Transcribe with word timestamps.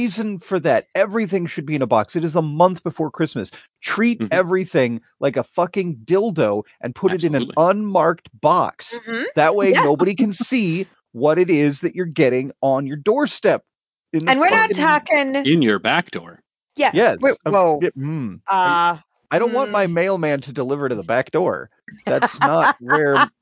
there 0.00 0.06
is 0.06 0.18
no 0.18 0.24
reason 0.24 0.38
for 0.38 0.60
that. 0.60 0.86
Everything 0.94 1.46
should 1.46 1.66
be 1.66 1.74
in 1.74 1.82
a 1.82 1.86
box. 1.86 2.16
It 2.16 2.24
is 2.24 2.32
the 2.32 2.42
month 2.42 2.82
before 2.82 3.10
Christmas. 3.10 3.50
Treat 3.82 4.20
Mhm. 4.20 4.28
everything 4.30 5.00
like 5.20 5.36
a 5.36 5.42
fucking 5.44 5.96
dildo 6.04 6.64
and 6.80 6.94
put 6.94 7.12
it 7.12 7.24
in 7.24 7.34
an 7.34 7.50
unmarked 7.56 8.28
box. 8.40 8.98
Mhm. 9.06 9.24
That 9.34 9.54
way, 9.54 9.72
Yeah. 9.72 9.82
nobody 9.84 10.14
can 10.14 10.32
see 10.32 10.86
what 11.12 11.38
it 11.38 11.50
is 11.50 11.80
that 11.82 11.94
you're 11.94 12.06
getting 12.06 12.52
on 12.60 12.86
your 12.86 12.96
doorstep. 12.96 13.64
in 14.12 14.28
And 14.28 14.40
we're 14.40 14.50
not 14.50 14.70
talking. 14.74 15.36
In 15.36 15.62
your 15.62 15.78
back 15.78 16.10
door. 16.10 16.40
Yeah. 16.76 16.90
Yes. 16.94 17.18
we're- 17.20 17.36
uh, 17.46 17.50
Whoa. 17.52 17.78
yeah, 17.80 17.90
mm. 17.96 18.40
Uh, 18.46 18.98
I 19.30 19.38
don't 19.38 19.54
want 19.54 19.68
Mm. 19.70 19.72
my 19.72 19.86
mailman 19.86 20.40
to 20.40 20.52
deliver 20.52 20.88
to 20.88 20.96
the 20.96 21.04
back 21.04 21.30
door. 21.30 21.70
That's 22.06 22.40
not 22.40 22.74
where 22.80 23.14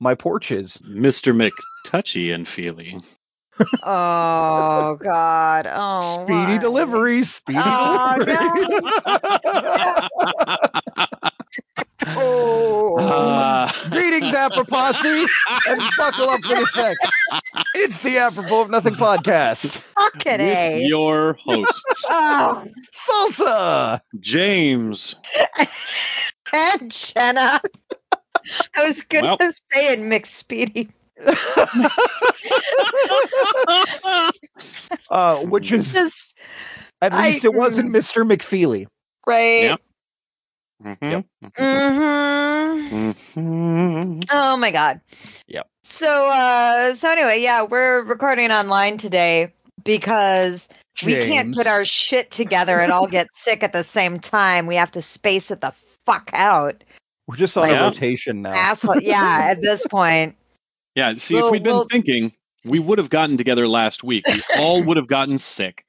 my 0.00 0.14
porch 0.14 0.50
is. 0.50 0.78
Mr. 0.88 1.34
McTouchy 1.84 2.34
and 2.34 2.48
Feely. 2.48 2.98
Oh 3.82 4.96
God. 5.02 5.66
Oh. 5.70 6.24
Speedy 6.24 6.52
why? 6.52 6.58
delivery. 6.58 7.22
Speedy 7.22 7.58
Oh, 7.62 8.14
delivery. 8.18 8.80
Oh. 12.10 12.96
Uh, 12.98 13.70
Greetings, 13.90 14.32
Apropos, 14.32 14.92
and 15.66 15.82
buckle 15.98 16.30
up 16.30 16.40
for 16.42 16.54
the 16.54 16.64
sex. 16.66 16.96
It's 17.74 18.00
the 18.00 18.16
Apropos 18.18 18.62
of 18.62 18.70
Nothing 18.70 18.94
podcast. 18.94 19.78
Fucking 19.78 20.38
with 20.38 20.56
a. 20.56 20.80
your 20.86 21.34
hosts, 21.34 21.82
Oh, 22.08 22.64
Salsa. 22.94 24.00
James. 24.20 25.16
and 26.54 26.90
Jenna. 26.90 27.60
I 28.76 28.84
was 28.84 29.02
gonna 29.02 29.36
Well. 29.38 29.50
say 29.72 29.92
it 29.92 30.00
mixed 30.00 30.34
speedy. 30.36 30.88
Uh, 35.10 35.38
which 35.44 35.72
is 35.72 35.92
Just 35.92 36.38
at 37.02 37.12
I- 37.12 37.26
least 37.26 37.44
it 37.44 37.54
wasn't 37.54 37.92
Mr. 37.94 38.24
McFeely. 38.26 38.86
right. 39.26 39.62
Yep. 39.62 39.80
Mhm. 40.84 41.24
hmm 41.56 43.10
Mhm. 43.40 44.24
Oh 44.30 44.56
my 44.56 44.70
god. 44.70 45.00
Yep. 45.48 45.66
So 45.82 46.28
uh 46.28 46.94
so 46.94 47.10
anyway, 47.10 47.40
yeah, 47.40 47.62
we're 47.64 48.02
recording 48.02 48.52
online 48.52 48.96
today 48.96 49.52
because 49.84 50.68
we 51.04 51.14
can't 51.14 51.46
James. 51.46 51.56
get 51.56 51.66
our 51.66 51.84
shit 51.84 52.30
together 52.30 52.78
and 52.78 52.92
all 52.92 53.08
get 53.08 53.26
sick 53.34 53.64
at 53.64 53.72
the 53.72 53.82
same 53.82 54.20
time. 54.20 54.66
We 54.68 54.76
have 54.76 54.92
to 54.92 55.02
space 55.02 55.50
it 55.50 55.60
the 55.62 55.72
fuck 56.06 56.30
out. 56.32 56.84
We're 57.26 57.36
just 57.36 57.56
on 57.58 57.68
Yeah. 57.70 57.80
a 57.80 57.82
rotation 57.84 58.42
now. 58.42 58.52
Asshole. 58.52 59.00
Yeah, 59.02 59.48
at 59.50 59.60
this 59.60 59.84
point. 59.90 60.36
Yeah, 60.98 61.14
see, 61.16 61.36
Well, 61.36 61.46
if 61.46 61.52
we'd 61.52 61.62
been 61.62 61.74
well- 61.74 61.86
thinking, 61.88 62.32
we 62.64 62.80
would 62.80 62.98
have 62.98 63.08
gotten 63.08 63.36
together 63.36 63.68
last 63.68 64.02
week. 64.02 64.24
We 64.26 64.42
all 64.58 64.82
would 64.82 64.96
have 64.96 65.06
gotten 65.06 65.38
sick, 65.38 65.84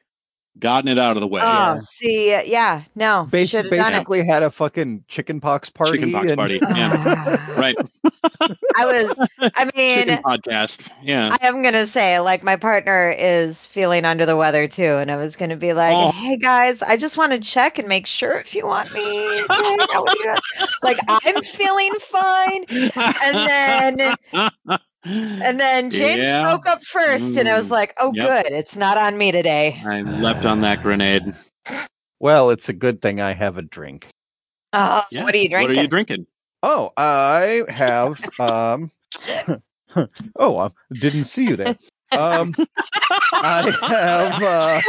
gotten 0.59 0.87
it 0.87 0.99
out 0.99 1.17
of 1.17 1.21
the 1.21 1.27
way. 1.27 1.41
Oh, 1.43 1.79
see, 1.81 2.31
uh, 2.31 2.43
yeah, 2.45 2.83
no. 2.95 3.27
Bas- 3.31 3.49
should 3.49 3.65
have 3.65 3.71
done 3.71 3.79
it. 3.79 3.91
basically 3.95 4.23
had 4.27 4.43
a 4.43 4.51
fucking 4.51 5.05
chicken 5.07 5.41
pox 5.41 5.71
party. 5.71 5.93
Chicken 5.93 6.11
pox 6.11 6.29
and- 6.29 6.37
party. 6.37 6.59
Yeah, 6.69 7.59
right. 7.59 7.75
I 8.77 8.85
was 8.85 9.19
I 9.41 9.65
mean 9.75 10.05
Chicken 10.05 10.23
podcast. 10.23 10.91
Yeah. 11.01 11.35
I 11.41 11.47
am 11.47 11.63
gonna 11.63 11.87
say, 11.87 12.19
like, 12.19 12.43
my 12.43 12.55
partner 12.57 13.13
is 13.17 13.65
feeling 13.65 14.05
under 14.05 14.25
the 14.27 14.37
weather 14.37 14.67
too, 14.67 14.83
and 14.83 15.09
I 15.09 15.17
was 15.17 15.35
gonna 15.37 15.55
be 15.57 15.73
like, 15.73 15.95
Oh. 15.95 16.11
"Hey 16.11 16.37
guys, 16.37 16.83
I 16.83 16.97
just 16.97 17.17
want 17.17 17.31
to 17.31 17.39
check 17.39 17.79
and 17.79 17.87
make 17.87 18.05
sure 18.05 18.37
if 18.37 18.53
you 18.53 18.67
want 18.67 18.93
me 18.93 19.01
to 19.01 19.45
hang 19.49 19.79
out 19.93 20.03
with 20.03 20.13
you." 20.19 20.25
guys." 20.25 20.67
Like, 20.83 20.97
I'm 21.07 21.41
feeling 21.41 21.93
fine, 21.99 22.65
and 22.69 23.97
then 23.97 24.15
and 25.05 25.59
then 25.59 25.89
James 25.91 26.25
Yeah. 26.25 26.49
spoke 26.49 26.67
up 26.67 26.83
first, 26.83 27.37
and 27.37 27.47
I 27.47 27.55
was 27.55 27.67
Mm. 27.67 27.71
like, 27.71 27.93
"Oh, 27.99 28.11
Yep. 28.11 28.25
good, 28.25 28.53
it's 28.53 28.75
not 28.75 28.97
on 28.97 29.17
me 29.17 29.31
today." 29.31 29.81
I 29.87 30.01
leapt 30.01 30.45
on 30.45 30.61
that 30.61 30.81
grenade. 30.81 31.33
Well, 32.19 32.49
it's 32.49 32.69
a 32.69 32.73
good 32.73 33.01
thing 33.01 33.21
I 33.21 33.33
have 33.33 33.57
a 33.57 33.61
drink. 33.61 34.07
Oh, 34.73 35.03
Yeah. 35.11 35.23
what 35.23 35.33
are 35.33 35.37
you 35.37 35.49
drinking? 35.49 35.69
What 35.69 35.79
are 35.79 35.81
you 35.83 35.87
drinking? 35.87 36.27
Oh, 36.61 36.91
I 36.97 37.63
have. 37.69 38.19
Um, 38.39 38.91
oh, 40.35 40.57
I 40.57 40.69
didn't 40.93 41.23
see 41.23 41.45
you 41.47 41.55
there. 41.55 41.77
Um, 42.11 42.53
I 43.41 43.71
have. 43.87 44.43
Uh, 44.43 44.81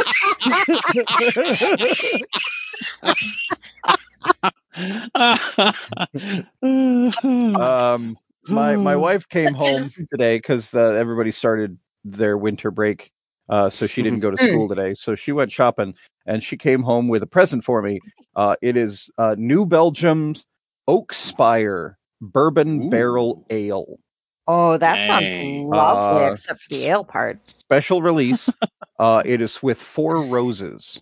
um, 7.61 8.17
my 8.47 8.75
my 8.75 8.95
wife 8.95 9.27
came 9.29 9.53
home 9.53 9.91
today 10.11 10.37
because 10.37 10.73
uh, 10.73 10.93
everybody 10.93 11.31
started 11.31 11.77
their 12.03 12.37
winter 12.37 12.71
break, 12.71 13.11
uh, 13.49 13.69
so 13.69 13.87
she 13.87 14.01
didn't 14.01 14.19
go 14.19 14.31
to 14.31 14.37
school 14.37 14.67
today. 14.67 14.93
So 14.93 15.15
she 15.15 15.31
went 15.31 15.51
shopping, 15.51 15.93
and 16.25 16.43
she 16.43 16.57
came 16.57 16.83
home 16.83 17.07
with 17.07 17.23
a 17.23 17.27
present 17.27 17.63
for 17.63 17.81
me. 17.81 17.99
Uh, 18.35 18.55
it 18.61 18.77
is 18.77 19.09
uh, 19.17 19.35
New 19.37 19.65
Belgium's 19.65 20.45
Oak 20.87 21.13
Spire 21.13 21.97
Bourbon 22.21 22.87
Ooh. 22.87 22.89
Barrel 22.89 23.45
Ale. 23.49 23.99
Oh, 24.47 24.77
that 24.77 25.03
sounds 25.03 25.31
lovely, 25.69 26.23
Uh, 26.23 26.31
except 26.31 26.61
for 26.61 26.69
the 26.69 26.85
ale 26.85 27.03
part. 27.03 27.39
special 27.45 28.01
release. 28.01 28.53
uh, 28.99 29.21
it 29.25 29.41
is 29.41 29.61
with 29.61 29.81
four 29.81 30.21
roses 30.23 31.01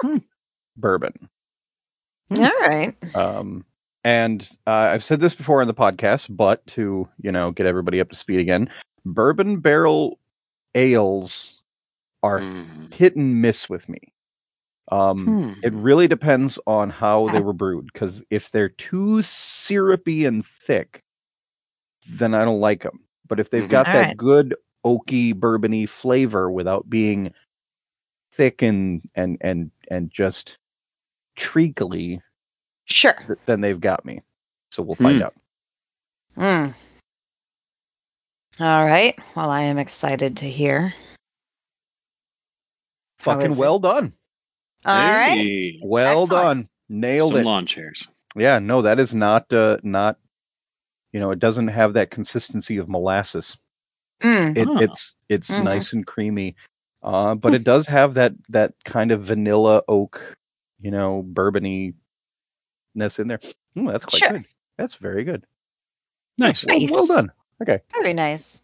Hmm. 0.00 0.18
bourbon. 0.76 1.28
All 2.36 2.50
right. 2.62 2.94
Um, 3.14 3.64
and 4.04 4.48
uh, 4.66 4.70
I've 4.92 5.04
said 5.04 5.20
this 5.20 5.34
before 5.34 5.60
on 5.60 5.68
the 5.68 5.74
podcast, 5.74 6.34
but 6.36 6.66
to 6.68 7.08
you 7.20 7.32
know 7.32 7.50
get 7.52 7.66
everybody 7.66 8.00
up 8.00 8.10
to 8.10 8.16
speed 8.16 8.40
again, 8.40 8.68
bourbon 9.04 9.60
barrel 9.60 10.18
ales 10.74 11.60
are 12.22 12.40
Mm. 12.40 12.92
hit 12.94 13.16
and 13.16 13.42
miss 13.42 13.68
with 13.68 13.88
me. 13.88 13.98
Um, 14.90 15.24
Hmm. 15.26 15.52
It 15.64 15.72
really 15.74 16.06
depends 16.08 16.58
on 16.66 16.90
how 16.90 17.28
they 17.30 17.40
were 17.40 17.52
brewed. 17.52 17.86
Because 17.92 18.22
if 18.30 18.50
they're 18.50 18.68
too 18.68 19.22
syrupy 19.22 20.24
and 20.24 20.44
thick, 20.44 21.02
then 22.08 22.34
I 22.34 22.44
don't 22.44 22.60
like 22.60 22.82
them. 22.82 23.00
But 23.28 23.40
if 23.40 23.50
they've 23.50 23.64
Mhm. 23.64 23.70
got 23.70 23.86
that 23.86 23.96
Alright. 23.96 24.16
good 24.16 24.54
oaky 24.84 25.32
bourbony 25.34 25.88
flavor 25.88 26.50
without 26.50 26.88
being 26.90 27.32
thick 28.32 28.62
and 28.62 29.02
and 29.14 29.36
and 29.40 29.70
and 29.90 30.10
just 30.10 30.58
treacly, 31.36 32.20
Sure. 32.92 33.14
th- 33.26 33.38
then 33.46 33.60
they've 33.60 33.80
got 33.80 34.04
me. 34.04 34.20
So 34.70 34.82
we'll 34.82 34.94
find 34.96 35.18
Hmm. 35.18 35.22
out. 35.24 35.34
Mm. 36.36 36.74
All 38.60 38.86
right. 38.86 39.18
Well, 39.34 39.50
I 39.50 39.62
am 39.62 39.78
excited 39.78 40.36
to 40.38 40.50
hear. 40.50 40.92
Fucking 43.18 43.52
is 43.52 43.58
it? 43.58 43.60
well 43.60 43.78
done. 43.78 44.12
All 44.84 44.94
right. 44.94 45.28
Hey, 45.30 45.80
Well 45.82 46.22
Excellent. 46.24 46.30
done. 46.30 46.68
Nailed 46.88 47.32
some 47.32 47.40
it. 47.40 47.44
lawn 47.44 47.66
chairs. 47.66 48.06
Yeah, 48.36 48.58
no, 48.58 48.82
that 48.82 48.98
is 48.98 49.14
not 49.14 49.50
uh 49.52 49.78
not 49.82 50.18
you 51.12 51.20
know, 51.20 51.30
it 51.30 51.38
doesn't 51.38 51.68
have 51.68 51.92
that 51.94 52.10
consistency 52.10 52.78
of 52.78 52.88
molasses. 52.88 53.56
Mm. 54.22 54.56
It. 54.56 54.82
It's 54.82 55.14
it's 55.28 55.50
Mhm. 55.50 55.64
nice 55.64 55.92
and 55.92 56.06
creamy, 56.06 56.56
uh, 57.02 57.34
but 57.34 57.54
it 57.54 57.64
does 57.64 57.86
have 57.86 58.14
that 58.14 58.32
that 58.48 58.72
kind 58.84 59.12
of 59.12 59.22
vanilla 59.22 59.82
oak, 59.88 60.36
you 60.80 60.90
know, 60.90 61.22
bourbony 61.32 61.94
ness 62.94 63.18
in 63.18 63.28
there. 63.28 63.38
Mm, 63.76 63.90
that's 63.90 64.04
quite 64.04 64.18
Sure. 64.22 64.30
good. 64.32 64.44
That's 64.78 64.94
very 64.94 65.24
good. 65.24 65.44
Nice. 66.38 66.64
Well- 66.64 66.78
Well 66.90 67.06
done. 67.06 67.32
Okay. 67.62 67.80
Very 67.92 68.12
nice. 68.14 68.62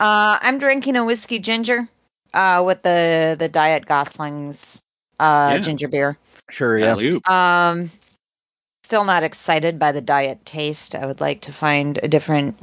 Uh, 0.00 0.38
I'm 0.40 0.58
drinking 0.58 0.96
a 0.96 1.04
whiskey 1.04 1.38
ginger 1.40 1.88
uh, 2.34 2.62
with 2.64 2.82
the 2.82 3.36
the 3.38 3.48
Diet 3.48 3.86
Goslings 3.86 4.80
uh, 5.18 5.50
Yeah. 5.54 5.58
ginger 5.58 5.88
beer. 5.88 6.16
Sure. 6.50 6.78
Yeah. 6.78 6.92
Alley-oop. 6.92 7.28
Um, 7.28 7.90
still 8.84 9.04
not 9.04 9.22
excited 9.24 9.78
by 9.78 9.92
the 9.92 10.00
diet 10.00 10.44
taste. 10.46 10.94
I 10.94 11.04
would 11.06 11.20
like 11.20 11.42
to 11.42 11.52
find 11.52 11.98
a 12.02 12.08
different 12.08 12.58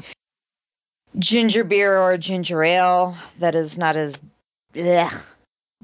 ginger 1.20 1.64
beer 1.64 1.98
or 2.00 2.18
ginger 2.18 2.64
ale 2.64 3.18
that 3.40 3.54
is 3.56 3.78
not 3.78 3.96
as 3.96 4.22
ugh, 4.76 5.14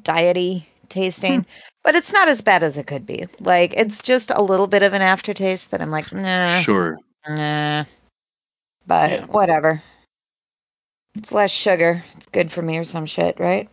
diety 0.02 0.66
tasting, 0.92 1.46
but 1.84 1.96
it's 1.96 2.14
not 2.14 2.28
as 2.28 2.42
bad 2.42 2.62
as 2.62 2.78
it 2.78 2.86
could 2.86 3.06
be. 3.06 3.26
Like 3.40 3.74
it's 3.76 4.04
just 4.04 4.30
a 4.30 4.42
little 4.42 4.68
bit 4.68 4.84
of 4.84 4.94
an 4.94 5.02
aftertaste 5.02 5.72
that 5.72 5.82
I'm 5.82 5.90
like, 5.90 6.12
nah, 6.14 6.60
Sure. 6.62 6.98
nah. 7.28 7.86
But 8.86 9.12
Yeah. 9.12 9.26
whatever. 9.26 9.82
It's 11.16 11.32
less 11.32 11.52
sugar. 11.52 12.04
It's 12.16 12.28
good 12.28 12.52
for 12.52 12.62
me 12.62 12.78
or 12.78 12.84
some 12.84 13.06
shit, 13.06 13.40
right? 13.40 13.68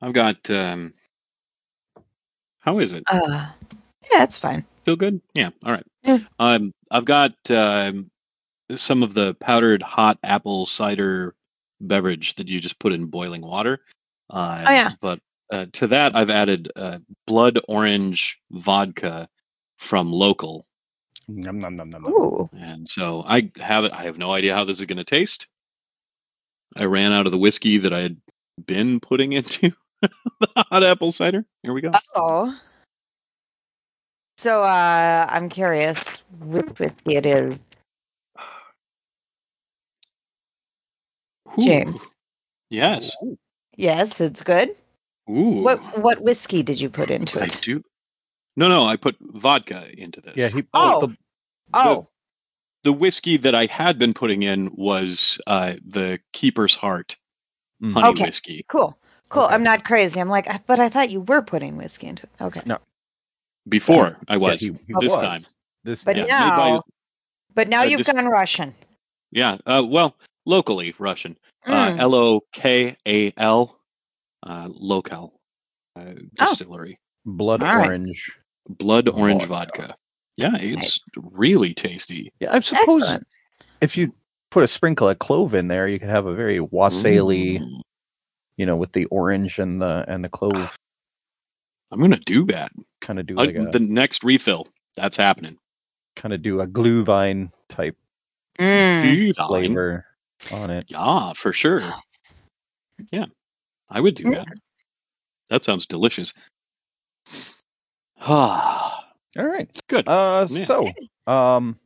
I've 0.00 0.12
got. 0.14 0.48
um 0.50 0.92
How 2.60 2.78
is 2.78 2.92
it? 2.92 3.04
Uh, 3.10 3.50
yeah, 4.12 4.22
it's 4.22 4.38
fine. 4.38 4.64
Feel 4.84 4.96
good? 4.96 5.20
Yeah. 5.34 5.50
All 5.64 5.72
right. 5.72 5.86
Yeah. 6.02 6.18
Um, 6.38 6.72
I've 6.90 7.04
got 7.04 7.32
um, 7.50 8.10
some 8.74 9.02
of 9.02 9.12
the 9.14 9.34
powdered 9.34 9.82
hot 9.82 10.18
apple 10.24 10.64
cider 10.66 11.34
beverage 11.80 12.34
that 12.36 12.48
you 12.48 12.60
just 12.60 12.78
put 12.78 12.92
in 12.92 13.06
boiling 13.06 13.42
water. 13.42 13.80
Uh, 14.30 14.64
Oh, 14.66 14.70
yeah. 14.72 14.92
But 15.00 15.20
uh, 15.50 15.66
to 15.72 15.86
that, 15.88 16.16
I've 16.16 16.30
added 16.30 16.70
uh, 16.76 16.98
blood 17.26 17.58
orange 17.68 18.38
vodka 18.50 19.28
from 19.78 20.12
local, 20.12 20.66
Nom, 21.28 21.60
nom, 21.60 21.76
nom, 21.76 21.90
nom, 21.90 22.02
nom. 22.02 22.12
Ooh. 22.12 22.50
and 22.52 22.88
so 22.88 23.22
I 23.26 23.50
have 23.58 23.84
it. 23.84 23.92
I 23.92 24.02
have 24.02 24.18
no 24.18 24.32
idea 24.32 24.54
how 24.54 24.64
this 24.64 24.80
is 24.80 24.86
going 24.86 24.98
to 24.98 25.04
taste. 25.04 25.46
I 26.76 26.84
ran 26.84 27.12
out 27.12 27.26
of 27.26 27.32
the 27.32 27.38
whiskey 27.38 27.78
that 27.78 27.92
I 27.92 28.02
had 28.02 28.16
been 28.66 29.00
putting 29.00 29.32
into 29.34 29.72
the 30.02 30.48
hot 30.56 30.82
apple 30.82 31.12
cider. 31.12 31.44
Here 31.62 31.72
we 31.72 31.82
go. 31.82 31.92
Oh. 32.16 32.58
So 34.38 34.62
uh 34.62 35.26
I'm 35.28 35.48
curious 35.48 36.16
which 36.40 36.78
whiskey 36.78 37.16
it 37.16 37.26
is. 37.26 37.58
Ooh. 41.58 41.62
James. 41.62 42.10
Yes. 42.70 43.16
Yes, 43.76 44.20
it's 44.20 44.42
good. 44.42 44.70
Ooh. 45.30 45.62
What 45.62 45.78
what 45.98 46.20
whiskey 46.22 46.62
did 46.62 46.80
you 46.80 46.90
put 46.90 47.10
into 47.10 47.40
I 47.40 47.46
it? 47.46 47.58
do. 47.62 47.82
No, 48.56 48.68
no, 48.68 48.84
I 48.84 48.96
put 48.96 49.16
vodka 49.20 49.88
into 49.96 50.20
this. 50.20 50.34
Yeah, 50.36 50.48
he. 50.48 50.64
Oh. 50.74 51.06
the- 51.06 51.16
Oh, 51.72 52.08
The 52.82 52.92
whiskey 52.92 53.36
that 53.36 53.54
I 53.54 53.66
had 53.66 53.96
been 53.98 54.12
putting 54.12 54.42
in 54.42 54.70
was 54.74 55.38
uh, 55.46 55.74
the 55.86 56.18
Keeper's 56.32 56.74
Heart 56.74 57.16
Mhm. 57.82 57.92
honey 57.92 58.08
Okay. 58.08 58.24
whiskey. 58.24 58.64
cool. 58.68 58.98
Cool. 59.28 59.44
Okay. 59.44 59.54
I'm 59.54 59.62
not 59.62 59.84
crazy. 59.84 60.20
I'm 60.20 60.28
like, 60.28 60.66
but 60.66 60.80
I 60.80 60.88
thought 60.88 61.10
you 61.10 61.20
were 61.20 61.42
putting 61.42 61.76
whiskey 61.76 62.08
into 62.08 62.24
it. 62.24 62.42
Okay. 62.42 62.62
No. 62.66 62.78
Before 63.68 64.16
I 64.26 64.32
yeah, 64.32 64.38
was. 64.38 64.60
he- 64.60 64.66
he 64.88 64.94
this 65.00 65.12
was. 65.12 65.22
time. 65.22 65.42
This 65.84 66.02
But 66.02 66.16
Yeah, 66.16 66.24
yeah. 66.26 66.40
made 66.40 66.56
by- 66.56 66.68
now 66.70 66.82
but 67.54 67.68
now 67.68 67.80
uh, 67.82 67.84
you've 67.84 67.98
just- 67.98 68.12
gone 68.12 68.26
Russian. 68.26 68.74
Yeah. 69.30 69.58
Uh, 69.66 69.84
well, 69.86 70.16
locally 70.44 70.92
Russian. 70.98 71.38
Uh, 71.66 71.90
Mm. 71.92 71.98
L 72.00 72.14
O 72.16 72.40
K 72.52 72.96
A 73.06 73.32
L. 73.36 73.78
Uh, 74.42 74.68
local 74.70 75.40
uh, 75.96 76.14
Oh. 76.38 76.46
distillery. 76.50 76.98
blood 77.26 77.62
All 77.62 77.76
right. 77.76 77.86
orange. 77.88 78.38
Blood 78.68 79.08
orange 79.08 79.44
Vodka. 79.44 79.82
vodka. 79.82 79.94
Yeah, 80.36 80.56
it's 80.58 80.98
really 81.16 81.74
tasty. 81.74 82.32
Yeah, 82.40 82.52
I 82.54 82.60
suppose 82.60 83.02
Excellent. 83.02 83.26
if 83.82 83.96
you 83.96 84.14
put 84.50 84.62
a 84.64 84.68
sprinkle 84.68 85.08
of 85.08 85.18
clove 85.18 85.52
in 85.54 85.68
there, 85.68 85.86
you 85.88 85.98
could 85.98 86.08
have 86.08 86.24
a 86.26 86.34
very 86.34 86.58
wassaily, 86.60 87.58
Mm. 87.58 87.80
you 88.56 88.64
know, 88.66 88.76
with 88.76 88.92
the 88.92 89.04
orange 89.06 89.58
and 89.58 89.82
the 89.82 90.04
and 90.08 90.24
the 90.24 90.28
clove, 90.30 90.76
I'm 91.90 92.00
gonna 92.00 92.18
do 92.18 92.46
that. 92.46 92.72
kind 93.00 93.18
of 93.18 93.26
do 93.26 93.34
Uh, 93.38 93.44
like 93.44 93.56
a 93.56 93.64
the 93.64 93.78
next 93.80 94.22
refill. 94.24 94.66
That's 94.96 95.16
happening. 95.16 95.58
kind 96.16 96.32
of 96.34 96.42
do 96.42 96.60
a 96.60 96.66
glühwein 96.66 97.50
type 97.68 97.96
Mm. 98.58 99.34
Flavor 99.46 100.06
on 100.50 100.70
it. 100.70 100.84
Yeah, 100.88 101.32
for 101.34 101.52
sure. 101.52 101.82
Yeah, 103.10 103.26
I 103.90 104.00
would 104.00 104.14
do 104.14 104.30
that. 104.30 104.46
That 105.48 105.64
sounds 105.64 105.86
delicious. 105.86 106.32
Ah, 108.20 109.04
All 109.38 109.44
right. 109.46 109.68
good. 109.88 110.08
Uh, 110.08 110.46
Yeah. 110.50 110.64
so, 110.64 110.86
um, 111.26 111.78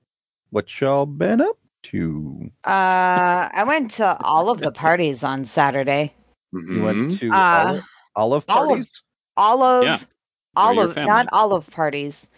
what 0.51 0.81
y'all 0.81 1.07
been 1.07 1.41
up 1.41 1.57
to? 1.85 2.51
Uh, 2.65 3.49
I 3.53 3.65
went 3.67 3.93
to 3.93 4.17
all 4.23 4.51
of 4.51 4.61
the 4.61 4.73
parties 4.73 5.23
on 5.23 5.45
Saturday. 5.45 6.15
You 6.53 6.61
Mhm. 6.61 6.85
went 6.85 7.19
to 7.19 7.31
Uh, 7.31 7.65
olive, 7.67 7.85
olive 8.17 8.45
olive- 8.49 8.69
parties. 8.69 9.03
All 9.37 9.63
of 9.63 9.85
Yeah, 9.85 9.99
all 10.57 10.75
your 10.75 10.85
of 10.87 10.95
family. 10.95 11.09
not 11.11 11.27
olive 11.33 11.69
parties. 11.71 12.31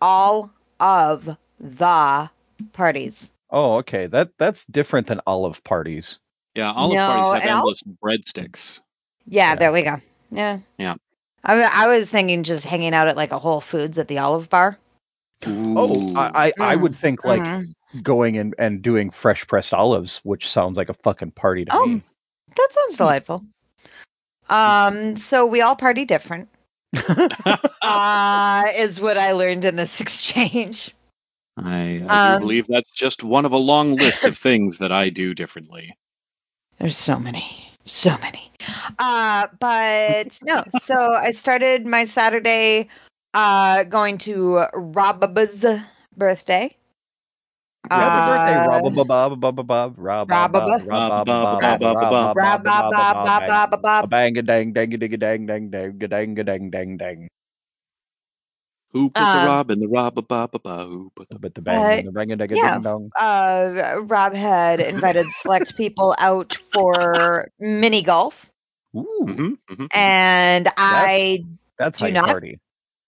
All 0.00 0.50
of 0.80 1.36
the 1.60 2.30
parties. 2.72 3.32
Oh, 3.50 3.74
okay. 3.76 4.06
That 4.06 4.30
that's 4.38 4.64
different 4.66 5.06
than 5.08 5.20
olive 5.26 5.62
parties. 5.64 6.20
yeah. 6.54 6.72
Olive 6.72 6.94
No, 6.94 7.06
parties 7.06 7.24
have 7.24 7.42
and 7.42 7.50
I'll- 7.50 7.56
endless 7.58 7.82
breadsticks. 8.02 8.80
Yeah, 9.26 9.50
Yeah. 9.50 9.54
there 9.56 9.72
we 9.72 9.82
go. 9.82 9.96
Yeah. 10.30 10.58
Yeah. 10.78 10.94
I, 11.44 11.62
I 11.62 11.96
was 11.96 12.08
thinking 12.08 12.42
just 12.42 12.66
hanging 12.66 12.94
out 12.94 13.08
at 13.08 13.16
like 13.16 13.32
a 13.32 13.38
Whole 13.38 13.60
Foods 13.60 13.98
at 13.98 14.08
the 14.08 14.18
Olive 14.18 14.48
Bar. 14.48 14.78
Oh, 15.46 16.12
I 16.16 16.52
I, 16.58 16.72
I 16.72 16.76
Mm, 16.76 16.80
would 16.82 16.94
think 16.94 17.24
like 17.24 17.42
Mhm. 17.42 17.74
going 18.02 18.36
and 18.38 18.54
and 18.58 18.80
doing 18.82 19.10
fresh 19.10 19.46
pressed 19.46 19.74
olives, 19.74 20.20
which 20.24 20.50
sounds 20.50 20.76
like 20.78 20.88
a 20.88 20.94
fucking 20.94 21.32
party 21.32 21.64
to 21.66 21.72
Oh. 21.74 21.86
me. 21.86 22.02
that 22.56 22.68
sounds 22.70 22.96
delightful. 22.96 23.44
Um, 24.48 25.16
so 25.16 25.44
we 25.46 25.60
all 25.60 25.76
party 25.76 26.04
different. 26.04 26.48
Uh, 27.82 28.72
is 28.76 28.98
what 28.98 29.18
I 29.18 29.32
learned 29.32 29.66
in 29.66 29.76
this 29.76 30.00
exchange. 30.04 30.94
I, 31.58 32.02
I 32.08 32.32
Um, 32.34 32.40
believe 32.40 32.66
that's 32.66 32.90
just 32.90 33.22
one 33.22 33.44
of 33.44 33.52
a 33.52 33.58
long 33.58 33.96
list 33.96 34.24
of 34.24 34.38
things 34.38 34.78
that 34.78 34.90
I 34.90 35.10
do 35.10 35.34
differently. 35.34 35.94
There's 36.78 36.96
so 36.96 37.18
many, 37.18 37.44
so 37.84 38.16
many. 38.20 38.50
Uh, 38.98 39.48
but 39.60 40.40
no. 40.42 40.64
So 40.80 40.94
I 40.94 41.30
started 41.30 41.86
my 41.86 42.04
Saturday 42.04 42.88
uh 43.34 43.84
going 43.84 44.18
to 44.18 44.64
Rob's 44.74 45.64
birthday. 46.16 46.74
Happy 47.90 48.20
birthday, 48.24 48.56
Rob 48.64 48.96
Bob 49.36 49.66
Bob 49.66 49.94
Rob 49.98 50.28
Bob 50.28 50.52
Bob 50.52 50.82
Rob 50.86 51.16
Bob 51.16 51.26
Bob 51.28 52.64
Bob, 52.64 53.46
Bob, 53.46 53.82
Bob. 53.82 54.10
Bang 54.10 54.38
a 54.38 54.42
dang 54.42 54.72
dang 54.72 54.90
digga 54.90 55.18
dang 55.20 55.46
dang 55.46 55.68
dang 55.70 55.98
ga 55.98 56.06
dang 56.06 56.34
ga 56.34 56.42
dang 56.42 56.70
dang 56.70 56.96
dang. 56.96 57.28
Who 58.94 59.10
put 59.10 59.22
Um, 59.22 59.42
the 59.42 59.48
Rob 59.50 59.70
in 59.72 59.80
the 59.80 59.88
Rob 59.88 60.14
ba 60.14 60.22
ba 60.22 60.48
ba 60.50 60.58
ba? 60.60 60.86
Who 60.86 61.10
put 61.14 61.28
the 61.28 61.38
But 61.40 61.54
the 61.54 61.60
bang 61.62 61.98
and 61.98 62.06
the 62.06 62.12
bang 62.12 62.30
a 62.32 62.36
dang 62.36 62.48
yeah. 62.56 62.74
ding 62.74 62.82
dong. 62.82 63.10
Uh, 63.18 64.00
Rob 64.02 64.32
had 64.34 64.80
invited 64.80 65.26
select 65.32 65.76
people 65.76 66.14
out 66.18 66.56
for 66.72 67.48
mini 67.58 68.02
golf, 68.02 68.50
Ooh, 68.96 69.26
Mhm, 69.26 69.58
mhm. 69.68 69.88
and 69.92 70.68
I 70.78 71.44
that's 71.76 71.98
Do 71.98 72.10
not- 72.12 72.28
party. 72.28 72.60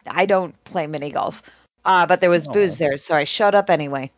I 0.08 0.26
don't 0.26 0.52
play 0.64 0.86
mini 0.88 1.10
golf. 1.10 1.42
Uh, 1.84 2.06
but 2.06 2.20
there 2.20 2.30
was 2.30 2.48
booze 2.48 2.74
Oh. 2.74 2.78
there, 2.84 2.96
so 2.96 3.14
I 3.14 3.22
showed 3.24 3.54
up 3.54 3.70
anyway. 3.70 4.10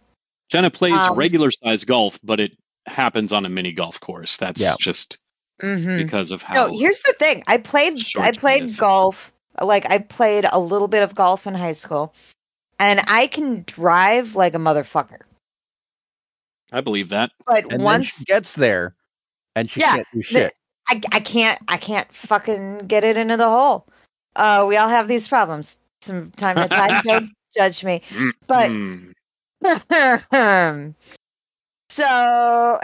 Jenna 0.49 0.71
plays 0.71 0.95
Um, 0.95 1.17
regular 1.17 1.51
size 1.51 1.85
golf, 1.85 2.19
but 2.25 2.41
it 2.41 2.57
happens 2.87 3.31
on 3.35 3.45
a 3.45 3.51
mini 3.51 3.73
golf 3.73 4.01
course. 4.01 4.39
That's 4.39 4.59
Yeah. 4.61 4.75
just 4.81 5.19
hmm 5.61 5.99
because 5.99 6.31
of 6.31 6.41
how. 6.41 6.69
No, 6.69 6.79
here's 6.79 7.03
the 7.03 7.13
thing. 7.19 7.45
I 7.47 7.59
played 7.59 8.03
I 8.17 8.31
it 8.31 8.39
played 8.39 8.65
is. 8.65 8.77
golf. 8.79 9.33
Like 9.63 9.91
I 9.91 9.99
played 9.99 10.47
a 10.51 10.59
little 10.59 10.89
bit 10.89 11.03
of 11.03 11.15
golf 11.15 11.47
in 11.47 11.55
high 11.55 11.73
school. 11.73 12.15
And 12.81 13.01
I 13.09 13.27
can 13.27 13.65
drive 13.67 14.37
like 14.37 14.55
a 14.55 14.59
motherfucker. 14.59 15.21
I 16.73 16.81
believe 16.81 17.09
that. 17.09 17.31
But 17.47 17.65
And 17.65 17.73
then 17.73 17.81
once 17.81 18.07
she 18.07 18.25
gets 18.25 18.55
there, 18.55 18.95
and 19.57 19.69
she 19.69 19.81
Yeah, 19.81 19.97
can't 19.97 20.09
do 20.13 20.23
shit. 20.23 20.53
I 20.89 21.01
I 21.13 21.21
can't 21.21 21.61
I 21.69 21.77
can't 21.77 22.13
fucking 22.13 22.87
get 22.87 23.05
it 23.05 23.17
into 23.17 23.37
the 23.37 23.49
hole. 23.49 23.87
Uh 24.37 24.65
we 24.69 24.77
all 24.77 24.89
have 24.89 25.09
these 25.09 25.27
problems. 25.27 25.79
Some 26.03 26.31
time 26.33 26.57
to 26.57 26.69
time 26.69 27.01
don't 27.05 27.31
judge 27.57 27.83
me. 27.85 28.03
But 28.47 28.71
so 31.91 32.79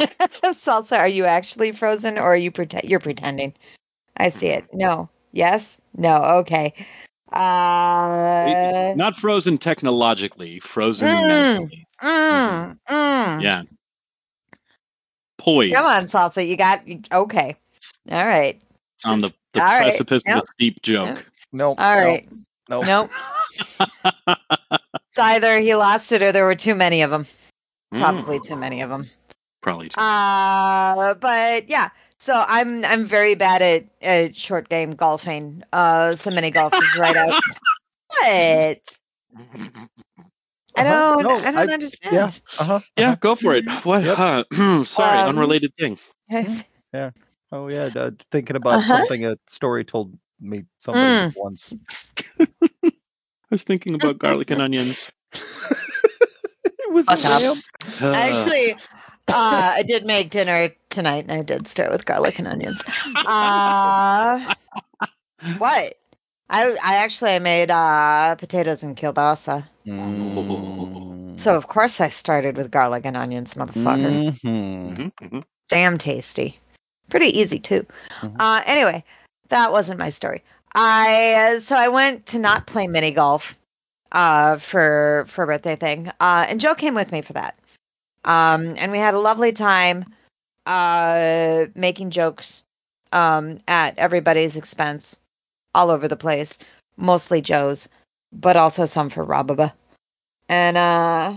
Salsa, 0.00 0.98
are 0.98 1.08
you 1.08 1.24
actually 1.24 1.72
frozen 1.72 2.18
or 2.18 2.22
are 2.22 2.36
you 2.36 2.50
pretend 2.50 2.84
you're 2.84 3.00
pretending? 3.00 3.54
I 4.16 4.28
see 4.28 4.48
it. 4.48 4.64
No. 4.72 5.08
Yes? 5.32 5.80
No. 5.96 6.22
Okay. 6.40 6.74
Uh 7.32 8.92
not 8.96 9.14
frozen 9.16 9.56
technologically, 9.58 10.58
frozen 10.60 11.08
Mm. 11.08 11.28
mentally. 11.28 11.86
mm, 12.02 12.78
mm. 12.88 13.42
Yeah. 13.42 13.62
Poised 15.38 15.74
Come 15.74 15.86
on, 15.86 16.02
Salsa. 16.04 16.46
You 16.46 16.56
got 16.56 16.80
okay. 17.12 17.56
All 18.10 18.26
right. 18.26 18.60
on 19.04 19.20
the, 19.20 19.32
the 19.52 19.60
All 19.60 19.66
right. 19.66 19.82
precipice 19.82 20.22
Yep. 20.26 20.36
of 20.36 20.42
a 20.42 20.46
steep 20.52 20.82
joke. 20.82 21.24
No. 21.52 21.70
All 21.70 21.96
right. 21.96 22.28
No. 22.68 22.82
Nope. 22.82 23.10
It's 25.08 25.18
either 25.18 25.58
he 25.60 25.74
lost 25.74 26.12
it 26.12 26.22
or 26.22 26.32
there 26.32 26.44
were 26.44 26.54
too 26.54 26.74
many 26.74 27.02
of 27.02 27.10
them. 27.10 27.26
Probably 27.92 28.38
Mm, 28.38 28.44
too 28.44 28.56
many 28.56 28.82
of 28.82 28.90
them. 28.90 29.06
Probably. 29.60 29.88
Too. 29.88 30.00
Uh, 30.00 31.14
but 31.14 31.68
yeah. 31.68 31.88
So 32.20 32.44
I'm 32.46 32.84
I'm 32.84 33.06
very 33.06 33.34
bad 33.34 33.62
at, 33.62 33.84
at 34.02 34.36
short 34.36 34.68
game 34.68 34.92
golfing. 34.92 35.62
Uh, 35.72 36.16
so 36.16 36.30
many 36.30 36.50
golf 36.50 36.74
is 36.74 36.94
right 36.98 37.16
out. 37.16 37.32
What? 38.08 38.20
I 38.26 38.76
Uh-huh. 40.76 40.84
don't. 40.84 41.22
No, 41.22 41.30
I 41.30 41.52
don't 41.52 41.70
I- 41.70 41.72
understand. 41.72 42.14
Yeah. 42.14 42.30
Uh 42.58 42.64
huh. 42.64 42.80
yeah, 42.98 43.16
go 43.16 43.34
for 43.34 43.54
it. 43.54 43.64
What? 43.84 44.04
Yep. 44.04 44.18
uh, 44.18 44.44
sorry, 44.84 45.18
Um, 45.18 45.30
unrelated 45.30 45.72
thing. 45.76 45.98
Yeah. 46.92 47.10
Oh 47.52 47.68
yeah. 47.68 47.88
Uh, 47.94 48.10
thinking 48.30 48.56
about 48.56 48.74
Uh-huh. 48.80 48.98
something 48.98 49.24
a 49.24 49.36
story 49.48 49.84
told 49.84 50.12
me 50.40 50.64
somebody 50.76 51.06
Mm. 51.30 51.32
once. 51.36 51.72
I 52.40 53.48
was 53.50 53.62
thinking 53.62 53.94
about 53.94 54.18
garlic 54.18 54.50
and 54.50 54.60
onions. 54.60 55.10
it 55.32 56.92
was 56.92 57.08
a 57.08 57.16
Fuck 57.16 57.24
up. 57.24 57.40
lamb. 57.40 57.56
Uh, 58.02 58.14
Actually, 58.14 58.76
uh, 59.32 59.72
I 59.76 59.82
did 59.86 60.04
make 60.06 60.30
dinner 60.30 60.70
tonight, 60.90 61.24
and 61.28 61.32
I 61.32 61.42
did 61.42 61.66
start 61.68 61.90
with 61.90 62.04
garlic 62.06 62.38
and 62.38 62.48
onions. 62.48 62.82
Uh, 63.26 64.40
what? 65.58 65.96
I 66.48 66.76
I 66.84 66.96
actually 66.96 67.32
I 67.32 67.38
made 67.38 67.70
uh, 67.70 68.34
potatoes 68.36 68.82
and 68.82 68.96
kielbasa. 68.96 69.64
Mm. 69.86 71.38
So 71.38 71.54
of 71.54 71.68
course 71.68 72.00
I 72.00 72.08
started 72.08 72.56
with 72.56 72.70
garlic 72.70 73.04
and 73.06 73.16
onions, 73.16 73.54
motherfucker. 73.54 74.32
Mhm. 74.42 74.42
mhm, 74.42 75.12
mhm. 75.22 75.44
Damn 75.68 75.98
tasty. 75.98 76.58
Pretty 77.08 77.38
easy 77.38 77.58
too. 77.58 77.86
Mhm. 78.22 78.36
Uh, 78.38 78.62
anyway, 78.66 79.04
that 79.48 79.72
wasn't 79.72 80.00
my 80.00 80.08
story. 80.10 80.42
I 80.74 81.34
uh, 81.56 81.60
so 81.60 81.76
I 81.76 81.88
went 81.88 82.26
to 82.26 82.38
not 82.38 82.66
play 82.66 82.86
mini 82.88 83.12
golf 83.12 83.56
uh, 84.12 84.58
for 84.58 85.24
for 85.28 85.44
a 85.44 85.46
birthday 85.46 85.76
thing, 85.76 86.08
uh, 86.20 86.46
and 86.48 86.60
Joe 86.60 86.74
came 86.74 86.94
with 86.94 87.12
me 87.12 87.22
for 87.22 87.32
that. 87.34 87.56
Um, 88.24 88.74
and 88.78 88.92
we 88.92 88.98
had 88.98 89.14
a 89.14 89.20
lovely 89.20 89.52
time 89.52 90.04
uh, 90.66 91.66
making 91.74 92.10
jokes 92.10 92.62
um, 93.12 93.56
at 93.66 93.98
everybody's 93.98 94.56
expense, 94.56 95.20
all 95.74 95.90
over 95.90 96.08
the 96.08 96.16
place. 96.16 96.58
Mostly 96.96 97.40
Joe's, 97.40 97.88
but 98.32 98.56
also 98.56 98.84
some 98.84 99.10
for 99.10 99.24
Rababa. 99.24 99.72
And 100.48 100.76
uh, 100.76 101.36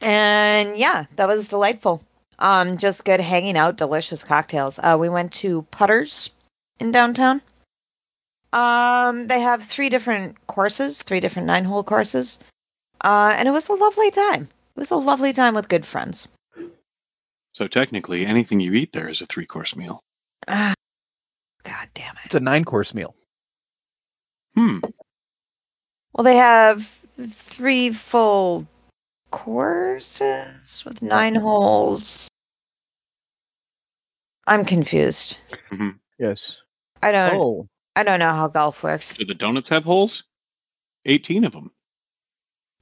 and 0.00 0.76
yeah, 0.76 1.04
that 1.16 1.28
was 1.28 1.48
delightful. 1.48 2.02
Um, 2.38 2.76
just 2.76 3.04
good 3.04 3.20
hanging 3.20 3.56
out, 3.56 3.76
delicious 3.76 4.24
cocktails. 4.24 4.78
Uh, 4.78 4.96
we 4.98 5.08
went 5.08 5.32
to 5.34 5.62
Putters 5.70 6.30
in 6.78 6.92
downtown. 6.92 7.40
Um, 8.52 9.26
they 9.26 9.40
have 9.40 9.62
three 9.64 9.88
different 9.88 10.46
courses, 10.46 11.02
three 11.02 11.20
different 11.20 11.46
nine 11.46 11.64
hole 11.64 11.84
courses. 11.84 12.38
Uh, 13.02 13.34
and 13.36 13.48
it 13.48 13.52
was 13.52 13.68
a 13.68 13.74
lovely 13.74 14.10
time. 14.10 14.42
It 14.42 14.80
was 14.80 14.90
a 14.90 14.96
lovely 14.96 15.32
time 15.32 15.54
with 15.54 15.68
good 15.68 15.86
friends. 15.86 16.28
So 17.52 17.66
technically, 17.66 18.26
anything 18.26 18.60
you 18.60 18.74
eat 18.74 18.92
there 18.92 19.08
is 19.08 19.22
a 19.22 19.26
three 19.26 19.46
course 19.46 19.74
meal. 19.76 20.00
Ah, 20.48 20.74
God 21.62 21.88
damn 21.94 22.14
it. 22.16 22.26
It's 22.26 22.34
a 22.34 22.40
nine 22.40 22.64
course 22.64 22.92
meal. 22.94 23.14
Hmm. 24.54 24.78
Well, 26.12 26.24
they 26.24 26.36
have 26.36 26.86
three 27.30 27.92
full 27.92 28.66
courses 29.30 30.82
with 30.84 31.02
nine 31.02 31.34
holes. 31.34 32.28
I'm 34.46 34.64
confused. 34.64 35.38
Yes. 36.18 36.60
I 37.02 37.12
don't. 37.12 37.34
Oh, 37.34 37.68
I 37.94 38.02
don't 38.02 38.20
know 38.20 38.32
how 38.32 38.48
golf 38.48 38.82
works. 38.82 39.16
Do 39.16 39.24
the 39.24 39.34
donuts 39.34 39.68
have 39.68 39.84
holes? 39.84 40.24
18 41.04 41.44
of 41.44 41.52
them. 41.52 41.70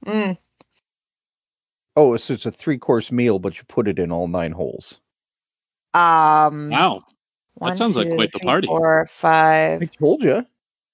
Mm, 0.05 0.37
oh, 1.95 2.15
so 2.17 2.33
it's 2.35 2.45
a 2.45 2.51
three 2.51 2.77
course 2.77 3.11
meal, 3.11 3.39
but 3.39 3.57
you 3.57 3.63
put 3.67 3.87
it 3.87 3.97
in 3.99 4.11
all 4.11 4.27
nine 4.27 4.51
holes. 4.51 4.99
um. 5.93 6.69
Wow. 6.69 7.01
one, 7.55 7.77
sounds 7.77 7.95
like 7.95 8.09
two, 8.09 8.15
quite 8.15 8.31
the 8.31 8.39
three, 8.39 8.47
party. 8.47 8.67
Four, 8.67 9.05
five. 9.07 9.81
I 9.81 9.85
told 9.85 10.23
you. 10.23 10.45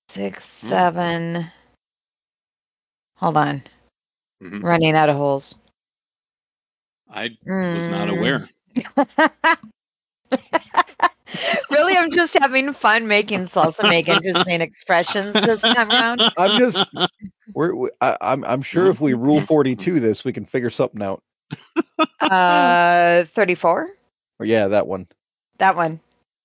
six, 0.10 0.62
Hmm. 0.62 0.68
seven. 0.70 1.46
Hold 3.18 3.38
on. 3.38 3.64
Mhm. 4.42 4.64
Running 4.64 4.96
out 4.96 5.10
of 5.10 5.16
holes. 5.16 5.56
I 7.10 7.38
was 7.44 7.90
not 7.90 8.10
aware. 8.10 8.40
Really, 11.70 11.94
I'm 11.98 12.12
just 12.12 12.38
having 12.38 12.74
fun 12.74 13.08
making 13.08 13.42
salsa, 13.46 13.88
make 13.90 14.08
interesting 14.10 14.62
expressions 14.62 15.34
this 15.34 15.62
time 15.62 15.90
around. 15.90 16.22
I'm 16.38 16.60
just. 16.60 16.86
We're. 17.54 17.76
We, 17.76 17.90
I, 18.02 18.18
I'm. 18.22 18.44
I'm 18.44 18.62
sure 18.62 18.90
if 18.90 19.00
we 19.00 19.14
rule 19.16 19.42
forty 19.42 19.76
two 19.76 20.00
this, 20.00 20.24
we 20.26 20.34
can 20.34 20.46
figure 20.46 20.70
something 20.70 21.02
out. 21.02 21.22
Uh, 22.20 23.26
34. 23.26 23.90
Or 24.40 24.46
yeah, 24.46 24.68
that 24.70 24.88
one. 24.88 25.08
That 25.58 25.76
one. 25.76 26.00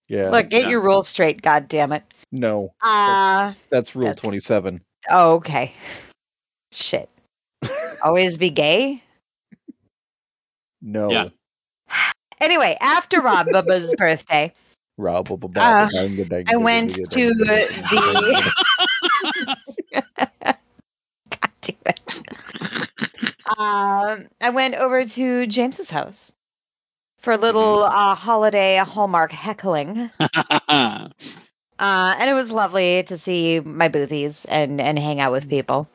Yeah. 0.08 0.30
Look, 0.30 0.48
get 0.50 0.62
yeah. 0.64 0.68
your 0.70 0.82
rules 0.82 1.08
straight. 1.08 1.42
God 1.42 1.68
damn 1.68 1.92
it. 1.92 2.02
no, 2.32 2.72
Uh, 2.82 3.52
that's 3.70 3.94
rule 3.94 4.06
That's- 4.06 4.20
twenty 4.20 4.40
seven. 4.40 4.80
oh, 5.10 5.34
okay. 5.34 5.72
Shit. 6.72 7.08
Always 8.04 8.36
be 8.36 8.50
gay. 8.50 9.02
No. 10.82 11.10
Yeah. 11.10 11.28
Anyway, 12.40 12.76
after 12.80 13.20
Rob 13.22 13.46
Bubba's 13.46 13.94
birthday, 13.98 14.44
Rob, 14.44 14.52
blah, 14.52 14.52
blah, 14.52 14.65
Uh, 15.62 15.88
I 16.48 16.56
went 16.56 16.92
to 17.10 17.34
the-. 17.34 18.52
God 21.30 21.50
damn 21.60 21.76
it. 21.86 22.22
Um, 23.58 24.28
I 24.40 24.50
went 24.50 24.74
over 24.74 25.04
to 25.04 25.46
James's 25.46 25.90
house 25.90 26.32
for 27.18 27.32
a 27.32 27.36
little 27.36 27.82
uh, 27.84 28.14
holiday 28.14 28.76
Hallmark 28.78 29.32
heckling. 29.32 30.10
Uh, 31.78 32.16
and 32.18 32.30
it 32.30 32.32
was 32.32 32.50
lovely 32.50 33.02
to 33.02 33.18
see 33.18 33.60
my 33.60 33.88
boothies 33.88 34.46
and, 34.48 34.80
and 34.80 34.98
hang 34.98 35.20
out 35.20 35.30
with 35.32 35.48
people. 35.50 35.86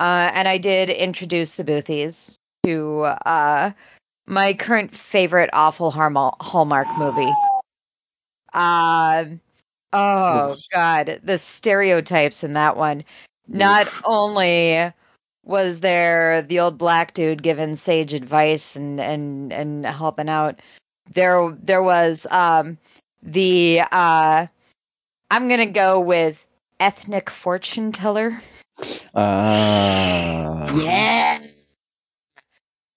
Uh, 0.00 0.30
and 0.32 0.48
I 0.48 0.56
did 0.56 0.88
introduce 0.88 1.52
the 1.54 1.64
boothies 1.64 2.38
to 2.64 3.02
uh, 3.02 3.72
my 4.26 4.54
current 4.54 4.94
favorite 4.94 5.50
awful 5.52 5.90
Hallmark 5.90 6.96
movie. 6.96 7.36
Um, 8.52 9.40
oh, 9.92 10.56
God. 10.72 11.20
The 11.22 11.38
stereotypes 11.38 12.44
in 12.44 12.54
that 12.54 12.76
one. 12.76 13.04
Not 13.46 13.88
only 14.04 14.92
was 15.44 15.80
there 15.80 16.42
the 16.42 16.60
old 16.60 16.76
black 16.76 17.14
dude 17.14 17.42
giving 17.42 17.76
sage 17.76 18.12
advice 18.12 18.76
and, 18.76 19.00
and, 19.00 19.52
and 19.52 19.86
helping 19.86 20.28
out, 20.28 20.60
there 21.14 21.56
there 21.62 21.82
was 21.82 22.26
um, 22.30 22.78
the 23.22 23.82
uh, 23.90 24.46
I'm 25.30 25.48
gonna 25.48 25.66
go 25.66 26.00
with 26.00 26.44
ethnic 26.80 27.30
fortune 27.30 27.92
teller. 27.92 28.40
Ah. 29.14 30.72
Yeah. 30.76 31.42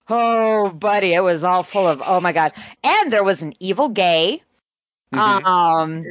Oh, 0.10 0.70
buddy, 0.72 1.14
it 1.14 1.24
was 1.24 1.44
all 1.44 1.64
full 1.64 1.88
of 1.88 2.02
oh 2.06 2.20
my 2.20 2.34
god, 2.34 2.52
and 2.84 3.14
there 3.14 3.24
was 3.24 3.42
an 3.42 3.54
evil 3.60 3.90
gay. 3.90 4.44
Mhm. 5.14 5.46
Um, 5.46 6.04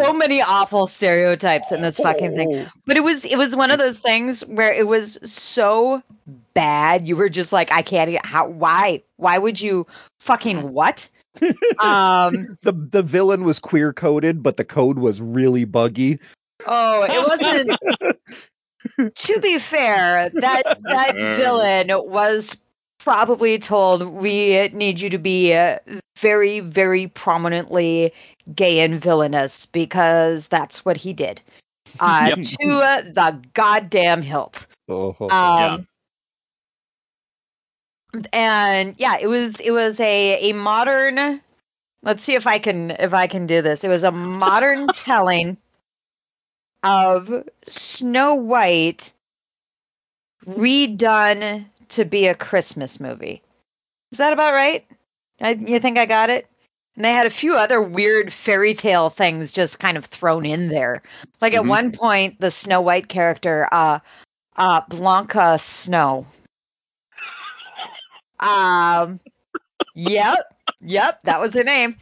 so 0.00 0.12
many 0.12 0.40
awful 0.40 0.86
stereotypes 0.86 1.70
in 1.70 1.82
this 1.82 1.98
fucking 1.98 2.34
thing. 2.34 2.66
But 2.86 2.96
it 2.96 3.04
was 3.04 3.24
it 3.24 3.36
was 3.36 3.54
one 3.54 3.70
of 3.70 3.78
those 3.78 3.98
things 3.98 4.40
where 4.46 4.72
it 4.72 4.86
was 4.86 5.18
so 5.22 6.02
bad 6.54 7.06
you 7.06 7.16
were 7.16 7.28
just 7.28 7.52
like 7.52 7.70
I 7.72 7.82
can't 7.82 8.24
how 8.24 8.48
why 8.48 9.02
why 9.16 9.38
would 9.38 9.60
you 9.60 9.86
fucking 10.20 10.72
what? 10.72 11.08
um 11.78 12.56
the 12.62 12.72
the 12.72 13.02
villain 13.02 13.44
was 13.44 13.58
queer 13.58 13.92
coded, 13.92 14.42
but 14.42 14.56
the 14.56 14.64
code 14.64 14.98
was 14.98 15.20
really 15.20 15.64
buggy. 15.64 16.18
Oh, 16.66 17.02
it 17.02 17.26
wasn't. 17.26 19.14
to 19.14 19.40
be 19.40 19.58
fair, 19.58 20.30
that 20.30 20.62
that 20.82 21.14
villain 21.36 21.88
was 22.08 22.56
probably 23.02 23.58
told 23.58 24.04
we 24.06 24.68
need 24.68 25.00
you 25.00 25.10
to 25.10 25.18
be 25.18 25.54
uh, 25.54 25.78
very, 26.18 26.60
very 26.60 27.08
prominently 27.08 28.12
gay 28.54 28.80
and 28.80 29.00
villainous 29.00 29.66
because 29.66 30.48
that's 30.48 30.84
what 30.84 30.96
he 30.96 31.12
did. 31.12 31.42
Uh, 31.98 32.32
Yep. 32.36 32.46
To 32.60 32.80
uh, 32.82 33.02
the 33.02 33.40
goddamn 33.54 34.22
hilt. 34.22 34.66
Oh, 34.88 35.14
Um, 35.30 35.86
And 38.32 38.94
yeah, 38.98 39.18
it 39.20 39.28
was 39.28 39.60
it 39.60 39.70
was 39.70 40.00
a 40.00 40.50
a 40.50 40.52
modern. 40.52 41.40
Let's 42.02 42.24
see 42.24 42.34
if 42.34 42.46
I 42.46 42.58
can 42.58 42.92
if 42.92 43.12
I 43.14 43.26
can 43.26 43.46
do 43.46 43.62
this. 43.62 43.84
It 43.84 43.88
was 43.88 44.02
a 44.02 44.10
modern 44.10 44.86
telling 44.94 45.56
of 46.82 47.48
Snow 47.66 48.34
White 48.34 49.12
redone 50.46 51.66
to 51.90 52.04
be 52.04 52.26
a 52.26 52.34
Christmas 52.34 53.00
movie. 53.00 53.42
Is 54.12 54.18
that 54.18 54.32
about 54.32 54.52
right? 54.54 54.86
I, 55.40 55.52
you 55.52 55.78
think 55.80 55.98
I 55.98 56.06
got 56.06 56.30
it? 56.30 56.46
And 56.96 57.04
they 57.04 57.12
had 57.12 57.26
a 57.26 57.30
few 57.30 57.56
other 57.56 57.80
weird 57.80 58.32
fairy 58.32 58.74
tale 58.74 59.10
things 59.10 59.52
just 59.52 59.78
kind 59.78 59.96
of 59.96 60.04
thrown 60.06 60.44
in 60.44 60.68
there. 60.68 61.02
Like 61.40 61.54
at 61.54 61.62
Mhm. 61.62 61.68
one 61.68 61.92
point, 61.92 62.40
the 62.40 62.50
Snow 62.50 62.80
White 62.80 63.08
character, 63.08 63.68
uh, 63.72 64.00
uh, 64.56 64.82
Blanca 64.88 65.58
Snow. 65.58 66.26
Um, 68.40 69.20
yep, 69.94 70.38
yep, 70.80 71.22
that 71.24 71.40
was 71.40 71.54
her 71.54 71.64
name. 71.64 71.96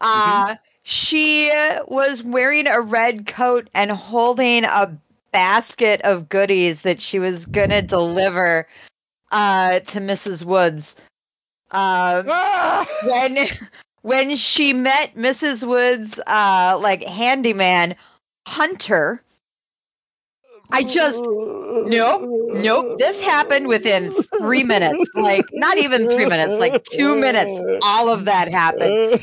Uh, 0.00 0.56
she 0.82 1.50
was 1.88 2.22
wearing 2.22 2.66
a 2.66 2.80
red 2.80 3.26
coat 3.26 3.68
and 3.74 3.90
holding 3.90 4.64
a 4.64 4.96
basket 5.32 6.00
of 6.02 6.28
goodies 6.28 6.82
that 6.82 7.00
she 7.00 7.18
was 7.18 7.46
gonna 7.46 7.82
deliver 7.82 8.66
uh, 9.32 9.80
to 9.80 10.00
Mrs. 10.00 10.44
Woods. 10.44 10.96
Uh, 11.70 12.22
Ah! 12.28 12.86
when 13.06 13.48
when 14.02 14.36
she 14.36 14.72
met 14.72 15.14
Mrs. 15.16 15.66
Woods, 15.66 16.20
uh, 16.26 16.78
like 16.80 17.02
handyman 17.04 17.96
Hunter. 18.46 19.20
I 20.72 20.82
just 20.82 21.22
nope, 21.24 22.22
nope. 22.54 22.98
This 22.98 23.20
happened 23.22 23.68
within 23.68 24.12
three 24.38 24.64
minutes. 24.64 25.04
Like 25.14 25.44
not 25.52 25.78
even 25.78 26.10
three 26.10 26.26
minutes, 26.26 26.58
like 26.58 26.82
two 26.84 27.14
minutes. 27.14 27.78
All 27.84 28.08
of 28.10 28.24
that 28.24 28.48
happened. 28.48 29.20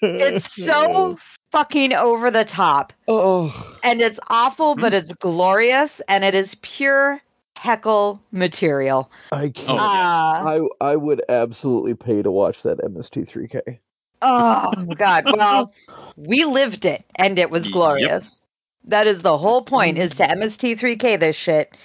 It's 0.00 0.50
so 0.64 1.18
fucking 1.52 1.92
over 1.92 2.30
the 2.30 2.44
top, 2.46 2.94
Oh, 3.08 3.74
and 3.84 4.00
it's 4.00 4.18
awful, 4.30 4.74
but 4.74 4.94
it's 4.94 5.12
glorious, 5.14 6.00
and 6.08 6.24
it 6.24 6.34
is 6.34 6.54
pure 6.56 7.20
heckle 7.56 8.20
material. 8.32 9.10
I 9.32 9.48
can't. 9.48 9.80
Oh, 9.80 9.92
yes. 9.92 10.12
Uh, 10.12 10.66
I 10.80 10.92
I 10.92 10.96
would 10.96 11.22
absolutely 11.28 11.94
pay 11.94 12.22
to 12.22 12.30
watch 12.30 12.62
that 12.62 12.78
MST3K. 12.78 13.78
Oh 14.22 14.94
God! 14.96 15.24
Well, 15.36 15.72
we 16.16 16.44
lived 16.44 16.84
it, 16.84 17.04
and 17.16 17.38
it 17.38 17.50
was 17.50 17.64
Yep. 17.64 17.72
glorious. 17.72 18.40
That 18.84 19.06
is 19.06 19.22
the 19.22 19.36
whole 19.36 19.62
point: 19.62 19.98
is 19.98 20.16
to 20.16 20.24
MST3K 20.24 21.18
this 21.18 21.36
shit, 21.36 21.76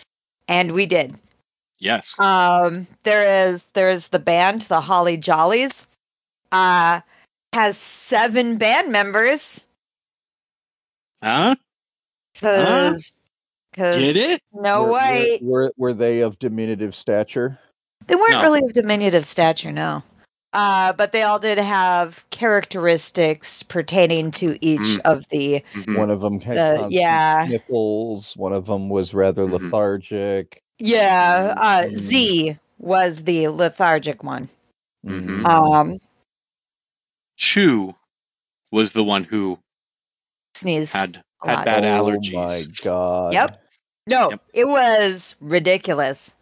and 0.48 0.72
we 0.72 0.86
did. 0.86 1.16
Yes. 1.80 2.14
Um, 2.20 2.88
there 3.04 3.50
is 3.50 3.64
there 3.74 3.90
is 3.90 4.10
the 4.10 4.20
band, 4.20 4.64
the 4.64 4.82
Holly 4.82 5.18
Jollies. 5.18 5.88
Uh, 6.52 7.02
has 7.54 7.78
seven 7.78 8.58
band 8.58 8.92
members. 8.92 9.66
Huh? 11.24 11.56
Cause, 12.40 13.12
cause 13.74 13.98
Get 13.98 14.18
it? 14.18 14.42
No 14.54 14.84
were, 14.86 14.92
way. 14.92 15.40
Were, 15.42 15.62
were 15.64 15.74
were 15.78 15.94
they 15.94 16.22
of 16.22 16.40
diminutive 16.40 16.94
stature? 16.96 17.60
They 18.08 18.16
weren't 18.16 18.32
No. 18.32 18.42
really 18.44 18.64
of 18.64 18.74
diminutive 18.74 19.26
stature, 19.26 19.72
no. 19.72 20.04
Uh, 20.54 20.92
but 20.94 21.14
they 21.14 21.22
all 21.24 21.40
did 21.40 21.58
have 21.58 22.26
characteristics 22.30 23.64
pertaining 23.64 24.32
to 24.32 24.58
each 24.60 24.82
Mm. 24.82 25.00
of 25.06 25.26
the. 25.30 25.64
Mhm. 25.74 25.98
One 25.98 26.10
of 26.10 26.20
them 26.20 26.42
had 26.42 26.58
constant 26.58 26.92
yeah. 26.92 27.46
sniffles. 27.48 28.36
One 28.36 28.52
of 28.52 28.66
them 28.66 28.90
was 28.90 29.14
rather 29.14 29.46
Mhm. 29.46 29.52
lethargic. 29.52 30.62
Yeah, 30.80 31.54
uh, 31.58 31.84
Mm. 31.84 31.96
Z 31.96 32.58
was 32.80 33.24
the 33.24 33.48
lethargic 33.48 34.24
one. 34.24 34.50
Um, 35.46 36.00
Chew 37.38 37.96
was 38.72 38.92
the 38.92 39.04
one 39.04 39.24
who 39.24 39.58
sneezed. 40.56 40.94
had 40.94 41.24
had 41.44 41.54
lot. 41.56 41.66
bad 41.66 41.86
oh 41.86 42.18
my 42.34 42.64
god! 42.84 43.34
Yep. 43.34 43.61
No, 44.08 44.32
Yep. 44.32 44.42
it 44.54 44.66
was 44.68 45.36
ridiculous. 45.40 46.34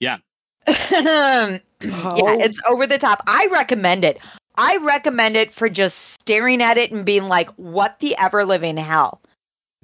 Yeah. 0.00 0.18
yeah, 0.68 1.58
it's 1.80 2.60
over 2.66 2.86
the 2.86 2.98
top. 2.98 3.22
I 3.26 3.48
recommend 3.52 4.04
it. 4.04 4.18
I 4.56 4.78
recommend 4.78 5.36
it 5.36 5.52
for 5.52 5.68
just 5.68 6.20
staring 6.20 6.62
at 6.62 6.76
it 6.78 6.90
and 6.90 7.04
being 7.04 7.24
like, 7.24 7.50
"What 7.50 7.98
the 8.00 8.16
ever 8.18 8.44
living 8.44 8.76
hell." 8.76 9.20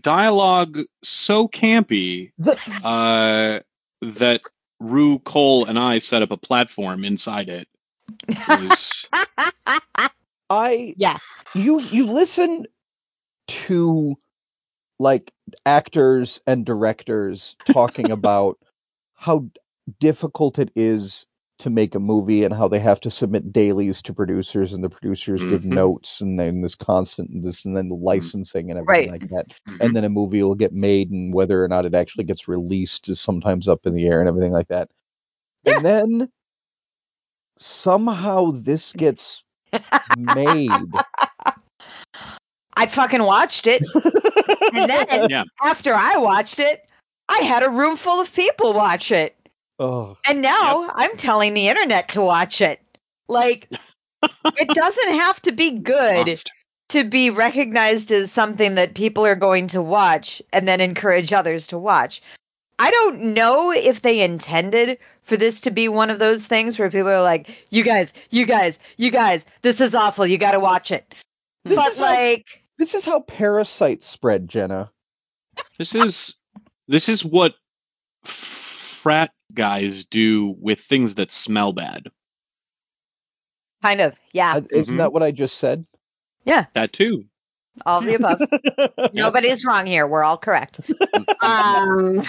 Dialogue 0.01 0.79
so 1.05 1.47
campy 1.47 2.33
uh, 2.85 3.61
that 4.01 4.41
Rue 4.81 5.19
Cole 5.21 5.67
and 5.67 5.79
I 5.79 5.99
set 6.01 6.23
up 6.23 6.31
a 6.33 6.37
platform 6.37 7.05
inside 7.05 7.49
it. 7.49 7.69
It 8.29 8.61
was 8.61 9.09
I 10.51 10.95
Yeah. 10.97 11.19
You 11.55 11.81
you 11.81 12.07
listen 12.07 12.67
to 13.49 14.17
like 15.03 15.33
actors 15.67 16.41
and 16.47 16.65
directors 16.65 17.57
talking 17.67 18.11
about 18.19 18.57
how 19.15 19.45
difficult 20.01 20.59
it 20.59 20.71
is 20.77 21.27
to 21.59 21.71
make 21.71 21.95
a 21.95 22.01
movie 22.01 22.43
and 22.45 22.55
how 22.55 22.67
they 22.67 22.79
have 22.81 22.99
to 23.01 23.11
submit 23.11 23.53
dailies 23.53 24.01
to 24.03 24.13
producers 24.15 24.73
and 24.73 24.83
the 24.83 24.89
producers 24.89 25.41
give 25.41 25.63
Mhm. 25.63 25.75
notes 25.75 26.21
and 26.21 26.39
then 26.39 26.63
this 26.63 26.75
constant 26.75 27.31
and 27.31 27.45
this 27.45 27.65
and 27.65 27.77
then 27.77 27.89
the 27.89 27.95
licensing 27.95 28.71
and 28.71 28.79
everything 28.81 29.11
Right. 29.11 29.21
like 29.21 29.31
that 29.31 29.47
Mhm. 29.69 29.77
and 29.81 29.95
then 29.97 30.05
a 30.05 30.09
movie 30.09 30.43
will 30.43 30.55
get 30.57 30.73
made 30.73 31.11
and 31.11 31.33
whether 31.35 31.63
or 31.63 31.69
not 31.69 31.87
it 31.87 31.95
actually 31.95 32.25
gets 32.25 32.49
released 32.49 33.09
is 33.09 33.21
sometimes 33.21 33.69
up 33.69 33.87
in 33.87 33.95
the 33.95 34.07
air 34.07 34.19
and 34.21 34.29
everything 34.29 34.53
like 34.53 34.69
that 34.69 34.89
and 35.67 35.85
then 35.85 36.29
somehow 37.57 38.51
this 38.53 38.93
gets 38.93 39.45
made 40.17 40.71
I 42.77 42.87
fucking 42.87 43.23
watched 43.23 43.67
it, 43.69 43.83
and 44.75 44.91
then 44.91 45.07
Yeah. 45.31 45.45
after 45.65 45.95
I 45.95 46.17
watched 46.19 46.59
it, 46.59 46.85
I 47.29 47.39
had 47.39 47.63
a 47.63 47.69
room 47.71 47.97
full 47.97 48.21
of 48.21 48.33
people 48.35 48.73
watch 48.73 49.11
it, 49.13 49.37
oh 49.79 50.17
and 50.29 50.43
now 50.43 50.91
I'm 50.95 51.17
telling 51.17 51.55
the 51.55 51.69
internet 51.69 52.11
to 52.11 52.21
watch 52.21 52.61
it. 52.61 52.81
Like, 53.29 53.69
it 54.23 54.69
doesn't 54.69 55.13
have 55.15 55.41
to 55.43 55.53
be 55.53 55.71
good. 55.79 56.27
monster. 56.27 56.51
to 56.91 57.05
be 57.05 57.31
recognized 57.31 58.13
as 58.13 58.31
something 58.31 58.75
that 58.75 58.95
people 58.95 59.25
are 59.25 59.35
going 59.37 59.67
to 59.69 59.81
watch 59.81 60.43
and 60.53 60.69
then 60.69 60.81
encourage 60.81 61.33
others 61.33 61.67
to 61.69 61.79
watch. 61.79 62.21
I 62.79 62.91
don't 62.91 63.33
know 63.35 63.71
if 63.73 64.03
they 64.03 64.21
intended 64.21 64.99
for 65.23 65.37
this 65.37 65.61
to 65.63 65.71
be 65.71 65.89
one 65.89 66.11
of 66.11 66.19
those 66.19 66.47
things 66.47 66.79
where 66.79 66.91
people 66.91 67.09
are 67.11 67.23
like, 67.23 67.49
"You 67.71 67.85
guys, 67.85 68.13
you 68.31 68.45
guys, 68.45 68.79
you 68.97 69.11
guys, 69.13 69.47
this 69.63 69.81
is 69.81 69.95
awful. 69.95 70.27
You 70.27 70.37
got 70.37 70.53
to 70.53 70.61
watch 70.61 70.91
it." 70.91 71.15
This 71.65 71.77
but 71.77 71.93
is 71.93 71.99
how- 71.99 72.05
like, 72.07 72.62
This 72.83 72.95
is 72.95 73.05
how 73.05 73.21
parasites 73.21 74.09
spread, 74.09 74.49
Jenna. 74.49 74.91
This 75.79 75.95
is 75.95 76.35
this 76.89 77.09
is 77.09 77.25
what 77.25 77.55
frat 78.25 79.31
guys 79.55 80.05
do 80.05 80.57
with 80.59 80.81
things 80.81 81.15
that 81.15 81.31
smell 81.31 81.73
bad. 81.73 82.09
kind 83.85 84.01
of, 84.01 84.17
yeah, 84.33 84.57
Uh, 84.57 84.63
Isn't 84.73 84.97
Mhm. 84.97 84.99
that 84.99 85.13
what 85.13 85.23
I 85.23 85.31
just 85.31 85.59
said? 85.59 85.87
Yeah. 86.45 86.65
That 86.73 86.93
too. 86.93 87.29
all 87.87 88.01
of 88.01 88.05
the 88.05 88.15
above. 88.17 88.41
Nobody's 89.15 89.65
wrong 89.65 89.87
here. 89.87 90.09
We're 90.09 90.25
all 90.25 90.37
correct. 90.37 90.81
Um, 91.41 92.25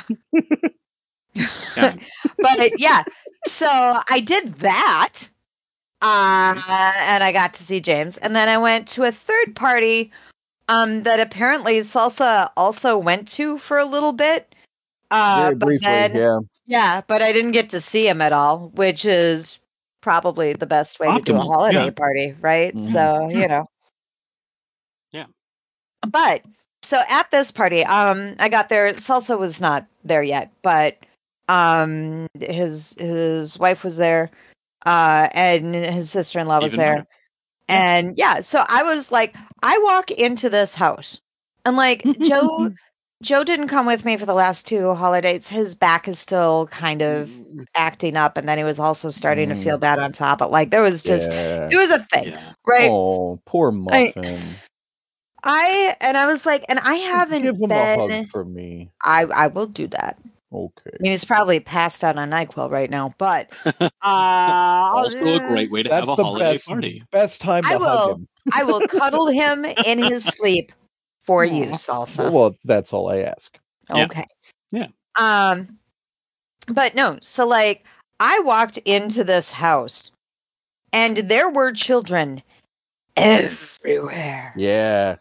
Yeah. 1.34 1.96
but 2.38 2.80
yeah, 2.80 3.04
so 3.48 3.68
I 3.68 4.20
did 4.24 4.54
that. 4.60 5.14
Uh, 6.04 6.62
and 7.02 7.24
I 7.24 7.32
got 7.32 7.56
to 7.56 7.64
see 7.64 7.80
James. 7.82 8.20
And 8.20 8.36
then 8.36 8.48
I 8.50 8.60
went 8.60 8.88
to 8.90 9.04
a 9.06 9.12
third 9.12 9.56
party 9.56 10.12
um, 10.68 11.04
that 11.04 11.20
apparently 11.20 11.80
Salsa 11.80 12.50
also 12.56 12.98
went 12.98 13.28
to 13.30 13.58
for 13.58 13.78
a 13.78 13.86
little 13.86 14.14
bit. 14.14 14.54
Uh, 15.12 15.42
Very 15.44 15.56
but 15.56 15.66
briefly, 15.68 15.86
then, 15.86 16.16
yeah. 16.16 16.40
yeah, 16.66 17.02
but 17.06 17.22
I 17.22 17.32
didn't 17.34 17.52
get 17.52 17.72
to 17.72 17.82
see 17.82 18.08
him 18.08 18.22
at 18.22 18.34
all, 18.34 18.72
which 18.74 19.06
is 19.06 19.60
probably 20.02 20.54
the 20.54 20.66
best 20.66 21.00
way 21.00 21.12
to 21.12 21.22
do 21.22 21.36
a 21.36 21.40
holiday 21.40 21.86
yeah. 21.86 21.92
party, 21.92 22.36
right? 22.42 22.76
Mhm. 22.76 22.82
So, 22.82 23.30
you 23.30 23.48
know. 23.48 23.70
Yeah. 25.12 25.28
But 26.02 26.42
so 26.82 27.00
at 27.10 27.32
this 27.32 27.52
party, 27.52 27.84
um, 27.84 28.36
I 28.40 28.50
got 28.50 28.70
there. 28.70 28.92
Salsa 28.94 29.38
was 29.38 29.62
not 29.62 29.86
there 30.04 30.24
yet, 30.24 30.52
but 30.62 30.98
um, 31.48 32.28
his 32.40 32.96
his 33.00 33.58
wife 33.58 33.84
was 33.84 33.98
there, 33.98 34.30
uh, 34.86 35.30
and 35.34 35.74
his 35.74 36.10
sister 36.12 36.40
in 36.40 36.48
law 36.48 36.60
was 36.60 36.74
Even 36.74 36.86
there, 36.86 36.96
better. 36.96 37.08
and 37.70 38.18
yeah. 38.18 38.42
So 38.42 38.64
I 38.68 38.84
was 38.84 39.12
like, 39.12 39.36
I 39.64 39.80
walk 39.84 40.12
into 40.12 40.50
this 40.50 40.76
house, 40.76 41.20
and 41.66 41.76
like 41.78 42.04
Joe, 42.20 42.72
Joe 43.24 43.44
didn't 43.46 43.70
come 43.70 43.86
with 43.86 44.04
me 44.04 44.18
for 44.18 44.26
the 44.26 44.34
last 44.34 44.68
two 44.68 44.94
holidays. 44.94 45.48
His 45.48 45.74
back 45.76 46.08
is 46.10 46.20
still 46.20 46.68
kind 46.68 47.02
of 47.02 47.32
acting 47.76 48.18
up, 48.18 48.38
and 48.38 48.48
then 48.48 48.58
he 48.58 48.66
was 48.66 48.78
also 48.80 49.10
starting 49.10 49.48
to 49.50 49.56
Mm. 49.56 49.64
feel 49.64 49.78
bad 49.78 50.00
on 50.00 50.12
top. 50.12 50.40
But 50.40 50.52
like, 50.52 50.70
there 50.72 50.82
was 50.84 51.02
just 51.02 51.32
yeah. 51.32 51.70
it 51.72 51.78
was 51.78 51.92
a 51.92 52.00
thing, 52.00 52.34
Yeah. 52.34 52.54
right? 52.68 52.90
Oh, 52.92 53.40
poor 53.46 53.70
I- 53.72 54.14
muffin. 54.16 54.40
I 55.46 55.96
and 56.00 56.18
I 56.18 56.26
was 56.28 56.46
like, 56.46 56.64
and 56.70 56.80
I 56.80 56.96
haven't 56.96 57.42
Give 57.44 57.56
him 57.60 57.72
a 57.72 57.96
hug 57.98 58.28
for 58.30 58.46
me. 58.46 58.90
I 59.04 59.24
I 59.26 59.48
will 59.48 59.66
do 59.68 59.88
that. 59.88 60.18
Okay. 60.54 60.92
I 60.94 60.98
mean, 61.00 61.12
he's 61.12 61.26
probably 61.26 61.60
passed 61.60 62.04
out 62.04 62.16
on 62.18 62.30
Nyquil 62.30 62.70
right 62.70 62.90
now, 62.90 63.12
but 63.18 63.52
uh, 63.66 63.90
I'll- 64.04 65.06
Also 65.06 65.18
a 65.36 65.40
great 65.40 65.72
way 65.72 65.82
to 65.84 65.90
That's 65.90 66.08
have 66.08 66.14
a 66.14 66.22
the 66.22 66.24
holiday 66.24 66.52
best 66.54 66.68
party. 66.68 67.04
best 67.12 67.42
time 67.42 67.64
to 67.64 67.70
I 67.70 67.72
hug 67.74 67.82
will- 67.82 68.16
him. 68.16 68.28
I 68.54 68.64
will 68.64 68.82
cuddle 68.88 69.28
him 69.28 69.66
in 69.66 70.04
his 70.04 70.24
sleep 70.38 70.72
for 71.22 71.44
you, 71.46 71.68
Salsa. 71.68 72.32
Well, 72.32 72.56
that's 72.66 72.92
all 72.94 73.10
I 73.10 73.20
ask. 73.20 73.58
Yeah. 73.94 74.06
Okay. 74.06 74.26
Yeah. 74.72 74.88
Um, 75.18 75.78
but 76.68 76.94
no. 76.94 77.18
So 77.22 77.48
like, 77.48 77.84
I 78.20 78.40
walked 78.42 78.78
into 78.80 79.24
this 79.24 79.50
house, 79.50 80.12
and 80.92 81.18
there 81.18 81.50
were 81.50 81.72
children 81.72 82.44
everywhere. 83.18 84.54
Yeah. 84.58 85.16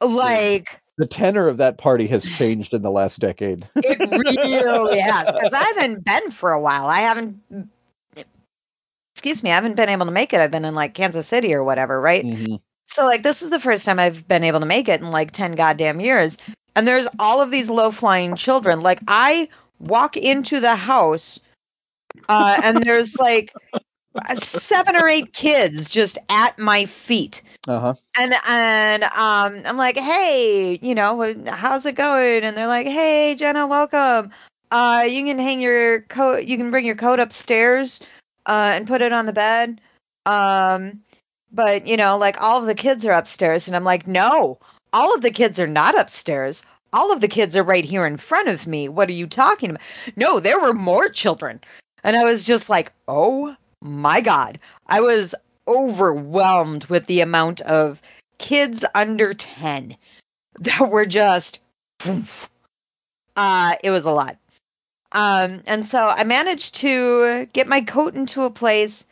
Like 0.00 0.80
The 0.96 1.06
tenor 1.06 1.48
of 1.48 1.56
that 1.56 1.76
party 1.78 2.06
has 2.06 2.24
changed 2.24 2.72
in 2.72 2.82
the 2.82 2.90
last 2.90 3.18
decade. 3.18 3.66
it 3.76 3.98
really 3.98 4.98
has, 4.98 5.26
because 5.26 5.52
I 5.52 5.72
haven't 5.74 6.04
been 6.04 6.30
for 6.30 6.52
a 6.52 6.60
while. 6.60 6.86
I 6.86 7.00
haven't. 7.00 7.40
Excuse 9.14 9.42
me, 9.42 9.50
I 9.50 9.54
haven't 9.54 9.76
been 9.76 9.88
able 9.88 10.06
to 10.06 10.12
make 10.12 10.32
it. 10.32 10.40
I've 10.40 10.50
been 10.50 10.64
in 10.64 10.74
like 10.74 10.94
Kansas 10.94 11.26
City 11.26 11.52
or 11.54 11.64
whatever, 11.64 12.00
right? 12.00 12.24
Mhm. 12.24 12.60
So 12.88 13.06
like 13.06 13.22
this 13.22 13.42
is 13.42 13.50
the 13.50 13.60
first 13.60 13.84
time 13.84 13.98
I've 13.98 14.26
been 14.28 14.44
able 14.44 14.60
to 14.60 14.66
make 14.66 14.88
it 14.88 15.00
in 15.00 15.10
like 15.10 15.32
10 15.32 15.54
goddamn 15.54 16.00
years. 16.00 16.38
And 16.76 16.86
there's 16.86 17.06
all 17.18 17.40
of 17.40 17.50
these 17.50 17.70
low 17.70 17.90
flying 17.90 18.36
children. 18.36 18.82
Like 18.82 19.00
I 19.08 19.48
walk 19.80 20.16
into 20.16 20.60
the 20.60 20.76
house 20.76 21.40
uh 22.28 22.60
and 22.62 22.78
there's 22.84 23.16
like 23.16 23.52
seven 24.36 24.96
or 24.96 25.08
eight 25.08 25.32
kids 25.32 25.88
just 25.88 26.18
at 26.28 26.58
my 26.58 26.86
feet. 26.86 27.42
Uh-huh. 27.66 27.94
And 28.18 28.34
and 28.48 29.04
um 29.04 29.62
I'm 29.64 29.76
like, 29.76 29.98
"Hey, 29.98 30.78
you 30.82 30.94
know, 30.94 31.34
how's 31.48 31.86
it 31.86 31.94
going?" 31.94 32.44
And 32.44 32.56
they're 32.56 32.66
like, 32.66 32.86
"Hey, 32.86 33.34
Jenna, 33.34 33.66
welcome. 33.66 34.30
Uh 34.70 35.06
you 35.08 35.24
can 35.24 35.38
hang 35.38 35.60
your 35.60 36.02
coat 36.02 36.44
you 36.44 36.56
can 36.56 36.70
bring 36.70 36.84
your 36.84 36.96
coat 36.96 37.20
upstairs 37.20 38.00
uh 38.46 38.72
and 38.74 38.86
put 38.86 39.02
it 39.02 39.12
on 39.12 39.26
the 39.26 39.32
bed." 39.32 39.80
Um 40.26 41.02
but 41.54 41.86
you 41.86 41.96
know 41.96 42.18
like 42.18 42.40
all 42.42 42.60
of 42.60 42.66
the 42.66 42.74
kids 42.74 43.06
are 43.06 43.12
upstairs 43.12 43.66
and 43.66 43.76
i'm 43.76 43.84
like 43.84 44.06
no 44.06 44.58
all 44.92 45.14
of 45.14 45.22
the 45.22 45.30
kids 45.30 45.58
are 45.58 45.66
not 45.66 45.98
upstairs 45.98 46.64
all 46.92 47.12
of 47.12 47.20
the 47.20 47.28
kids 47.28 47.56
are 47.56 47.62
right 47.62 47.84
here 47.84 48.04
in 48.04 48.16
front 48.16 48.48
of 48.48 48.66
me 48.66 48.88
what 48.88 49.08
are 49.08 49.12
you 49.12 49.26
talking 49.26 49.70
about 49.70 49.82
no 50.16 50.40
there 50.40 50.60
were 50.60 50.72
more 50.74 51.08
children 51.08 51.60
and 52.02 52.16
i 52.16 52.24
was 52.24 52.44
just 52.44 52.68
like 52.68 52.92
oh 53.08 53.54
my 53.84 54.20
god 54.20 54.58
i 54.88 55.00
was 55.00 55.34
overwhelmed 55.68 56.84
with 56.86 57.06
the 57.06 57.20
amount 57.20 57.60
of 57.62 58.02
kids 58.38 58.84
under 58.94 59.32
10 59.32 59.96
that 60.58 60.90
were 60.90 61.06
just 61.06 61.60
uh 63.36 63.74
it 63.84 63.90
was 63.90 64.04
a 64.04 64.10
lot 64.10 64.36
um 65.12 65.62
and 65.66 65.86
so 65.86 66.08
i 66.08 66.24
managed 66.24 66.74
to 66.74 67.46
get 67.52 67.68
my 67.68 67.80
coat 67.80 68.16
into 68.16 68.42
a 68.42 68.50
place 68.50 69.06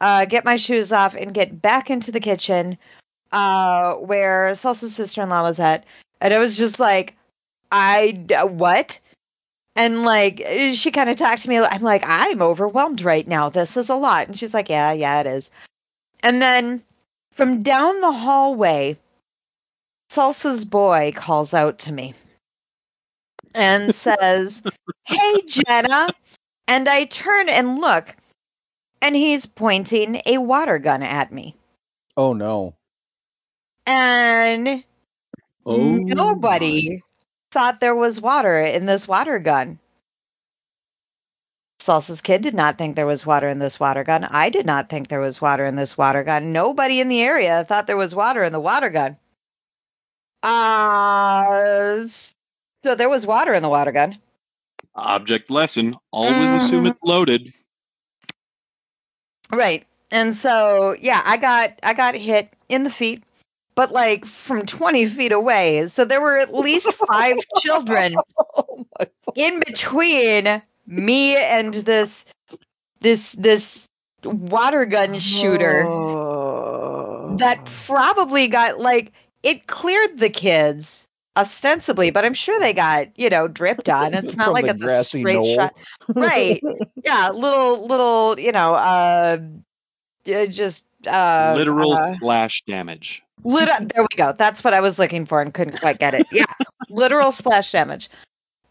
uh, 0.00 0.24
get 0.26 0.44
my 0.44 0.56
shoes 0.56 0.92
off, 0.92 1.14
and 1.14 1.34
get 1.34 1.60
back 1.60 1.90
into 1.90 2.12
the 2.12 2.20
kitchen 2.20 2.76
uh, 3.32 3.94
where 3.94 4.50
Salsa's 4.52 4.94
sister 4.94 5.22
in 5.22 5.28
law 5.28 5.42
was 5.42 5.58
at. 5.58 5.84
And 6.20 6.32
I 6.32 6.38
was 6.38 6.56
just 6.56 6.78
like, 6.80 7.14
I, 7.70 8.24
what? 8.44 8.98
And 9.76 10.04
like, 10.04 10.42
she 10.72 10.90
kind 10.90 11.10
of 11.10 11.16
talked 11.16 11.42
to 11.42 11.48
me. 11.48 11.58
I'm 11.58 11.82
like, 11.82 12.02
I'm 12.06 12.40
overwhelmed 12.40 13.02
right 13.02 13.26
now. 13.26 13.50
This 13.50 13.76
is 13.76 13.90
a 13.90 13.94
lot. 13.94 14.26
And 14.26 14.38
she's 14.38 14.54
like, 14.54 14.70
yeah, 14.70 14.92
yeah, 14.92 15.20
it 15.20 15.26
is. 15.26 15.50
And 16.22 16.40
then 16.40 16.82
from 17.32 17.62
down 17.62 18.00
the 18.00 18.12
hallway, 18.12 18.96
Salsa's 20.10 20.64
boy 20.64 21.12
calls 21.14 21.52
out 21.52 21.78
to 21.80 21.92
me 21.92 22.14
and 23.54 23.94
says, 23.94 24.62
Hey, 25.04 25.42
Jenna. 25.46 26.08
And 26.68 26.88
I 26.88 27.04
turn 27.04 27.48
and 27.48 27.78
look, 27.78 28.16
and 29.00 29.14
he's 29.14 29.46
pointing 29.46 30.20
a 30.26 30.38
water 30.38 30.80
gun 30.80 31.04
at 31.04 31.30
me. 31.30 31.54
Oh 32.16 32.32
no. 32.32 32.74
And 33.86 34.82
Oh, 35.64 35.98
nobody 35.98 37.02
thought 37.50 37.80
there 37.80 37.94
was 37.94 38.20
water 38.20 38.60
in 38.60 38.86
this 38.86 39.06
water 39.08 39.38
gun. 39.38 39.78
Salsa's 41.80 42.20
kid 42.20 42.42
did 42.42 42.54
not 42.54 42.76
think 42.76 42.96
there 42.96 43.06
was 43.06 43.24
water 43.24 43.48
in 43.48 43.58
this 43.60 43.78
water 43.78 44.02
gun. 44.02 44.24
I 44.24 44.50
did 44.50 44.66
not 44.66 44.88
think 44.88 45.08
there 45.08 45.20
was 45.20 45.40
water 45.40 45.64
in 45.64 45.76
this 45.76 45.96
water 45.96 46.24
gun. 46.24 46.52
Nobody 46.52 47.00
in 47.00 47.08
the 47.08 47.22
area 47.22 47.64
thought 47.64 47.86
there 47.86 47.96
was 47.96 48.14
water 48.14 48.42
in 48.42 48.52
the 48.52 48.60
water 48.60 48.90
gun. 48.90 49.16
Uh, 50.42 52.06
so 52.06 52.94
there 52.96 53.08
was 53.08 53.24
water 53.26 53.52
in 53.52 53.62
the 53.62 53.68
water 53.68 53.92
gun. 53.92 54.18
Object 54.94 55.50
lesson: 55.50 55.94
always 56.10 56.64
assume 56.64 56.84
Mhm. 56.84 56.90
it's 56.90 57.02
loaded. 57.02 57.52
Right. 59.50 59.84
And 60.10 60.34
so 60.34 60.96
yeah, 61.00 61.22
I 61.24 61.36
got 61.36 61.70
I 61.82 61.94
got 61.94 62.14
hit 62.14 62.52
in 62.68 62.84
the 62.84 62.90
feet, 62.90 63.22
but 63.76 63.92
like 63.92 64.24
from 64.24 64.66
20 64.66 65.06
feet 65.06 65.30
away. 65.30 65.86
So 65.86 66.04
there 66.04 66.20
were 66.20 66.38
at 66.38 66.52
least 66.52 66.92
five 66.94 67.36
children 67.60 68.14
Oh 68.56 68.86
in 69.36 69.60
between 69.60 70.60
me 70.86 71.36
and 71.36 71.74
this 71.74 72.24
this 73.00 73.32
this 73.32 73.88
water 74.24 74.86
gun 74.86 75.20
shooter 75.20 75.84
Oh. 75.86 77.36
that 77.36 77.64
probably 77.86 78.48
got 78.48 78.80
like 78.80 79.12
it 79.42 79.66
cleared 79.68 80.18
the 80.18 80.30
kids 80.30 81.06
ostensibly, 81.36 82.10
but 82.10 82.24
I'm 82.24 82.32
sure 82.34 82.58
they 82.58 82.72
got, 82.72 83.08
you 83.18 83.28
know, 83.28 83.46
dripped 83.46 83.90
on. 83.90 84.14
It's 84.14 84.36
not 84.36 84.54
like 84.54 84.64
it's 84.64 84.82
a 84.82 84.86
grassy 84.86 85.18
straight 85.18 85.34
knoll. 85.34 85.54
shot. 85.54 85.76
Right. 86.08 86.62
Yeah, 87.04 87.30
little 87.30 87.86
little, 87.86 88.40
you 88.40 88.52
know, 88.52 88.74
uh 88.74 89.38
uh, 90.34 90.46
just 90.46 90.86
uh 91.06 91.52
Literal 91.56 91.92
uh, 91.92 92.16
splash 92.16 92.62
damage. 92.66 93.22
Lit- 93.44 93.88
there 93.94 94.02
we 94.02 94.16
go. 94.16 94.32
That's 94.32 94.64
what 94.64 94.74
I 94.74 94.80
was 94.80 94.98
looking 94.98 95.26
for 95.26 95.40
and 95.40 95.52
couldn't 95.52 95.80
quite 95.80 95.98
get 95.98 96.14
it. 96.14 96.26
Yeah, 96.32 96.44
literal 96.88 97.32
splash 97.32 97.72
damage. 97.72 98.10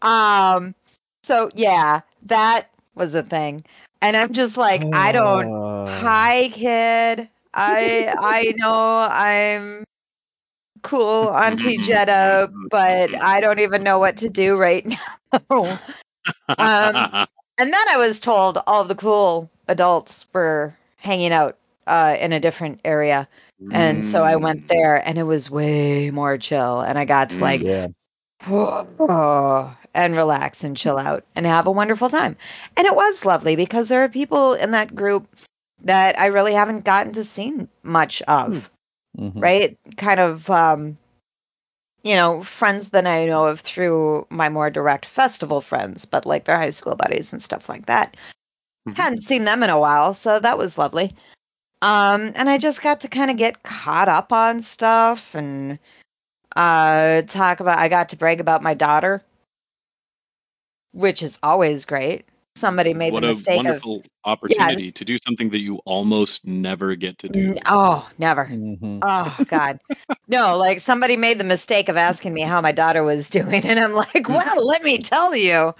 Um. 0.02 0.74
So 1.22 1.50
yeah, 1.54 2.02
that 2.24 2.68
was 2.94 3.14
a 3.14 3.22
thing, 3.22 3.64
and 4.02 4.16
I'm 4.16 4.32
just 4.32 4.56
like, 4.56 4.82
I 4.92 5.12
don't. 5.12 5.52
Uh, 5.52 5.86
Hi, 6.00 6.48
kid. 6.52 7.28
I 7.54 8.14
I 8.18 8.52
know 8.56 9.08
I'm 9.10 9.84
cool, 10.82 11.30
Auntie 11.30 11.78
Jetta, 11.78 12.50
but 12.70 13.14
I 13.14 13.40
don't 13.40 13.60
even 13.60 13.82
know 13.82 13.98
what 13.98 14.18
to 14.18 14.28
do 14.28 14.56
right 14.56 14.86
now. 15.50 15.78
Um, 16.58 17.26
and 17.58 17.72
then 17.72 17.88
I 17.88 17.96
was 17.96 18.20
told 18.20 18.58
all 18.66 18.84
the 18.84 18.94
cool 18.94 19.50
adults 19.68 20.26
were 20.32 20.76
hanging 20.98 21.32
out 21.32 21.56
uh, 21.86 22.16
in 22.20 22.32
a 22.32 22.40
different 22.40 22.80
area. 22.84 23.26
And 23.70 24.04
so 24.04 24.24
I 24.24 24.36
Mm. 24.36 24.42
went 24.42 24.68
there 24.68 25.06
and 25.06 25.18
it 25.18 25.24
was 25.24 25.50
way 25.50 26.10
more 26.10 26.36
chill. 26.38 26.80
And 26.80 26.98
I 26.98 27.04
got 27.04 27.30
to 27.30 27.42
like 27.42 27.62
Yeah. 27.62 27.88
and 29.94 30.14
relax 30.16 30.64
and 30.64 30.76
chill 30.76 30.98
out 30.98 31.24
and 31.36 31.46
have 31.46 31.66
a 31.66 31.70
wonderful 31.70 32.08
time. 32.08 32.36
And 32.76 32.86
it 32.86 32.94
was 32.94 33.24
lovely 33.24 33.56
because 33.56 33.88
there 33.88 34.02
are 34.04 34.08
people 34.08 34.54
in 34.54 34.70
that 34.72 34.94
group 34.94 35.26
that 35.82 36.18
I 36.18 36.26
really 36.26 36.54
haven't 36.54 36.84
gotten 36.84 37.12
to 37.14 37.24
see 37.24 37.66
much 37.82 38.22
of, 38.22 38.70
Mhm. 39.14 39.40
right? 39.42 39.76
Kind 39.96 40.20
of, 40.20 40.48
um, 40.50 40.98
you 42.02 42.14
know, 42.14 42.42
friends 42.42 42.90
that 42.90 43.06
I 43.06 43.26
know 43.26 43.46
of 43.46 43.60
through 43.60 44.26
my 44.30 44.48
more 44.48 44.70
direct 44.70 45.04
festival 45.06 45.60
friends, 45.60 46.04
but 46.04 46.24
like 46.26 46.44
their 46.44 46.56
high 46.58 46.70
school 46.70 46.94
buddies 46.96 47.32
and 47.32 47.42
stuff 47.42 47.68
like 47.68 47.86
that. 47.86 48.16
Mhm. 48.86 48.94
Hadn't 48.96 49.20
seen 49.20 49.44
them 49.44 49.62
in 49.62 49.70
a 49.70 49.78
while, 49.78 50.14
so 50.14 50.38
that 50.40 50.58
was 50.58 50.78
lovely. 50.78 51.14
Um, 51.82 52.32
and 52.34 52.48
I 52.48 52.58
just 52.58 52.82
got 52.82 53.00
to 53.00 53.08
kind 53.08 53.30
of 53.30 53.36
get 53.36 53.62
caught 53.62 54.08
up 54.08 54.32
on 54.32 54.60
stuff 54.60 55.34
and 55.34 55.78
uh 56.54 57.22
talk 57.22 57.60
about 57.60 57.78
I 57.78 57.88
got 57.88 58.08
to 58.10 58.16
brag 58.16 58.40
about 58.40 58.62
my 58.62 58.72
daughter, 58.72 59.22
which 60.92 61.22
is 61.22 61.38
always 61.42 61.84
great. 61.84 62.24
Somebody 62.56 62.94
made 62.94 63.12
what 63.12 63.20
the 63.20 63.28
a 63.28 63.30
mistake 63.30 63.52
of 63.52 63.64
wonderful 63.66 64.02
opportunity 64.24 64.90
to 64.90 65.04
do 65.04 65.18
something 65.18 65.50
that 65.50 65.60
you 65.60 65.76
almost 65.84 66.46
never 66.46 66.94
get 66.94 67.18
to 67.18 67.28
do. 67.28 67.54
Oh, 67.66 68.08
never. 68.18 68.46
Mhm. 68.46 69.00
Oh 69.02 69.44
God, 69.46 69.78
no! 70.28 70.56
Like 70.56 70.80
somebody 70.80 71.18
made 71.18 71.38
the 71.38 71.44
mistake 71.44 71.90
of 71.90 71.98
asking 71.98 72.32
me 72.32 72.40
how 72.40 72.62
my 72.62 72.72
daughter 72.72 73.02
was 73.04 73.28
doing, 73.38 73.66
and 73.66 73.78
I'm 73.78 73.92
like, 73.92 74.26
"Well, 74.26 74.66
let 74.66 74.82
me 74.82 74.96
tell 74.98 75.36
you." 75.36 75.74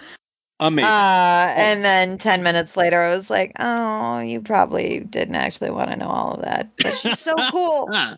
Amazing. 0.58 0.90
Uh, 0.90 1.54
and 1.56 1.84
then 1.84 2.18
ten 2.18 2.42
minutes 2.42 2.76
later, 2.76 2.98
I 3.00 3.10
was 3.10 3.28
like, 3.28 3.52
"Oh, 3.58 4.20
you 4.20 4.40
probably 4.40 5.00
didn't 5.00 5.34
actually 5.34 5.70
want 5.70 5.90
to 5.90 5.96
know 5.96 6.08
all 6.08 6.32
of 6.34 6.42
that, 6.42 6.70
but 6.82 6.96
she's 6.96 7.18
so 7.18 7.34
cool." 7.50 7.88
Ah, 7.92 8.16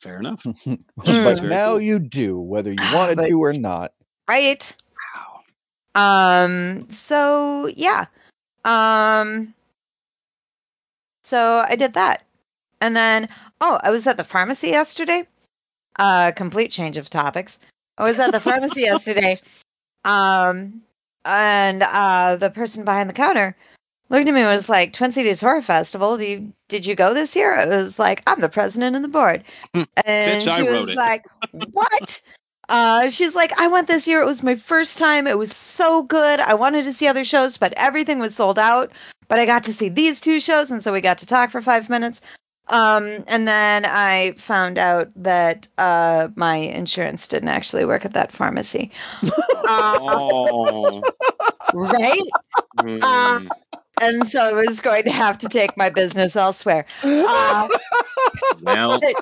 Fair 0.00 0.18
enough. 0.18 0.42
but 0.64 0.78
Very 1.04 1.40
now 1.48 1.70
cool. 1.72 1.80
you 1.80 1.98
do, 1.98 2.38
whether 2.38 2.70
you 2.70 2.76
wanted 2.94 3.16
But- 3.16 3.28
to 3.28 3.42
or 3.42 3.52
not. 3.52 3.92
right? 4.28 4.74
Wow. 5.94 6.44
Um, 6.44 6.90
so 6.90 7.68
yeah. 7.76 8.06
Um 8.64 9.52
so 11.24 11.62
I 11.68 11.74
did 11.76 11.94
that. 11.94 12.22
And 12.80 12.96
then 12.96 13.28
oh, 13.60 13.78
I 13.82 13.90
was 13.90 14.06
at 14.06 14.16
the 14.16 14.24
pharmacy 14.24 14.68
yesterday. 14.68 15.26
Uh 15.98 16.32
complete 16.34 16.70
change 16.70 16.96
of 16.96 17.10
topics. 17.10 17.58
I 17.98 18.04
was 18.04 18.18
at 18.20 18.32
the 18.32 18.40
pharmacy 18.40 18.80
yesterday. 18.92 19.38
Um 20.04 20.80
and 21.24 21.82
uh 21.82 22.36
the 22.36 22.50
person 22.50 22.84
behind 22.84 23.08
the 23.08 23.14
counter 23.14 23.56
looked 24.10 24.28
at 24.28 24.34
me 24.34 24.42
and 24.42 24.52
was 24.52 24.68
like, 24.68 24.92
Twin 24.92 25.12
Cities 25.12 25.40
Horror 25.40 25.62
Festival, 25.62 26.16
do 26.16 26.24
you 26.24 26.52
did 26.68 26.86
you 26.86 26.94
go 26.94 27.14
this 27.14 27.34
year? 27.34 27.54
I 27.54 27.66
was 27.66 27.98
like, 27.98 28.22
I'm 28.26 28.40
the 28.40 28.48
president 28.48 28.96
of 28.96 29.02
the 29.02 29.08
board. 29.08 29.44
And 29.74 29.86
Bitch, 29.96 30.56
she 30.56 30.62
was 30.62 30.90
it. 30.90 30.96
like, 30.96 31.24
What? 31.72 32.22
Uh, 32.68 33.10
she's 33.10 33.34
like, 33.34 33.52
I 33.60 33.68
went 33.68 33.88
this 33.88 34.08
year. 34.08 34.22
It 34.22 34.26
was 34.26 34.42
my 34.42 34.54
first 34.54 34.98
time. 34.98 35.26
It 35.26 35.38
was 35.38 35.54
so 35.54 36.02
good. 36.02 36.40
I 36.40 36.54
wanted 36.54 36.84
to 36.84 36.92
see 36.92 37.06
other 37.06 37.24
shows, 37.24 37.58
but 37.58 37.74
everything 37.76 38.18
was 38.20 38.34
sold 38.34 38.58
out. 38.58 38.90
But 39.28 39.38
I 39.38 39.46
got 39.46 39.64
to 39.64 39.72
see 39.72 39.88
these 39.88 40.20
two 40.20 40.40
shows, 40.40 40.70
and 40.70 40.82
so 40.82 40.92
we 40.92 41.00
got 41.00 41.18
to 41.18 41.26
talk 41.26 41.50
for 41.50 41.60
five 41.60 41.90
minutes. 41.90 42.20
Um, 42.68 43.24
and 43.26 43.46
then 43.46 43.84
I 43.84 44.32
found 44.38 44.78
out 44.78 45.10
that 45.16 45.68
uh, 45.76 46.28
my 46.36 46.56
insurance 46.56 47.28
didn't 47.28 47.50
actually 47.50 47.84
work 47.84 48.04
at 48.04 48.14
that 48.14 48.32
pharmacy. 48.32 48.90
Oh. 49.66 51.02
right? 51.72 52.20
Mm. 52.80 53.48
And 54.02 54.26
so 54.26 54.42
I 54.42 54.52
was 54.52 54.80
going 54.80 55.04
to 55.04 55.10
have 55.10 55.38
to 55.38 55.48
take 55.48 55.74
my 55.78 55.88
business 55.88 56.36
elsewhere. 56.36 56.84
Uh, 57.02 57.68
well, 58.60 59.00
but, 59.00 59.14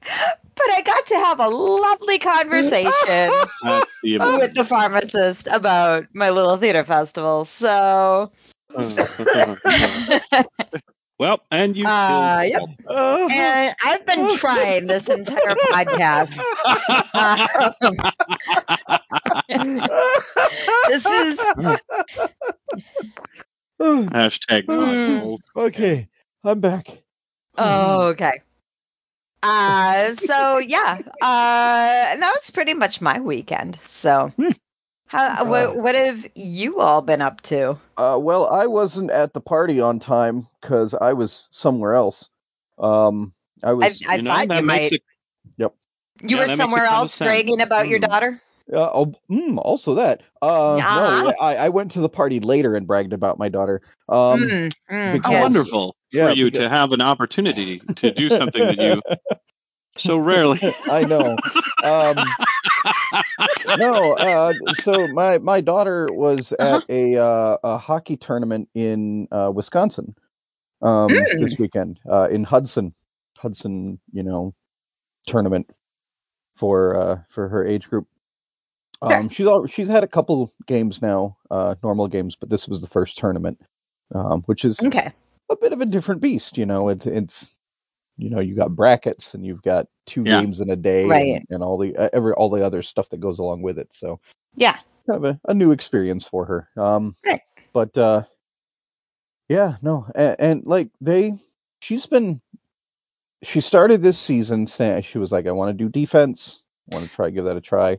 but 0.00 0.70
I 0.70 0.82
got 0.84 1.06
to 1.06 1.14
have 1.14 1.38
a 1.40 1.48
lovely 1.48 2.18
conversation. 2.18 3.32
with 4.02 4.54
the 4.54 4.64
pharmacist 4.66 5.46
about 5.48 6.06
my 6.14 6.30
little 6.30 6.56
theater 6.56 6.84
festival. 6.84 7.44
So, 7.44 8.32
well, 11.20 11.40
and 11.50 11.76
you 11.76 11.86
Uh, 11.86 12.42
yep. 12.48 12.60
Salt. 12.60 12.70
Uh, 12.88 13.28
and 13.30 13.74
I've 13.84 14.06
been 14.06 14.36
trying 14.38 14.86
this 14.86 15.06
entire 15.08 15.54
podcast. 15.70 16.40
This 20.88 21.04
is 21.06 21.38
Hashtag 23.80 24.66
Mm. 24.66 25.36
okay, 25.56 26.08
I'm 26.42 26.60
back. 26.60 26.88
oh, 27.58 28.02
okay. 28.08 28.40
Uh, 29.42 30.14
so 30.14 30.58
yeah, 30.58 30.98
uh, 31.22 32.04
and 32.12 32.22
that 32.22 32.32
was 32.34 32.50
pretty 32.50 32.72
much 32.74 33.00
my 33.02 33.20
weekend. 33.20 33.78
So, 33.84 34.32
how 35.10 35.42
Uh. 35.44 35.46
what 35.48 35.76
what 35.76 35.94
have 35.94 36.24
you 36.34 36.78
all 36.78 37.02
been 37.02 37.20
up 37.20 37.40
to? 37.42 37.76
Uh, 37.96 38.18
well, 38.20 38.46
I 38.48 38.66
wasn't 38.66 39.10
at 39.10 39.34
the 39.34 39.40
party 39.40 39.80
on 39.80 39.98
time 39.98 40.46
because 40.60 40.94
I 40.94 41.12
was 41.12 41.48
somewhere 41.50 41.94
else. 41.94 42.28
Um, 42.78 43.32
I 43.64 43.70
I, 43.70 43.72
was. 43.72 44.00
I 44.08 44.14
you 44.16 44.22
know, 44.22 44.30
thought 44.34 44.48
that 44.48 44.60
you 44.60 44.66
makes 44.66 44.82
might. 44.84 44.92
it 44.92 45.02
You 45.58 45.70
yeah, 46.36 46.38
were 46.38 46.46
somewhere 46.56 46.84
a 46.84 46.88
ton 46.88 46.94
of 46.94 47.00
else 47.00 47.18
bragging 47.18 47.60
about 47.60 47.88
your 47.88 47.98
Mm. 47.98 48.08
daughter. 48.08 48.42
Uh, 48.72 48.88
oh, 48.94 49.12
mm, 49.30 49.58
also 49.58 49.94
that. 49.94 50.20
Uh, 50.40 50.76
Ah. 50.80 51.22
no, 51.24 51.34
I, 51.40 51.56
I 51.56 51.68
went 51.70 51.90
to 51.92 52.00
the 52.00 52.08
party 52.08 52.38
later 52.38 52.76
and 52.76 52.86
bragged 52.86 53.12
about 53.12 53.36
my 53.38 53.48
daughter. 53.48 53.80
Um, 54.08 54.38
Mm, 54.40 54.72
mm, 54.90 55.12
because- 55.14 55.34
How 55.34 55.40
wonderful 55.42 55.96
Yeah, 56.12 56.28
for 56.28 56.34
you 56.36 56.44
because- 56.44 56.58
to 56.60 56.68
have 56.68 56.92
an 56.92 57.00
opportunity 57.00 57.80
to 57.96 58.12
do 58.12 58.28
something 58.28 58.62
that 58.64 58.78
you 58.78 59.02
so 59.96 60.16
rarely. 60.18 60.60
I 60.84 61.04
know. 61.04 61.36
Um, 61.84 62.16
no, 63.78 64.12
uh, 64.14 64.52
so 64.74 65.06
my 65.08 65.38
my 65.38 65.60
daughter 65.60 66.08
was 66.12 66.52
Uh-huh. 66.52 66.76
at 66.76 66.84
a 66.94 67.16
uh, 67.16 67.56
a 67.64 67.78
hockey 67.78 68.16
tournament 68.16 68.68
in 68.74 69.28
uh, 69.32 69.50
Wisconsin 69.54 70.14
um, 70.82 71.10
Mm. 71.10 71.40
this 71.40 71.58
weekend 71.58 72.00
uh, 72.10 72.28
in 72.30 72.44
Hudson, 72.44 72.94
Hudson, 73.36 73.98
you 74.12 74.22
know, 74.22 74.54
tournament 75.26 75.70
for 76.54 76.96
uh, 76.96 77.18
for 77.28 77.48
her 77.48 77.66
age 77.66 77.88
group. 77.88 78.06
Um, 79.02 79.28
she's 79.30 79.46
al- 79.46 79.66
she's 79.66 79.88
had 79.88 80.04
a 80.04 80.08
couple 80.08 80.52
games 80.66 81.00
now, 81.00 81.36
uh, 81.50 81.74
normal 81.82 82.06
games, 82.06 82.36
but 82.36 82.50
this 82.50 82.68
was 82.68 82.80
the 82.82 82.86
first 82.86 83.16
tournament, 83.16 83.58
um, 84.14 84.42
which 84.42 84.64
is 84.64 84.78
Okay. 84.80 85.10
a 85.50 85.56
bit 85.56 85.72
of 85.72 85.80
a 85.80 85.86
different 85.86 86.20
beast. 86.20 86.58
You 86.58 86.66
know, 86.66 86.88
it's 86.90 87.06
it's 87.06 87.50
you 88.20 88.30
know 88.30 88.40
you 88.40 88.54
got 88.54 88.76
brackets 88.76 89.34
and 89.34 89.44
you've 89.44 89.62
got 89.62 89.86
two 90.06 90.24
Yeah. 90.24 90.40
games 90.40 90.60
in 90.60 90.70
a 90.70 90.76
day, 90.76 91.06
Right. 91.06 91.36
and, 91.36 91.46
and 91.50 91.62
all 91.62 91.78
the 91.78 91.96
uh, 91.96 92.08
every 92.12 92.32
all 92.34 92.50
the 92.50 92.64
other 92.64 92.82
stuff 92.82 93.08
that 93.10 93.20
goes 93.20 93.38
along 93.38 93.62
with 93.62 93.78
it. 93.78 93.88
So 93.92 94.20
Yeah. 94.54 94.76
kind 95.06 95.24
of 95.24 95.24
a, 95.24 95.40
a 95.48 95.54
new 95.54 95.72
experience 95.72 96.26
for 96.28 96.44
her. 96.44 96.68
Um, 96.76 97.16
Right. 97.26 97.40
but 97.72 97.96
uh, 97.96 98.22
yeah, 99.48 99.76
no, 99.82 100.06
and, 100.14 100.36
and 100.38 100.62
like 100.66 100.90
they, 101.00 101.34
she's 101.80 102.06
been, 102.06 102.40
she 103.42 103.60
started 103.60 104.02
this 104.02 104.18
season 104.18 104.66
saying 104.66 105.02
she 105.02 105.18
was 105.18 105.32
like, 105.32 105.46
I 105.46 105.52
want 105.52 105.76
to 105.76 105.84
do 105.84 105.88
defense, 105.88 106.64
I 106.88 106.94
want 106.94 107.10
to 107.10 107.14
try 107.14 107.30
give 107.30 107.44
that 107.46 107.56
a 107.56 107.60
try. 107.60 107.98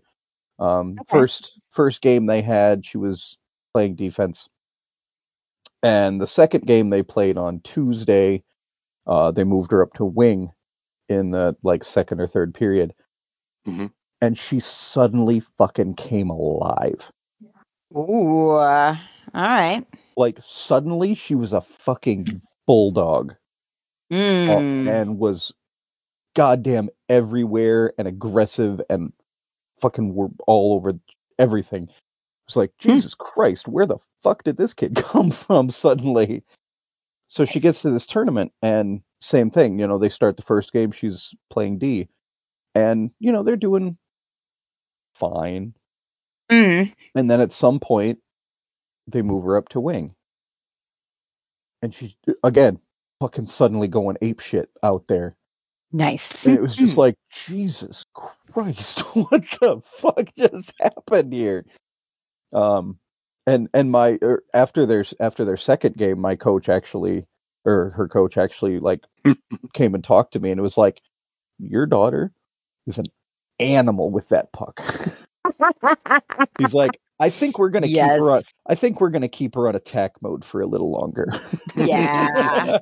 Um, 0.59 0.95
Okay. 1.01 1.05
first 1.07 1.59
first 1.69 2.01
game 2.01 2.25
they 2.25 2.41
had, 2.41 2.85
she 2.85 2.97
was 2.97 3.37
playing 3.73 3.95
defense, 3.95 4.47
and 5.83 6.21
the 6.21 6.27
second 6.27 6.65
game 6.67 6.89
they 6.89 7.03
played 7.03 7.37
on 7.37 7.59
Tuesday, 7.61 8.43
uh, 9.07 9.31
they 9.31 9.43
moved 9.43 9.71
her 9.71 9.81
up 9.81 9.93
to 9.93 10.05
wing 10.05 10.51
in 11.09 11.31
the 11.31 11.55
like 11.63 11.83
second 11.83 12.19
or 12.21 12.27
third 12.27 12.53
period, 12.53 12.93
Mhm. 13.67 13.91
and 14.21 14.37
she 14.37 14.59
suddenly 14.59 15.39
fucking 15.39 15.95
came 15.95 16.29
alive. 16.29 17.11
Ooh. 17.95 18.51
Uh, 18.51 18.95
all 19.33 19.41
right. 19.43 19.85
like 20.17 20.39
suddenly 20.45 21.13
she 21.15 21.35
was 21.35 21.53
a 21.53 21.61
fucking 21.61 22.41
bulldog 22.67 23.31
uh, 24.11 24.15
Mm. 24.15 24.87
and 24.89 25.19
was 25.19 25.53
goddamn 26.35 26.89
everywhere 27.09 27.93
and 27.97 28.07
aggressive 28.07 28.81
and 28.89 29.11
fucking 29.81 30.13
were 30.15 30.29
all 30.47 30.73
over 30.75 30.93
everything. 31.39 31.89
It's 32.47 32.55
like 32.57 32.71
Hmm. 32.81 32.89
Jesus 32.91 33.13
Christ, 33.15 33.67
where 33.67 33.85
the 33.85 33.97
fuck 34.21 34.43
did 34.43 34.57
this 34.57 34.73
kid 34.73 34.95
come 34.97 35.31
from 35.31 35.69
suddenly? 35.69 36.43
So 37.31 37.45
she 37.45 37.61
gets 37.61 37.81
to 37.83 37.89
this 37.89 38.05
tournament 38.05 38.51
and 38.61 39.03
same 39.21 39.49
thing, 39.51 39.79
you 39.79 39.87
know, 39.87 39.97
they 39.97 40.09
start 40.09 40.35
the 40.35 40.43
first 40.43 40.73
game 40.73 40.91
she's 40.91 41.33
playing 41.49 41.77
D 41.77 42.09
and 42.75 43.11
you 43.19 43.31
know, 43.31 43.41
they're 43.41 43.55
doing 43.55 43.97
fine. 45.13 45.73
Mm. 46.51 46.93
And 47.15 47.31
then 47.31 47.39
at 47.39 47.53
some 47.53 47.79
point, 47.79 48.19
they 49.07 49.21
move 49.21 49.45
her 49.45 49.55
up 49.55 49.69
to 49.69 49.79
wing. 49.79 50.13
And 51.81 51.95
she's 51.95 52.17
again 52.43 52.79
fucking 53.21 53.47
suddenly 53.47 53.87
going 53.87 54.17
ape 54.21 54.41
shit 54.41 54.69
out 54.83 55.05
there. 55.07 55.37
Nice. 55.93 56.45
And 56.45 56.57
it 56.57 56.61
was 56.61 56.75
just 56.75 56.97
like, 56.97 57.15
Jesus 57.31 58.03
Christ, 58.13 58.99
what 59.15 59.45
the 59.61 59.81
fuck 59.85 60.35
just 60.35 60.73
happened 60.81 61.31
here? 61.31 61.65
Um 62.51 62.99
and 63.47 63.67
and 63.73 63.91
my 63.91 64.17
er, 64.21 64.43
after 64.53 64.85
their 64.85 65.03
after 65.19 65.45
their 65.45 65.57
second 65.57 65.97
game, 65.97 66.19
my 66.19 66.35
coach 66.35 66.69
actually 66.69 67.25
or 67.65 67.91
her 67.91 68.07
coach 68.07 68.37
actually 68.37 68.79
like 68.79 69.03
came 69.73 69.93
and 69.95 70.03
talked 70.03 70.33
to 70.33 70.39
me 70.39 70.51
and 70.51 70.59
it 70.59 70.63
was 70.63 70.77
like, 70.77 71.01
Your 71.59 71.85
daughter 71.85 72.31
is 72.87 72.97
an 72.97 73.05
animal 73.59 74.11
with 74.11 74.29
that 74.29 74.51
puck. 74.51 74.81
He's 76.57 76.73
like, 76.73 76.99
I 77.19 77.29
think 77.29 77.57
we're 77.59 77.69
gonna 77.69 77.87
keep 77.87 77.99
her 78.01 78.31
on 78.31 78.41
I 78.67 78.75
think 78.75 79.01
we're 79.01 79.09
gonna 79.09 79.27
keep 79.27 79.55
her 79.55 79.67
on 79.67 79.75
attack 79.75 80.21
mode 80.21 80.43
for 80.45 80.61
a 80.61 80.67
little 80.67 80.91
longer. 80.91 81.27
Yeah. 81.75 82.77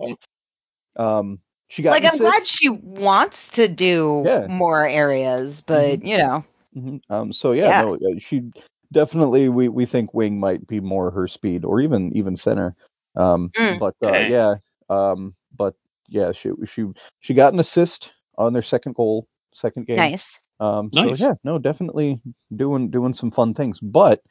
um 0.96 1.40
she 1.68 1.84
got 1.84 1.92
like 1.92 2.02
an 2.04 2.08
I'm 2.08 2.14
assist. 2.16 2.22
glad 2.32 2.48
she 2.48 2.70
wants 2.70 3.50
to 3.52 3.68
do 3.68 4.24
Yeah. 4.26 4.48
more 4.50 4.88
areas, 4.88 5.62
but 5.62 6.04
you 6.04 6.18
know, 6.18 6.44
Mhm. 6.76 7.02
Um 7.10 7.34
so 7.34 7.52
yeah, 7.54 7.70
Yeah. 7.70 7.82
no 7.82 7.96
uh, 7.96 8.20
she 8.20 8.44
definitely 8.92 9.50
we 9.50 9.68
we 9.70 9.86
think 9.86 10.14
wing 10.14 10.40
might 10.40 10.66
be 10.68 10.80
more 10.80 11.12
her 11.12 11.28
speed 11.28 11.66
or 11.66 11.82
even 11.82 12.16
even 12.16 12.36
center. 12.36 12.76
Um 13.16 13.52
Mm. 13.58 13.80
but 13.80 13.96
uh, 14.06 14.26
yeah, 14.30 14.56
um 14.90 15.36
but 15.56 15.76
yeah, 16.08 16.32
she 16.32 16.52
she 16.66 16.86
she 17.20 17.34
got 17.34 17.54
an 17.54 17.60
assist 17.60 18.14
on 18.38 18.54
their 18.54 18.62
second 18.62 18.96
goal, 18.96 19.28
second 19.54 19.86
game. 19.88 19.98
nice. 19.98 20.40
Um, 20.60 20.92
so 20.94 21.14
yeah, 21.20 21.34
no, 21.44 21.58
definitely 21.58 22.20
doing 22.56 22.90
doing 22.90 23.14
some 23.14 23.32
fun 23.32 23.54
things. 23.54 23.80
But 23.80 24.22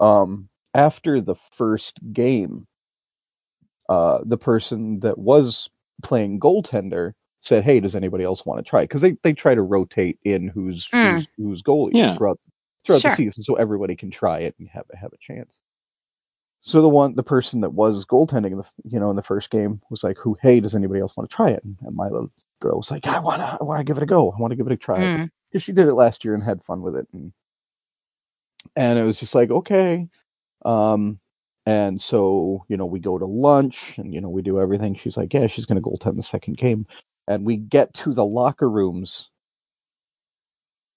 um, 0.00 0.48
after 0.74 1.20
the 1.20 1.34
first 1.34 1.98
game, 2.12 2.66
uh, 3.88 4.18
the 4.24 4.38
person 4.38 5.00
that 5.00 5.18
was 5.18 5.68
playing 6.02 6.40
goaltender 6.40 7.12
said, 7.40 7.64
"Hey, 7.64 7.80
does 7.80 7.94
anybody 7.96 8.24
else 8.24 8.44
want 8.44 8.58
to 8.64 8.68
try?" 8.68 8.82
Because 8.82 9.00
they 9.00 9.16
they 9.22 9.32
try 9.32 9.54
to 9.54 9.62
rotate 9.62 10.18
in 10.24 10.48
who's 10.48 10.88
Mm. 10.92 11.14
who's, 11.16 11.28
who's 11.36 11.62
goalie 11.62 11.90
Yeah. 11.94 12.16
throughout 12.16 12.38
throughout 12.88 13.02
Sure. 13.02 13.10
the 13.12 13.16
season, 13.16 13.42
so 13.44 13.54
everybody 13.54 13.94
can 13.94 14.10
try 14.10 14.40
it 14.40 14.54
and 14.58 14.68
have 14.68 14.86
have 14.94 15.12
a 15.12 15.18
chance. 15.18 15.60
So 16.60 16.82
the 16.82 16.88
one, 16.88 17.14
the 17.14 17.22
person 17.22 17.60
that 17.60 17.70
was 17.74 18.04
goaltending, 18.04 18.50
in 18.52 18.56
the 18.58 18.64
you 18.84 18.98
know, 18.98 19.10
in 19.10 19.16
the 19.16 19.22
first 19.22 19.50
game 19.50 19.80
was 19.90 20.02
like, 20.02 20.18
"Who? 20.18 20.36
Hey, 20.42 20.58
does 20.60 20.74
anybody 20.74 21.00
else 21.00 21.16
want 21.16 21.30
to 21.30 21.34
try 21.36 21.50
it?" 21.50 21.62
And, 21.64 21.76
and 21.82 21.94
my 21.94 22.08
little 22.08 22.30
girl 22.60 22.76
was 22.78 22.90
like, 22.90 23.06
"I 23.06 23.20
want 23.20 23.40
to, 23.40 23.58
I 23.60 23.64
want 23.64 23.78
to 23.78 23.84
give 23.84 23.96
it 23.96 24.02
a 24.02 24.06
go. 24.06 24.32
I 24.32 24.40
want 24.40 24.50
to 24.50 24.56
give 24.56 24.66
it 24.66 24.72
a 24.72 24.76
try." 24.76 24.98
Mm. 24.98 25.30
because 25.50 25.62
she 25.62 25.72
did 25.72 25.86
it 25.86 25.94
last 25.94 26.24
year 26.24 26.34
and 26.34 26.42
had 26.42 26.62
fun 26.64 26.82
with 26.82 26.96
it 26.96 27.06
and 27.12 27.32
and 28.76 28.98
it 28.98 29.04
was 29.04 29.16
just 29.18 29.34
like 29.34 29.50
okay 29.50 30.08
um 30.64 31.18
and 31.64 32.02
so 32.02 32.64
you 32.68 32.76
know 32.76 32.84
we 32.86 32.98
go 32.98 33.16
to 33.18 33.24
lunch 33.24 33.96
and 33.98 34.12
you 34.12 34.20
know 34.20 34.28
we 34.28 34.42
do 34.42 34.60
everything 34.60 34.94
she's 34.94 35.16
like 35.16 35.32
yeah 35.32 35.46
she's 35.46 35.64
going 35.64 35.80
to 35.80 35.88
goaltend 35.88 36.16
the 36.16 36.22
second 36.22 36.56
game 36.58 36.86
and 37.28 37.46
we 37.46 37.56
get 37.56 37.94
to 37.94 38.12
the 38.12 38.24
locker 38.26 38.68
rooms 38.68 39.30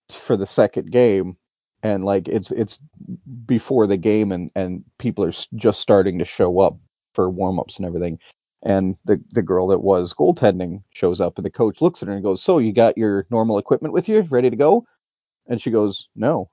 for 0.10 0.36
the 0.36 0.46
second 0.46 0.92
game 0.92 1.38
and 1.84 2.06
like 2.06 2.28
it's 2.28 2.52
it's 2.52 2.80
before 3.46 3.88
the 3.88 3.98
game 3.98 4.32
and 4.32 4.52
and 4.56 4.84
people 5.00 5.24
are 5.26 5.34
just 5.56 5.80
starting 5.82 6.20
to 6.20 6.26
show 6.26 6.60
up 6.60 6.78
for 7.14 7.30
warm-ups 7.30 7.78
and 7.78 7.86
everything. 7.86 8.20
And 8.64 8.96
the 9.06 9.22
the 9.32 9.42
girl 9.42 9.68
that 9.70 9.80
was 9.80 10.14
goaltending 10.14 10.84
shows 10.92 11.20
up 11.22 11.38
and 11.38 11.46
the 11.46 11.52
coach 11.52 11.82
looks 11.82 12.02
at 12.04 12.08
her 12.10 12.14
and 12.16 12.24
goes 12.24 12.44
so 12.44 12.60
you 12.60 12.74
got 12.74 12.98
your 12.98 13.26
normal 13.32 13.58
equipment 13.58 13.94
with 13.94 14.08
you? 14.10 14.22
Ready 14.30 14.50
to 14.50 14.56
go? 14.56 14.86
And 15.48 15.62
she 15.62 15.72
goes 15.72 16.10
no. 16.16 16.50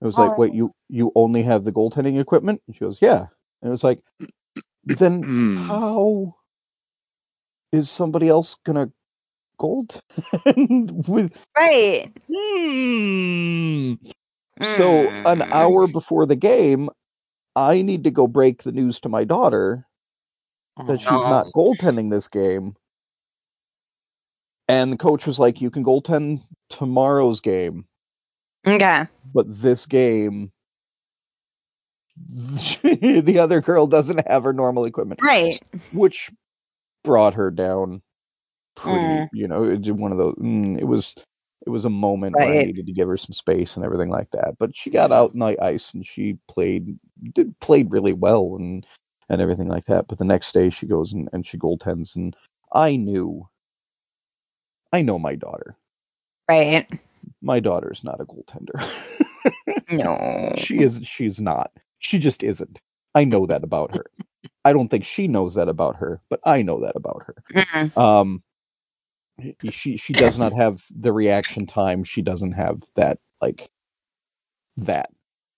It 0.00 0.06
was 0.06 0.18
like 0.18 0.36
wait 0.38 0.54
you 0.54 0.74
you 0.88 1.12
only 1.14 1.42
have 1.42 1.64
the 1.64 1.72
goaltending 1.72 2.20
equipment? 2.20 2.60
And 2.66 2.74
she 2.76 2.80
goes 2.80 2.98
yeah. 3.00 3.26
And 3.62 3.68
it 3.68 3.70
was 3.70 3.84
like 3.84 4.00
then 4.84 5.22
Hmm. 5.22 5.56
how 5.68 6.34
is 7.72 7.90
somebody 7.90 8.28
else 8.28 8.56
gonna 8.64 8.90
gold 9.62 10.02
with 11.08 11.32
Right. 11.56 12.08
Hmm. 12.28 13.94
so 14.62 14.88
an 15.26 15.40
Mm. 15.40 15.52
hour 15.52 15.86
before 15.86 16.26
the 16.26 16.36
game 16.36 16.90
i 17.56 17.80
need 17.82 18.04
to 18.04 18.10
go 18.10 18.26
break 18.26 18.62
the 18.64 18.72
news 18.72 18.98
to 19.00 19.08
my 19.08 19.24
daughter 19.24 19.86
that 20.88 21.00
she's 21.00 21.10
not 21.10 21.46
goaltending 21.54 22.10
this 22.10 22.28
game. 22.28 22.74
And 24.68 24.90
the 24.92 24.96
coach 24.96 25.26
was 25.26 25.38
like, 25.38 25.60
"You 25.60 25.70
can 25.70 25.84
goaltend 25.84 26.42
tomorrow's 26.70 27.40
game, 27.40 27.84
Okay. 28.66 29.04
but 29.34 29.44
this 29.48 29.84
game, 29.86 30.50
the 32.82 33.38
other 33.38 33.60
girl 33.60 33.86
doesn't 33.86 34.26
have 34.28 34.44
her 34.44 34.52
normal 34.52 34.86
equipment, 34.86 35.20
Right. 35.22 35.60
which 35.92 36.30
brought 37.04 37.34
her 37.34 37.50
down 37.50 38.00
pretty. 38.74 38.98
Mm. 38.98 39.28
You 39.32 39.48
know, 39.48 39.64
it 39.64 39.80
was 39.80 39.92
one 39.92 40.12
of 40.12 40.18
those. 40.18 40.34
Mm, 40.36 40.78
it 40.78 40.84
was 40.84 41.14
it 41.66 41.70
was 41.70 41.84
a 41.84 41.90
moment 41.90 42.36
where 42.36 42.60
I 42.60 42.64
needed 42.64 42.86
to 42.86 42.92
give 42.92 43.08
her 43.08 43.16
some 43.16 43.32
space 43.32 43.76
and 43.76 43.84
everything 43.84 44.10
like 44.10 44.30
that. 44.32 44.56
But 44.58 44.76
she 44.76 44.90
got 44.90 45.12
out 45.12 45.32
in 45.32 45.38
the 45.38 45.56
ice 45.62 45.94
and 45.94 46.04
she 46.06 46.38
played 46.48 46.98
did 47.32 47.58
played 47.60 47.90
really 47.90 48.12
well 48.12 48.56
and 48.58 48.84
and 49.28 49.40
everything 49.40 49.68
like 49.68 49.86
that. 49.86 50.08
But 50.08 50.18
the 50.18 50.24
next 50.24 50.52
day 50.52 50.70
she 50.70 50.86
goes 50.86 51.12
and, 51.12 51.28
and 51.32 51.46
she 51.46 51.58
goaltends 51.58 52.16
and 52.16 52.36
I 52.72 52.96
knew 52.96 53.48
I 54.92 55.02
know 55.02 55.18
my 55.18 55.36
daughter. 55.36 55.76
Right. 56.48 56.86
My 57.40 57.60
daughter 57.60 57.92
is 57.92 58.04
not 58.04 58.20
a 58.20 58.24
goaltender. 58.24 58.80
No. 59.90 60.52
she 60.56 60.82
is 60.82 61.00
she's 61.02 61.40
not. 61.40 61.72
She 61.98 62.18
just 62.18 62.42
isn't. 62.42 62.80
I 63.14 63.24
know 63.24 63.46
that 63.46 63.62
about 63.62 63.94
her. 63.94 64.06
I 64.64 64.72
don't 64.72 64.88
think 64.88 65.04
she 65.04 65.28
knows 65.28 65.54
that 65.54 65.68
about 65.68 65.96
her, 65.96 66.20
but 66.30 66.40
I 66.44 66.62
know 66.62 66.80
that 66.80 66.96
about 66.96 67.24
her. 67.26 67.34
Mm. 67.52 67.96
Um 67.96 68.42
she 69.70 69.96
she 69.96 70.12
does 70.12 70.38
not 70.38 70.52
have 70.52 70.84
the 70.90 71.12
reaction 71.12 71.66
time. 71.66 72.04
She 72.04 72.22
doesn't 72.22 72.52
have 72.52 72.82
that 72.96 73.18
like 73.40 73.70
that. 74.76 75.10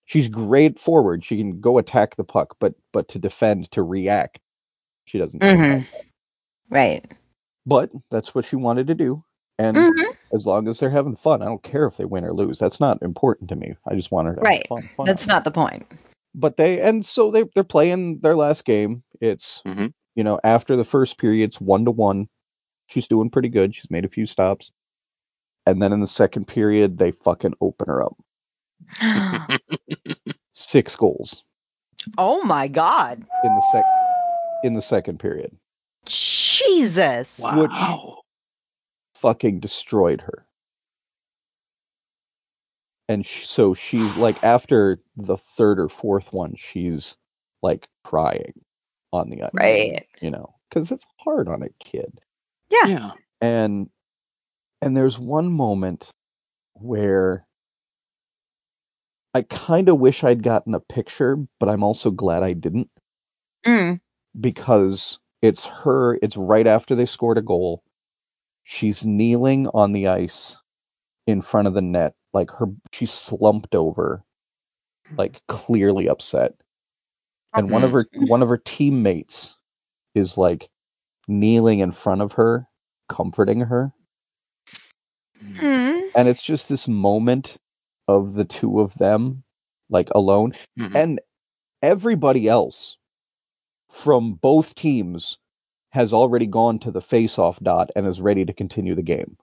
She's 0.05 0.27
great 0.27 0.77
forward. 0.79 1.23
She 1.25 1.37
can 1.37 1.59
go 1.59 1.77
attack 1.77 2.15
the 2.15 2.23
puck, 2.23 2.55
but 2.59 2.75
but 2.93 3.07
to 3.09 3.19
defend, 3.19 3.71
to 3.71 3.81
react, 3.83 4.39
she 5.05 5.17
doesn't. 5.17 5.39
do 5.39 5.47
Mhm. 5.47 5.87
Right. 6.69 7.05
But 7.65 7.89
that's 8.11 8.35
what 8.35 8.45
she 8.45 8.55
wanted 8.55 8.87
to 8.87 8.95
do, 8.95 9.23
and 9.57 9.75
Mhm. 9.77 10.03
as 10.33 10.45
long 10.45 10.67
as 10.67 10.79
they're 10.79 10.89
having 10.91 11.15
fun, 11.15 11.41
I 11.41 11.45
don't 11.45 11.63
care 11.63 11.87
if 11.87 11.97
they 11.97 12.05
win 12.05 12.23
or 12.23 12.33
lose. 12.33 12.59
That's 12.59 12.79
not 12.79 13.01
important 13.01 13.49
to 13.49 13.55
me. 13.55 13.75
I 13.87 13.95
just 13.95 14.11
want 14.11 14.27
her 14.27 14.35
to 14.35 14.41
Right. 14.41 14.67
have 14.69 14.79
fun. 14.79 14.89
fun 14.95 15.05
That's 15.05 15.27
not 15.27 15.43
the 15.43 15.51
point. 15.51 15.85
but 16.35 16.57
they 16.57 16.81
and 16.81 17.05
so 17.05 17.31
they 17.31 17.45
they're 17.55 17.63
playing 17.63 18.19
their 18.19 18.35
last 18.35 18.65
game. 18.65 19.03
It's 19.21 19.61
Mhm. 19.65 19.93
you 20.15 20.23
know 20.23 20.39
after 20.43 20.75
the 20.75 20.83
first 20.83 21.17
period, 21.17 21.45
it's 21.49 21.61
one 21.61 21.85
to 21.85 21.91
one. 21.91 22.27
She's 22.87 23.07
doing 23.07 23.29
pretty 23.29 23.49
good. 23.49 23.75
She's 23.75 23.91
made 23.91 24.05
a 24.05 24.09
few 24.09 24.25
stops, 24.25 24.71
and 25.65 25.81
then 25.81 25.93
in 25.93 26.01
the 26.01 26.07
second 26.07 26.47
period, 26.47 26.97
they 26.97 27.11
fucking 27.11 27.55
open 27.61 27.87
her 27.87 28.03
up. 28.03 28.17
Six 30.53 30.95
goals 30.95 31.43
oh 32.17 32.43
my 32.43 32.67
god. 32.67 33.25
in 33.43 33.55
the 33.55 33.61
sec 33.71 33.85
in 34.63 34.73
the 34.73 34.81
second 34.81 35.19
period. 35.19 35.55
Jesus. 36.05 37.39
Wow. 37.39 38.21
Fucking 39.15 39.59
destroyed 39.59 40.21
her. 40.21 40.45
And 43.07 43.25
sh 43.25 43.45
so 43.45 43.73
she's 43.73 44.17
like 44.17 44.43
after 44.43 44.99
the 45.15 45.37
third 45.37 45.79
or 45.79 45.89
fourth 45.89 46.33
one, 46.33 46.55
she's 46.55 47.17
like 47.61 47.87
crying 48.03 48.53
on 49.13 49.29
the 49.29 49.43
ice, 49.43 49.51
Right. 49.53 50.07
You 50.21 50.31
know, 50.31 50.55
because 50.69 50.91
it's 50.91 51.05
hard 51.19 51.47
on 51.47 51.61
a 51.61 51.69
kid. 51.83 52.19
Yeah. 52.69 52.87
Yeah. 52.87 53.11
and 53.41 53.89
and 54.81 54.95
there's 54.97 55.19
one 55.19 55.51
moment 55.51 56.11
where 56.73 57.45
I 59.33 59.41
kind 59.43 59.89
of 59.89 59.99
wish 59.99 60.23
I'd 60.23 60.43
gotten 60.43 60.73
a 60.73 60.79
picture, 60.79 61.37
but 61.59 61.69
I'm 61.69 61.83
also 61.83 62.11
glad 62.11 62.43
I 62.43 62.53
didn't 62.53 62.89
Mm. 63.65 63.99
because 64.39 65.19
it's 65.41 65.65
her. 65.65 66.15
It's 66.21 66.37
right 66.37 66.67
after 66.67 66.95
they 66.95 67.05
scored 67.05 67.37
a 67.37 67.41
goal. 67.43 67.83
She's 68.63 69.05
kneeling 69.05 69.67
on 69.69 69.93
the 69.93 70.07
ice 70.07 70.57
in 71.27 71.41
front 71.41 71.67
of 71.67 71.75
the 71.75 71.81
net, 71.81 72.15
like 72.33 72.51
her. 72.51 72.67
She's 72.93 73.11
slumped 73.13 73.75
over, 73.75 74.23
like 75.17 75.41
clearly 75.47 76.09
upset. 76.09 76.55
And 77.53 77.71
one 77.71 77.83
of 77.83 77.91
her 77.93 78.03
one 78.27 78.43
of 78.43 78.49
her 78.49 78.57
teammates 78.57 79.55
is 80.15 80.37
like 80.37 80.69
kneeling 81.27 81.79
in 81.79 81.91
front 81.91 82.21
of 82.21 82.33
her, 82.33 82.67
comforting 83.09 83.61
her. 83.61 83.91
Mm. 85.57 86.01
and 86.15 86.27
it's 86.29 86.41
just 86.41 86.69
this 86.69 86.87
moment 86.87 87.57
of 88.07 88.33
the 88.35 88.45
two 88.45 88.79
of 88.79 88.93
them 88.95 89.43
like 89.89 90.09
alone 90.15 90.53
Mhm. 90.79 90.95
and 90.95 91.21
everybody 91.83 92.47
else 92.47 92.97
from 93.91 94.33
both 94.35 94.73
teams 94.75 95.37
has 95.91 96.13
already 96.13 96.45
gone 96.47 96.79
to 96.79 96.89
the 96.91 97.01
face-off 97.01 97.59
dot 97.59 97.89
and 97.95 98.07
is 98.07 98.21
ready 98.21 98.45
to 98.45 98.53
continue 98.53 98.95
the 98.95 99.03
game 99.03 99.37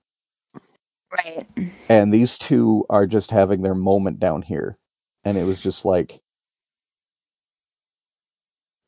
Right. 1.10 1.46
and 1.90 2.12
these 2.12 2.38
two 2.38 2.84
are 2.90 3.06
just 3.06 3.30
having 3.30 3.60
their 3.62 3.74
moment 3.74 4.18
down 4.18 4.42
here 4.42 4.78
and 5.24 5.36
it 5.36 5.44
was 5.44 5.60
just 5.60 5.84
like 5.84 6.20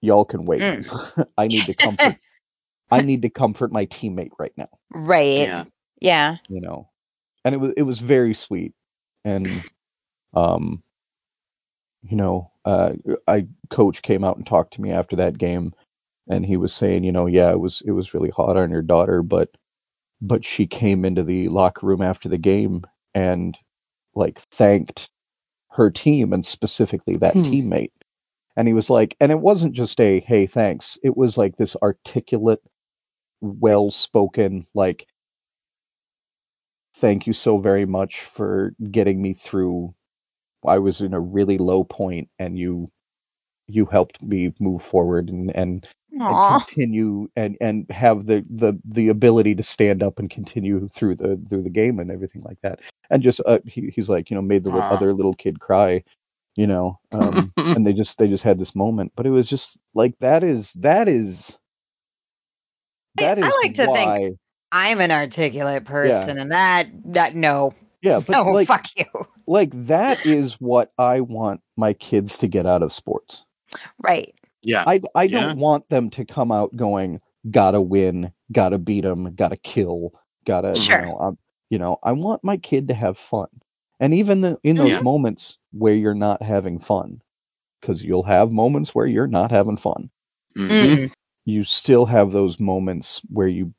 y'all 0.00 0.24
can 0.24 0.44
wait 0.46 0.62
i 1.38 1.46
need 1.46 1.66
to 1.66 1.74
comfort 1.74 2.16
i 2.90 3.00
need 3.02 3.22
to 3.22 3.30
comfort 3.30 3.72
my 3.72 3.86
teammate 3.86 4.30
right 4.38 4.52
now 4.56 4.68
Right. 4.92 5.38
Yeah. 5.38 5.64
Yeah. 6.00 6.36
you 6.48 6.60
know 6.60 6.88
and 7.44 7.54
it 7.54 7.58
was 7.58 7.72
it 7.76 7.82
was 7.82 8.00
very 8.00 8.34
sweet 8.34 8.72
and 9.24 9.48
um 10.34 10.82
you 12.02 12.16
know 12.16 12.50
uh 12.64 12.92
i 13.28 13.46
coach 13.70 14.02
came 14.02 14.24
out 14.24 14.36
and 14.36 14.46
talked 14.46 14.74
to 14.74 14.82
me 14.82 14.90
after 14.92 15.16
that 15.16 15.38
game 15.38 15.72
and 16.28 16.46
he 16.46 16.56
was 16.56 16.72
saying 16.74 17.04
you 17.04 17.12
know 17.12 17.26
yeah 17.26 17.50
it 17.50 17.60
was 17.60 17.82
it 17.86 17.92
was 17.92 18.14
really 18.14 18.30
hard 18.30 18.56
on 18.56 18.70
your 18.70 18.82
daughter 18.82 19.22
but 19.22 19.50
but 20.20 20.44
she 20.44 20.66
came 20.66 21.04
into 21.04 21.22
the 21.22 21.48
locker 21.48 21.86
room 21.86 22.02
after 22.02 22.28
the 22.28 22.38
game 22.38 22.84
and 23.14 23.58
like 24.14 24.38
thanked 24.50 25.10
her 25.70 25.90
team 25.90 26.32
and 26.32 26.44
specifically 26.44 27.16
that 27.16 27.34
Hmm. 27.34 27.42
teammate 27.42 27.92
and 28.56 28.68
he 28.68 28.74
was 28.74 28.90
like 28.90 29.16
and 29.20 29.32
it 29.32 29.40
wasn't 29.40 29.74
just 29.74 30.00
a 30.00 30.20
hey 30.20 30.46
thanks 30.46 30.98
it 31.02 31.16
was 31.16 31.36
like 31.38 31.56
this 31.56 31.76
articulate 31.82 32.60
well 33.44 33.90
spoken 33.90 34.66
like 34.74 35.06
thank 36.96 37.26
you 37.26 37.32
so 37.32 37.58
very 37.58 37.86
much 37.86 38.22
for 38.22 38.74
getting 38.90 39.20
me 39.20 39.34
through. 39.34 39.94
I 40.66 40.78
was 40.78 41.00
in 41.00 41.12
a 41.12 41.20
really 41.20 41.58
low 41.58 41.84
point 41.84 42.28
and 42.38 42.58
you 42.58 42.90
you 43.66 43.86
helped 43.86 44.22
me 44.22 44.54
move 44.60 44.82
forward 44.82 45.28
and 45.28 45.54
and, 45.54 45.86
and 46.10 46.64
continue 46.66 47.28
and 47.36 47.56
and 47.60 47.90
have 47.90 48.26
the 48.26 48.44
the 48.48 48.78
the 48.84 49.08
ability 49.08 49.54
to 49.56 49.62
stand 49.62 50.02
up 50.02 50.18
and 50.18 50.30
continue 50.30 50.88
through 50.88 51.16
the 51.16 51.38
through 51.48 51.62
the 51.62 51.70
game 51.70 51.98
and 51.98 52.10
everything 52.10 52.42
like 52.42 52.58
that. 52.62 52.80
And 53.10 53.22
just 53.22 53.40
uh, 53.46 53.58
he, 53.66 53.90
he's 53.94 54.08
like 54.08 54.30
you 54.30 54.36
know 54.36 54.42
made 54.42 54.64
the 54.64 54.70
li- 54.70 54.80
Aw. 54.80 54.94
other 54.94 55.12
little 55.12 55.34
kid 55.34 55.60
cry 55.60 56.02
you 56.56 56.66
know 56.66 56.98
um 57.12 57.52
and 57.56 57.84
they 57.84 57.92
just 57.92 58.18
they 58.18 58.28
just 58.28 58.44
had 58.44 58.58
this 58.58 58.74
moment. 58.74 59.12
But 59.16 59.26
it 59.26 59.30
was 59.30 59.48
just 59.48 59.78
like 59.94 60.14
that 60.20 60.42
is 60.44 60.72
that 60.74 61.08
is 61.08 61.58
that 63.16 63.38
is 63.38 63.44
I 63.44 63.50
like 63.62 63.74
to 63.74 63.86
think- 63.86 64.38
I'm 64.72 65.00
an 65.00 65.10
articulate 65.12 65.84
person, 65.84 66.36
and 66.38 66.50
that 66.50 66.88
that 67.12 67.34
no, 67.36 67.72
yeah 68.02 68.20
but 68.26 68.28
no, 68.44 68.50
like 68.50 68.66
fuck 68.68 68.86
you. 68.96 69.04
like 69.46 69.70
that 69.86 70.24
is 70.26 70.54
what 70.54 70.92
I 70.98 71.20
want 71.20 71.60
my 71.76 71.92
kids 71.92 72.38
to 72.38 72.48
get 72.48 72.66
out 72.66 72.82
of 72.82 72.92
sports. 72.92 73.44
Right. 74.02 74.34
Yeah. 74.62 74.82
I 74.86 75.00
I 75.14 75.24
Yeah. 75.24 75.40
don't 75.42 75.58
want 75.58 75.88
them 75.90 76.10
to 76.10 76.24
come 76.24 76.50
out 76.50 76.74
going 76.74 77.20
gotta 77.50 77.80
win, 77.80 78.32
gotta 78.52 78.78
beat 78.78 79.02
them, 79.02 79.32
gotta 79.36 79.56
kill, 79.58 80.10
gotta 80.44 80.74
Sure. 80.74 80.98
you 81.00 81.06
know 81.06 81.18
um, 81.20 81.38
you 81.70 81.78
know 81.78 81.98
I 82.02 82.10
want 82.12 82.42
my 82.42 82.56
kid 82.56 82.88
to 82.88 82.94
have 82.94 83.16
fun, 83.16 83.46
and 84.00 84.12
even 84.12 84.40
the, 84.40 84.58
in 84.64 84.74
those 84.76 84.90
Yeah. 84.90 85.00
moments 85.02 85.58
where 85.72 85.94
you're 85.94 86.14
not 86.14 86.42
having 86.42 86.78
fun, 86.80 87.22
because 87.80 88.02
you'll 88.02 88.22
have 88.24 88.50
moments 88.50 88.92
where 88.94 89.06
you're 89.06 89.26
not 89.28 89.50
having 89.52 89.76
fun. 89.76 90.10
Mhm. 90.56 91.12
You 91.44 91.64
still 91.64 92.06
have 92.06 92.32
those 92.32 92.58
moments 92.60 93.20
where 93.28 93.48
you 93.48 93.74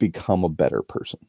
become 0.00 0.44
a 0.44 0.48
better 0.48 0.82
person. 0.82 1.20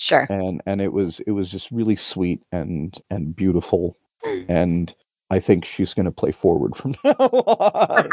Sure. 0.00 0.26
and 0.30 0.62
and 0.64 0.80
it 0.80 0.92
was 0.92 1.18
it 1.20 1.32
was 1.32 1.50
just 1.50 1.72
really 1.72 1.96
sweet 1.96 2.40
and 2.52 2.96
and 3.10 3.34
beautiful 3.34 3.96
Mm. 4.24 4.46
and 4.48 4.94
I 5.30 5.38
think 5.40 5.64
she's 5.64 5.94
going 5.94 6.06
to 6.06 6.10
play 6.12 6.32
forward 6.32 6.74
from 6.76 6.94
now 7.04 7.12
on. 7.18 8.08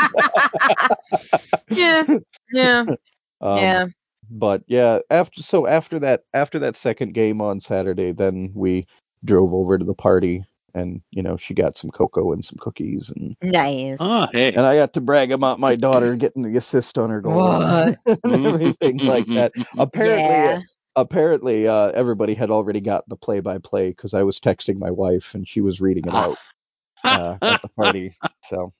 Yeah. 1.69 2.03
Yeah. 2.51 2.85
Um, 3.41 3.57
yeah. 3.57 3.85
But 4.31 4.63
yeah, 4.67 4.99
after 5.09 5.43
so 5.43 5.67
after 5.67 5.99
that 5.99 6.23
after 6.33 6.57
that 6.59 6.77
second 6.77 7.13
game 7.13 7.41
on 7.41 7.59
Saturday, 7.59 8.13
then 8.13 8.51
we 8.55 8.87
drove 9.25 9.53
over 9.53 9.77
to 9.77 9.83
the 9.83 9.93
party, 9.93 10.45
and 10.75 11.01
you 11.11 11.23
know 11.23 11.37
she 11.37 11.53
got 11.55 11.77
some 11.77 11.89
cocoa 11.91 12.33
and 12.33 12.45
some 12.45 12.57
cookies, 12.59 13.11
and 13.15 13.35
Nice. 13.41 13.97
Oh, 13.99 14.27
hey. 14.31 14.53
and 14.53 14.65
I 14.65 14.75
got 14.75 14.93
to 14.93 15.01
brag 15.01 15.31
about 15.31 15.59
my 15.59 15.75
daughter 15.75 16.15
getting 16.17 16.43
the 16.43 16.57
assist 16.57 16.97
on 16.97 17.09
her 17.09 17.21
goal 17.21 17.35
What? 17.41 17.97
and 18.23 18.45
everything 18.47 18.99
like 18.99 19.27
that. 19.35 19.53
Apparently, 19.79 20.35
Yeah. 20.35 20.61
apparently 20.95 21.67
uh, 21.67 21.87
everybody 21.91 22.33
had 22.33 22.51
already 22.51 22.81
got 22.81 23.07
the 23.09 23.15
play 23.17 23.39
by 23.41 23.57
play 23.59 23.89
because 23.89 24.13
I 24.13 24.23
was 24.23 24.39
texting 24.39 24.77
my 24.79 24.91
wife 24.91 25.33
and 25.35 25.47
she 25.47 25.61
was 25.61 25.81
reading 25.81 26.07
it 26.07 26.15
out 26.15 26.37
uh, 27.05 27.37
at 27.47 27.61
the 27.61 27.69
party. 27.69 28.13
So, 28.43 28.73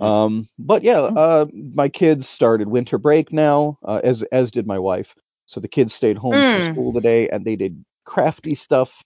um, 0.00 0.48
but 0.58 0.82
yeah, 0.82 1.00
uh, 1.00 1.46
my 1.52 1.88
kids 1.88 2.28
started 2.28 2.68
winter 2.68 2.98
break 2.98 3.32
now, 3.32 3.78
uh, 3.84 4.00
as 4.04 4.22
as 4.24 4.50
did 4.50 4.66
my 4.66 4.78
wife. 4.78 5.14
So 5.46 5.60
the 5.60 5.68
kids 5.68 5.94
stayed 5.94 6.16
home 6.18 6.36
Mm. 6.38 6.52
from 6.52 6.60
school 6.62 6.92
today 6.92 7.28
and 7.28 7.44
they 7.44 7.56
did 7.56 7.84
crafty 8.04 8.54
stuff. 8.54 9.02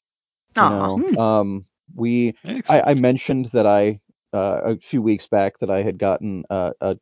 You 0.61 0.69
know, 0.71 1.03
um, 1.17 1.67
we 1.95 2.35
I, 2.69 2.81
I 2.93 2.95
mentioned 2.95 3.47
that 3.47 3.67
I 3.67 4.01
uh, 4.33 4.61
a 4.65 4.77
few 4.79 5.03
weeks 5.03 5.27
back 5.27 5.59
that 5.59 5.71
I 5.71 5.83
had 5.83 5.99
gotten 5.99 6.45
uh, 6.51 6.73
a 6.81 6.99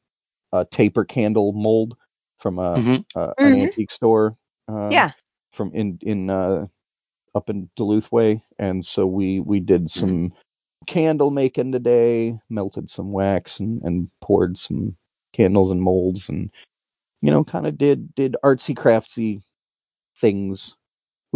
a 0.52 0.64
taper 0.66 1.04
candle 1.04 1.52
mold 1.52 1.96
from 2.38 2.58
a, 2.58 2.74
Mhm. 2.78 3.04
uh, 3.16 3.32
an 3.38 3.52
Mhm. 3.54 3.62
antique 3.62 3.90
store. 3.90 4.36
Uh, 4.68 4.90
Yeah. 4.92 5.12
from 5.52 5.72
in 5.74 5.98
in 6.02 6.30
uh, 6.30 6.66
up 7.34 7.50
in 7.50 7.70
Duluth 7.76 8.12
way, 8.12 8.42
and 8.58 8.84
so 8.84 9.06
we 9.06 9.40
we 9.40 9.60
did 9.60 9.90
some 9.90 10.32
candle 10.86 11.30
making 11.30 11.72
today. 11.72 12.38
Melted 12.50 12.90
some 12.90 13.12
wax 13.12 13.60
and 13.60 13.82
and 13.82 14.10
poured 14.20 14.58
some 14.58 14.96
candles 15.32 15.70
and 15.70 15.82
molds, 15.82 16.28
and 16.28 16.50
you 17.22 17.30
know, 17.30 17.44
kind 17.44 17.66
of 17.66 17.78
did 17.78 18.14
did 18.16 18.36
artsy 18.44 18.74
craftsy 18.76 19.42
things. 20.20 20.76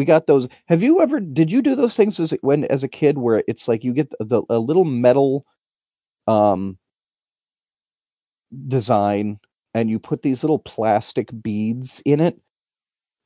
We 0.01 0.07
got 0.07 0.27
those. 0.27 0.49
Have 0.65 0.83
you 0.83 1.03
ever? 1.03 1.21
Did 1.21 1.53
you 1.53 1.61
do 1.61 1.75
those 1.75 1.95
things 1.95 2.19
as 2.19 2.31
when 2.41 2.65
as 2.65 2.83
a 2.83 2.89
kid, 2.89 3.19
where 3.19 3.45
it's 3.47 3.69
like 3.69 3.85
you 3.85 3.93
get 3.93 4.09
the, 4.09 4.25
the 4.25 4.43
a 4.49 4.59
little 4.59 4.87
metal, 4.87 5.45
um, 6.27 6.79
design, 8.67 9.39
and 9.75 9.91
you 9.91 9.99
put 9.99 10.23
these 10.23 10.43
little 10.43 10.59
plastic 10.59 11.29
beads 11.43 12.01
in 12.07 12.19
it, 12.19 12.41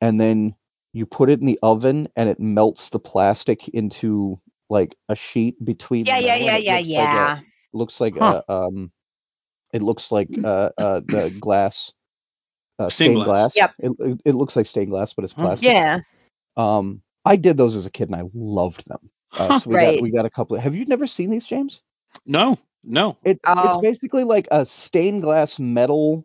and 0.01 0.19
then 0.19 0.57
you 0.93 1.07
put 1.07 1.31
it 1.31 1.39
in 1.39 1.47
the 1.47 1.61
oven 1.63 2.09
and 2.17 2.29
it 2.29 2.41
melts 2.41 2.89
the 2.89 2.99
plastic 2.99 3.69
into 3.69 4.41
like 4.69 4.97
a 5.09 5.15
sheet 5.15 5.65
between. 5.65 6.07
Yeah, 6.07 6.19
yeah, 6.19 6.35
yeah, 6.35 6.57
yeah, 6.57 6.79
yeah. 6.79 7.39
looks 7.73 8.01
like 8.01 8.17
a- 8.17 8.19
looks 8.19 8.49
like 8.49 8.49
uh, 8.49 8.67
um, 8.67 8.91
it 9.73 9.81
looks 9.81 10.11
like 10.11 10.29
uh, 10.43 10.71
uh 10.77 11.03
the 11.07 11.33
glass. 11.39 11.93
Uh, 12.81 12.89
Stained 12.89 13.13
stained 13.13 13.25
glass. 13.27 13.55
glass. 13.55 13.57
Yep. 13.57 13.71
It, 13.79 13.93
it, 14.11 14.21
it 14.25 14.35
looks 14.35 14.57
like 14.57 14.67
stained 14.67 14.91
glass, 14.91 15.15
but 15.15 15.25
it's 15.25 15.35
plastic. 15.35 15.69
Yeah. 15.69 16.01
Um, 16.57 17.03
I 17.25 17.37
did 17.37 17.57
those 17.57 17.77
as 17.77 17.87
a 17.87 17.91
kid 17.91 18.09
and 18.11 18.17
I 18.17 18.25
loved 18.35 18.87
them. 18.89 18.99
Uh, 19.37 19.59
so 19.59 19.69
we 19.71 19.75
Right. 19.77 19.95
got 19.97 20.03
we 20.03 20.13
got 20.13 20.25
a 20.27 20.31
couple. 20.31 20.57
have 20.61 20.77
you 20.77 20.85
never 20.85 21.09
seen 21.09 21.29
these, 21.31 21.45
James? 21.45 21.83
No, 22.25 22.57
no. 22.85 23.17
It, 23.25 23.41
Oh. 23.45 23.65
It's 23.67 23.77
basically 23.83 24.23
like 24.23 24.47
a 24.53 24.65
stained 24.65 25.23
glass 25.23 25.59
metal 25.59 26.25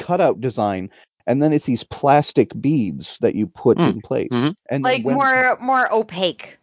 cutout 0.00 0.40
design, 0.40 0.90
and 1.28 1.40
then 1.40 1.52
it's 1.52 1.66
these 1.66 1.84
plastic 1.84 2.50
beads 2.60 3.18
that 3.18 3.36
you 3.36 3.46
put 3.46 3.78
Mm, 3.78 3.88
in 3.90 4.00
place. 4.00 4.28
mhm. 4.32 4.54
And 4.68 4.82
Like 4.82 5.04
when- 5.04 5.14
more 5.14 5.56
more 5.60 5.92
opaque 5.94 6.58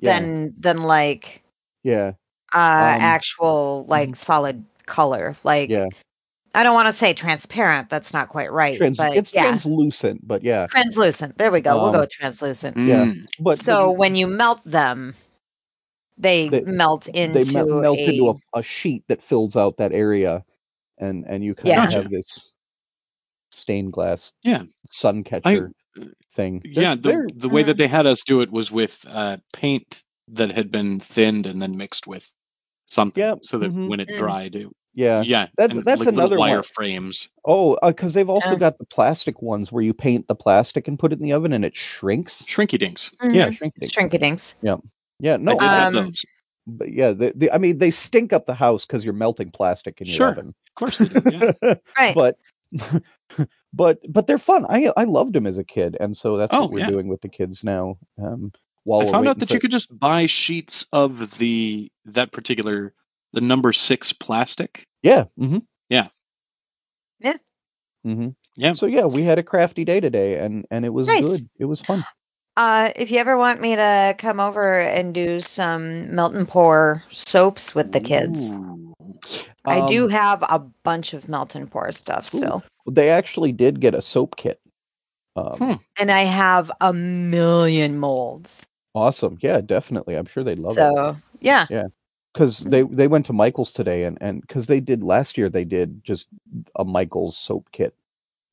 yeah, 0.00 0.18
than 0.18 0.54
than 0.58 0.82
like 0.82 1.44
yeah, 1.84 2.12
uh 2.52 2.96
Um, 2.96 3.02
actual 3.02 3.84
like 3.86 4.16
solid 4.16 4.64
color. 4.86 5.36
Like 5.44 5.70
yeah. 5.70 5.86
I 6.54 6.62
don't 6.62 6.74
want 6.74 6.86
to 6.86 6.92
say 6.92 7.12
transparent. 7.12 7.90
That's 7.90 8.12
not 8.12 8.28
quite 8.30 8.50
right. 8.52 8.76
Trans- 8.76 8.96
but 8.96 9.14
it's 9.16 9.32
yeah, 9.32 9.42
translucent, 9.42 10.26
but 10.26 10.42
yeah, 10.42 10.66
translucent. 10.68 11.36
There 11.38 11.50
we 11.50 11.60
go. 11.60 11.80
we'll 11.80 11.90
go 11.92 11.98
Um, 11.98 12.00
with 12.02 12.10
translucent. 12.10 12.76
Yeah. 12.76 13.04
Mm. 13.06 13.26
but 13.40 13.58
so 13.58 13.88
but 13.88 13.98
when 13.98 14.14
you 14.16 14.26
melt 14.26 14.60
them, 14.64 15.14
they, 16.16 16.48
They- 16.48 16.62
melt 16.62 17.06
into 17.08 17.44
they 17.44 17.52
mel- 17.52 17.80
melt 17.80 17.98
a, 17.98 18.10
into 18.10 18.28
a, 18.30 18.58
a 18.58 18.62
sheet 18.62 19.04
that 19.08 19.22
fills 19.22 19.56
out 19.56 19.76
that 19.76 19.92
area, 19.92 20.42
and 20.98 21.24
and 21.26 21.44
you 21.44 21.54
kind 21.54 21.68
Yeah. 21.68 21.86
of 21.86 21.92
have 21.92 22.10
this 22.10 22.52
stained 23.50 23.92
glass, 23.92 24.32
Yeah. 24.42 24.62
sun 24.90 25.24
catcher 25.24 25.70
thing. 26.32 26.62
Yeah, 26.64 26.94
the, 26.94 27.28
the 27.34 27.48
way 27.48 27.62
that 27.64 27.76
they 27.76 27.88
had 27.88 28.06
us 28.06 28.22
do 28.24 28.40
it 28.40 28.50
was 28.50 28.70
with 28.70 29.04
uh, 29.08 29.38
paint 29.52 30.02
that 30.28 30.52
had 30.52 30.70
been 30.70 31.00
thinned 31.00 31.46
and 31.46 31.60
then 31.60 31.76
mixed 31.76 32.06
with 32.06 32.32
something, 32.86 33.22
Yep, 33.22 33.38
so 33.42 33.58
that 33.58 33.72
mhm. 33.72 33.88
when 33.88 34.00
it 34.00 34.08
Mm. 34.08 34.18
dried, 34.18 34.54
it, 34.56 34.68
yeah. 34.98 35.22
yeah, 35.22 35.46
That's- 35.56 35.76
and 35.76 35.86
that's 35.86 36.00
like 36.00 36.08
another 36.08 36.38
wire 36.38 36.56
one. 36.56 36.62
frames. 36.64 37.28
Oh, 37.44 37.78
because 37.86 38.14
they've 38.14 38.28
also 38.28 38.52
Yeah. 38.52 38.58
got 38.58 38.78
the 38.78 38.84
plastic 38.86 39.40
ones 39.42 39.70
where 39.70 39.82
you 39.82 39.94
paint 39.94 40.26
the 40.28 40.34
plastic 40.34 40.88
and 40.88 40.98
put 40.98 41.12
it 41.12 41.18
in 41.20 41.24
the 41.24 41.32
oven 41.32 41.52
and 41.52 41.64
it 41.64 41.76
shrinks. 41.76 42.42
Shrinky 42.42 42.78
dinks. 42.78 43.10
Mhm. 43.22 43.34
Yeah, 43.34 43.48
shrinky 43.50 43.90
shrinkadinks. 43.90 44.54
Yeah, 44.62 44.76
Yeah. 45.20 45.36
no, 45.36 45.52
I 45.52 45.54
did 45.54 45.62
have 45.68 45.96
Um, 45.96 46.04
those. 46.06 46.24
but 46.66 46.92
yeah, 46.92 47.12
they, 47.12 47.32
they, 47.34 47.50
I 47.50 47.58
mean, 47.58 47.78
they 47.78 47.90
stink 47.90 48.32
up 48.32 48.46
the 48.46 48.54
house 48.54 48.84
because 48.86 49.04
you're 49.04 49.14
melting 49.14 49.50
plastic 49.52 50.00
in 50.00 50.06
your 50.08 50.16
Sure. 50.16 50.28
oven. 50.30 50.48
Of 50.68 50.74
course 50.74 50.98
they 50.98 51.06
do. 51.20 51.52
Yeah. 51.62 51.74
Right. 51.98 52.14
but 52.14 52.36
but 53.72 53.98
but 54.08 54.26
they're 54.26 54.38
fun. 54.38 54.66
I 54.68 54.92
I 54.96 55.04
loved 55.04 55.32
them 55.34 55.46
as 55.46 55.58
a 55.58 55.64
kid, 55.64 55.96
and 56.00 56.16
so 56.16 56.36
that's 56.36 56.54
Oh, 56.54 56.62
what 56.62 56.70
we're 56.72 56.78
yeah. 56.80 56.90
doing 56.90 57.08
with 57.08 57.20
the 57.22 57.28
kids 57.28 57.62
now. 57.64 57.98
Um, 58.22 58.52
while 58.84 59.02
I 59.06 59.10
found 59.10 59.28
out 59.28 59.38
that 59.38 59.48
for- 59.48 59.54
you 59.54 59.60
could 59.60 59.70
just 59.70 59.96
buy 59.98 60.26
sheets 60.26 60.86
of 60.92 61.38
the 61.38 61.90
that 62.06 62.32
particular 62.32 62.94
the 63.32 63.40
number 63.42 63.72
six 63.72 64.12
plastic. 64.12 64.86
Yeah, 65.02 65.24
mm-hmm. 65.38 65.58
Yeah. 65.88 66.08
Yeah. 67.20 67.36
mm-hmm. 68.06 68.28
Yeah. 68.56 68.72
So 68.74 68.86
yeah, 68.86 69.04
we 69.06 69.22
had 69.22 69.38
a 69.38 69.42
crafty 69.42 69.84
day 69.84 70.00
today, 70.00 70.38
and 70.38 70.66
and 70.70 70.84
it 70.84 70.90
was 70.90 71.06
Nice. 71.08 71.24
good. 71.24 71.40
It 71.58 71.64
was 71.66 71.80
fun. 71.80 72.04
Uh, 72.56 72.90
if 72.96 73.10
you 73.10 73.18
ever 73.18 73.36
want 73.36 73.60
me 73.60 73.76
to 73.76 74.16
come 74.18 74.40
over 74.40 74.80
and 74.80 75.14
do 75.14 75.38
some 75.40 76.12
melt 76.12 76.34
and 76.34 76.48
pour 76.48 77.04
soaps 77.10 77.72
with 77.74 77.92
the 77.92 78.00
kids, 78.00 78.52
Ooh. 78.52 78.94
I 79.64 79.86
do 79.86 80.04
Um, 80.06 80.10
have 80.10 80.42
a 80.42 80.58
bunch 80.82 81.14
of 81.14 81.28
melt 81.28 81.54
and 81.54 81.70
pour 81.70 81.92
stuff 81.92 82.34
Ooh. 82.34 82.38
still. 82.38 82.62
They 82.90 83.10
actually 83.10 83.52
did 83.52 83.80
get 83.80 83.94
a 83.94 84.02
soap 84.02 84.36
kit. 84.36 84.60
Um, 85.36 85.56
Hmm. 85.56 85.72
And 86.00 86.10
I 86.10 86.22
have 86.22 86.68
a 86.80 86.92
million 86.92 87.96
molds. 87.98 88.66
Awesome. 88.92 89.38
Yeah, 89.40 89.60
definitely. 89.60 90.16
I'm 90.16 90.26
sure 90.26 90.42
they'd 90.42 90.58
love 90.58 90.72
it. 90.72 90.76
so, 90.76 91.16
yeah. 91.40 91.66
yeah. 91.70 91.86
Because 92.38 92.60
they 92.60 92.82
they 92.82 93.08
went 93.08 93.26
to 93.26 93.32
Michael's 93.32 93.72
today 93.72 94.04
and 94.04 94.16
and 94.20 94.40
because 94.42 94.68
they 94.68 94.78
did 94.78 95.02
last 95.02 95.36
year 95.36 95.48
they 95.48 95.64
did 95.64 96.04
just 96.04 96.28
a 96.76 96.84
Michael's 96.84 97.36
soap 97.36 97.68
kit 97.72 97.94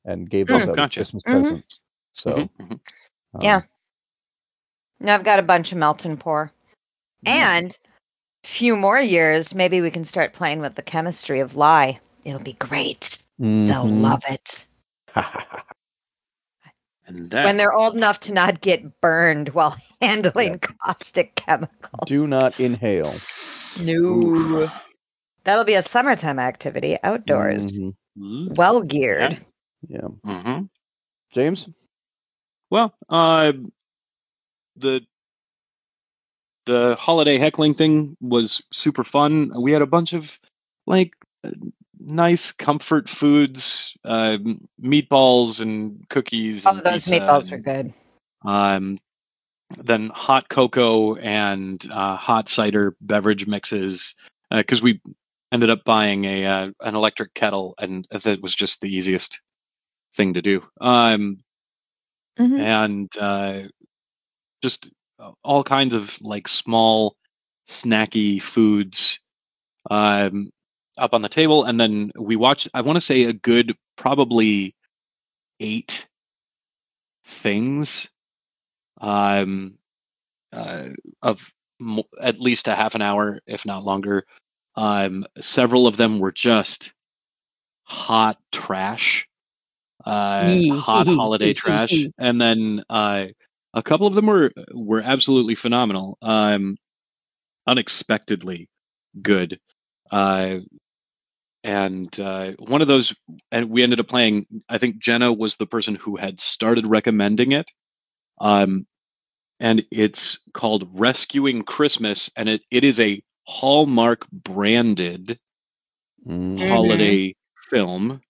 and 0.04 0.28
gave 0.28 0.48
those 0.48 0.62
Mm. 0.62 0.62
out 0.62 0.68
as 0.70 0.76
Gotcha. 0.76 0.98
Christmas 1.00 1.22
Mhm. 1.22 1.30
presents. 1.32 1.80
So 2.12 2.30
Mhm, 2.30 2.50
mhm. 2.58 2.70
um, 2.72 3.40
Yeah. 3.40 3.62
Now 4.98 5.14
I've 5.14 5.24
got 5.24 5.38
a 5.38 5.42
bunch 5.42 5.70
of 5.70 5.78
melt 5.78 6.04
and 6.04 6.18
pour. 6.18 6.52
Mm. 7.24 7.30
And 7.30 7.78
few 8.42 8.74
more 8.74 8.98
years, 8.98 9.54
maybe 9.54 9.80
we 9.80 9.90
can 9.92 10.04
start 10.04 10.32
playing 10.32 10.60
with 10.60 10.74
the 10.74 10.82
chemistry 10.82 11.38
of 11.38 11.54
lye. 11.54 12.00
It'll 12.24 12.40
be 12.40 12.54
great. 12.54 13.22
They'll 13.38 13.86
mhm. 13.86 14.02
love 14.02 14.22
it. 14.28 14.66
And 17.06 17.30
that 17.30 17.44
When 17.44 17.56
they're 17.56 17.72
old 17.72 17.96
enough 17.96 18.20
to 18.20 18.34
not 18.34 18.60
get 18.60 19.00
burned 19.00 19.50
while 19.50 19.76
handling 20.00 20.58
caustic 20.58 21.34
chemicals. 21.36 22.06
Do 22.06 22.26
not 22.26 22.58
inhale. 22.58 23.14
No. 23.82 23.92
Ooh. 23.92 24.70
That'll 25.44 25.64
be 25.64 25.74
a 25.74 25.82
summertime 25.82 26.40
activity 26.40 26.96
outdoors. 27.02 27.72
Mhm. 27.72 27.94
Mm, 28.18 28.56
Well 28.56 28.82
geared. 28.82 29.38
Yeah, 29.88 30.08
mhm. 30.24 30.68
James. 31.32 31.68
Well, 32.70 32.94
uh, 33.08 33.52
the 34.76 35.06
the 36.64 36.96
holiday 36.96 37.38
heckling 37.38 37.74
thing 37.74 38.16
was 38.20 38.62
super 38.72 39.04
fun. 39.04 39.52
We 39.62 39.72
had 39.72 39.82
a 39.82 39.86
bunch 39.86 40.12
of 40.12 40.38
like 40.86 41.12
uh, 41.44 41.50
nice 42.06 42.52
comfort 42.52 43.08
foods, 43.08 43.96
uh, 44.04 44.38
meatballs 44.80 45.60
and 45.60 46.08
cookies. 46.08 46.66
Oh, 46.66 46.70
and 46.70 46.82
those 46.82 47.06
meatballs 47.06 47.52
are 47.52 47.56
and, 47.56 47.64
good. 47.64 47.94
Um, 48.44 48.98
then 49.76 50.10
hot 50.14 50.48
cocoa 50.48 51.16
and 51.16 51.84
uh, 51.90 52.16
hot 52.16 52.48
cider 52.48 52.96
beverage 53.00 53.46
mixes 53.46 54.14
because 54.50 54.80
we 54.80 55.00
ended 55.50 55.70
up 55.70 55.84
buying 55.84 56.24
a 56.24 56.46
uh, 56.46 56.70
an 56.80 56.94
electric 56.94 57.34
kettle 57.34 57.74
and 57.80 58.06
that 58.10 58.40
was 58.40 58.54
just 58.54 58.80
the 58.80 58.94
easiest 58.94 59.40
thing 60.14 60.34
to 60.34 60.42
do. 60.42 60.62
Um, 60.80 61.38
Mhm. 62.38 62.58
and 62.60 63.16
uh, 63.18 63.62
just 64.62 64.90
all 65.42 65.64
kinds 65.64 65.94
of 65.94 66.20
like 66.20 66.48
small 66.48 67.16
snacky 67.68 68.42
foods 68.42 69.20
um, 69.90 70.50
up 70.96 71.14
on 71.14 71.22
the 71.22 71.28
table, 71.28 71.64
and 71.64 71.78
then 71.78 72.12
we 72.18 72.36
watched. 72.36 72.68
I 72.74 72.82
want 72.82 72.96
to 72.96 73.00
say 73.00 73.24
a 73.24 73.32
good 73.32 73.76
probably 73.96 74.74
eight 75.60 76.06
things 77.24 78.08
um, 79.00 79.78
uh, 80.52 80.88
of 81.22 81.52
mo- 81.80 82.08
at 82.20 82.40
least 82.40 82.68
a 82.68 82.74
half 82.74 82.94
an 82.94 83.02
hour, 83.02 83.40
if 83.46 83.66
not 83.66 83.84
longer. 83.84 84.26
Um, 84.74 85.24
several 85.38 85.86
of 85.86 85.96
them 85.96 86.18
were 86.18 86.32
just 86.32 86.92
hot 87.84 88.38
trash, 88.52 89.28
uh, 90.04 90.58
hot 90.70 91.06
holiday 91.06 91.54
trash, 91.54 92.06
and 92.18 92.40
then 92.40 92.82
uh, 92.90 93.26
a 93.74 93.82
couple 93.82 94.06
of 94.06 94.14
them 94.14 94.26
were 94.26 94.52
were 94.72 95.00
absolutely 95.02 95.54
phenomenal, 95.54 96.18
um, 96.22 96.76
unexpectedly 97.66 98.68
good. 99.20 99.58
Uh, 100.10 100.58
and 101.66 102.18
uh, 102.20 102.52
one 102.60 102.80
of 102.80 102.88
those, 102.88 103.14
and 103.50 103.70
we 103.70 103.82
ended 103.82 104.00
up 104.00 104.06
playing. 104.08 104.46
I 104.68 104.78
think 104.78 104.98
Jenna 104.98 105.32
was 105.32 105.56
the 105.56 105.66
person 105.66 105.96
who 105.96 106.16
had 106.16 106.40
started 106.40 106.86
recommending 106.86 107.52
it. 107.52 107.70
Um, 108.40 108.86
and 109.60 109.84
it's 109.90 110.38
called 110.54 110.88
Rescuing 110.94 111.62
Christmas, 111.62 112.30
and 112.36 112.48
it, 112.48 112.62
it 112.70 112.84
is 112.84 113.00
a 113.00 113.22
Hallmark 113.46 114.26
branded 114.30 115.38
Mm. 116.26 116.58
Mhm. 116.58 116.68
holiday 116.68 117.34
film 117.70 118.20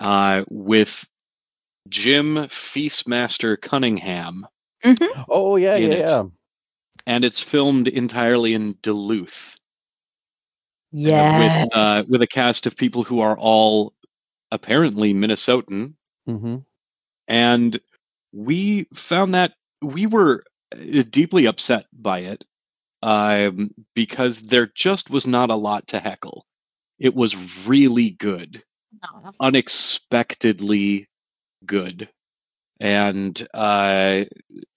uh, 0.00 0.44
with 0.50 1.06
Jim 1.88 2.36
Feastmaster 2.36 3.60
Cunningham, 3.60 4.46
Oh 5.28 5.56
yeah, 5.56 5.76
yeah, 5.76 5.88
it. 5.94 5.98
yeah. 6.00 6.22
and 7.06 7.24
it's 7.24 7.40
filmed 7.40 7.88
entirely 7.88 8.54
in 8.54 8.76
Duluth 8.82 9.56
Yes. 10.96 11.36
with 11.38 11.68
uh, 11.74 12.02
with 12.10 12.22
a 12.22 12.26
cast 12.26 12.66
of 12.66 12.76
people 12.76 13.04
who 13.04 13.20
are 13.20 13.36
all 13.38 13.94
apparently 14.50 15.14
Minnesotan, 15.14 15.94
hmm 16.26 16.56
and 17.28 17.78
we 18.32 18.86
found 18.94 19.34
that 19.34 19.54
we 19.82 20.06
were 20.06 20.44
uh, 20.74 21.02
deeply 21.10 21.46
upset 21.46 21.86
by 21.92 22.20
it 22.20 22.44
um, 23.02 23.70
because 23.94 24.40
there 24.40 24.66
just 24.74 25.10
was 25.10 25.26
not 25.26 25.50
a 25.50 25.56
lot 25.56 25.88
to 25.88 26.00
heckle. 26.00 26.46
It 26.98 27.14
was 27.14 27.36
really 27.66 28.10
good. 28.10 28.62
unexpectedly 29.40 31.08
good 31.66 32.08
and 32.80 33.46
uh 33.54 34.24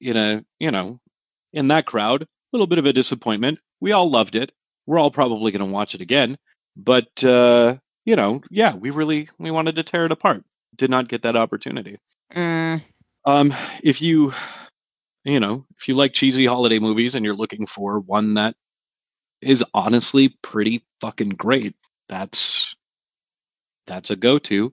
in 0.01 0.17
a 0.17 0.43
you 0.59 0.72
know 0.72 0.99
in 1.53 1.67
that 1.70 1.86
crowd 1.86 2.24
a 2.24 2.28
little 2.53 2.67
bit 2.67 2.80
of 2.80 2.86
a 2.86 2.93
disappointment 2.93 3.59
we 3.82 3.91
all 3.91 4.09
loved 4.09 4.36
it 4.36 4.51
we're 4.90 5.00
all 5.00 5.12
probably 5.12 5.52
going 5.52 5.66
to 5.66 5.72
watch 5.72 5.94
it 5.94 6.02
again 6.02 6.38
but 6.76 7.24
uh 7.24 7.76
you 8.06 8.16
know 8.16 8.42
yeah 8.50 8.74
we 8.76 8.90
really 8.90 9.30
we 9.38 9.52
wanted 9.52 9.76
to 9.76 9.84
tear 9.84 10.06
it 10.06 10.12
apart 10.12 10.44
did 10.76 10.90
not 10.90 11.08
get 11.08 11.22
that 11.22 11.36
opportunity 11.36 11.98
Mm. 12.34 12.82
Um, 13.26 13.54
if 13.84 14.02
you, 14.02 14.34
you 15.24 15.40
know, 15.40 15.66
if 15.78 15.88
you 15.88 15.96
like 15.96 16.14
cheesy 16.14 16.46
holiday 16.46 16.80
movies 16.80 17.16
and 17.16 17.26
you're 17.26 17.36
looking 17.36 17.66
for 17.66 18.00
one 18.00 18.36
that 18.36 18.56
is 19.42 19.64
honestly 19.74 20.38
pretty 20.42 20.86
fucking 21.02 21.30
great, 21.30 21.76
that's 22.08 22.76
that's 23.88 24.12
a 24.12 24.16
go-to. 24.16 24.72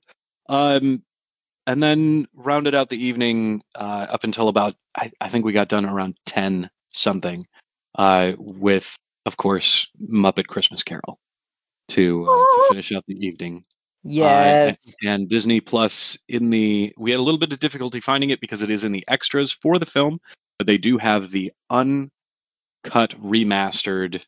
Um, 0.48 1.02
and 1.66 1.82
then 1.82 2.28
rounded 2.34 2.74
out 2.74 2.90
the 2.90 3.04
evening 3.04 3.62
uh, 3.74 4.06
up 4.10 4.24
until 4.24 4.48
about 4.48 4.74
I, 4.96 5.10
I 5.20 5.28
think 5.28 5.44
we 5.44 5.52
got 5.52 5.68
done 5.68 5.86
around 5.86 6.16
ten 6.26 6.70
something 6.92 7.46
uh, 7.96 8.32
with, 8.38 8.96
of 9.26 9.36
course, 9.36 9.88
Muppet 10.00 10.46
Christmas 10.46 10.82
Carol 10.82 11.18
to 11.88 12.24
uh, 12.24 12.44
to 12.44 12.66
finish 12.70 12.92
out 12.92 13.04
the 13.06 13.26
evening. 13.26 13.64
Yes. 14.04 14.76
Uh, 14.76 15.08
and, 15.08 15.20
and 15.20 15.28
Disney 15.28 15.60
Plus 15.60 16.16
in 16.28 16.50
the 16.50 16.94
we 16.96 17.10
had 17.10 17.18
a 17.18 17.22
little 17.22 17.40
bit 17.40 17.52
of 17.52 17.58
difficulty 17.58 18.00
finding 18.00 18.30
it 18.30 18.40
because 18.40 18.62
it 18.62 18.70
is 18.70 18.84
in 18.84 18.92
the 18.92 19.04
extras 19.08 19.52
for 19.52 19.78
the 19.78 19.86
film, 19.86 20.20
but 20.58 20.66
they 20.66 20.78
do 20.78 20.96
have 20.96 21.30
the 21.30 21.52
uncut 21.68 22.10
remastered 23.20 24.24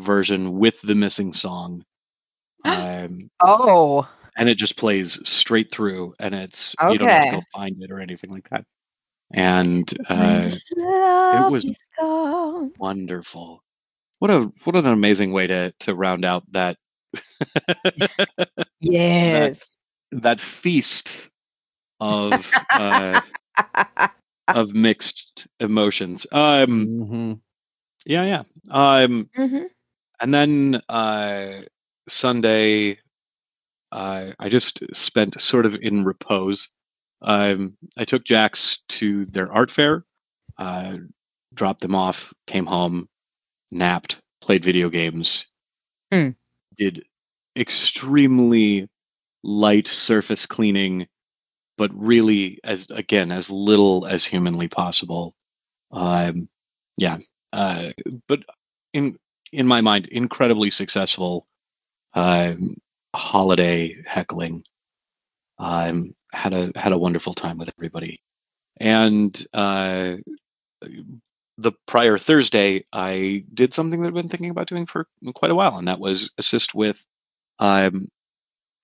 version 0.00 0.58
with 0.58 0.80
the 0.82 0.94
missing 0.94 1.32
song. 1.32 1.84
Um, 2.62 3.30
oh. 3.42 4.06
and 4.36 4.46
it 4.46 4.58
just 4.58 4.76
plays 4.76 5.18
straight 5.26 5.70
through, 5.70 6.12
and 6.20 6.34
it's 6.34 6.76
you 6.90 6.98
don't 6.98 7.08
have 7.08 7.24
to 7.24 7.36
go 7.36 7.42
find 7.54 7.80
it 7.80 7.90
or 7.90 8.00
anything 8.00 8.30
like 8.32 8.50
that. 8.50 8.66
And 9.32 9.90
uh, 10.10 10.50
love 10.76 11.52
was- 11.52 11.74
wonderful. 12.78 13.62
What 14.20 14.30
a 14.30 14.40
what 14.64 14.76
an 14.76 14.86
amazing 14.86 15.32
way 15.32 15.48
to 15.48 15.72
to 15.80 15.94
round 15.96 16.24
out 16.24 16.44
that 16.52 16.78
Yes. 18.80 19.78
that 20.12 20.40
feast 20.40 21.30
of 22.00 22.64
uh, 22.74 23.20
of 24.52 24.74
mixed 24.74 25.46
emotions. 25.60 26.26
Um, 26.32 26.90
hmm 27.06 27.34
yeah, 28.06 28.24
yeah. 28.24 28.42
Um, 28.70 29.30
Mhm. 29.38 29.68
and 30.20 30.34
then 30.34 30.80
uh, 30.88 31.62
Sunday, 32.08 32.98
uh, 33.92 34.32
I 34.38 34.48
just 34.50 34.80
spent 34.94 35.40
sort 35.40 35.66
of 35.66 35.78
in 35.82 36.04
repose. 36.04 36.68
Um, 37.22 37.76
I 37.98 38.04
took 38.04 38.24
Jax 38.24 38.80
to 38.90 39.26
their 39.26 39.52
art 39.52 39.70
fair, 39.70 40.04
uh, 40.58 40.98
dropped 41.54 41.82
them 41.82 41.96
off, 41.96 42.34
came 42.46 42.66
home, 42.66 43.08
napped, 43.70 44.20
played 44.40 44.64
video 44.64 44.90
games, 44.90 45.46
Hmm. 46.12 46.30
did 46.76 47.04
extremely 47.56 48.88
light 49.42 49.86
surface 49.86 50.46
cleaning, 50.46 51.08
but 51.78 51.90
really 51.94 52.60
as 52.64 52.90
again 52.90 53.32
as 53.32 53.50
little 53.50 54.06
as 54.06 54.24
humanly 54.24 54.68
possible. 54.68 55.34
Um, 55.92 56.48
yeah, 56.98 57.18
uh, 57.52 57.92
but 58.28 58.40
in 58.92 59.18
in 59.52 59.66
my 59.66 59.80
mind, 59.80 60.08
incredibly 60.08 60.70
successful 60.70 61.46
um, 62.14 62.76
holiday 63.14 63.96
heckling. 64.06 64.64
Um, 65.58 66.14
had 66.32 66.54
a 66.54 66.72
had 66.76 66.92
a 66.92 66.98
wonderful 66.98 67.34
time 67.34 67.58
with 67.58 67.70
everybody, 67.76 68.20
and 68.78 69.34
uh, 69.52 70.16
the 71.60 71.72
prior 71.86 72.18
Thursday, 72.18 72.84
I 72.92 73.44
did 73.52 73.74
something 73.74 74.00
that 74.00 74.08
I've 74.08 74.14
been 74.14 74.28
thinking 74.28 74.50
about 74.50 74.66
doing 74.68 74.86
for 74.86 75.06
quite 75.34 75.50
a 75.50 75.54
while, 75.54 75.76
and 75.78 75.88
that 75.88 76.00
was 76.00 76.30
assist 76.38 76.74
with 76.74 77.04
um, 77.58 78.06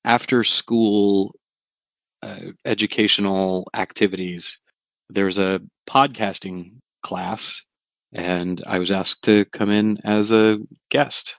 after 0.04 0.44
school 0.44 1.34
uh, 2.22 2.40
educational 2.64 3.68
activities. 3.74 4.58
There's 5.08 5.38
a 5.38 5.60
podcasting 5.88 6.78
class, 7.02 7.62
and 8.12 8.62
I 8.66 8.78
was 8.78 8.90
asked 8.90 9.22
to 9.24 9.44
come 9.46 9.70
in 9.70 9.98
as 10.04 10.32
a 10.32 10.58
guest 10.90 11.36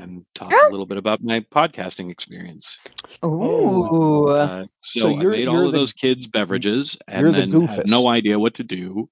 and 0.00 0.24
talk 0.34 0.50
Oh. 0.52 0.68
a 0.68 0.72
little 0.72 0.86
bit 0.86 0.98
about 0.98 1.22
my 1.22 1.40
podcasting 1.40 2.10
experience. 2.10 2.80
Ooh. 3.24 4.26
Uh, 4.28 4.66
so, 4.80 5.00
So 5.00 5.16
I 5.20 5.22
made 5.22 5.46
all 5.46 5.66
of 5.66 5.72
the- 5.72 5.78
those 5.78 5.92
kids 5.92 6.26
beverages 6.26 6.96
and 7.06 7.28
the 7.28 7.32
then 7.32 7.66
had 7.68 7.88
no 7.88 8.08
idea 8.08 8.38
what 8.38 8.54
to 8.54 8.64
do 8.64 9.08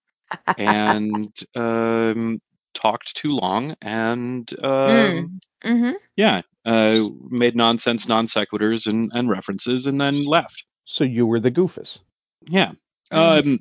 and 0.56 1.32
um, 1.54 2.40
talked 2.74 3.14
too 3.16 3.32
long 3.32 3.74
and 3.82 4.50
um, 4.62 5.40
hmm 5.62 5.92
yeah, 6.16 6.42
uh, 6.64 7.02
made 7.30 7.56
nonsense 7.56 8.06
non 8.08 8.26
sequiturs 8.26 8.86
and, 8.86 9.10
and 9.14 9.28
references 9.30 9.86
and 9.86 10.00
then 10.00 10.24
left. 10.24 10.64
So 10.84 11.04
you 11.04 11.26
were 11.26 11.40
the 11.40 11.50
goofus. 11.50 12.00
Yeah. 12.48 12.72
Mhm. 13.12 13.38
Um, 13.46 13.60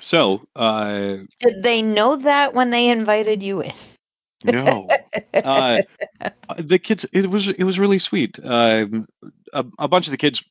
so 0.00 0.42
uh, 0.56 1.18
Did 1.40 1.62
they 1.62 1.82
know 1.82 2.16
that 2.16 2.54
when 2.54 2.70
they 2.70 2.88
invited 2.88 3.42
you 3.42 3.60
in? 3.62 3.72
no, 4.44 4.96
uh, 5.44 5.80
the 6.58 6.78
kids. 6.78 7.06
It 7.12 7.28
was 7.28 7.48
it 7.48 7.64
was 7.64 7.78
really 7.78 7.98
sweet. 7.98 8.38
Um, 8.42 9.06
a, 9.52 9.64
a 9.78 9.88
bunch 9.88 10.06
of 10.06 10.10
the 10.12 10.16
kids 10.16 10.42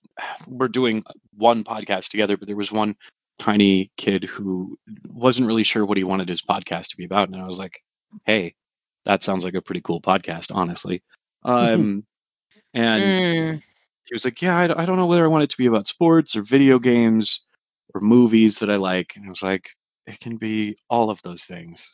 were 0.48 0.68
doing 0.70 1.04
one 1.36 1.64
podcast 1.64 2.10
together, 2.10 2.38
but 2.38 2.48
there 2.48 2.56
was 2.56 2.72
one 2.72 2.96
tiny 3.42 3.92
kid 3.98 4.26
who 4.26 4.78
wasn't 5.14 5.48
really 5.48 5.64
sure 5.64 5.86
what 5.86 5.98
he 5.98 6.06
wanted 6.06 6.30
his 6.30 6.42
podcast 6.44 6.89
to 6.89 6.98
be 6.98 7.06
about, 7.06 7.30
and 7.30 7.42
I 7.42 7.48
was 7.48 7.60
like, 7.60 7.82
"Hey, 8.26 8.56
that 9.06 9.24
sounds 9.24 9.44
like 9.46 9.56
a 9.56 9.62
pretty 9.62 9.82
cool 9.82 10.02
podcast, 10.02 10.52
honestly." 10.56 11.04
Um, 11.44 12.06
and 12.74 13.22
Mm. 13.22 13.62
he 14.06 14.16
was 14.16 14.26
like, 14.26 14.42
"Yeah, 14.42 14.58
I, 14.58 14.82
I 14.82 14.86
don't 14.86 14.98
know 14.98 15.08
whether 15.08 15.26
I 15.26 15.30
want 15.30 15.44
it 15.44 15.50
to 15.52 15.58
be 15.58 15.68
about 15.68 15.88
sports 15.88 16.36
or 16.36 16.44
video 16.44 16.80
games 16.80 17.42
or 17.94 18.02
movies 18.02 18.60
that 18.60 18.70
I 18.72 18.78
like." 18.78 19.14
And 19.16 19.26
I 19.26 19.30
was 19.30 19.44
like, 19.44 19.70
"It 20.08 20.20
can 20.20 20.38
be 20.38 20.76
all 20.89 21.10
of 21.10 21.22
those 21.24 21.44
things." 21.44 21.88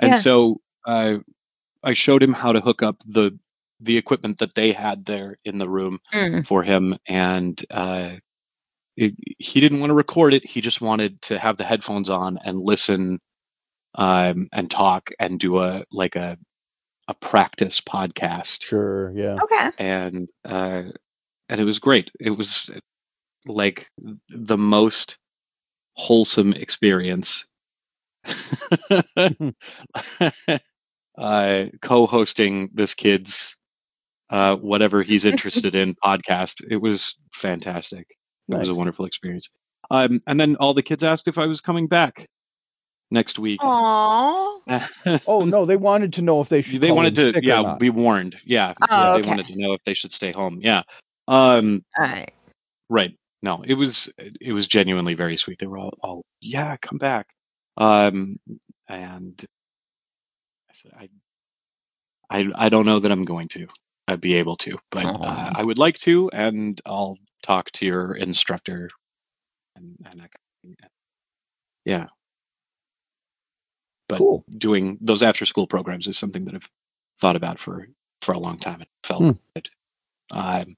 And 0.00 0.16
Yeah. 0.16 0.18
so 0.18 0.60
uh, 0.86 1.18
I 1.84 1.92
showed 1.94 2.22
him 2.22 2.32
how 2.34 2.52
to 2.52 2.60
hook 2.60 2.82
up 2.82 2.98
the 3.06 3.38
the 3.80 3.96
equipment 3.98 4.38
that 4.38 4.54
they 4.54 4.72
had 4.72 5.04
there 5.06 5.38
in 5.44 5.58
the 5.58 5.68
room 5.68 5.98
Mm. 6.12 6.44
for 6.44 6.62
him, 6.62 6.96
and 7.08 7.62
uh, 7.70 8.16
it, 8.96 9.14
he 9.38 9.60
didn't 9.60 9.80
want 9.80 9.90
to 9.90 9.94
record 9.94 10.34
it. 10.34 10.46
He 10.46 10.60
just 10.60 10.80
wanted 10.80 11.20
to 11.22 11.38
have 11.38 11.56
the 11.56 11.64
headphones 11.64 12.10
on 12.10 12.38
and 12.44 12.60
listen 12.60 13.18
um, 13.94 14.48
and 14.52 14.70
talk 14.70 15.10
and 15.18 15.38
do 15.38 15.58
a 15.58 15.84
like 15.92 16.16
a 16.16 16.36
a 17.06 17.14
practice 17.14 17.80
podcast 17.80 18.64
Sure. 18.64 19.12
Yeah. 19.14 19.36
Okay. 19.42 19.70
and 19.78 20.28
uh, 20.44 20.84
and 21.48 21.60
it 21.60 21.64
was 21.64 21.78
great. 21.78 22.10
It 22.18 22.30
was 22.30 22.70
like 23.46 23.88
the 24.28 24.58
most 24.58 25.18
wholesome 25.94 26.52
experience. 26.54 27.44
uh, 31.18 31.66
co-hosting 31.82 32.70
this 32.72 32.94
kid's 32.94 33.56
uh, 34.30 34.56
whatever 34.56 35.02
he's 35.02 35.24
interested 35.24 35.74
in 35.74 35.94
podcast. 36.04 36.64
It 36.68 36.76
was 36.78 37.16
fantastic. 37.32 38.16
It 38.48 38.58
was 38.58 38.68
a 38.68 38.74
wonderful 38.74 39.06
experience. 39.06 39.48
Um, 39.90 40.20
and 40.26 40.38
then 40.38 40.56
all 40.56 40.74
the 40.74 40.82
kids 40.82 41.02
asked 41.02 41.28
if 41.28 41.38
I 41.38 41.46
was 41.46 41.60
coming 41.60 41.86
back 41.88 42.26
next 43.10 43.38
week. 43.38 43.60
Aww. 43.60 44.60
Oh 45.26 45.44
no, 45.44 45.66
they 45.66 45.76
wanted 45.76 46.14
to 46.14 46.22
know 46.22 46.40
if 46.40 46.48
they 46.48 46.62
should. 46.62 46.80
they 46.80 46.88
call 46.88 46.96
wanted 46.96 47.18
in 47.18 47.24
to 47.26 47.32
sick 47.34 47.44
yeah 47.44 47.76
be 47.78 47.90
warned 47.90 48.36
yeah, 48.44 48.72
Oh, 48.80 48.86
yeah, 48.90 49.12
they 49.12 49.20
okay. 49.20 49.28
wanted 49.28 49.46
to 49.46 49.56
know 49.56 49.74
if 49.74 49.82
they 49.84 49.92
should 49.94 50.12
stay 50.12 50.32
home 50.32 50.60
yeah 50.62 50.82
um 51.28 51.84
All 51.98 52.04
right. 52.04 52.32
right 52.88 53.16
no 53.42 53.62
it 53.62 53.74
was 53.74 54.10
it 54.18 54.52
was 54.54 54.66
genuinely 54.66 55.12
very 55.14 55.36
sweet 55.36 55.58
they 55.58 55.66
were 55.66 55.76
all, 55.78 55.92
all 56.02 56.24
yeah 56.40 56.76
come 56.78 56.98
back 56.98 57.28
um 57.76 58.38
and 58.88 59.44
i 60.70 60.72
said 60.72 60.92
i 60.98 61.08
i, 62.30 62.50
I 62.54 62.68
don't 62.70 62.86
know 62.86 63.00
that 63.00 63.12
i'm 63.12 63.24
going 63.26 63.48
to 63.48 63.66
i'd 64.08 64.20
be 64.20 64.34
able 64.36 64.56
to 64.56 64.78
but 64.90 65.04
uh, 65.06 65.52
i 65.54 65.62
would 65.62 65.78
like 65.78 65.98
to 66.00 66.30
and 66.32 66.80
i'll 66.86 67.18
talk 67.44 67.70
to 67.72 67.86
your 67.86 68.14
instructor 68.14 68.88
and, 69.76 69.96
and 70.04 70.20
that 70.20 70.30
kind 70.32 70.32
of 70.32 70.62
thing. 70.62 70.76
yeah 71.84 72.06
but 74.08 74.18
Cool. 74.18 74.44
doing 74.58 74.98
those 75.00 75.22
after 75.22 75.46
school 75.46 75.66
programs 75.66 76.06
is 76.08 76.18
something 76.18 76.44
that 76.46 76.54
I've 76.54 76.70
thought 77.20 77.36
about 77.36 77.58
for 77.58 77.88
for 78.22 78.32
a 78.32 78.38
long 78.38 78.58
time. 78.58 78.82
It 78.82 78.88
felt 79.04 79.22
Hmm. 79.22 79.30
good. 79.54 79.68
Um, 80.32 80.76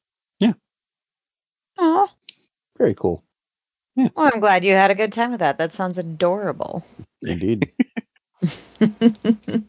Aw. 1.79 2.09
Very 2.79 2.95
cool. 2.95 3.23
Well, 3.97 4.11
I'm 4.33 4.41
glad 4.41 4.65
you 4.65 4.73
had 4.75 4.91
a 4.91 4.95
good 4.95 5.13
time 5.13 5.31
with 5.33 5.41
that. 5.41 5.59
That 5.59 5.73
sounds 5.73 5.99
adorable. 5.99 6.85
Indeed. 7.23 7.71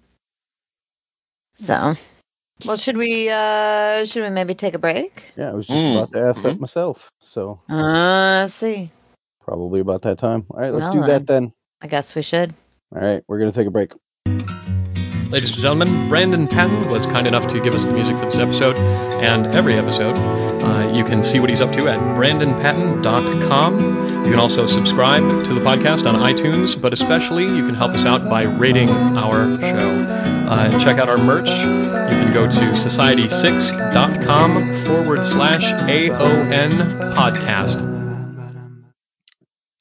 so, 1.56 1.96
well, 2.66 2.78
should 2.78 2.98
we 2.98 3.30
uh 3.30 4.06
should 4.06 4.24
we 4.24 4.30
maybe 4.30 4.56
take 4.56 4.74
a 4.74 4.80
break? 4.80 5.24
Yeah, 5.36 5.50
I 5.50 5.54
was 5.54 5.68
just 5.68 5.78
Mm, 5.78 5.96
about 5.98 6.12
to 6.14 6.20
ask 6.30 6.42
that 6.44 6.56
mhm. 6.58 6.62
myself. 6.62 7.12
So 7.22 7.60
Uh, 7.70 8.40
let's 8.42 8.54
see. 8.54 8.92
probably 9.42 9.80
about 9.80 10.02
that 10.04 10.18
time. 10.18 10.46
All 10.52 10.60
right, 10.60 10.74
let's 10.74 10.86
Well 10.86 10.94
do 11.02 11.08
that 11.08 11.28
then. 11.28 11.54
I 11.82 11.88
guess 11.88 12.16
we 12.16 12.22
should. 12.22 12.54
All 12.96 13.02
right, 13.02 13.24
we're 13.28 13.40
gonna 13.40 13.52
take 13.52 13.68
a 13.68 13.72
break. 13.72 13.92
Ladies 15.30 15.52
and 15.52 15.62
gentlemen, 15.62 16.08
Brandon 16.08 16.48
Patton 16.48 16.90
was 16.90 17.06
kind 17.06 17.28
enough 17.28 17.48
to 17.48 17.60
give 17.62 17.76
us 17.76 17.86
the 17.86 17.92
music 17.92 18.16
for 18.18 18.24
this 18.26 18.40
episode 18.40 18.78
and 18.78 19.46
every 19.48 19.78
episode. 19.78 20.16
Uh, 20.16 20.90
you 20.96 21.04
can 21.04 21.22
see 21.22 21.42
what 21.42 21.50
he's 21.50 21.60
up 21.60 21.74
to 21.74 21.90
at 21.90 22.00
brandonpatton.com. 22.18 24.17
You 24.28 24.34
can 24.34 24.42
also 24.42 24.68
subscribe 24.68 25.46
to 25.46 25.54
the 25.54 25.62
podcast 25.62 26.06
on 26.06 26.16
iTunes, 26.16 26.76
but 26.80 26.92
especially 26.92 27.46
you 27.46 27.66
can 27.66 27.74
help 27.74 27.94
us 27.94 28.06
out 28.06 28.30
by 28.30 28.44
rating 28.44 28.90
our 28.90 29.58
show. 29.62 29.90
Uh, 30.50 30.78
check 30.80 30.98
out 30.98 31.08
our 31.08 31.18
merch. 31.18 31.48
You 31.48 31.64
can 31.64 32.34
go 32.34 32.46
to 32.46 32.60
society6.com 32.60 34.74
forward 34.84 35.24
slash 35.24 35.72
AON 35.72 36.72
podcast. 37.16 37.80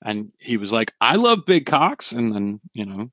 And 0.05 0.31
he 0.39 0.59
was 0.59 0.73
like, 0.73 0.93
I 1.01 1.17
love 1.17 1.45
big 1.45 1.67
cocks. 1.67 2.13
And 2.13 2.33
then, 2.33 2.61
you 2.73 2.87
know, 2.87 3.11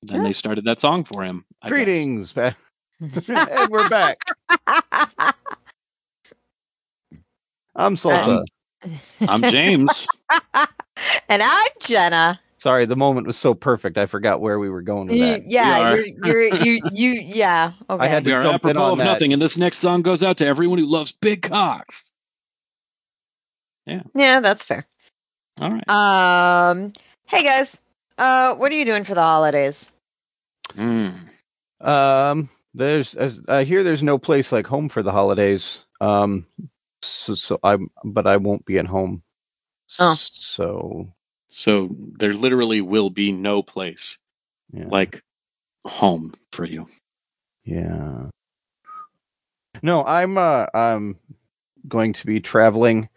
then 0.00 0.22
they 0.22 0.32
started 0.32 0.64
that 0.64 0.80
song 0.80 1.04
for 1.04 1.22
him. 1.22 1.44
I. 1.60 1.68
Greetings, 1.68 2.34
man. 2.34 2.54
and 3.00 3.70
we're 3.70 3.90
back. 3.90 4.16
I'm 7.76 7.96
Salsa. 7.96 8.42
I'm 9.26 9.42
James. 9.42 10.06
and 11.28 11.42
I'm 11.42 11.66
Jenna. 11.80 12.40
Sorry, 12.58 12.86
the 12.86 12.96
moment 12.96 13.26
was 13.26 13.36
so 13.36 13.54
perfect. 13.54 13.98
I 13.98 14.06
forgot 14.06 14.40
where 14.40 14.58
we 14.58 14.68
were 14.68 14.82
going 14.82 15.06
with 15.08 15.16
You- 15.16 15.24
that. 15.26 15.42
yeah, 15.48 15.94
We 15.94 16.16
you're, 16.24 16.42
you're 16.42 16.54
you 16.62 16.80
you 16.92 17.10
yeah. 17.24 17.72
Okay. 17.90 18.08
had 18.08 18.24
we 18.24 18.32
to 18.32 18.38
are 18.38 18.42
jump 18.42 18.64
in 18.66 18.76
on 18.76 18.92
of 18.92 18.98
that. 18.98 19.04
nothing. 19.04 19.32
And 19.32 19.40
this 19.40 19.56
next 19.56 19.78
song 19.78 20.02
goes 20.02 20.22
out 20.22 20.38
to 20.38 20.46
everyone 20.46 20.78
who 20.78 20.86
loves 20.86 21.12
big 21.12 21.42
cocks. 21.42 22.10
yeah, 23.86 24.02
Yeah, 24.14 24.40
that's 24.40 24.64
fair. 24.64 24.84
All 25.60 25.70
right. 25.70 25.88
Um, 25.88 26.92
hey 27.26 27.42
guys, 27.42 27.80
uh, 28.18 28.54
what 28.56 28.70
are 28.72 28.76
you 28.76 28.84
doing 28.84 29.04
for 29.04 29.14
the 29.14 29.22
holidays? 29.22 29.92
Mm. 30.76 31.14
Um, 31.80 32.48
there's 32.74 33.14
as 33.14 33.40
I 33.48 33.64
hear 33.64 33.82
there's 33.84 34.02
no 34.02 34.18
place 34.18 34.50
like 34.52 34.66
home 34.66 34.88
for 34.88 35.02
the 35.02 35.12
holidays. 35.12 35.84
Um, 36.00 36.46
so, 37.02 37.34
so 37.34 37.60
I'm, 37.62 37.90
but 38.04 38.26
I 38.26 38.36
won't 38.36 38.64
be 38.66 38.78
at 38.78 38.86
home. 38.86 39.22
Oh. 39.98 40.16
So 40.16 41.08
So 41.48 41.88
there 42.18 42.34
literally 42.34 42.80
will 42.80 43.10
be 43.10 43.32
no 43.32 43.62
place 43.62 44.18
yeah, 44.72 44.88
like 44.88 45.22
home 45.86 46.32
for 46.52 46.64
you. 46.64 46.86
yeah. 47.64 48.26
No, 49.82 50.04
I'm 50.04 50.38
uh 50.38 50.66
I'm 50.74 51.18
going 51.88 52.12
to 52.14 52.26
be 52.26 52.40
traveling. 52.40 53.08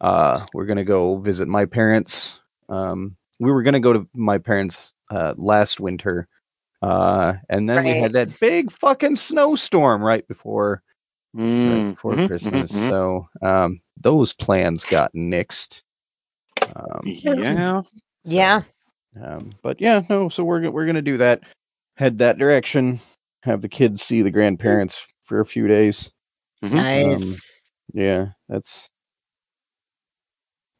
Uh, 0.00 0.44
we're 0.54 0.66
gonna 0.66 0.84
go 0.84 1.18
visit 1.18 1.48
my 1.48 1.66
parents. 1.66 2.40
Um, 2.68 3.16
we 3.38 3.50
were 3.52 3.62
gonna 3.62 3.80
go 3.80 3.92
to 3.92 4.06
my 4.14 4.38
parents 4.38 4.94
uh 5.10 5.34
last 5.36 5.80
winter. 5.80 6.28
Uh, 6.82 7.34
and 7.50 7.68
then 7.68 7.84
we 7.84 7.94
had 7.94 8.12
that 8.14 8.38
big 8.40 8.70
fucking 8.72 9.16
snowstorm 9.16 10.02
right 10.02 10.26
before 10.28 10.82
right 11.34 11.42
Mm. 11.42 11.94
before 11.94 12.16
Mhm, 12.16 12.26
Christmas. 12.28 12.72
mhm, 12.72 12.76
mhm. 12.76 12.88
So 12.88 13.28
um, 13.42 13.80
those 14.00 14.32
plans 14.32 14.84
got 14.84 15.12
nixed. 15.14 15.82
Um, 16.76 17.00
Yeah. 17.04 17.82
Yeah. 18.24 18.62
um, 19.22 19.50
but 19.62 19.80
yeah, 19.80 20.02
no. 20.08 20.28
So 20.28 20.44
we're 20.44 20.70
we're 20.70 20.86
gonna 20.86 21.02
do 21.02 21.16
that. 21.18 21.42
Head 21.96 22.18
that 22.18 22.38
direction. 22.38 23.00
Have 23.42 23.60
the 23.62 23.68
kids 23.68 24.02
see 24.02 24.22
the 24.22 24.30
grandparents 24.30 25.06
for 25.22 25.40
a 25.40 25.46
few 25.46 25.66
days. 25.66 26.10
Mhm. 26.62 26.72
Nice. 26.74 27.50
Yeah, 27.92 28.28
that's. 28.48 28.88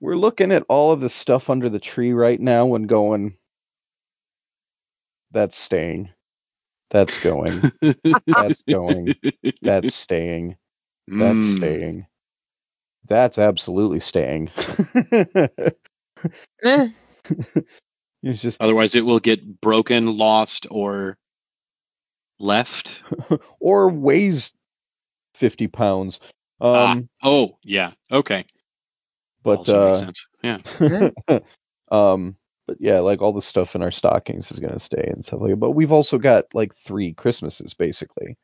We're 0.01 0.17
looking 0.17 0.51
at 0.53 0.65
all 0.69 0.93
of 0.93 1.01
the 1.01 1.09
stuff 1.11 1.51
under 1.51 1.69
the 1.69 1.81
tree 1.81 2.13
right 2.13 2.41
now 2.41 2.75
and 2.75 2.89
going. 2.89 3.37
That's 5.31 5.57
staying. 5.57 6.11
That's 6.91 7.19
going. 7.19 7.71
That's 8.27 8.63
going. 8.63 9.15
That's 9.63 9.95
staying. 9.95 10.57
That's 11.19 11.45
Mm. 11.45 11.57
staying. 11.59 12.07
That's 13.07 13.39
absolutely 13.39 14.01
staying. 14.01 14.51
Eh, 16.63 16.89
it's 18.23 18.43
just 18.43 18.61
Otherwise, 18.61 18.95
it 18.95 19.05
will 19.05 19.21
get 19.21 19.61
broken, 19.61 20.17
lost, 20.17 20.67
or 20.71 21.17
left. 22.39 23.03
or 23.61 23.91
weighs 23.91 24.53
fifty 25.35 25.67
pounds. 25.69 26.21
Ah, 26.61 26.93
Um, 26.93 27.09
Oh, 27.23 27.59
yeah. 27.63 27.93
Okay. 28.13 28.45
but 29.43 29.59
also 29.61 29.79
makes 29.81 30.01
uh, 30.01 30.07
sense. 30.07 30.27
Yeah. 30.43 30.59
um, 31.91 32.37
but 32.71 32.81
yeah, 32.81 33.01
like 33.01 33.21
all 33.21 33.33
the 33.33 33.43
stuff 33.43 33.75
in 33.75 33.83
our 33.83 33.91
stockings 33.91 34.53
is 34.53 34.61
gonna 34.61 34.79
stay 34.79 35.03
and 35.13 35.25
stuff 35.25 35.41
like. 35.41 35.51
that. 35.51 35.57
But 35.57 35.73
we've 35.73 35.91
also 35.91 36.19
got 36.19 36.45
like 36.55 36.73
three 36.73 37.13
Christmases 37.15 37.75
basically. 37.75 38.37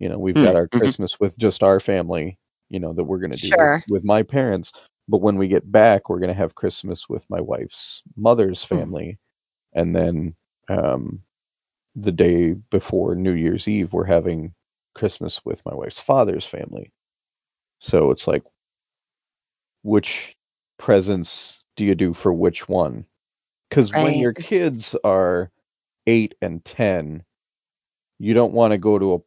You 0.00 0.08
know, 0.08 0.18
we've 0.18 0.34
got 0.34 0.50
Hmm, 0.50 0.56
our 0.56 0.66
mhm. 0.66 0.78
Christmas 0.80 1.20
with 1.20 1.38
just 1.38 1.62
our 1.62 1.78
family. 1.78 2.36
You 2.68 2.80
know 2.80 2.92
that 2.94 3.04
we're 3.04 3.18
gonna 3.20 3.36
do 3.36 3.48
with- 3.50 3.58
Sure. 3.58 3.84
with, 3.88 4.02
my 4.02 4.24
parents. 4.24 4.72
But 5.06 5.18
when 5.18 5.36
we 5.36 5.46
get 5.46 5.70
back, 5.70 6.08
we're 6.08 6.18
gonna 6.18 6.34
have 6.34 6.56
Christmas 6.56 7.08
with 7.08 7.24
my 7.30 7.40
wife's 7.40 8.02
mother's 8.16 8.64
Hmm. 8.64 8.74
family, 8.76 9.18
and 9.74 9.94
then 9.94 10.34
um, 10.68 11.22
the 11.94 12.10
day 12.12 12.54
before 12.70 13.14
New 13.14 13.34
Year's 13.34 13.68
Eve, 13.68 13.92
we're 13.92 14.04
having 14.04 14.52
Christmas 14.94 15.44
with 15.44 15.64
my 15.64 15.74
wife's 15.74 16.00
father's 16.00 16.44
family. 16.46 16.90
So 17.80 18.10
it's 18.10 18.26
like, 18.26 18.42
which 19.82 20.34
presents 20.78 21.64
do 21.76 21.84
you 21.84 21.94
do 21.94 22.14
for 22.14 22.32
which 22.32 22.68
one? 22.68 23.06
Because 23.70 23.92
when 23.92 24.18
your 24.18 24.32
kids 24.32 24.94
are 25.04 25.50
eight 26.06 26.34
and 26.42 26.64
ten, 26.64 27.24
you 28.18 28.34
don't 28.34 28.52
want 28.52 28.72
to 28.72 28.78
go 28.78 28.98
to 28.98 29.14
a, 29.14 29.18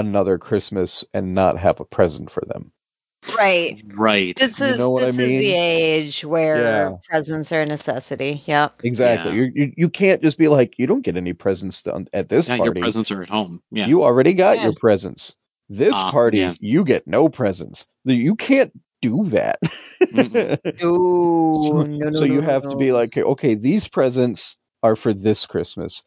another 0.00 0.38
Christmas 0.38 1.04
and 1.14 1.34
not 1.34 1.58
have 1.58 1.80
a 1.80 1.84
present 1.84 2.30
for 2.30 2.42
them. 2.46 2.72
right. 3.36 3.82
Right. 3.94 4.36
This 4.36 4.60
You 4.60 4.66
is 4.66 4.78
know 4.78 4.90
what 4.90 5.02
I 5.02 5.06
this 5.06 5.14
is 5.18 5.18
mean? 5.18 5.38
the 5.40 5.52
age 5.52 6.24
where 6.24 6.56
Yeah. 6.62 6.96
presents 7.08 7.50
are 7.52 7.62
a 7.62 7.66
necessity. 7.66 8.42
Yep. 8.46 8.80
Exactly. 8.84 9.32
Yeah. 9.32 9.36
You, 9.44 9.52
you 9.54 9.72
you 9.76 9.88
can't 9.88 10.22
just 10.22 10.38
be 10.38 10.48
like, 10.48 10.78
you 10.78 10.86
don't 10.86 11.02
get 11.02 11.16
any 11.16 11.32
presents 11.32 11.82
done 11.82 12.06
at 12.12 12.28
this 12.28 12.48
Yeah, 12.48 12.56
your 12.56 12.66
party. 12.66 12.80
presents 12.80 13.10
are 13.10 13.22
at 13.22 13.28
home. 13.28 13.62
Yeah. 13.70 13.86
You 13.86 14.02
already 14.04 14.32
got 14.34 14.58
Yeah. 14.58 14.64
your 14.64 14.74
presents. 14.74 15.34
This 15.68 15.94
Ah, 15.96 16.10
party, 16.12 16.38
yeah. 16.38 16.54
you 16.60 16.84
get 16.84 17.06
no 17.08 17.28
presents. 17.28 17.86
You 18.04 18.36
can't 18.36 18.72
do 19.02 19.24
that. 19.26 19.58
No, 20.12 20.56
so, 20.80 21.82
no, 21.82 21.84
no, 21.84 22.18
so 22.18 22.24
you 22.24 22.40
no, 22.40 22.46
have 22.46 22.62
to 22.68 22.76
be 22.76 22.92
like, 22.92 23.16
okay, 23.16 23.54
these 23.54 23.88
presents 23.88 24.56
are 24.82 24.96
for 24.96 25.12
this 25.12 25.46
Christmas. 25.46 26.02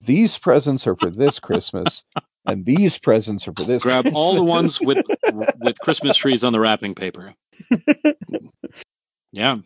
These 0.00 0.38
presents 0.38 0.86
are 0.86 0.96
for 0.96 1.10
this 1.10 1.38
Christmas, 1.38 2.04
and 2.46 2.66
these 2.66 2.98
presents 2.98 3.48
are 3.48 3.52
for 3.56 3.64
this. 3.64 3.82
Grab 3.82 4.06
all 4.14 4.34
the 4.34 4.42
ones 4.42 4.78
with 4.80 5.04
with 5.60 5.78
Christmas 5.80 6.16
trees 6.16 6.44
on 6.44 6.52
the 6.52 6.60
wrapping 6.60 6.94
paper. 6.94 7.34
Yeah. 9.32 9.56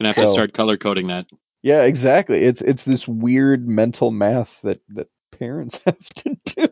Gonna 0.00 0.12
have 0.12 0.16
to 0.16 0.26
start 0.26 0.52
color 0.54 0.76
coding 0.76 1.06
that. 1.06 1.26
yeah, 1.62 1.82
exactly. 1.82 2.42
It's 2.44 2.60
it's 2.62 2.84
this 2.84 3.06
weird 3.06 3.68
mental 3.68 4.10
math 4.10 4.60
that 4.62 4.80
that 4.88 5.08
parents 5.30 5.80
have 5.86 6.08
to 6.16 6.36
do 6.44 6.68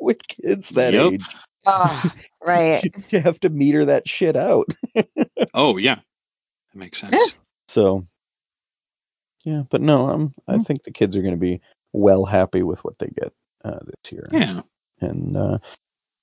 with 0.00 0.18
kids 0.28 0.70
that 0.70 0.92
Yep. 0.94 1.12
age. 1.12 1.24
Ah, 1.66 2.14
right. 2.44 2.82
You 3.10 3.20
have 3.20 3.40
to 3.40 3.48
meter 3.50 3.84
that 3.86 4.08
shit 4.08 4.36
out. 4.36 4.66
Oh 5.54 5.76
yeah. 5.78 5.96
That 5.96 6.78
makes 6.78 6.98
sense. 7.00 7.14
Yeah. 7.14 7.26
So, 7.68 8.06
yeah, 9.44 9.62
but 9.70 9.80
no, 9.80 10.08
I'm. 10.08 10.34
I 10.48 10.56
Hmm. 10.56 10.62
think 10.62 10.82
the 10.82 10.90
kids 10.90 11.16
are 11.16 11.22
going 11.22 11.34
to 11.34 11.40
be 11.40 11.60
well 11.92 12.24
happy 12.24 12.62
with 12.62 12.84
what 12.84 12.98
they 12.98 13.08
get 13.18 13.32
uh, 13.64 13.78
this 13.84 14.12
year, 14.12 14.26
Yeah. 14.32 14.60
and 15.00 15.36
uh, 15.36 15.58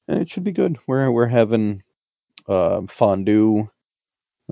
and 0.07 0.21
it 0.21 0.29
should 0.29 0.43
be 0.43 0.51
good. 0.51 0.77
We're 0.87 1.11
we're 1.11 1.27
having 1.27 1.83
uh, 2.47 2.81
fondue 2.89 3.69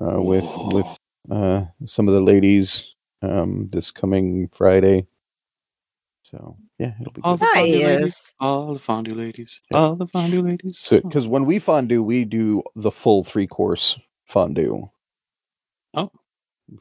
uh, 0.02 0.20
with 0.22 0.44
Whoa. 0.44 0.68
with 0.76 0.96
uh, 1.30 1.64
some 1.86 2.08
of 2.08 2.14
the 2.14 2.20
ladies 2.20 2.94
um, 3.22 3.68
this 3.72 3.90
coming 3.90 4.48
Friday. 4.52 5.06
So 6.32 6.56
yeah, 6.78 6.92
it'll 7.00 7.12
be 7.12 7.20
All 7.22 7.36
good. 7.36 7.46
the 7.46 7.54
fondue 7.54 7.86
ladies. 7.86 8.34
All 8.40 8.72
the 8.72 8.78
fondue 8.78 9.14
ladies. 9.14 9.60
Yeah. 9.70 9.78
All 9.78 9.96
the 9.96 10.06
fondue 10.06 10.42
ladies. 10.42 10.78
So 10.78 11.00
because 11.00 11.28
when 11.28 11.44
we 11.44 11.58
fondue, 11.58 12.02
we 12.02 12.24
do 12.24 12.62
the 12.74 12.90
full 12.90 13.22
three 13.22 13.46
course 13.46 13.98
fondue. 14.24 14.88
Oh. 15.94 16.10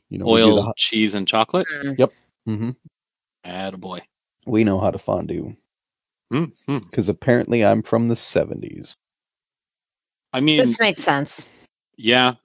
you 0.09 0.17
know, 0.17 0.25
we 0.25 0.37
do 0.39 0.45
the 0.45 0.51
Oil, 0.53 0.61
hot- 0.63 0.77
cheese, 0.77 1.13
and 1.15 1.27
chocolate. 1.27 1.65
Yep. 1.97 2.13
Mm. 2.47 2.57
Mhm. 2.57 2.75
Attaboy. 3.45 3.99
We 4.47 4.63
know 4.63 4.79
how 4.79 4.91
to 4.91 4.97
fondue 4.99 5.55
because 6.29 7.09
apparently 7.09 7.63
I'm 7.65 7.83
from 7.83 8.07
the 8.07 8.15
'70s. 8.15 8.93
I 10.33 10.39
mean, 10.39 10.59
This 10.59 10.79
makes 10.79 10.99
sense. 10.99 11.49
yeah. 11.97 12.35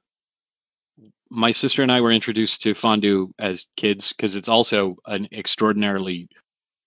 My 1.30 1.52
sister 1.52 1.82
and 1.82 1.90
I 1.92 2.00
were 2.00 2.10
introduced 2.12 2.62
to 2.62 2.74
fondue 2.74 3.32
as 3.38 3.66
kids 3.76 4.12
because 4.12 4.34
it's 4.36 4.48
also 4.48 4.96
an 5.06 5.28
extraordinarily 5.32 6.28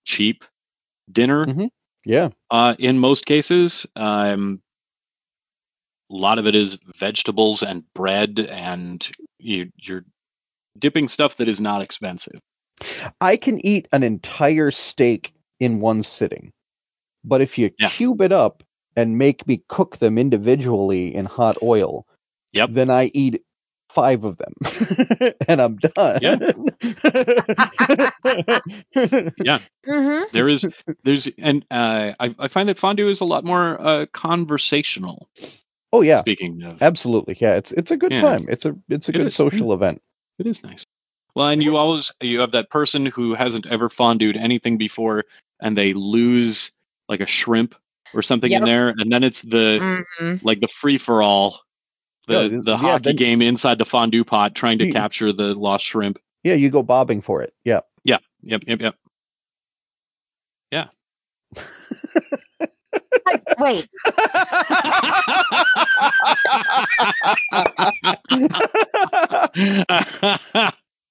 cheap 0.09 0.43
dinner. 1.11 1.45
Mhm. 1.45 1.69
Yeah, 2.05 2.29
Uh, 2.49 2.75
in 2.79 2.97
most 2.97 3.25
cases, 3.25 3.85
um, 3.95 4.61
a 6.09 6.15
lot 6.15 6.39
of 6.39 6.47
it 6.47 6.55
is 6.55 6.77
vegetables 6.97 7.61
and 7.61 7.83
bread, 7.93 8.39
and 8.49 9.07
you, 9.37 9.71
you're 9.77 10.03
dipping 10.79 11.07
stuff 11.07 11.35
that 11.37 11.47
is 11.47 11.59
not 11.59 11.81
expensive. 11.83 12.41
I 13.21 13.37
can 13.37 13.63
eat 13.65 13.87
an 13.91 14.01
entire 14.01 14.71
steak 14.71 15.33
in 15.59 15.79
one 15.79 16.01
sitting, 16.01 16.51
but 17.23 17.41
if 17.41 17.57
you 17.57 17.69
Yeah. 17.77 17.89
cube 17.89 18.21
it 18.21 18.31
up 18.31 18.63
and 18.95 19.17
make 19.17 19.45
me 19.45 19.61
cook 19.67 19.97
them 19.97 20.17
individually 20.17 21.13
in 21.13 21.25
hot 21.25 21.57
oil, 21.61 22.07
Yep. 22.53 22.71
then 22.71 22.89
I 22.89 23.11
eat 23.13 23.43
five 23.89 24.23
of 24.23 24.37
them, 24.37 25.33
and 25.47 25.61
I'm 25.61 25.77
done. 25.77 26.19
Yeah. 26.21 26.35
Yeah, 29.43 29.59
hmm 29.87 30.19
there 30.33 30.47
is 30.47 30.67
there's 31.03 31.27
and 31.37 31.65
uh, 31.71 32.13
I 32.19 32.35
I 32.37 32.47
find 32.47 32.69
that 32.69 32.77
fondue 32.77 33.09
is 33.09 33.21
a 33.21 33.25
lot 33.25 33.43
more 33.45 33.79
uh, 33.81 34.05
conversational. 34.13 35.27
oh 35.93 36.01
yeah, 36.01 36.21
Speaking 36.21 36.61
of, 36.63 36.81
absolutely. 36.81 37.37
Yeah, 37.39 37.55
it's 37.55 37.71
it's 37.71 37.91
a 37.91 37.97
good 37.97 38.11
Yeah. 38.11 38.21
time. 38.21 38.45
It's 38.49 38.65
a 38.65 38.75
it's 38.89 39.09
a 39.09 39.11
It 39.11 39.17
good 39.17 39.27
is. 39.27 39.35
social 39.35 39.73
event. 39.73 40.01
it 40.37 40.47
is 40.47 40.63
nice. 40.63 40.83
Well, 41.35 41.47
and 41.49 41.63
you 41.63 41.77
always 41.77 42.11
you 42.21 42.39
have 42.41 42.51
that 42.51 42.69
person 42.69 43.05
who 43.05 43.33
hasn't 43.33 43.67
ever 43.67 43.89
fondued 43.89 44.37
anything 44.37 44.77
before, 44.77 45.23
and 45.61 45.77
they 45.77 45.93
lose 45.93 46.71
like 47.07 47.21
a 47.21 47.25
shrimp 47.27 47.75
or 48.13 48.21
something 48.21 48.51
in 48.51 48.65
there, 48.65 48.89
and 48.89 49.11
then 49.11 49.23
it's 49.23 49.41
the 49.41 49.79
hmm 49.81 50.35
like 50.43 50.59
the 50.59 50.67
free 50.67 50.97
for 50.97 51.21
all, 51.21 51.59
the 52.29 52.41
Yeah, 52.43 52.47
th- 52.49 52.63
the 52.63 52.71
yeah, 52.71 52.77
hockey 52.77 53.03
then- 53.03 53.15
game 53.17 53.41
inside 53.41 53.77
the 53.77 53.85
fondue 53.85 54.23
pot, 54.23 54.55
trying 54.55 54.79
to 54.79 54.85
You- 54.87 54.93
capture 54.93 55.33
the 55.33 55.53
lost 55.55 55.83
shrimp. 55.85 56.19
Yeah, 56.43 56.53
you 56.53 56.69
go 56.69 56.83
bobbing 56.83 57.19
for 57.21 57.41
it. 57.43 57.53
Yeah. 57.65 57.81
Yeah. 58.05 58.19
Yep, 58.43 58.63
yep, 58.67 58.81
yep. 58.81 58.95
Yeah. 60.71 60.85
Wait, 63.59 63.87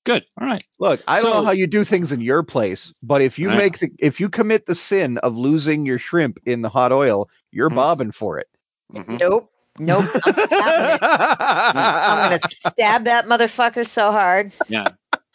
Good. 0.05 0.25
All 0.41 0.47
right. 0.47 0.65
Look, 0.79 1.01
I 1.07 1.21
don't 1.21 1.33
know 1.35 1.45
how 1.45 1.51
you 1.51 1.67
do 1.67 1.85
things 1.85 2.13
in 2.13 2.23
your 2.23 2.43
place, 2.43 2.95
but 3.03 3.21
if 3.21 3.39
you 3.39 3.49
Right. 3.49 3.59
make 3.59 3.79
the 3.81 3.91
if 3.99 4.21
you 4.21 4.29
commit 4.31 4.65
the 4.67 4.75
sin 4.75 5.19
of 5.19 5.37
losing 5.37 5.85
your 5.85 5.99
shrimp 5.99 6.39
in 6.47 6.63
the 6.63 6.71
hot 6.71 6.93
oil, 6.93 7.29
you're 7.51 7.69
Mhm. 7.69 7.75
bobbing 7.75 8.13
for 8.13 8.39
it. 8.39 8.47
Mhm. 8.95 9.21
nope, 9.21 9.51
nope. 9.79 10.05
I'm 10.25 10.35
stabbing 10.35 10.95
it. 10.95 11.01
I'm 11.03 12.31
gonna 12.31 12.41
stab 12.49 13.05
that 13.05 13.27
motherfucker 13.27 13.87
so 13.87 14.11
hard. 14.13 14.53
Yeah. 14.69 14.89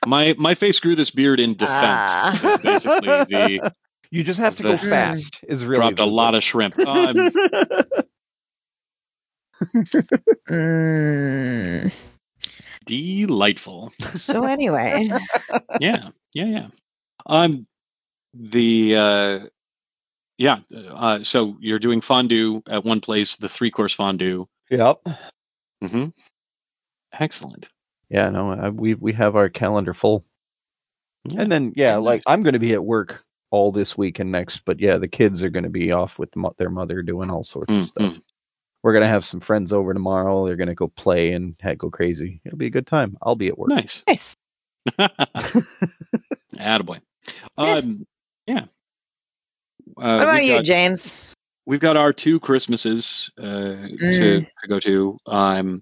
My 0.05 0.35
my 0.37 0.53
face 0.55 0.79
grew 0.79 0.95
this 0.95 1.11
beard 1.11 1.39
in 1.39 1.53
defense. 1.53 1.71
Ah. 1.75 2.59
basically, 2.61 3.07
the 3.07 3.73
you 4.11 4.23
just 4.23 4.39
have 4.39 4.57
to 4.57 4.63
go 4.63 4.77
fast. 4.77 5.43
Is 5.47 5.65
really 5.65 5.79
dropped 5.79 5.99
a 5.99 6.05
lot 6.05 6.35
of 6.35 6.43
shrimp. 6.43 6.75
Um, 6.87 7.31
Mm. 10.49 11.93
delightful. 12.85 13.91
So 14.13 14.45
anyway, 14.45 15.09
Yeah, 15.79 16.09
yeah, 16.33 16.45
yeah. 16.45 16.67
Um, 17.25 17.65
the 18.33 18.95
uh, 18.95 19.39
yeah. 20.43 20.59
Uh, 20.91 21.23
so 21.23 21.55
you're 21.61 21.79
doing 21.79 22.01
fondue 22.01 22.61
at 22.67 22.83
one 22.83 22.99
place, 22.99 23.35
the 23.37 23.47
three 23.49 23.71
course 23.71 23.93
fondue. 23.93 24.45
Yep. 24.69 25.07
hmm 25.81 26.05
Excellent. 27.19 27.69
Yeah, 28.09 28.29
no, 28.29 28.51
I, 28.51 28.69
we 28.69 28.95
we 28.95 29.13
have 29.13 29.35
our 29.35 29.49
calendar 29.49 29.93
full, 29.93 30.25
Yeah. 31.25 31.41
and 31.41 31.51
then 31.51 31.73
yeah, 31.75 31.91
Very 31.93 32.03
like 32.03 32.17
nice. 32.27 32.33
I'm 32.33 32.43
going 32.43 32.53
to 32.53 32.59
be 32.59 32.73
at 32.73 32.83
work 32.83 33.23
all 33.51 33.71
this 33.71 33.97
week 33.97 34.19
and 34.19 34.31
next, 34.31 34.65
but 34.65 34.79
yeah, 34.79 34.97
the 34.97 35.07
kids 35.07 35.43
are 35.43 35.49
going 35.49 35.63
to 35.63 35.69
be 35.69 35.91
off 35.91 36.19
with 36.19 36.35
mo- 36.35 36.55
their 36.57 36.69
mother 36.71 37.01
doing 37.03 37.29
all 37.31 37.43
sorts 37.43 37.73
of 37.75 37.81
Mm, 37.83 37.87
stuff. 37.87 38.19
We're 38.83 38.93
gonna 38.93 39.07
have 39.07 39.23
some 39.25 39.39
friends 39.39 39.71
over 39.71 39.93
tomorrow. 39.93 40.45
They're 40.45 40.57
gonna 40.57 40.75
go 40.75 40.89
play 40.89 41.31
and 41.31 41.55
heck, 41.61 41.77
go 41.77 41.89
crazy. 41.89 42.41
It'll 42.45 42.57
be 42.57 42.65
a 42.65 42.69
good 42.77 42.85
time. 42.87 43.15
I'll 43.21 43.35
be 43.37 43.47
at 43.47 43.57
work. 43.57 43.69
Nice. 43.69 44.03
nice. 44.07 44.35
Attaboy. 46.57 46.99
Yeah. 47.57 47.73
Um, 47.75 48.05
yeah. 48.45 48.65
Uh, 49.97 50.17
What 50.17 50.23
about 50.23 50.43
you, 50.45 50.55
got- 50.57 50.65
James? 50.65 51.23
we've 51.65 51.79
got 51.79 51.95
our 51.97 52.11
two 52.13 52.39
Christmases 52.39 53.29
uh, 53.37 53.43
to, 53.43 53.97
Mm. 53.97 54.47
to 54.61 54.67
go 54.67 54.79
to. 54.79 55.17
Um, 55.27 55.81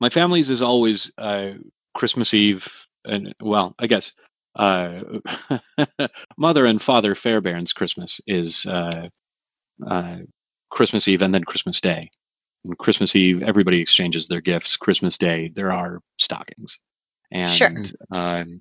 my 0.00 0.10
family's 0.10 0.50
is 0.50 0.62
always 0.62 1.10
uh, 1.18 1.52
Christmas 1.94 2.34
Eve, 2.34 2.66
and 3.04 3.34
well, 3.40 3.74
I 3.78 3.86
guess 3.86 4.12
uh, 4.54 5.00
mother 6.36 6.64
and 6.66 6.80
father 6.80 7.14
Fairbairn's 7.14 7.72
Christmas 7.72 8.20
is 8.26 8.66
uh, 8.66 9.08
uh, 9.86 10.18
Christmas 10.70 11.08
Eve 11.08 11.22
and 11.22 11.34
then 11.34 11.44
Christmas 11.44 11.80
Day. 11.80 12.10
And 12.64 12.76
Christmas 12.76 13.14
Eve, 13.16 13.42
everybody 13.42 13.80
exchanges 13.80 14.26
their 14.26 14.40
gifts. 14.40 14.76
Christmas 14.76 15.16
Day, 15.16 15.48
there 15.54 15.72
are 15.72 16.00
stockings, 16.18 16.78
and 17.30 17.50
Sure. 17.50 17.70
um, 18.10 18.60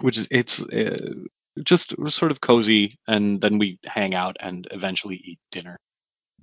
which 0.00 0.16
is 0.16 0.26
it's 0.30 0.60
uh, 0.62 0.96
just 1.64 1.94
sort 2.08 2.30
of 2.30 2.40
cozy, 2.40 2.98
and 3.08 3.40
then 3.40 3.58
we 3.58 3.78
hang 3.84 4.14
out 4.14 4.36
and 4.40 4.66
eventually 4.70 5.16
eat 5.24 5.38
dinner. 5.50 5.76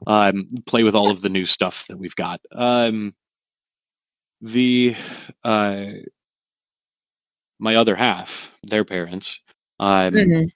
Um, 0.07 0.47
play 0.65 0.83
with 0.83 0.95
all 0.95 1.11
of 1.11 1.21
the 1.21 1.29
new 1.29 1.45
stuff 1.45 1.85
that 1.87 1.97
we've 1.97 2.15
got. 2.15 2.39
Um, 2.53 3.13
the 4.41 4.95
uh, 5.43 5.87
my 7.59 7.75
other 7.75 7.95
half, 7.95 8.57
their 8.63 8.85
parents, 8.85 9.41
um, 9.79 10.13
Mhm. 10.13 10.47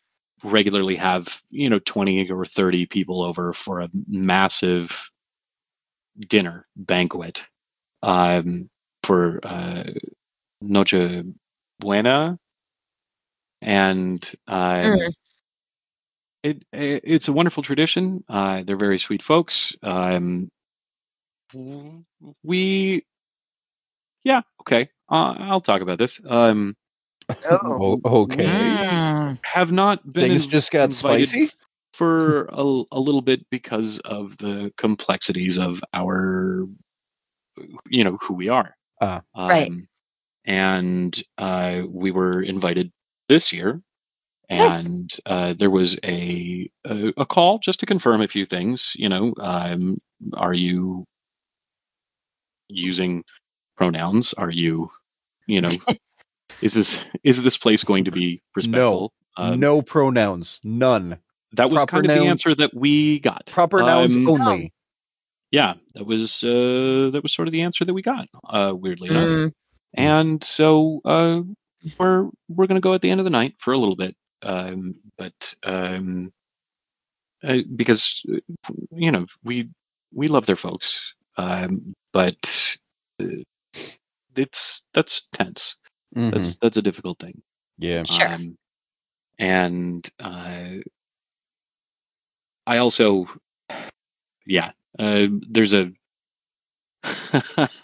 regularly 0.44 0.96
have 0.96 1.42
you 1.50 1.70
know 1.70 1.80
20 1.80 2.30
or 2.32 2.46
30 2.46 2.86
people 2.86 3.22
over 3.22 3.54
for 3.54 3.82
a 3.82 3.90
massive 4.08 5.10
dinner 6.28 6.68
banquet 6.76 7.42
um, 8.04 8.70
for 9.04 9.40
uh, 9.44 9.84
Noche 10.62 11.24
Buena, 11.80 12.38
and 13.64 14.32
um, 14.48 14.84
Mm. 14.84 15.14
it, 16.44 16.66
it 16.74 17.02
it's 17.06 17.28
a 17.28 17.34
wonderful 17.34 17.64
tradition. 17.64 18.24
Uh, 18.30 18.64
they're 18.64 18.78
very 18.78 19.00
sweet 19.00 19.22
folks. 19.22 19.76
Um, 19.82 20.50
we, 22.44 23.06
yeah, 24.24 24.42
okay. 24.62 24.90
Uh, 25.10 25.36
I'll 25.40 25.62
talk 25.62 25.82
about 25.82 25.98
this. 25.98 26.20
Um, 26.28 26.76
Oh. 27.50 28.02
Okay. 28.06 28.46
Mm. 28.46 29.40
have 29.44 29.72
not 29.72 30.04
been 30.04 30.30
Things 30.30 30.44
in- 30.44 30.50
just 30.50 30.72
got 30.72 30.92
spicy. 30.92 31.50
for 31.94 32.46
a, 32.52 32.84
a 32.92 33.00
little 33.00 33.22
bit 33.22 33.48
because 33.52 34.00
of 34.00 34.36
the 34.38 34.74
complexities 34.78 35.58
of 35.60 35.80
our 35.94 36.66
you 37.88 38.04
know 38.04 38.18
who 38.20 38.34
we 38.34 38.50
are. 38.50 38.76
Right. 39.02 39.22
Um, 39.70 39.88
and 40.46 41.24
uh, 41.38 41.84
we 41.88 42.12
were 42.12 42.42
invited 42.42 42.92
this 43.34 43.52
year 43.58 43.82
Nice. 44.50 44.86
and 44.88 45.10
uh, 45.26 45.54
there 45.60 45.70
was 45.80 45.98
a, 46.04 46.70
a 46.86 47.14
a 47.24 47.26
call 47.26 47.60
just 47.68 47.80
to 47.80 47.86
confirm 47.94 48.22
a 48.22 48.28
few 48.36 48.46
things 48.46 48.94
you 49.04 49.10
know 49.10 49.34
um, 49.52 49.98
are 50.46 50.54
you 50.66 51.06
using 52.70 53.24
pronouns 53.78 54.34
are 54.34 54.52
you 54.52 54.88
you 55.48 55.62
know 55.62 55.70
is 56.62 56.74
this 56.74 57.06
is 57.24 57.44
this 57.44 57.58
place 57.58 57.84
going 57.84 58.06
to 58.06 58.12
be 58.12 58.42
respectful 58.56 59.12
Um, 59.36 59.60
no 59.60 59.82
pronouns. 59.82 60.60
None. 60.64 61.18
that 61.54 61.70
was 61.72 61.80
proper 61.86 61.92
kind 62.02 62.12
of 62.12 62.18
the 62.20 62.30
answer 62.30 62.54
that 62.56 62.72
we 62.74 63.20
got. 63.20 63.48
Proper 63.48 63.80
nouns 63.82 64.16
Um, 64.16 64.28
only. 64.30 64.72
Yeah, 65.52 65.74
that 65.96 66.06
was 66.06 66.44
uh, 66.44 67.10
that 67.14 67.22
was 67.24 67.34
sort 67.34 67.48
of 67.48 67.52
the 67.52 67.64
answer 67.68 67.84
that 67.86 67.94
we 67.98 68.02
got. 68.04 68.26
Uh, 68.58 68.74
weirdly 68.84 69.10
enough, 69.10 69.30
Mm. 69.30 69.52
and 69.96 70.44
so 70.44 71.02
uh, 71.06 71.42
we're 71.98 72.30
we're 72.50 72.68
gonna 72.68 72.80
go 72.82 72.94
at 72.94 73.02
the 73.02 73.10
end 73.10 73.20
of 73.20 73.26
the 73.26 73.30
night 73.30 73.56
for 73.60 73.74
a 73.74 73.78
little 73.78 73.96
bit, 73.96 74.16
um, 74.42 74.96
but 75.18 75.56
um, 75.64 76.32
uh, 77.44 77.58
because 77.76 78.24
uh, 78.32 78.40
you 78.92 79.12
know 79.12 79.26
we 79.44 79.70
we 80.14 80.28
love 80.28 80.46
their 80.46 80.56
folks, 80.56 81.16
um, 81.38 81.94
but 82.12 82.78
uh, 83.22 83.44
it's 84.36 84.84
that's 84.94 85.24
tense. 85.34 85.76
Mhm. 86.16 86.32
That's 86.32 86.56
that's 86.58 86.78
a 86.78 86.82
difficult 86.82 87.20
thing. 87.20 87.42
Yeah. 87.78 88.04
Sure. 88.04 88.28
Um, 88.28 88.58
and 89.40 90.10
uh, 90.20 90.76
I 92.66 92.78
also, 92.78 93.26
yeah, 94.46 94.72
uh, 95.00 95.28
there's 95.50 95.74
a, 95.74 95.92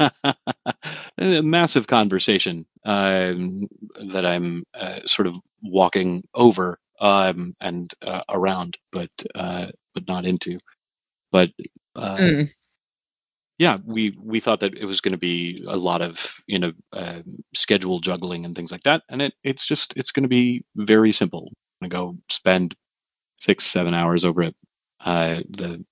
a 1.17 1.41
massive 1.41 1.87
conversation 1.87 2.65
um, 2.85 3.67
that 4.11 4.25
I'm 4.25 4.63
uh, 4.73 5.01
sort 5.05 5.27
of 5.27 5.35
walking 5.61 6.23
over 6.33 6.79
um, 6.99 7.55
and 7.59 7.93
uh, 8.01 8.21
around, 8.29 8.77
but 8.91 9.09
uh, 9.35 9.67
but 9.93 10.07
not 10.07 10.25
into. 10.25 10.59
But 11.31 11.51
uh, 11.95 12.19
Mm. 12.19 12.49
yeah, 13.57 13.77
we 13.85 14.13
we 14.21 14.39
thought 14.39 14.61
that 14.61 14.77
it 14.77 14.85
was 14.85 15.01
going 15.01 15.11
to 15.13 15.17
be 15.17 15.63
a 15.67 15.75
lot 15.75 16.01
of 16.01 16.35
you 16.47 16.59
know 16.59 16.71
um, 16.93 17.37
schedule 17.53 17.99
juggling 17.99 18.45
and 18.45 18.55
things 18.55 18.71
like 18.71 18.83
that, 18.83 19.03
and 19.09 19.21
it 19.21 19.33
it's 19.43 19.65
just 19.67 19.93
it's 19.97 20.11
going 20.11 20.23
to 20.23 20.29
be 20.29 20.63
very 20.75 21.11
simple. 21.11 21.51
I'm 21.81 21.89
going 21.89 22.13
to 22.13 22.15
go 22.17 22.21
spend 22.29 22.75
six 23.37 23.65
seven 23.65 23.93
hours 23.93 24.25
over 24.25 24.43
at 24.43 24.55
uh, 25.05 25.41
the 25.49 25.83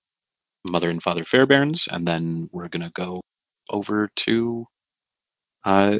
mother 0.64 0.90
and 0.90 1.02
father 1.02 1.24
Fairbairns, 1.24 1.88
and 1.90 2.06
then 2.06 2.48
we're 2.52 2.68
to 2.68 2.90
go 2.94 3.20
over 3.70 4.08
to 4.16 4.66
uh, 5.64 5.98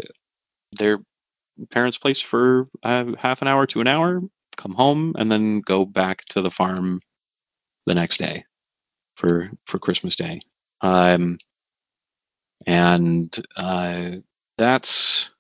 their 0.73 0.99
parents' 1.71 1.99
place 1.99 2.21
for 2.21 2.69
uh, 2.83 3.05
half 3.19 3.43
an 3.43 3.49
hour 3.49 3.67
to 3.67 3.81
an 3.81 3.87
hour, 3.87 4.21
come 4.57 4.75
home, 4.75 5.15
and 5.19 5.31
then 5.31 5.61
go 5.61 5.85
back 5.85 6.25
to 6.27 6.43
the 6.43 6.51
farm 6.51 7.01
the 7.87 7.95
next 7.95 8.19
day 8.19 8.45
for 9.17 9.51
for 9.67 9.79
Christmas 9.79 10.17
Day. 10.17 10.41
Um, 10.81 11.39
and 12.67 13.35
uh, 13.57 14.17
that's 14.57 15.31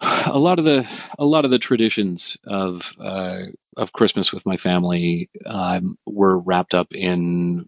a 0.00 0.38
lot 0.38 0.58
of 0.58 0.64
the 0.64 0.88
a 1.18 1.24
lot 1.24 1.44
of 1.44 1.50
the 1.50 1.58
traditions 1.58 2.36
of 2.44 2.92
uh, 2.98 3.46
of 3.76 3.92
Christmas 3.92 4.32
with 4.32 4.46
my 4.46 4.56
family 4.56 5.30
um, 5.46 5.96
were 6.06 6.38
wrapped 6.38 6.74
up 6.74 6.92
in 6.94 7.66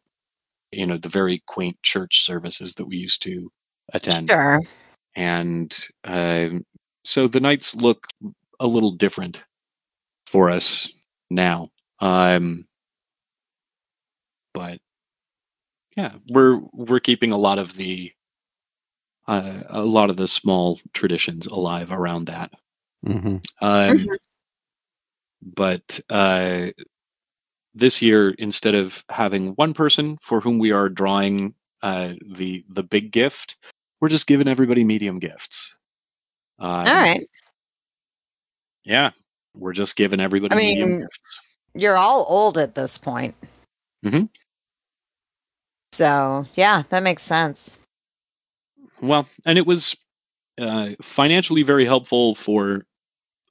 you 0.72 0.86
know 0.86 0.96
the 0.96 1.08
very 1.08 1.42
quaint 1.46 1.76
church 1.82 2.24
services 2.24 2.74
that 2.74 2.86
we 2.86 2.96
used 2.96 3.22
to 3.22 3.50
attend, 3.92 4.28
Sure. 4.28 4.60
and 5.16 5.76
um 6.04 6.64
so 7.04 7.28
the 7.28 7.40
nights 7.40 7.74
look 7.74 8.06
a 8.60 8.66
little 8.66 8.92
different 8.92 9.44
for 10.26 10.50
us 10.50 10.88
now. 11.30 11.68
Um, 12.00 12.66
but 14.54 14.80
yeah, 15.96 16.12
we're 16.28 16.60
we're 16.72 17.00
keeping 17.00 17.32
a 17.32 17.38
lot 17.38 17.58
of 17.58 17.74
the 17.74 18.12
uh, 19.28 19.62
a 19.68 19.82
lot 19.82 20.10
of 20.10 20.16
the 20.16 20.28
small 20.28 20.80
traditions 20.92 21.46
alive 21.46 21.92
around 21.92 22.26
that. 22.26 22.50
Mm-hmm. 23.06 23.36
Um, 23.60 23.98
Mhm. 23.98 24.06
But 25.42 26.00
uh, 26.08 26.68
this 27.74 28.00
year, 28.00 28.30
instead 28.30 28.74
of 28.74 29.04
having 29.08 29.48
one 29.50 29.74
person 29.74 30.18
for 30.22 30.40
whom 30.40 30.58
we 30.58 30.70
are 30.70 30.88
drawing 30.88 31.54
uh, 31.82 32.12
the 32.30 32.64
the 32.68 32.82
big 32.82 33.10
gift, 33.10 33.56
we're 34.00 34.08
just 34.08 34.26
giving 34.26 34.48
everybody 34.48 34.84
medium 34.84 35.18
gifts. 35.18 35.74
Um, 36.58 36.86
All 36.86 36.94
right. 36.94 37.26
Yeah, 38.84 39.10
we're 39.56 39.72
just 39.72 39.96
giving 39.96 40.20
everybody 40.20 40.54
I 40.54 40.58
mean- 40.58 41.06
You're 41.74 41.96
all 41.96 42.24
old 42.28 42.58
at 42.58 42.74
this 42.74 42.98
point. 42.98 43.34
Mm-hmm. 44.04 44.24
So, 45.92 46.46
yeah, 46.54 46.82
that 46.88 47.02
makes 47.02 47.22
sense. 47.22 47.78
Well, 49.00 49.28
and 49.46 49.58
it 49.58 49.66
was 49.66 49.96
uh, 50.58 50.90
financially 51.02 51.62
very 51.62 51.84
helpful 51.84 52.34
for 52.34 52.82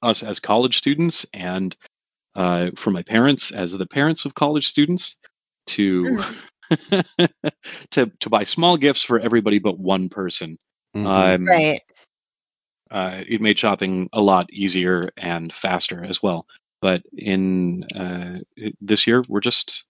us 0.02 0.22
as 0.22 0.40
college 0.40 0.78
students 0.78 1.26
and 1.32 1.76
uh, 2.34 2.70
for 2.76 2.90
my 2.90 3.02
parents 3.02 3.50
as 3.50 3.72
the 3.72 3.86
parents 3.86 4.24
of 4.24 4.34
college 4.34 4.66
students 4.66 5.16
to 5.66 6.22
to 7.90 8.10
to 8.20 8.30
buy 8.30 8.44
small 8.44 8.76
gifts 8.76 9.02
for 9.02 9.20
everybody 9.20 9.58
but 9.58 9.78
one 9.78 10.08
person. 10.08 10.56
Mm-hmm. 10.96 11.06
Um, 11.06 11.46
Right. 11.46 11.80
uh, 12.90 13.24
it 13.26 13.40
made 13.40 13.58
shopping 13.58 14.08
a 14.12 14.20
lot 14.20 14.52
easier 14.52 15.02
and 15.16 15.52
faster 15.52 16.04
as 16.04 16.22
well. 16.22 16.46
But 16.80 17.02
in 17.16 17.84
uh, 17.94 18.38
this 18.80 19.06
year, 19.06 19.22
we're 19.28 19.40
just 19.40 19.84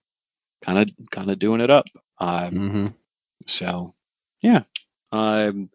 kind 0.62 0.78
of 0.78 0.88
kind 1.10 1.30
of 1.30 1.38
doing 1.38 1.60
it 1.60 1.70
up. 1.70 1.86
Um, 2.18 2.70
hmm 2.70 2.86
so, 3.46 3.92
yeah. 4.40 4.62
Um, 5.10 5.70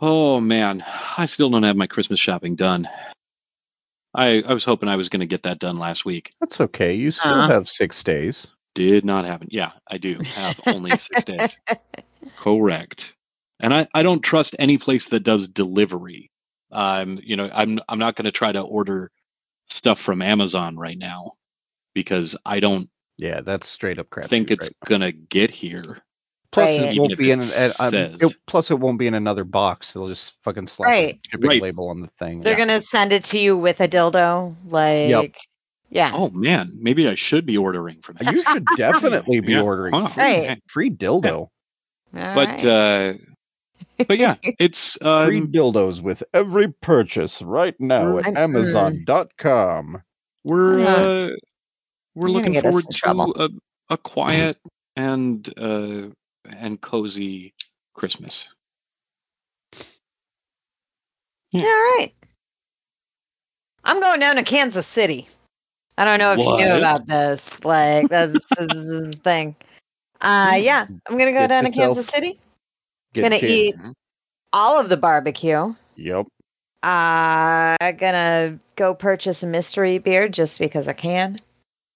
oh 0.00 0.40
man, 0.40 0.84
I 1.16 1.26
still 1.26 1.50
don't 1.50 1.62
have 1.62 1.76
my 1.76 1.86
Christmas 1.86 2.20
shopping 2.20 2.54
done. 2.56 2.88
I 4.14 4.42
I 4.42 4.52
was 4.52 4.64
hoping 4.64 4.88
I 4.88 4.96
was 4.96 5.08
going 5.08 5.20
to 5.20 5.26
get 5.26 5.42
that 5.44 5.58
done 5.58 5.76
last 5.76 6.04
week. 6.04 6.30
That's 6.40 6.60
okay. 6.60 6.94
You 6.94 7.10
still 7.10 7.32
Uh. 7.32 7.48
have 7.48 7.68
six 7.68 8.02
days. 8.02 8.46
Did 8.74 9.04
not 9.06 9.24
happen. 9.24 9.48
Yeah, 9.50 9.72
I 9.90 9.96
do 9.98 10.18
have 10.34 10.60
only 10.66 10.96
six 10.98 11.24
days. 11.24 11.56
Correct. 12.36 13.14
And 13.60 13.72
I, 13.72 13.88
I 13.94 14.02
don't 14.02 14.20
trust 14.20 14.54
any 14.58 14.76
place 14.76 15.08
that 15.08 15.20
does 15.20 15.48
delivery. 15.48 16.30
Um, 16.72 17.18
you 17.22 17.36
know, 17.36 17.48
I'm 17.52 17.78
I'm 17.88 17.98
not 17.98 18.16
going 18.16 18.26
to 18.26 18.32
try 18.32 18.52
to 18.52 18.60
order 18.60 19.10
stuff 19.66 19.98
from 20.00 20.20
Amazon 20.20 20.76
right 20.76 20.98
now 20.98 21.32
because 21.94 22.36
I 22.44 22.60
don't 22.60 22.90
Yeah, 23.16 23.40
that's 23.40 23.66
straight 23.66 23.98
up 23.98 24.10
crap. 24.10 24.26
think 24.26 24.50
it's 24.50 24.66
right 24.66 24.88
going 24.88 25.00
to 25.00 25.12
get 25.12 25.50
here. 25.50 26.02
Plus, 26.56 26.78
Right. 26.80 26.94
it 26.96 26.98
won't 26.98 27.12
if 27.12 27.18
be 27.18 27.30
in. 27.30 27.38
it 27.40 27.54
An, 27.80 27.94
um, 27.94 27.94
it- 28.20 28.36
plus, 28.46 28.70
it 28.70 28.78
won't 28.80 28.98
be 28.98 29.06
in 29.06 29.12
another 29.14 29.44
box. 29.44 29.92
They'll 29.92 30.08
just 30.08 30.34
fucking 30.42 30.66
slap 30.68 30.88
Right. 30.88 31.14
a 31.14 31.28
shipping 31.30 31.48
Right. 31.50 31.62
label 31.62 31.88
on 31.90 32.00
the 32.00 32.06
thing. 32.08 32.40
They're 32.40 32.58
Yeah. 32.58 32.66
going 32.66 32.80
to 32.80 32.86
send 32.86 33.12
it 33.12 33.24
to 33.24 33.38
you 33.38 33.56
with 33.58 33.80
a 33.80 33.86
dildo. 33.88 34.54
Like, 34.68 35.36
yeah. 35.90 36.12
Oh 36.14 36.30
man, 36.30 36.72
maybe 36.80 37.08
I 37.08 37.14
should 37.14 37.44
be 37.46 37.58
ordering 37.58 38.00
from 38.02 38.16
them. 38.16 38.34
You 38.34 38.42
should 38.42 38.64
definitely 38.76 39.40
be 39.40 39.52
Yeah. 39.52 39.60
ordering 39.62 39.92
Wow. 39.92 40.06
free, 40.06 40.22
Right. 40.48 40.62
free 40.66 40.90
dildo. 40.90 41.34
All 41.36 41.50
But 42.12 42.48
right. 42.48 42.64
uh 42.64 43.14
but 44.08 44.18
yeah, 44.18 44.36
it's 44.58 44.96
free 45.00 45.38
um, 45.40 45.52
dildos 45.52 46.00
with 46.00 46.22
every 46.34 46.68
purchase 46.72 47.40
right 47.42 47.78
now 47.80 48.18
at 48.18 48.26
I'm- 48.26 48.36
Amazon.com. 48.36 50.02
we're 50.44 50.80
Yeah. 50.80 50.94
uh 50.94 51.28
we're 52.14 52.28
looking 52.30 52.58
forward 52.60 52.84
to 52.90 53.10
a, 53.10 53.48
a 53.90 53.98
quiet 53.98 54.56
and 54.96 55.46
uh 55.58 56.08
and 56.58 56.80
cozy 56.80 57.54
Christmas. 57.94 58.48
Yeah. 61.52 61.62
All 61.62 61.68
right. 61.68 62.12
I'm 63.84 64.00
going 64.00 64.20
down 64.20 64.36
to 64.36 64.42
Kansas 64.42 64.86
City. 64.86 65.28
I 65.96 66.04
don't 66.04 66.18
know 66.18 66.32
if 66.32 66.38
you 66.38 66.56
knew 66.56 66.78
about 66.78 67.06
this. 67.06 67.64
Like, 67.64 68.08
that's 68.08 68.32
this 68.32 68.44
is 68.58 69.10
the 69.10 69.16
thing. 69.24 69.56
Uh, 70.20 70.58
yeah, 70.60 70.86
I'm 71.08 71.16
going 71.16 71.26
to 71.26 71.32
go 71.32 71.40
Get 71.40 71.48
down 71.48 71.64
to 71.64 71.70
Kansas 71.70 72.06
City. 72.06 72.38
Gonna 73.14 73.38
can- 73.38 73.48
eat 73.48 73.74
all 74.52 74.78
of 74.78 74.88
the 74.88 74.96
barbecue. 74.96 75.74
Yep. 75.96 76.26
Uh, 76.82 77.76
gonna 77.92 78.58
go 78.76 78.94
purchase 78.94 79.42
a 79.42 79.46
mystery 79.46 79.98
beer 79.98 80.28
just 80.28 80.58
because 80.58 80.86
I 80.86 80.92
can. 80.92 81.36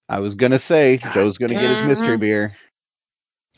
I 0.08 0.20
was 0.20 0.34
gonna 0.34 0.58
say 0.58 0.96
Joe's 1.12 1.38
gonna 1.38 1.54
get 1.54 1.62
his 1.62 1.82
mystery 1.82 2.16
beer. 2.16 2.56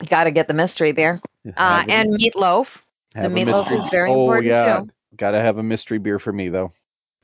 Got 0.09 0.25
to 0.25 0.31
get 0.31 0.47
the 0.47 0.53
mystery 0.53 0.91
beer. 0.91 1.21
Uh, 1.57 1.83
and 1.89 2.09
meatloaf. 2.13 2.81
a 3.15 3.21
meatloaf 3.27 3.69
mystery- 3.69 3.77
is 3.77 3.89
very 3.89 4.09
oh, 4.09 4.21
important, 4.21 4.45
yeah. 4.45 4.79
too. 4.79 4.89
Gotta 5.15 5.39
have 5.39 5.57
a 5.57 5.63
mystery 5.63 5.99
beer 5.99 6.17
for 6.17 6.33
me 6.33 6.49
though. 6.49 6.71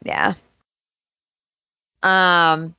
Yeah. 0.03 0.33
Um 2.03 2.75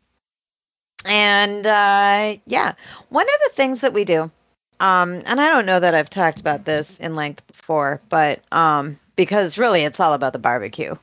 and 1.05 1.66
uh 1.66 2.36
yeah, 2.46 2.72
one 3.09 3.24
of 3.24 3.40
the 3.48 3.51
things 3.55 3.80
that 3.80 3.92
we 3.92 4.05
do 4.05 4.30
um 4.78 5.22
and 5.26 5.40
I 5.40 5.51
don't 5.51 5.66
know 5.66 5.80
that 5.80 5.94
I've 5.94 6.11
talked 6.11 6.40
about 6.40 6.64
this 6.64 7.01
in 7.01 7.16
length 7.16 7.46
before, 7.48 8.01
but 8.09 8.42
um 8.53 8.98
because 9.16 9.59
really 9.59 9.82
it's 9.82 9.98
all 9.98 10.14
about 10.14 10.32
the 10.32 10.38
barbecue 10.38 10.94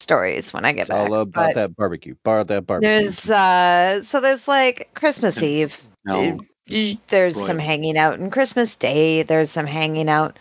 stories 0.00 0.52
when 0.52 0.64
I 0.64 0.72
get 0.72 0.82
It's 0.82 0.90
back. 0.90 1.00
all 1.00 1.14
about 1.14 1.32
but 1.32 1.54
that 1.56 1.76
barbecue. 1.76 2.14
Bar 2.22 2.44
that 2.44 2.66
barbecue. 2.66 2.88
There's 2.88 3.28
uh 3.28 4.02
so 4.02 4.20
there's 4.20 4.46
like 4.46 4.90
Christmas 4.94 5.42
Eve. 5.42 5.76
No. 6.04 6.38
There's 6.68 7.44
some 7.44 7.58
hanging 7.58 7.96
out 7.96 8.18
and 8.18 8.30
Christmas 8.30 8.76
Day. 8.76 9.22
There's 9.22 9.50
some 9.50 9.66
hanging 9.66 10.08
out. 10.08 10.38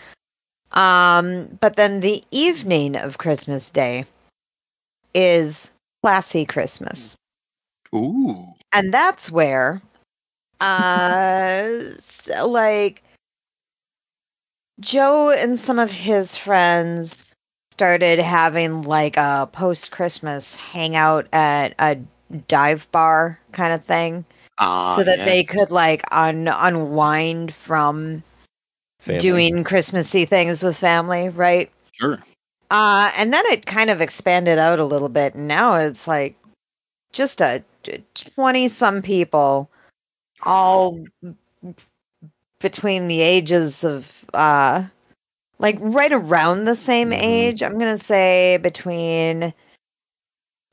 Um, 0.73 1.57
but 1.61 1.75
then 1.77 2.01
the 2.01 2.23
evening 2.31 2.97
of 2.97 3.17
Christmas 3.17 3.71
Day 3.71 4.05
is 5.13 5.71
classy 6.03 6.45
Christmas. 6.45 7.15
Ooh. 7.95 8.45
And 8.73 8.93
that's 8.93 9.31
where 9.31 9.81
uh 10.59 11.79
like 12.45 13.03
Joe 14.79 15.29
and 15.31 15.59
some 15.59 15.79
of 15.79 15.89
his 15.89 16.35
friends 16.35 17.33
started 17.71 18.19
having 18.19 18.83
like 18.83 19.17
a 19.17 19.49
post 19.51 19.91
Christmas 19.91 20.55
hangout 20.55 21.27
at 21.31 21.73
a 21.79 21.97
dive 22.47 22.91
bar 22.91 23.39
kind 23.51 23.73
of 23.73 23.83
thing 23.83 24.25
Ah, 24.59 24.95
so 24.95 25.03
that 25.03 25.25
they 25.25 25.43
could 25.43 25.69
like 25.71 26.03
un- 26.11 26.47
unwind 26.47 27.53
from 27.53 28.23
Family. 28.99 29.19
doing 29.19 29.63
Christmassy 29.63 30.25
things 30.25 30.63
with 30.63 30.75
family, 30.77 31.29
right? 31.29 31.69
sure. 31.93 32.19
Uh, 32.69 33.11
and 33.17 33.31
then 33.31 33.45
it 33.47 33.65
kind 33.65 33.89
of 33.89 34.01
expanded 34.01 34.57
out 34.59 34.79
a 34.79 34.85
little 34.85 35.09
bit, 35.09 35.35
and 35.35 35.47
now 35.47 35.75
it's 35.75 36.07
like 36.07 36.35
just 37.13 37.39
a 37.39 37.63
twenty 38.13 38.67
some 38.67 39.01
people, 39.01 39.69
all 40.43 40.99
between 42.59 43.07
the 43.07 43.21
ages 43.21 43.83
of 43.85 44.11
uh, 44.33 44.83
like 45.59 45.77
right 45.79 46.11
around 46.11 46.65
the 46.65 46.75
same 46.75 47.11
Mhm. 47.11 47.19
age. 47.23 47.63
I'm 47.63 47.73
gonna 47.79 47.97
say 47.97 48.57
between 48.57 49.53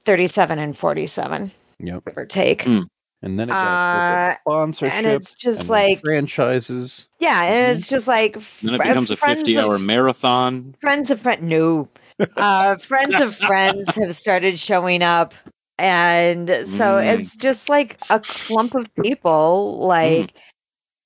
thirty-seven 0.04 0.58
and 0.58 0.76
forty-seven, 0.76 1.52
Yep. 1.78 2.04
give 2.06 2.18
or 2.18 2.26
take. 2.26 2.64
Mm. 2.64 2.86
And 3.24 3.38
then 3.38 3.48
it 3.48 3.54
Uh, 3.54 4.34
sponsorship 4.42 4.94
and 4.94 5.06
it's 5.06 5.34
just 5.34 5.60
and 5.62 5.68
like 5.70 6.00
franchises. 6.00 7.08
yeah, 7.20 7.44
and 7.44 7.78
it's 7.78 7.88
just 7.88 8.06
like 8.06 8.34
Then 8.60 8.74
it 8.74 8.82
becomes 8.82 9.10
a 9.10 9.16
50 9.16 9.58
hour 9.58 9.78
marathon. 9.78 10.74
friends 10.82 11.10
of 11.10 11.20
friends 11.20 11.42
no 11.42 11.88
uh 12.36 12.76
friends 12.76 13.18
of 13.20 13.34
friends 13.34 13.94
have 13.96 14.14
started 14.14 14.58
showing 14.58 15.02
up 15.02 15.32
and 15.78 16.48
so 16.50 16.84
Mm. 17.00 17.14
it's 17.14 17.36
just 17.36 17.68
like 17.70 17.98
a 18.10 18.20
clump 18.20 18.74
of 18.74 18.86
people 19.02 19.78
like 19.78 20.34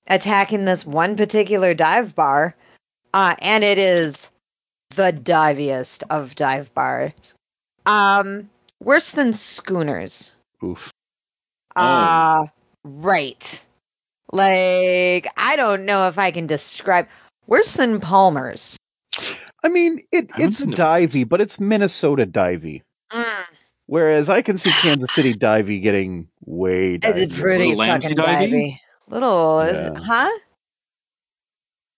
attacking 0.09 0.64
this 0.64 0.85
one 0.85 1.16
particular 1.16 1.73
dive 1.73 2.14
bar 2.14 2.55
uh 3.14 3.35
and 3.41 3.62
it 3.64 3.79
is 3.79 4.31
the 4.97 5.12
diviest 5.12 6.03
of 6.11 6.35
dive 6.35 6.75
bars 6.75 7.35
um 7.87 8.51
worse 8.83 9.12
than 9.12 9.33
schooners 9.33 10.33
Oof. 10.62 10.91
Uh 11.79 12.47
right 12.85 13.64
like 14.33 15.26
i 15.37 15.55
don't 15.57 15.85
know 15.85 16.07
if 16.09 16.18
i 16.18 16.31
can 16.31 16.47
describe 16.47 17.07
worse 17.47 17.74
than 17.74 18.01
palmers 18.01 18.76
I 19.18 19.37
I 19.64 19.68
mean, 19.70 20.01
it 20.12 20.31
I 20.35 20.37
haven't 20.43 20.49
it's 20.49 20.61
been 20.61 20.70
to- 20.70 20.76
divey, 20.83 21.29
but 21.29 21.41
it's 21.41 21.59
Minnesota 21.59 22.24
divey. 22.24 22.83
Mm, 23.11 23.45
Whereas 23.87 24.29
I 24.29 24.41
can 24.41 24.57
see 24.57 24.70
Kansas 24.70 25.11
City 25.12 25.35
divey 25.35 25.83
getting 25.83 26.29
way 26.47 26.95
it's 26.95 27.05
divey. 27.05 27.41
pretty 27.41 27.74
Little 27.74 27.87
fucking 28.01 28.16
Lamsey-divey? 28.16 28.51
divey. 28.53 28.79
Little, 29.09 29.66
Yeah. 29.66 29.91
huh? 29.97 30.39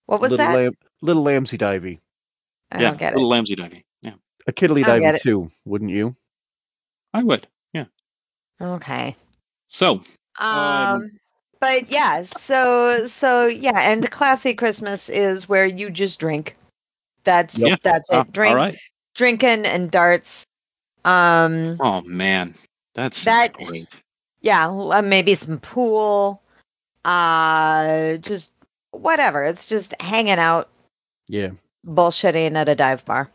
What 0.07 0.21
was 0.21 0.31
little 0.31 0.45
that? 0.47 0.55
Lam- 0.55 0.73
little 1.03 1.23
Lamsey 1.23 1.59
divey. 1.59 1.99
I 2.71 2.81
yeah, 2.81 2.89
don't 2.89 2.97
get 2.99 3.13
it. 3.13 3.17
little 3.17 3.31
it. 3.31 3.35
Lamsey 3.43 3.55
divey. 3.59 3.83
Yeah, 4.01 4.13
A 4.47 4.51
kiddly 4.51 4.83
I 4.83 4.99
divey 4.99 5.21
too, 5.21 5.51
wouldn't 5.63 5.91
you? 5.91 6.15
I 7.13 7.21
would. 7.21 7.47
Yeah. 7.73 7.85
Okay. 8.59 9.15
So, 9.71 10.01
Um, 10.39 11.09
but 11.59 11.89
yeah, 11.89 12.23
so 12.23 13.07
so 13.07 13.47
yeah, 13.47 13.79
and 13.89 14.09
classy 14.11 14.53
Christmas 14.53 15.09
is 15.09 15.47
where 15.47 15.65
you 15.65 15.89
just 15.89 16.19
drink. 16.19 16.55
That's 17.23 17.57
Yep. 17.57 17.81
that's 17.81 18.11
it. 18.11 18.15
uh, 18.15 18.23
Drink, 18.31 18.49
all 18.51 18.55
right. 18.57 18.77
drinking 19.15 19.65
and 19.65 19.89
darts. 19.89 20.43
Um, 21.05 21.77
Oh 21.79 22.01
man, 22.01 22.53
that's 22.95 23.23
That- 23.25 23.53
great. 23.53 23.87
yeah, 24.41 24.67
uh, 24.69 25.01
maybe 25.01 25.35
some 25.35 25.59
pool. 25.59 26.41
Uh, 27.05 28.17
just 28.17 28.51
whatever. 28.91 29.43
It's 29.45 29.67
just 29.69 29.99
hanging 30.01 30.37
out, 30.39 30.69
Yeah. 31.27 31.51
bullshitting 31.87 32.53
at 32.55 32.69
a 32.69 32.75
dive 32.75 33.05
bar. 33.05 33.29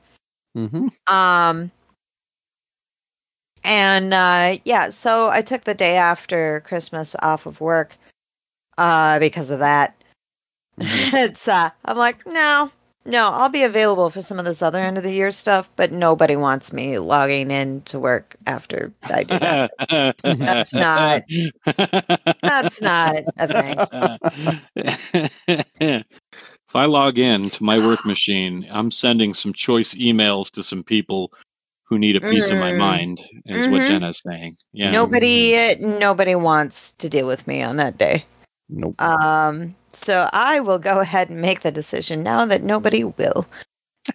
Mm-hmm. 0.57 0.89
Um, 1.13 1.71
and 3.67 4.15
uh, 4.15 4.59
yeah, 4.65 4.89
so 4.91 5.29
I 5.29 5.43
took 5.43 5.65
the 5.65 5.75
day 5.75 5.97
after 5.97 6.61
Christmas 6.61 7.17
off 7.21 7.47
of 7.47 7.61
work 7.61 7.97
uh, 8.79 9.19
because 9.19 9.51
of 9.51 9.59
that. 9.59 9.95
it's 10.79 11.49
uh, 11.49 11.71
I'm 11.85 11.97
like, 11.97 12.25
no, 12.27 12.71
no, 13.05 13.29
I'll 13.31 13.49
be 13.49 13.65
available 13.65 14.11
for 14.11 14.23
some 14.23 14.39
of 14.39 14.45
this 14.45 14.63
other 14.63 14.79
end 14.79 14.99
of 14.99 15.03
the 15.03 15.13
year 15.13 15.31
stuff, 15.31 15.69
but 15.75 15.91
nobody 15.91 16.37
wants 16.37 16.73
me 16.73 16.99
logging 16.99 17.51
in 17.51 17.81
to 17.83 17.99
work 17.99 18.37
after 18.47 18.93
I 19.03 19.23
do 19.25 19.39
that. 19.39 19.73
That's 20.23 20.75
not- 20.75 21.23
That's 22.43 22.81
not 22.83 23.17
a 23.39 23.49
thing. 23.49 25.25
if 26.67 26.75
I 26.75 26.85
log 26.87 27.19
in 27.19 27.49
to 27.51 27.65
my 27.65 27.79
work 27.79 28.05
machine, 28.07 28.67
I'm 28.71 28.91
sending 28.91 29.35
some 29.35 29.53
choice 29.53 29.95
emails 29.95 30.51
to 30.53 30.63
some 30.63 30.85
people 30.85 31.33
who 31.89 31.99
need 31.99 32.17
a 32.17 32.21
piece 32.21 32.51
of 32.51 32.59
my 32.59 32.73
Mm. 32.73 32.79
mind, 32.79 33.21
is 33.47 33.69
what 33.69 33.83
Mhm. 33.83 33.89
Jenna's 33.89 34.21
saying. 34.27 34.57
Yeah. 34.73 34.91
Nobody, 34.91 35.75
nobody 35.81 36.35
wants 36.35 36.93
to 36.93 37.09
deal 37.09 37.27
with 37.27 37.47
me 37.47 37.63
on 37.63 37.77
that 37.77 37.97
day. 37.99 38.25
Nope. 38.69 39.01
Um, 39.01 39.75
so 39.93 40.29
I 40.33 40.61
will 40.61 40.79
go 40.79 41.01
ahead 41.01 41.31
and 41.31 41.41
make 41.41 41.61
the 41.61 41.71
decision 41.71 42.23
now 42.23 42.45
that 42.47 42.63
nobody 42.63 43.05
will. 43.05 43.47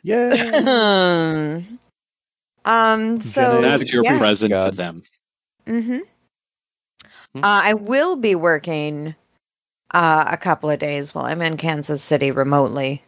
yeah. 0.03 0.32
um. 2.65 3.22
So 3.22 3.61
Jenna, 3.61 3.78
That's 3.78 3.93
your 3.93 4.03
yeah. 4.03 4.17
present 4.17 4.51
to 4.51 4.57
God. 4.59 4.74
them. 4.74 5.01
hmm 5.65 5.97
Hmm. 7.34 7.39
Uh, 7.39 7.61
I 7.63 7.74
will 7.76 8.17
be 8.17 8.36
working 8.36 9.15
uh, 9.91 10.26
a 10.28 10.38
couple 10.38 10.69
of 10.69 10.80
days 10.80 11.15
while 11.15 11.26
I'm 11.26 11.41
in 11.41 11.57
Kansas 11.57 12.03
City 12.03 12.32
remotely, 12.32 13.03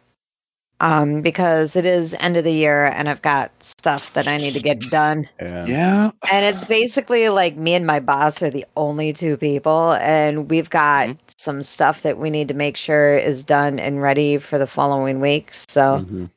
um, 0.80 1.22
because 1.22 1.76
it 1.76 1.86
is 1.86 2.14
end 2.20 2.36
of 2.36 2.44
the 2.44 2.52
year 2.52 2.86
and 2.86 3.08
I've 3.08 3.22
got 3.22 3.50
stuff 3.62 4.12
that 4.14 4.28
I 4.28 4.38
need 4.38 4.54
to 4.54 4.60
get 4.60 4.80
done. 4.90 5.28
Yeah. 5.40 5.66
Yeah. 5.66 6.10
And 6.32 6.44
it's 6.46 6.64
basically 6.64 7.28
like 7.28 7.56
me 7.56 7.74
and 7.74 7.86
my 7.86 8.00
boss 8.00 8.42
are 8.42 8.50
the 8.50 8.66
only 8.76 9.12
two 9.12 9.36
people, 9.36 9.92
and 9.94 10.50
we've 10.50 10.70
got 10.70 11.08
Mhm. 11.08 11.18
some 11.38 11.62
stuff 11.62 12.02
that 12.02 12.18
we 12.18 12.30
need 12.30 12.48
to 12.48 12.54
make 12.54 12.76
sure 12.76 13.16
is 13.16 13.44
done 13.44 13.78
and 13.78 14.00
ready 14.02 14.38
for 14.38 14.58
the 14.58 14.66
following 14.66 15.20
week. 15.20 15.50
So. 15.52 16.00
Mhm. 16.00 16.30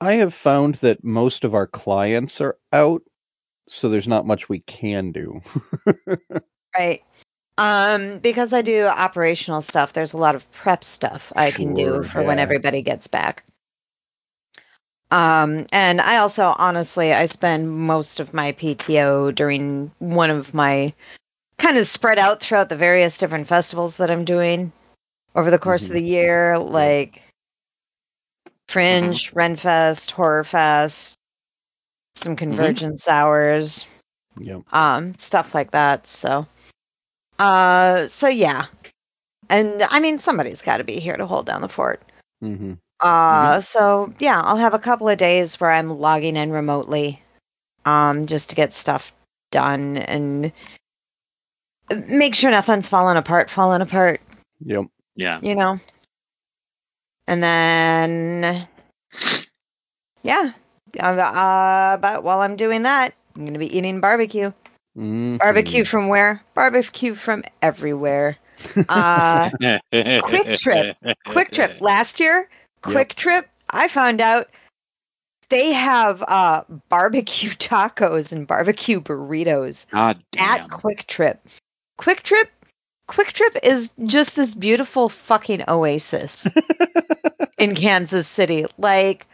I 0.00 0.14
have 0.14 0.34
found 0.34 0.76
that 0.76 1.04
most 1.04 1.44
of 1.44 1.54
our 1.54 1.66
clients 1.66 2.40
are 2.40 2.58
out, 2.72 3.02
so 3.68 3.88
there's 3.88 4.08
not 4.08 4.26
much 4.26 4.48
we 4.48 4.60
can 4.60 5.12
do. 5.12 5.40
Right. 6.76 7.02
Um, 7.58 8.18
because 8.18 8.52
I 8.52 8.62
do 8.62 8.84
operational 8.86 9.60
stuff, 9.62 9.92
there's 9.92 10.14
a 10.14 10.18
lot 10.18 10.34
of 10.34 10.50
prep 10.52 10.82
stuff 10.82 11.32
I 11.36 11.50
can 11.50 11.74
do 11.74 11.84
Sure, 11.84 12.04
for 12.04 12.22
when 12.22 12.38
everybody 12.38 12.82
gets 12.82 13.06
back. 13.06 13.44
Um, 15.10 15.66
and 15.70 16.00
I 16.00 16.16
also 16.16 16.54
honestly 16.56 17.12
I 17.12 17.26
spend 17.26 17.70
most 17.70 18.18
of 18.20 18.32
my 18.32 18.52
PTO 18.52 19.34
during 19.34 19.90
one 19.98 20.30
of 20.30 20.54
my 20.54 20.94
kind 21.58 21.76
of 21.76 21.86
spread 21.86 22.18
out 22.18 22.40
throughout 22.40 22.70
the 22.70 22.76
various 22.76 23.18
different 23.18 23.46
festivals 23.46 23.98
that 23.98 24.10
I'm 24.10 24.24
doing 24.24 24.72
over 25.34 25.50
the 25.50 25.58
course 25.58 25.84
Mhm. 25.84 25.90
of 25.90 25.92
the 25.94 26.02
year, 26.02 26.58
like 26.58 27.22
Fringe, 28.68 29.30
Renfest, 29.32 30.10
Horror 30.12 30.44
Fest, 30.44 31.14
some 32.14 32.34
Convergence 32.36 33.08
hours 33.08 33.86
yep. 34.38 34.62
um 34.72 35.14
stuff 35.18 35.54
like 35.54 35.70
that 35.72 36.06
so 36.06 36.46
uh 37.42 38.06
so 38.08 38.28
yeah. 38.28 38.66
And 39.48 39.82
i 39.90 40.00
mean 40.00 40.18
somebody's 40.18 40.62
got 40.62 40.78
to 40.78 40.84
be 40.84 41.00
here 41.00 41.16
to 41.16 41.26
hold 41.26 41.46
down 41.46 41.60
the 41.60 41.68
fort. 41.68 42.02
Hmm 42.40 42.74
uh 43.02 43.60
so 43.60 44.12
yeah 44.20 44.40
i'll 44.44 44.56
have 44.56 44.74
a 44.74 44.78
couple 44.78 45.08
of 45.08 45.18
days 45.18 45.60
where 45.60 45.70
i'm 45.72 45.90
logging 45.90 46.36
in 46.36 46.52
remotely 46.52 47.20
um 47.84 48.26
just 48.26 48.50
to 48.50 48.56
get 48.56 48.72
stuff 48.72 49.12
done 49.50 49.96
and 49.96 50.52
make 52.10 52.34
sure 52.34 52.50
nothing's 52.50 52.88
falling 52.88 53.18
apart 53.18 53.50
falling 53.50 53.82
apart. 53.82 54.20
Yep. 54.64 54.86
Yeah. 55.16 55.40
you 55.42 55.54
know? 55.54 55.78
And 57.26 57.42
then 57.42 58.66
yeah 60.22 60.52
uh, 61.00 61.96
but 61.96 62.22
while 62.22 62.40
i'm 62.40 62.56
doing 62.56 62.82
that 62.82 63.14
i'm 63.34 63.44
gonna 63.44 63.58
be 63.58 63.76
eating 63.76 64.00
barbecue 64.00 64.52
Mhm. 64.96 65.38
Barbecue 65.38 65.84
from 65.84 66.08
where? 66.08 66.42
Barbecue 66.54 67.14
from 67.14 67.44
everywhere. 67.62 68.36
Uh, 68.88 69.50
QuikTrip. 69.92 70.94
Quick 71.26 71.50
Trip. 71.50 71.80
Last 71.80 72.20
year, 72.20 72.48
QuikTrip, 72.82 73.44
I 73.70 73.88
found 73.88 74.20
out 74.20 74.48
they 75.48 75.72
have 75.72 76.22
uh, 76.26 76.64
barbecue 76.88 77.50
tacos 77.58 78.32
and 78.32 78.46
barbecue 78.46 79.00
burritos 79.00 79.86
God 79.90 80.22
at 80.38 80.58
damn. 80.58 80.68
QuikTrip. 80.68 81.38
Quick 81.98 82.22
Trip. 82.22 82.48
QuikTrip 83.08 83.58
is 83.62 83.92
just 84.06 84.36
this 84.36 84.54
beautiful 84.54 85.08
fucking 85.08 85.64
oasis 85.68 86.48
in 87.58 87.74
Kansas 87.74 88.28
City. 88.28 88.64
Like, 88.78 89.26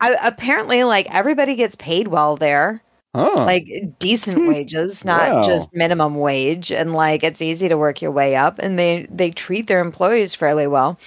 I, 0.00 0.16
apparently, 0.24 0.84
like 0.84 1.12
everybody 1.12 1.54
gets 1.54 1.74
paid 1.76 2.08
well 2.08 2.36
there 2.36 2.82
Huh. 3.14 3.44
like 3.44 3.68
decent 4.00 4.48
wages 4.48 5.04
not 5.04 5.32
Wow. 5.32 5.42
just 5.42 5.72
minimum 5.74 6.16
wage 6.18 6.72
and 6.72 6.92
like 6.94 7.22
it's 7.22 7.40
easy 7.40 7.68
to 7.68 7.78
work 7.78 8.02
your 8.02 8.10
way 8.10 8.34
up 8.34 8.58
and 8.58 8.76
they 8.78 9.06
they 9.10 9.30
treat 9.30 9.68
their 9.68 9.80
employees 9.80 10.34
fairly 10.34 10.66
well 10.66 10.98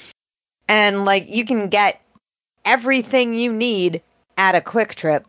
and 0.70 1.03
like 1.03 1.28
you 1.28 1.45
can 1.45 1.68
get 1.68 2.01
everything 2.64 3.34
you 3.36 3.51
need 3.51 4.01
at 4.38 4.55
a 4.55 4.62
QuikTrip 4.62 5.26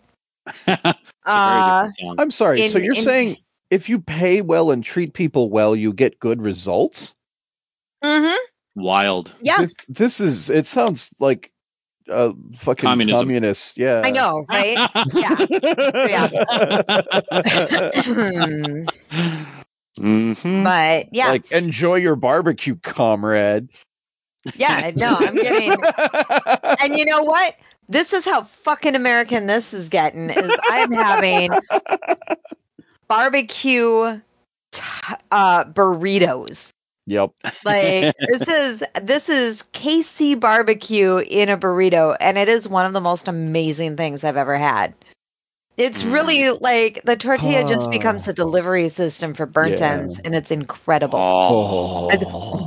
It's 0.46 0.56
a 0.66 0.94
very 1.26 1.60
uh. 1.60 1.88
I'm 2.18 2.30
sorry. 2.30 2.68
so 2.68 2.78
you're 2.78 2.94
in- 2.94 3.02
saying 3.04 3.36
if 3.70 3.88
you 3.88 3.98
pay 4.00 4.40
well 4.40 4.70
and 4.70 4.82
treat 4.82 5.12
people 5.14 5.50
well, 5.50 5.74
you 5.76 5.92
get 5.92 6.18
good 6.20 6.40
results? 6.40 7.14
mhm, 8.04 8.36
Wild. 8.76 9.32
yeah 9.42 9.58
This, 9.58 9.74
this 9.88 10.20
is. 10.20 10.48
It 10.48 10.66
sounds 10.66 11.10
like 11.18 11.50
uh 12.10 12.32
fucking 12.54 12.86
Communism. 12.88 13.20
communist. 13.20 13.76
Yeah. 13.78 14.02
i 14.04 14.10
know 14.10 14.44
right 14.48 14.76
Yeah. 15.14 16.28
hmm 19.98 20.62
but 20.64 21.06
yeah 21.12 21.28
Like 21.28 21.50
enjoy 21.52 21.96
your 21.96 22.16
barbecue, 22.16 22.76
comrade. 22.76 23.68
yeah 24.54 24.90
no 24.94 25.16
i'm 25.18 25.34
getting 25.34 25.72
and 26.82 26.96
you 26.98 27.04
know 27.04 27.22
what 27.22 27.54
this 27.88 28.12
is 28.12 28.24
how 28.24 28.42
fucking 28.44 28.94
american 28.94 29.46
this 29.46 29.74
is 29.74 29.88
getting 29.88 30.30
is 30.30 30.50
i'm 30.70 30.92
having 30.92 31.50
barbecue 33.08 34.20
t- 34.72 34.82
uh 35.32 35.64
burritos 35.64 36.70
Yep. 37.08 37.30
like 37.64 38.14
this 38.28 38.46
is 38.48 38.84
this 39.02 39.28
is 39.28 39.62
KC 39.72 40.38
barbecue 40.38 41.18
in 41.18 41.48
a 41.48 41.56
burrito 41.56 42.16
and 42.20 42.36
it 42.38 42.48
is 42.48 42.68
one 42.68 42.86
of 42.86 42.92
the 42.92 43.00
most 43.00 43.28
amazing 43.28 43.96
things 43.96 44.24
I've 44.24 44.36
ever 44.36 44.56
had. 44.58 44.94
It's 45.78 46.02
Mm. 46.02 46.12
really 46.12 46.50
like 46.50 47.00
the 47.04 47.14
tortilla 47.16 47.62
just 47.66 47.86
Oh. 47.86 47.90
becomes 47.92 48.26
a 48.26 48.32
delivery 48.32 48.88
system 48.88 49.32
for 49.32 49.46
burnt 49.46 49.78
Yeah. 49.78 49.92
ends 49.92 50.18
and 50.18 50.34
it's 50.34 50.50
incredible. 50.50 51.20
Oh. 51.20 52.10
It's- 52.10 52.24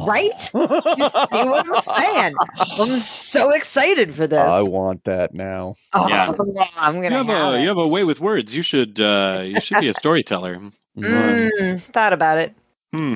right? 0.08 0.42
You 0.54 1.10
see 1.10 1.46
what 1.46 1.66
I'm 1.68 1.82
saying? 1.84 2.34
I'm 2.80 3.00
so 3.00 3.50
excited 3.50 4.16
for 4.16 4.28
this. 4.28 4.40
I 4.40 4.62
want 4.62 5.04
that 5.04 5.34
now. 5.34 5.76
oh, 5.94 6.08
Yeah. 6.08 6.32
I'm 6.80 6.96
You 6.96 7.02
gonna 7.04 7.18
have, 7.18 7.28
have 7.28 7.54
a 7.54 7.58
it. 7.58 7.62
you 7.64 7.68
have 7.68 7.78
a 7.78 7.88
way 7.88 8.06
with 8.06 8.22
words. 8.22 8.56
You 8.56 8.62
should 8.64 9.00
uh, 9.02 9.44
you 9.46 9.60
should 9.60 9.80
be 9.82 9.90
a 9.90 9.94
storyteller. 9.94 10.58
Mm, 10.98 11.82
thought 11.94 12.12
about 12.12 12.38
it. 12.38 12.54
Hmm. 12.94 13.16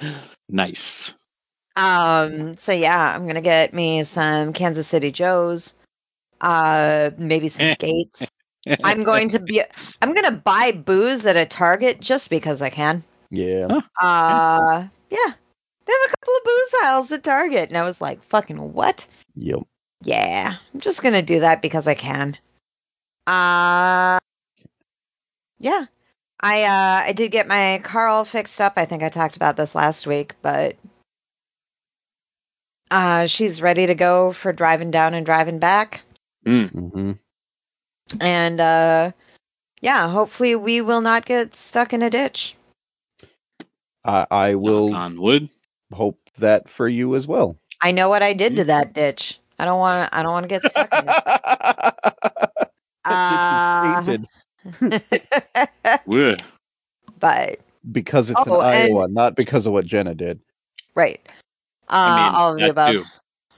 nice. 0.48 1.14
Um, 1.76 2.56
so 2.56 2.72
yeah, 2.72 3.14
I'm 3.14 3.26
gonna 3.26 3.40
get 3.40 3.72
me 3.72 4.04
some 4.04 4.52
Kansas 4.52 4.86
City 4.86 5.10
Joes, 5.10 5.74
uh, 6.40 7.10
maybe 7.18 7.48
some 7.48 7.74
Gates. 7.78 8.28
I'm 8.84 9.04
going 9.04 9.28
to 9.30 9.38
be 9.38 9.62
I'm 10.02 10.14
gonna 10.14 10.32
buy 10.32 10.72
booze 10.72 11.24
at 11.26 11.36
a 11.36 11.46
Target 11.46 12.00
just 12.00 12.30
because 12.30 12.62
I 12.62 12.70
can. 12.70 13.02
Yeah. 13.30 13.80
Uh 14.00 14.86
yeah. 15.10 15.32
They 15.86 15.92
have 15.92 16.10
a 16.10 16.16
couple 16.16 16.34
of 16.36 16.44
booze 16.44 16.74
aisles 16.82 17.12
at 17.12 17.22
Target. 17.22 17.68
And 17.68 17.78
I 17.78 17.84
was 17.84 18.00
like, 18.00 18.22
fucking 18.24 18.74
what? 18.74 19.06
Yep. 19.36 19.60
Yeah. 20.02 20.56
I'm 20.74 20.80
just 20.80 21.02
gonna 21.02 21.22
do 21.22 21.40
that 21.40 21.62
because 21.62 21.86
I 21.86 21.94
can. 21.94 22.36
Uh 23.26 24.18
yeah. 25.58 25.86
I 26.40 26.62
uh 26.62 27.04
I 27.08 27.12
did 27.12 27.32
get 27.32 27.48
my 27.48 27.80
car 27.82 28.06
all 28.06 28.24
fixed 28.24 28.60
up. 28.60 28.74
I 28.76 28.84
think 28.84 29.02
I 29.02 29.08
talked 29.08 29.36
about 29.36 29.56
this 29.56 29.74
last 29.74 30.06
week, 30.06 30.34
but 30.42 30.76
uh 32.90 33.26
she's 33.26 33.60
ready 33.60 33.86
to 33.86 33.94
go 33.94 34.32
for 34.32 34.52
driving 34.52 34.90
down 34.90 35.14
and 35.14 35.26
driving 35.26 35.58
back. 35.58 36.02
hmm 36.44 37.12
And 38.20 38.60
uh 38.60 39.12
yeah, 39.80 40.08
hopefully 40.08 40.54
we 40.56 40.80
will 40.80 41.00
not 41.00 41.24
get 41.26 41.54
stuck 41.54 41.92
in 41.92 42.02
a 42.02 42.10
ditch. 42.10 42.56
I, 44.04 44.26
I 44.30 44.54
will 44.54 44.90
Knock 44.90 45.00
on 45.00 45.20
wood. 45.20 45.48
hope 45.92 46.18
that 46.38 46.68
for 46.68 46.88
you 46.88 47.14
as 47.16 47.26
well. 47.26 47.56
I 47.80 47.92
know 47.92 48.08
what 48.08 48.22
I 48.22 48.32
did 48.32 48.56
to 48.56 48.64
that 48.64 48.92
ditch. 48.92 49.40
I 49.58 49.64
don't 49.64 49.78
want 49.78 50.08
I 50.12 50.22
don't 50.22 50.32
want 50.32 50.44
to 50.44 50.48
get 50.48 50.64
stuck 50.70 50.92
in 50.94 51.08
it. 51.08 52.44
Uh, 53.04 54.02
Painted 54.04 54.20
Wood. 54.22 54.28
but 57.20 57.60
because 57.92 58.30
it's 58.30 58.40
Oh, 58.46 58.60
in 58.60 58.66
and- 58.66 58.92
Iowa, 58.94 59.08
not 59.08 59.34
because 59.36 59.66
of 59.66 59.72
what 59.72 59.86
Jenna 59.86 60.14
did. 60.14 60.40
right. 60.94 61.20
Uh, 61.90 61.94
I 61.96 62.16
mean, 62.26 62.34
all 62.34 62.52
of 62.52 62.58
the 62.60 62.68
above. 62.70 62.92
too. 62.92 63.04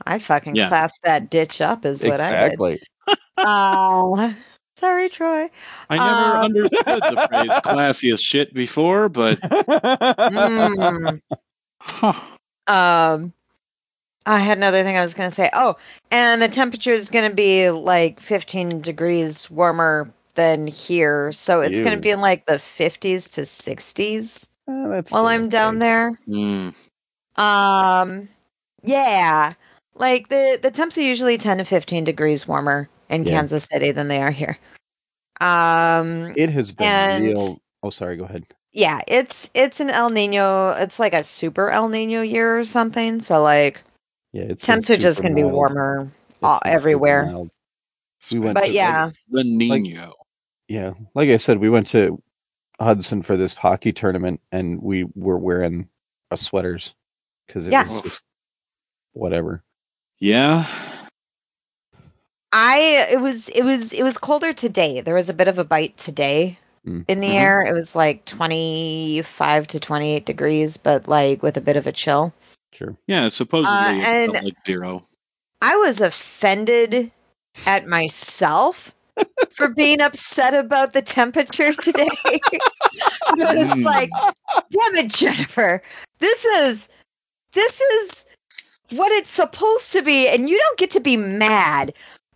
I 0.07 0.19
fucking 0.21 0.55
Yeah. 0.55 0.69
classed 0.69 1.01
that 1.03 1.31
ditch 1.31 1.61
up 1.61 1.85
is 1.85 2.03
what 2.05 2.21
exactly. 2.21 2.81
I 3.09 3.13
did. 3.13 3.19
Uh, 3.37 4.33
sorry, 4.79 5.09
Troy. 5.09 5.51
I 5.91 5.97
never 5.97 6.37
Um, 6.37 6.45
understood 6.45 7.03
the 7.03 7.27
phrase 7.29 7.51
classiest 7.65 8.21
shit 8.21 8.55
before, 8.55 9.09
but 9.09 9.41
Mm. 9.41 11.21
huh. 11.81 12.13
Um, 12.69 13.33
I 14.27 14.39
had 14.39 14.59
another 14.59 14.85
thing 14.85 14.97
I 14.97 15.01
was 15.03 15.15
going 15.15 15.29
to 15.29 15.35
say. 15.35 15.51
Oh, 15.53 15.77
and 16.13 16.41
the 16.41 16.49
temperature 16.49 16.95
is 16.95 17.11
going 17.11 17.29
to 17.29 17.35
be 17.35 17.69
like 17.71 18.21
15 18.21 18.81
degrees 18.83 19.51
warmer 19.51 20.09
than 20.35 20.67
here, 20.67 21.33
so 21.33 21.61
it's 21.61 21.79
going 21.81 21.95
to 21.95 22.01
be 22.01 22.11
in 22.11 22.21
like 22.21 22.47
the 22.47 22.55
50s 22.55 23.33
to 23.35 23.43
60s 23.43 24.47
Uh, 24.69 24.89
that's 24.89 25.13
while 25.13 25.27
I'm 25.27 25.49
down 25.49 25.77
okay. 25.77 25.79
there. 25.87 26.21
Mm. 26.29 26.75
Um, 27.37 28.29
yeah, 28.85 29.55
like 29.95 30.29
the 30.29 30.59
the 30.63 30.71
temps 30.71 30.97
are 30.99 31.03
usually 31.03 31.39
10 31.39 31.59
to 31.59 31.65
15 31.65 32.05
degrees 32.05 32.47
warmer 32.47 32.89
in 33.09 33.25
Yeah. 33.25 33.33
Kansas 33.39 33.65
City 33.65 33.91
than 33.93 34.09
they 34.09 34.21
are 34.23 34.31
here. 34.31 34.59
Um, 35.41 36.33
It 36.37 36.51
has 36.51 36.73
been 36.73 36.87
And- 36.87 37.25
real. 37.25 37.61
Oh, 37.83 37.91
sorry. 37.91 38.17
Go 38.17 38.25
ahead. 38.25 38.45
yeah, 38.73 39.01
it's 39.09 39.49
it's 39.55 39.81
an 39.81 39.91
El 39.91 40.11
Nino. 40.11 40.71
It's 40.73 40.99
like 40.99 41.15
a 41.15 41.23
super 41.25 41.71
El 41.71 41.89
Nino 41.89 42.21
year 42.23 42.59
or 42.59 42.65
something. 42.65 43.21
So 43.21 43.43
like 43.43 43.81
Yeah, 44.33 44.45
it's 44.45 44.63
temps 44.65 44.91
are 44.91 44.99
just 44.99 45.23
going 45.23 45.35
to 45.35 45.43
be 45.43 45.45
warmer 45.45 46.11
all, 46.43 46.61
everywhere. 46.65 47.33
We 48.31 48.39
went 48.39 48.55
But 48.55 48.67
to- 48.67 48.73
yeah, 48.73 49.11
The 49.31 49.45
Nino. 49.45 50.13
Yeah, 50.71 50.93
like 51.15 51.29
I 51.29 51.37
said, 51.37 51.59
we 51.59 51.69
went 51.69 51.89
to 51.89 52.23
Hudson 52.81 53.23
for 53.23 53.37
this 53.37 53.55
hockey 53.55 53.93
tournament, 53.93 54.41
and 54.53 54.81
we 54.81 55.05
were 55.17 55.37
wearing 55.37 55.89
our 56.31 56.37
sweaters 56.37 56.95
because 57.47 57.67
it 57.67 57.73
Yeah. 57.73 57.93
was 57.93 58.03
just 58.03 58.23
whatever. 59.13 59.65
Yeah. 60.21 60.65
I 62.53 63.07
it 63.11 63.21
was 63.21 63.49
it 63.49 63.63
was 63.63 63.93
it 63.93 64.03
was 64.03 64.17
colder 64.19 64.53
today. 64.53 65.01
There 65.01 65.15
was 65.15 65.29
a 65.29 65.35
bit 65.35 65.49
of 65.49 65.59
a 65.59 65.65
bite 65.65 65.97
today 65.97 66.59
Mm. 66.87 67.05
in 67.09 67.21
the 67.21 67.29
Mhm. 67.31 67.35
air. 67.41 67.61
It 67.61 67.73
was 67.75 67.95
like 67.95 68.25
25 68.25 69.67
to 69.69 69.79
28 69.81 70.25
degrees, 70.25 70.77
but 70.79 71.07
like 71.09 71.43
with 71.43 71.57
a 71.57 71.61
bit 71.61 71.77
of 71.77 71.87
a 71.87 71.93
chill. 71.93 72.33
Sure. 72.73 72.97
Yeah, 73.07 73.29
supposedly 73.29 73.77
Uh, 73.77 73.95
it 73.97 74.05
and- 74.05 74.33
felt 74.33 74.45
like 74.45 74.67
zero. 74.67 75.03
I 75.61 75.77
was 75.77 76.01
offended 76.01 77.11
at 77.67 77.87
myself 77.87 78.95
for 79.51 79.69
being 79.69 80.01
upset 80.01 80.55
about 80.55 80.93
the 80.93 81.03
temperature 81.03 81.73
today. 81.75 82.09
I 82.25 83.55
was 83.55 83.67
Mm. 83.67 83.85
like, 83.85 84.11
damn 84.71 84.97
it, 85.05 85.09
Jennifer. 85.09 85.83
This 86.19 86.45
is 86.45 86.89
this 87.53 87.81
is 87.81 88.27
what 88.91 89.13
it's 89.13 89.31
supposed 89.31 89.93
to 89.93 90.03
be, 90.03 90.29
and 90.29 90.49
you 90.49 90.59
don't 90.59 90.79
get 90.79 90.91
to 90.93 91.01
be 91.01 91.17
mad 91.17 91.93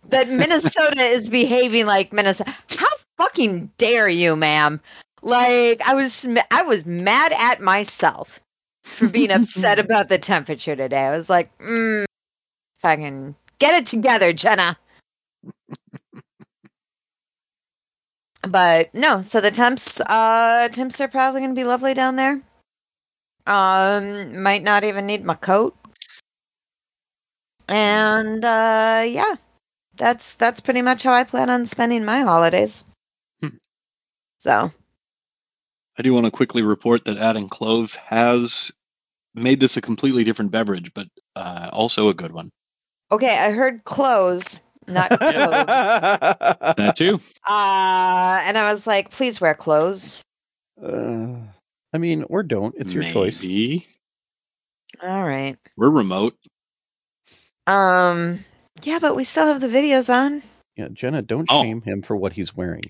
that 0.09 0.29
Minnesota 0.29 1.01
is 1.01 1.29
behaving 1.29 1.85
like 1.85 2.13
Minnesota. 2.13 2.55
How 2.77 2.87
fucking 3.17 3.71
dare 3.77 4.07
you, 4.07 4.35
ma'am? 4.35 4.79
Like 5.21 5.81
I 5.87 5.95
was 5.95 6.27
I 6.51 6.61
was 6.63 6.85
mad 6.85 7.33
at 7.37 7.61
myself 7.61 8.39
for 8.83 9.07
being 9.09 9.31
upset 9.31 9.79
about 9.79 10.09
the 10.09 10.17
temperature 10.19 10.75
today. 10.75 11.05
I 11.05 11.17
was 11.17 11.29
like, 11.29 11.55
mm, 11.59 12.05
fucking 12.81 13.35
get 13.59 13.81
it 13.81 13.87
together, 13.87 14.33
Jenna. 14.33 14.77
But 18.47 18.93
no, 18.93 19.21
so 19.21 19.41
the 19.41 19.51
temps 19.51 19.99
uh 20.01 20.69
temps 20.71 21.01
are 21.01 21.07
probably 21.07 21.41
gonna 21.41 21.53
be 21.53 21.63
lovely 21.63 21.93
down 21.93 22.15
there. 22.15 22.41
Um 23.47 24.41
might 24.41 24.63
not 24.63 24.83
even 24.83 25.05
need 25.05 25.23
my 25.23 25.35
coat. 25.35 25.75
And 27.67 28.43
uh 28.43 29.03
yeah. 29.07 29.35
That's 29.97 30.33
that's 30.33 30.59
pretty 30.59 30.81
much 30.81 31.03
how 31.03 31.13
I 31.13 31.23
plan 31.23 31.49
on 31.49 31.65
spending 31.65 32.03
my 32.03 32.19
holidays. 32.21 32.83
Hmm. 33.39 33.55
So 34.39 34.71
I 35.97 36.01
do 36.01 36.13
want 36.13 36.25
to 36.25 36.31
quickly 36.31 36.61
report 36.61 37.05
that 37.05 37.17
adding 37.17 37.47
cloves 37.47 37.95
has 37.95 38.71
made 39.33 39.59
this 39.59 39.77
a 39.77 39.81
completely 39.81 40.23
different 40.25 40.51
beverage, 40.51 40.93
but 40.93 41.07
uh, 41.35 41.69
also 41.71 42.09
a 42.09 42.13
good 42.13 42.33
one. 42.33 42.51
okay, 43.11 43.37
I 43.37 43.51
heard 43.51 43.83
clothes, 43.83 44.59
not 44.87 45.09
clothes. 45.09 45.19
That 46.77 46.93
too. 46.95 47.15
Uh, 47.47 48.41
and 48.43 48.57
I 48.57 48.71
was 48.71 48.85
like, 48.87 49.09
please 49.11 49.39
wear 49.41 49.53
clothes. 49.53 50.21
Uh, 50.81 51.35
I 51.93 51.97
mean, 51.97 52.23
or 52.29 52.43
don't. 52.43 52.75
It's 52.77 52.93
your 52.93 53.03
choice. 53.03 53.43
All 55.01 55.23
right. 55.27 55.57
We're 55.77 55.89
remote. 55.89 56.35
Um, 57.67 58.39
yeah, 58.83 58.99
but 58.99 59.15
we 59.15 59.23
still 59.23 59.47
have 59.47 59.61
the 59.61 59.67
videos 59.67 60.13
on. 60.13 60.41
Yeah, 60.75 60.89
Jenna, 60.91 61.21
don't 61.21 61.47
Oh. 61.49 61.61
shame 61.63 61.81
him 61.81 62.01
for 62.01 62.15
what 62.15 62.33
he's 62.33 62.55
wearing. 62.55 62.83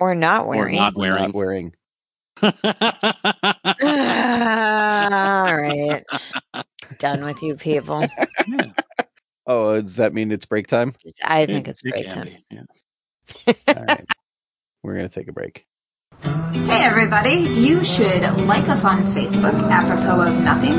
Or 0.00 0.14
not 0.14 0.46
wearing. 0.46 0.60
Or 0.60 0.64
wearing. 0.64 0.76
not 0.76 0.94
Or 0.94 0.98
wearing. 0.98 1.22
Not 1.22 1.34
wearing. 1.34 1.72
All 5.42 5.56
right. 5.56 6.04
Done 6.98 7.24
with 7.24 7.42
you 7.42 7.54
people. 7.56 8.04
Oh, 9.48 9.70
uh, 9.70 9.80
does 9.80 9.96
that 9.96 10.12
mean 10.12 10.30
it's 10.30 10.44
break 10.44 10.66
time? 10.66 10.94
I 11.24 11.46
think 11.46 11.68
it's 11.68 11.80
break 11.80 11.94
can 11.94 12.10
time. 12.10 12.26
be, 12.26 12.44
yeah. 12.50 13.52
All 13.74 13.84
right. 13.88 14.06
We're 14.82 14.94
gonna 14.94 15.08
take 15.08 15.28
a 15.28 15.32
break. 15.32 15.64
Hey 16.22 16.84
everybody, 16.84 17.34
you 17.34 17.82
should 17.82 18.22
like 18.46 18.68
us 18.68 18.84
on 18.84 18.98
Facebook, 19.14 19.54
apropos 19.70 20.28
of 20.28 20.44
nothing. 20.44 20.74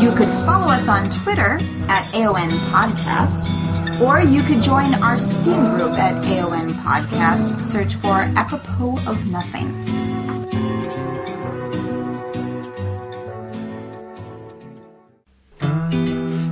You 0.00 0.12
could 0.14 0.28
follow 0.46 0.70
us 0.70 0.86
on 0.86 1.10
Twitter 1.10 1.58
at 1.88 2.14
AON 2.14 2.50
Podcast, 2.70 4.00
or 4.00 4.20
you 4.20 4.42
could 4.44 4.62
join 4.62 4.94
our 5.02 5.18
Steam 5.18 5.70
group 5.70 5.92
at 5.92 6.14
AON 6.24 6.74
Podcast. 6.74 7.60
Search 7.60 7.96
for 7.96 8.20
apropos 8.36 9.00
of 9.04 9.26
nothing. 9.26 10.05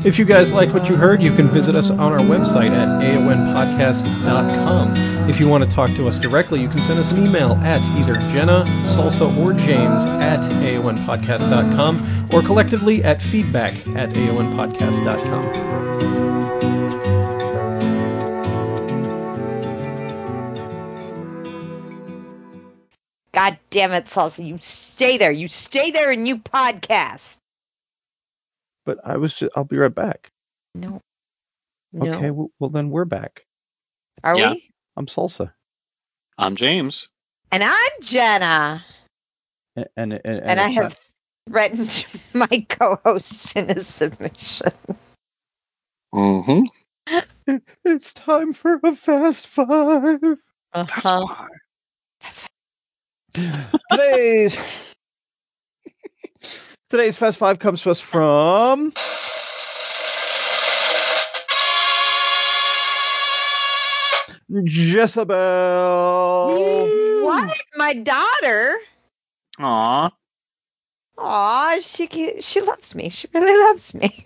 If 0.04 0.18
you 0.18 0.26
guys 0.26 0.52
like 0.52 0.74
what 0.74 0.90
you 0.90 0.96
heard, 0.96 1.22
you 1.22 1.34
can 1.34 1.48
visit 1.48 1.74
us 1.74 1.90
on 1.90 2.12
our 2.12 2.18
website 2.18 2.68
at 2.70 3.02
aonpodcast.com. 3.02 4.96
If 5.30 5.40
you 5.40 5.48
want 5.48 5.64
to 5.64 5.70
talk 5.70 5.94
to 5.94 6.06
us 6.06 6.18
directly, 6.18 6.60
you 6.60 6.68
can 6.68 6.82
send 6.82 6.98
us 6.98 7.10
an 7.10 7.26
email 7.26 7.52
at 7.62 7.82
either 7.98 8.16
Jenna, 8.30 8.64
Salsa, 8.82 9.34
or 9.38 9.54
James 9.54 10.04
at 10.04 10.40
aonpodcast.com 10.40 12.28
or 12.30 12.42
collectively 12.42 13.02
at 13.02 13.22
feedback 13.22 13.74
at 13.96 14.10
aonpodcast.com. 14.10 15.44
God 23.32 23.58
damn 23.70 23.92
it, 23.92 24.04
Salsa. 24.04 24.46
You 24.46 24.58
stay 24.60 25.16
there. 25.16 25.32
You 25.32 25.48
stay 25.48 25.90
there 25.90 26.10
and 26.10 26.28
you 26.28 26.36
podcast. 26.38 27.40
But 28.84 28.98
I 29.04 29.16
was 29.16 29.34
just. 29.34 29.52
I'll 29.56 29.64
be 29.64 29.76
right 29.78 29.94
back. 29.94 30.30
No. 30.74 31.00
No. 31.92 32.12
Okay. 32.14 32.30
Well, 32.30 32.50
well, 32.58 32.70
then 32.70 32.90
we're 32.90 33.04
back. 33.04 33.44
Are 34.22 34.36
Yeah. 34.36 34.52
we? 34.52 34.70
I'm 34.96 35.06
salsa. 35.06 35.52
I'm 36.38 36.56
James. 36.56 37.08
And 37.52 37.62
I'm 37.62 37.90
Jenna. 38.02 38.84
And 39.76 39.86
and, 39.96 40.12
and, 40.24 40.40
And, 40.40 40.60
I 40.60 40.68
have 40.68 40.84
not- 40.84 41.00
threatened 41.50 42.06
my 42.34 42.66
co-hosts 42.68 43.54
in 43.56 43.70
a 43.70 43.78
submission. 43.80 44.72
Mm-hmm. 46.14 46.62
It's 47.84 48.12
time 48.14 48.52
for 48.54 48.80
a 48.82 48.94
fast 48.96 49.46
five. 49.46 50.20
That's 50.72 51.06
Uh-huh. 51.06 51.26
why. 51.26 51.48
Today's 53.90 54.93
today's 56.94 57.16
fast 57.16 57.38
five 57.38 57.58
comes 57.58 57.82
to 57.82 57.90
us 57.90 57.98
from 57.98 58.92
Jezebel. 64.48 65.34
What? 67.24 67.60
My 67.76 67.94
daughter? 67.94 68.76
Aw. 69.58 70.10
Aw, 71.18 71.76
she 71.80 72.40
she 72.40 72.60
loves 72.60 72.94
me. 72.94 73.08
She 73.08 73.28
really 73.34 73.64
loves 73.68 73.94
me. 73.94 74.24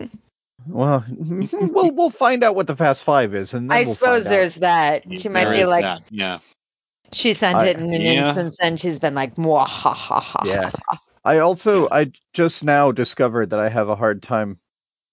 Well, 0.67 1.05
we'll 1.19 1.91
we'll 1.93 2.11
find 2.11 2.43
out 2.45 2.55
what 2.55 2.67
the 2.67 2.77
fast 2.77 3.05
five 3.05 3.35
is, 3.35 3.55
and 3.55 3.71
then 3.71 3.77
I 3.79 3.85
we'll 3.85 3.95
suppose 3.95 4.25
find 4.25 4.27
out. 4.27 4.31
there's 4.31 4.55
that. 4.57 5.21
She 5.21 5.29
might 5.29 5.51
be 5.53 5.65
like, 5.65 5.85
that, 5.85 6.03
Yeah. 6.11 6.39
she 7.13 7.33
sent 7.33 7.59
I- 7.59 7.67
it 7.69 7.77
in 7.79 7.85
an 7.95 8.01
Yeah. 8.01 8.27
instance, 8.29 8.57
and 8.63 8.79
she's 8.81 8.99
been 8.99 9.15
like, 9.15 9.37
Mwah, 9.37 9.67
ha 9.67 9.93
ha 9.95 10.21
ha. 10.21 10.43
Yeah. 10.45 10.71
I 11.25 11.39
also 11.39 11.89
I 11.91 12.11
just 12.33 12.65
now 12.65 12.93
discovered 12.93 13.51
that 13.51 13.59
I 13.61 13.69
have 13.69 13.89
a 13.89 13.97
hard 13.97 14.23
time 14.23 14.59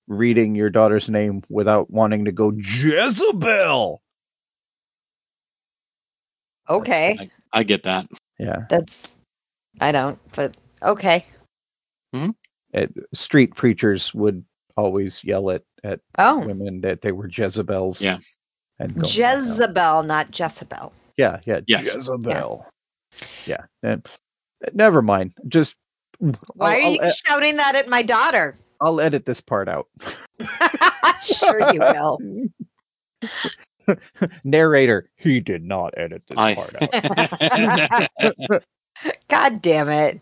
reading 0.08 0.56
your 0.56 0.70
daughter's 0.70 1.10
name 1.10 1.44
without 1.50 1.90
wanting 1.90 2.26
to 2.26 2.32
go 2.32 2.52
Jezebel. 2.52 4.02
Okay, 6.70 7.18
I, 7.20 7.30
I 7.60 7.64
get 7.64 7.84
that. 7.84 8.08
Yeah, 8.40 8.66
that's 8.70 9.18
I 9.80 9.92
don't, 9.92 10.20
but 10.36 10.56
okay. 10.84 11.26
Hmm? 12.14 12.32
it, 12.74 12.94
street 13.14 13.56
preachers 13.56 14.14
would 14.14 14.44
always 14.78 15.24
yell 15.24 15.52
at 15.52 15.64
at 15.84 16.00
Oh, 16.18 16.46
women 16.46 16.82
that 16.82 17.02
they 17.02 17.12
were 17.12 17.28
Jezebels. 17.30 18.02
Yeah. 18.02 18.18
and 18.80 18.96
go, 18.96 19.08
Jezebel, 19.08 20.04
not 20.04 20.38
Jezebel. 20.38 20.92
Yeah, 21.18 21.40
yeah, 21.46 21.62
Yes. 21.68 21.96
Jezebel. 21.96 22.66
Yeah, 23.46 23.66
and 23.84 24.06
never 24.74 25.02
mind. 25.02 25.34
Just 25.48 25.76
Why 26.54 26.80
I'll, 26.80 26.86
are 26.86 26.92
you 26.92 27.00
I'll, 27.02 27.10
shouting 27.12 27.58
that 27.58 27.76
at 27.76 27.90
my 27.90 28.02
daughter? 28.02 28.56
I'll 28.82 29.00
edit 29.00 29.26
this 29.26 29.42
part 29.42 29.68
out. 29.68 29.88
sure 31.24 31.74
you 31.74 31.80
will. 31.80 32.20
Narrator, 34.44 35.10
he 35.16 35.40
did 35.40 35.64
not 35.64 35.94
edit 35.98 36.24
this 36.28 36.38
I- 36.38 36.56
part 36.56 36.76
out. 38.50 38.64
God 39.28 39.62
damn 39.62 39.90
it! 39.90 40.22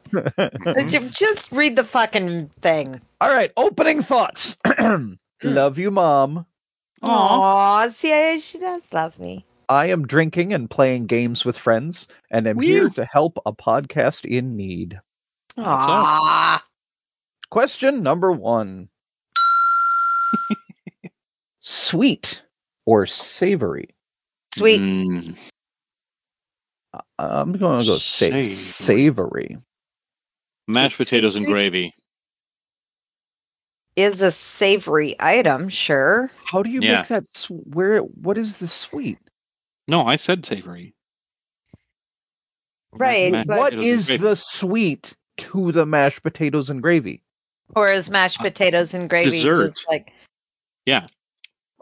Just 1.12 1.52
read 1.52 1.76
the 1.76 1.84
fucking 1.84 2.48
thing. 2.62 3.00
All 3.22 3.30
right, 3.30 3.52
opening 3.56 4.02
thoughts. 4.02 4.58
Hmm. 5.44 5.50
Love 5.56 5.78
you, 5.78 5.92
mom. 5.92 6.46
Aw. 7.04 7.10
Aw, 7.12 7.90
see, 7.90 8.40
she 8.40 8.60
does 8.60 8.94
love 8.94 9.20
me. 9.20 9.46
I 9.68 9.88
am 9.88 10.08
drinking 10.08 10.54
and 10.54 10.70
playing 10.70 11.08
games 11.08 11.44
with 11.44 11.58
friends, 11.58 12.08
and 12.32 12.48
am 12.48 12.60
here 12.60 12.90
to 12.90 13.04
help 13.04 13.40
a 13.46 13.52
podcast 13.52 14.24
in 14.24 14.56
need. 14.56 15.02
That's 15.56 16.64
Question 17.50 18.02
number 18.04 18.32
one 18.32 18.90
Sweet 21.62 22.44
or 22.86 23.06
savory? 23.06 23.90
sweet. 24.56 24.82
Mm, 24.82 25.38
Uh, 26.94 27.02
I'm 27.18 27.54
going 27.54 27.82
to 27.82 27.88
go 27.88 27.96
sa- 27.96 28.26
Savory. 28.26 28.50
savory. 28.50 29.58
mashed 30.68 30.96
Sweet, 30.98 31.06
potatoes 31.06 31.36
and 31.36 31.46
gravy. 31.46 31.94
is 33.96 34.22
a 34.22 34.32
savory 34.32 35.16
item, 35.20 35.70
sure. 35.70 36.30
How 36.46 36.62
do 36.64 36.70
you 36.70 36.82
Yeah. 36.82 37.00
make 37.00 37.08
that? 37.08 37.28
Sw- 37.36 37.52
where? 37.52 38.00
What 38.00 38.38
is 38.38 38.58
the 38.58 38.68
sweet? 38.68 39.18
No, 39.88 40.06
I 40.06 40.16
said 40.18 40.46
savory. 40.46 40.94
Right, 42.92 43.32
Mashed 43.32 43.48
but- 43.48 43.58
what 43.58 43.70
potatoes 43.74 43.86
and 43.92 44.00
is 44.00 44.06
gravy. 44.08 44.24
the 44.24 44.36
sweet 44.36 45.16
to 45.38 45.72
the 45.72 45.86
mashed 45.86 46.24
potatoes 46.24 46.70
and 46.70 46.82
gravy? 46.82 47.22
Or 47.76 47.92
is 47.92 48.10
mashed 48.10 48.40
potatoes 48.40 48.94
and 48.94 49.10
gravy 49.10 49.32
Dessert. 49.32 49.66
just 49.66 49.86
like 49.90 50.12
Yeah. 50.86 51.08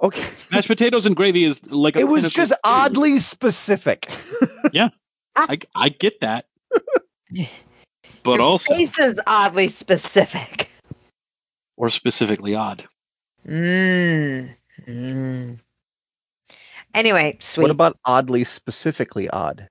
Okay, 0.01 0.25
mashed 0.51 0.67
potatoes 0.67 1.05
and 1.05 1.15
gravy 1.15 1.43
is 1.45 1.63
like 1.71 1.95
a 1.95 1.99
it 1.99 2.07
was 2.07 2.31
just 2.33 2.51
food. 2.51 2.59
oddly 2.63 3.17
specific. 3.19 4.09
Yeah. 4.73 4.89
I 5.35 5.59
I 5.75 5.89
get 5.89 6.19
that, 6.21 6.45
but 8.23 8.33
your 8.35 8.41
also 8.41 8.73
face 8.73 8.97
is 8.99 9.19
oddly 9.27 9.67
specific. 9.67 10.71
or 11.77 11.89
specifically 11.89 12.55
odd. 12.55 12.85
Mmm. 13.47 14.49
Mm. 14.87 15.59
Anyway, 16.93 17.37
sweet. 17.39 17.63
what 17.63 17.71
about 17.71 17.97
oddly 18.05 18.43
specifically 18.43 19.29
odd? 19.29 19.67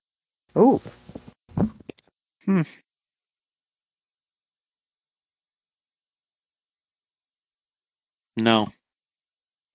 Ooh. 0.59 0.81
No, 8.41 8.69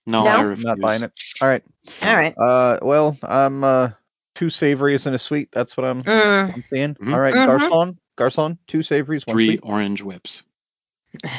no, 0.07 0.23
No? 0.23 0.27
I 0.29 0.35
I'm 0.39 0.47
refuse. 0.49 0.65
not 0.65 0.79
buying 0.79 1.03
it. 1.03 1.11
All 1.41 1.47
right. 1.47 1.63
All 2.03 2.15
right. 2.15 2.37
Uh, 2.37 2.79
well, 2.81 3.17
I'm 3.23 3.63
uh 3.63 3.89
two 4.35 4.49
savories 4.49 5.05
and 5.05 5.15
a 5.15 5.19
sweet. 5.19 5.49
That's 5.53 5.77
what 5.77 5.85
I'm, 5.85 6.03
Mm. 6.03 6.53
I'm 6.55 6.63
seeing. 6.73 6.95
Mhm. 6.95 7.13
All 7.13 7.19
right, 7.19 7.33
Mhm. 7.33 7.45
Garcon, 7.45 7.99
Garcon, 8.17 8.57
two 8.67 8.81
savories, 8.83 9.25
one 9.25 9.35
Three 9.35 9.47
sweet. 9.47 9.59
orange 9.63 10.01
whips. 10.01 10.43
Three 11.23 11.31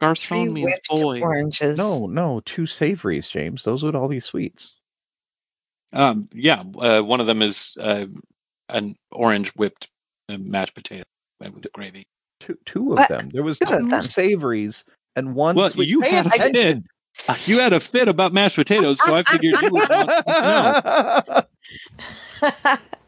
Garcon 0.00 0.52
means 0.52 0.72
boy. 0.88 1.20
oranges. 1.20 1.76
No, 1.76 2.06
no, 2.06 2.40
two 2.44 2.66
savories, 2.66 3.28
James. 3.28 3.64
Those 3.64 3.82
would 3.82 3.96
all 3.96 4.08
be 4.08 4.20
sweets. 4.20 4.74
Um, 5.92 6.26
yeah, 6.32 6.62
uh, 6.78 7.00
one 7.00 7.20
of 7.20 7.26
them 7.26 7.42
is 7.42 7.76
uh, 7.80 8.06
an 8.68 8.94
orange 9.10 9.48
whipped 9.56 9.88
uh, 10.28 10.36
mashed 10.38 10.74
potato 10.74 11.02
with 11.40 11.66
gravy. 11.72 12.04
Two, 12.40 12.56
two 12.66 12.92
of 12.92 12.98
What? 12.98 13.08
them. 13.08 13.30
There 13.32 13.42
was 13.42 13.58
Two 13.58 13.72
of 13.72 13.80
two 13.80 13.88
them. 13.88 14.02
savories 14.02 14.84
and 15.18 15.34
one 15.34 15.56
Well, 15.56 15.70
sweet. 15.70 15.88
you 15.88 16.00
Pay 16.00 16.10
had 16.10 16.26
a 16.26 16.30
fit. 16.30 16.82
You 17.46 17.58
had 17.60 17.72
a 17.72 17.80
fit 17.80 18.06
about 18.08 18.32
mashed 18.32 18.56
potatoes, 18.56 18.98
so 19.04 19.14
I 19.14 19.22
figured 19.24 19.56
you 19.60 19.70
would 19.70 19.72
want 19.72 19.88
to 19.90 21.46
know. 22.42 22.48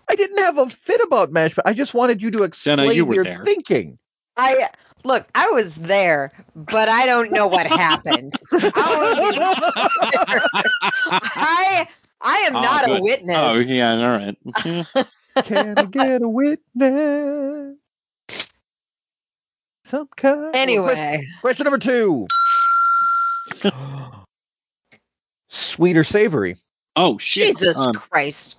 I 0.09 0.15
didn't 0.17 0.39
have 0.39 0.59
a 0.59 0.69
fit 0.69 1.01
about 1.03 1.31
mashed. 1.31 1.55
pot- 1.57 1.67
I 1.67 1.73
just 1.73 1.95
wanted 1.95 2.21
you 2.21 2.31
to 2.33 2.43
explain 2.43 2.79
Jenna, 2.79 2.93
you 2.93 3.05
were 3.07 3.15
your 3.15 3.25
there. 3.25 3.45
thinking. 3.45 3.99
I 4.37 4.69
look. 5.05 5.29
I 5.35 5.49
was 5.51 5.77
there, 5.77 6.31
but 6.57 6.89
I 6.89 7.07
don't 7.07 7.31
know 7.31 7.47
what 7.47 7.67
happened. 7.67 8.35
Oh, 8.53 9.71
I 11.23 11.87
I 12.23 12.37
am 12.49 12.57
Oh, 12.57 12.61
not 12.61 12.89
a 12.89 12.97
oh, 12.99 13.03
witness. 13.03 13.37
Oh, 13.39 13.55
yeah, 13.59 13.93
all 13.93 14.19
right. 14.19 14.37
Can 15.45 15.79
I 15.79 15.85
get 15.85 16.23
a 16.23 16.29
witness? 16.29 17.77
Some 19.91 20.09
kind. 20.17 20.55
Anyway, 20.55 21.27
Question 21.41 21.65
number 21.65 21.79
two. 21.79 22.29
Sweet 25.49 25.97
or 25.97 26.05
savory? 26.05 26.57
Oh 26.95 27.19
shit! 27.19 27.59
Jesus 27.59 27.77
Um, 27.77 27.95
Christ. 27.95 28.55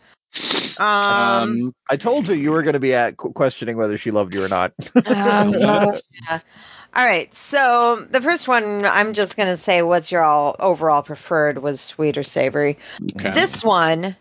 Um, 0.77 0.87
um, 0.87 1.75
I 1.89 1.95
told 1.95 2.27
you 2.27 2.35
you 2.35 2.51
were 2.51 2.63
going 2.63 2.73
to 2.73 2.81
be 2.81 2.93
at 2.93 3.15
questioning 3.15 3.77
whether 3.77 3.97
she 3.97 4.11
loved 4.11 4.33
you 4.33 4.43
or 4.43 4.49
not. 4.49 4.73
um, 5.05 5.49
yeah. 5.57 5.91
All 6.93 7.05
right. 7.05 7.33
So 7.33 8.05
the 8.11 8.19
first 8.19 8.49
one, 8.49 8.83
I'm 8.83 9.13
just 9.13 9.37
gonna 9.37 9.55
say, 9.55 9.83
what's 9.83 10.11
your 10.11 10.23
all 10.23 10.57
overall 10.59 11.01
preferred 11.01 11.59
was 11.59 11.79
sweet 11.79 12.17
or 12.17 12.23
savory. 12.23 12.77
okay. 13.15 13.31
This 13.31 13.63
one, 13.63 14.17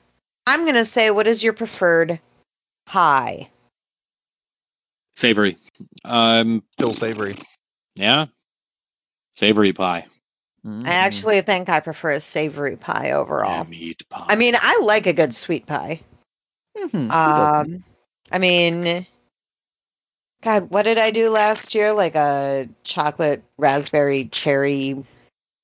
I'm 0.46 0.64
gonna 0.64 0.84
say, 0.84 1.10
what 1.10 1.26
is 1.26 1.42
your 1.42 1.54
preferred 1.54 2.20
pie? 2.86 3.48
Savory. 5.20 5.56
Um, 6.04 6.62
Still 6.72 6.94
savory. 6.94 7.36
yeah, 7.94 8.26
savory 9.32 9.72
pie. 9.72 10.06
Mm. 10.66 10.86
I 10.86 10.90
actually 10.90 11.40
think 11.42 11.68
I 11.68 11.80
prefer 11.80 12.12
a 12.12 12.20
savory 12.20 12.76
pie 12.76 13.12
overall. 13.12 13.64
Meat 13.64 14.08
pie. 14.08 14.26
I 14.28 14.36
mean, 14.36 14.54
I 14.58 14.80
like 14.82 15.06
a 15.06 15.12
good 15.12 15.34
sweet 15.34 15.66
pie. 15.66 16.00
Mhm. 16.76 17.12
Um, 17.12 17.84
I 18.32 18.38
mean, 18.38 19.06
God, 20.42 20.70
what 20.70 20.82
did 20.82 20.98
I 20.98 21.10
do 21.10 21.30
last 21.30 21.74
year? 21.74 21.92
Like 21.92 22.14
a 22.14 22.68
chocolate 22.84 23.42
raspberry 23.58 24.26
cherry, 24.26 24.96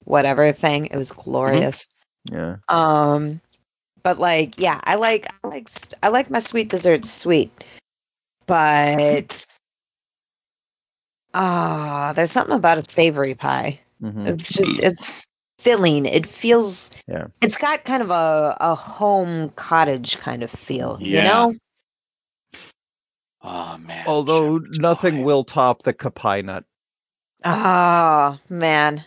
whatever 0.04 0.52
thing. 0.52 0.86
It 0.86 0.96
was 0.96 1.12
glorious. 1.12 1.88
yeah. 2.30 2.56
Um, 2.68 3.40
but 4.02 4.18
like, 4.18 4.58
yeah, 4.60 4.80
I 4.84 4.96
like, 4.96 5.28
I 5.44 5.48
like, 5.48 5.68
I 6.02 6.08
like 6.08 6.30
my 6.30 6.40
sweet 6.40 6.68
desserts 6.68 7.10
sweet, 7.10 7.50
but 8.46 9.44
ah, 11.34 12.12
there's 12.14 12.32
something 12.32 12.56
about 12.56 12.78
a 12.78 12.90
savory 12.90 13.34
pie. 13.34 13.80
Mhm. 14.02 14.28
It's 14.28 14.42
just, 14.44 14.80
it's 14.82 15.22
filling. 15.58 16.06
It 16.06 16.26
feels, 16.26 16.90
Yeah. 17.06 17.26
It's 17.42 17.56
got 17.56 17.84
kind 17.84 18.02
of 18.02 18.10
a 18.10 18.56
a 18.60 18.74
home 18.74 19.50
cottage 19.50 20.18
kind 20.18 20.42
of 20.42 20.50
feel. 20.50 20.98
You 21.00 21.22
know. 21.22 21.54
oh 23.42 23.78
man. 23.78 24.04
Although 24.06 24.58
shepherd's 24.58 24.78
nothing 24.78 25.14
pie. 25.16 25.22
will 25.22 25.44
top 25.44 25.82
the 25.82 25.94
kapai 25.94 26.44
nut 26.44 26.64
Oh 27.44 28.38
man, 28.48 29.04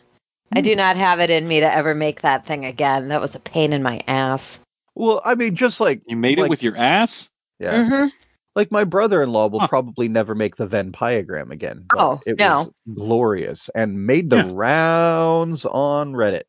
I 0.53 0.59
Hmm. 0.59 0.63
do 0.63 0.75
not 0.75 0.95
have 0.95 1.19
it 1.19 1.29
in 1.29 1.47
me 1.47 1.59
to 1.59 1.73
ever 1.75 1.93
make 1.95 2.21
that 2.21 2.45
thing 2.45 2.63
again. 2.65 3.09
That 3.09 3.21
was 3.21 3.35
a 3.35 3.39
pain 3.39 3.73
in 3.73 3.83
my 3.83 4.01
ass. 4.07 4.59
Well, 4.95 5.21
I 5.25 5.35
mean, 5.35 5.55
just 5.55 5.79
like 5.79 6.01
You 6.07 6.15
made 6.15 6.37
Like- 6.39 6.45
it 6.47 6.49
with 6.49 6.63
your 6.63 6.77
ass? 6.77 7.29
yeah, 7.59 7.85
hmm 7.85 8.05
like 8.55 8.71
my 8.71 8.83
brother-in-law 8.83 9.47
will 9.47 9.59
Huh. 9.61 9.67
probably 9.67 10.07
never 10.07 10.35
make 10.35 10.55
the 10.57 10.67
Venn 10.67 10.91
diagram 10.91 11.51
again. 11.51 11.85
Oh, 11.95 12.19
it 12.25 12.37
no. 12.39 12.55
was 12.87 12.95
glorious 12.95 13.69
and 13.75 14.05
made 14.05 14.29
the 14.29 14.37
Yeah. 14.37 14.49
rounds 14.53 15.65
on 15.65 16.13
Reddit. 16.13 16.43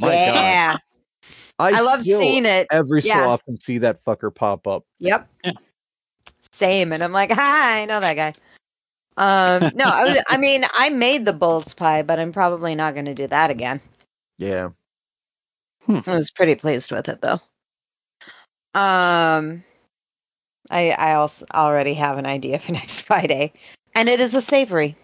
My 0.00 0.08
God. 0.08 0.34
yeah, 0.34 0.76
I, 1.58 1.80
love 1.82 2.02
still 2.02 2.20
seeing 2.20 2.44
it. 2.46 2.66
every 2.70 3.02
Yeah. 3.02 3.24
so 3.24 3.28
often 3.30 3.56
see 3.56 3.78
that 3.78 4.02
fucker 4.04 4.34
pop 4.34 4.66
up. 4.66 4.84
Yep. 5.00 5.28
Yeah. 5.44 5.52
Same, 6.52 6.92
and 6.92 7.02
I'm 7.04 7.12
like, 7.12 7.32
hi, 7.32 7.82
I 7.82 7.84
know 7.86 8.00
that 8.00 8.14
guy. 8.14 8.34
Um, 9.16 9.70
no, 9.74 9.84
I, 9.84 10.04
was, 10.04 10.22
I 10.28 10.36
mean, 10.38 10.64
I 10.72 10.88
made 10.88 11.24
the 11.26 11.32
bull's 11.34 11.74
pie, 11.74 12.02
but 12.02 12.18
I'm 12.18 12.32
probably 12.32 12.74
not 12.74 12.94
going 12.94 13.04
to 13.06 13.14
do 13.14 13.26
that 13.26 13.50
again. 13.50 13.80
Yeah. 14.38 14.70
I 15.88 16.02
was 16.06 16.30
pretty 16.30 16.54
pleased 16.54 16.90
with 16.92 17.08
it 17.08 17.20
though. 17.20 17.40
Um, 18.74 19.62
I 20.72 20.90
I 20.98 21.14
also 21.14 21.46
already 21.54 21.94
have 21.94 22.18
an 22.18 22.26
idea 22.26 22.58
for 22.58 22.72
next 22.80 23.02
Friday, 23.02 23.52
and 23.94 24.08
it 24.08 24.18
is 24.18 24.34
a 24.34 24.42
savory. 24.42 24.96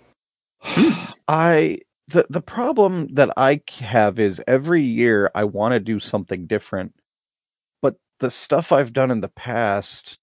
I 1.28 1.78
the 2.08 2.26
the 2.30 2.40
problem 2.40 3.08
that 3.14 3.30
I 3.36 3.60
have 3.78 4.18
is 4.18 4.42
every 4.48 4.82
year 4.82 5.30
I 5.34 5.44
want 5.44 5.72
to 5.72 5.80
do 5.80 6.00
something 6.00 6.46
different, 6.46 6.94
but 7.82 7.96
the 8.20 8.30
stuff 8.30 8.72
I've 8.72 8.92
done 8.92 9.10
in 9.10 9.20
the 9.20 9.28
past 9.28 10.18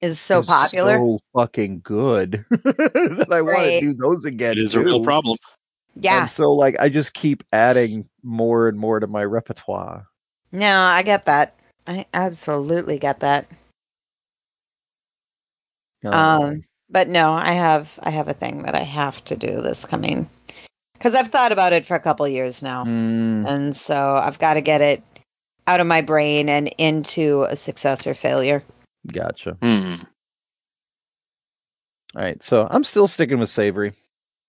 Is 0.00 0.18
so 0.18 0.40
is 0.40 0.46
popular. 0.46 0.96
so 0.96 1.18
fucking 1.34 1.80
good 1.84 2.44
that 2.50 3.28
I 3.30 3.42
want 3.42 3.58
to 3.58 3.80
do 3.80 3.94
those 3.94 4.24
again. 4.24 4.52
It 4.52 4.64
is 4.64 4.74
a 4.74 4.80
real 4.80 5.04
problem. 5.04 5.36
yeah. 5.94 6.20
And 6.20 6.30
so 6.30 6.50
like 6.52 6.76
I 6.80 6.88
just 6.88 7.12
keep 7.12 7.44
adding 7.52 8.08
more 8.22 8.68
and 8.68 8.78
more 8.78 8.98
to 8.98 9.06
my 9.06 9.24
repertoire. 9.24 10.06
No, 10.50 10.80
I 10.80 11.02
get 11.02 11.26
that. 11.26 11.58
I 11.86 12.06
absolutely 12.14 12.98
get 12.98 13.20
that. 13.20 13.46
Um, 16.04 16.62
but 16.88 17.08
no, 17.08 17.32
I 17.32 17.52
have 17.52 17.98
I 18.02 18.10
have 18.10 18.28
a 18.28 18.34
thing 18.34 18.62
that 18.62 18.74
I 18.74 18.82
have 18.82 19.24
to 19.24 19.36
do 19.36 19.60
this 19.60 19.84
coming 19.84 20.28
because 20.94 21.14
I've 21.14 21.28
thought 21.28 21.52
about 21.52 21.72
it 21.72 21.84
for 21.84 21.94
a 21.94 22.00
couple 22.00 22.26
years 22.28 22.62
now, 22.62 22.84
mm, 22.84 23.46
and 23.46 23.76
so 23.76 24.14
I've 24.14 24.38
got 24.38 24.54
to 24.54 24.60
get 24.60 24.80
it 24.80 25.02
out 25.66 25.80
of 25.80 25.86
my 25.86 26.00
brain 26.00 26.48
and 26.48 26.68
into 26.78 27.42
a 27.44 27.56
success 27.56 28.06
or 28.06 28.14
failure. 28.14 28.62
gotcha. 29.12 29.56
Hmm. 29.62 29.96
All 32.14 32.22
right, 32.22 32.42
so 32.42 32.66
I'm 32.70 32.84
still 32.84 33.08
sticking 33.08 33.38
with 33.38 33.50
savory. 33.50 33.92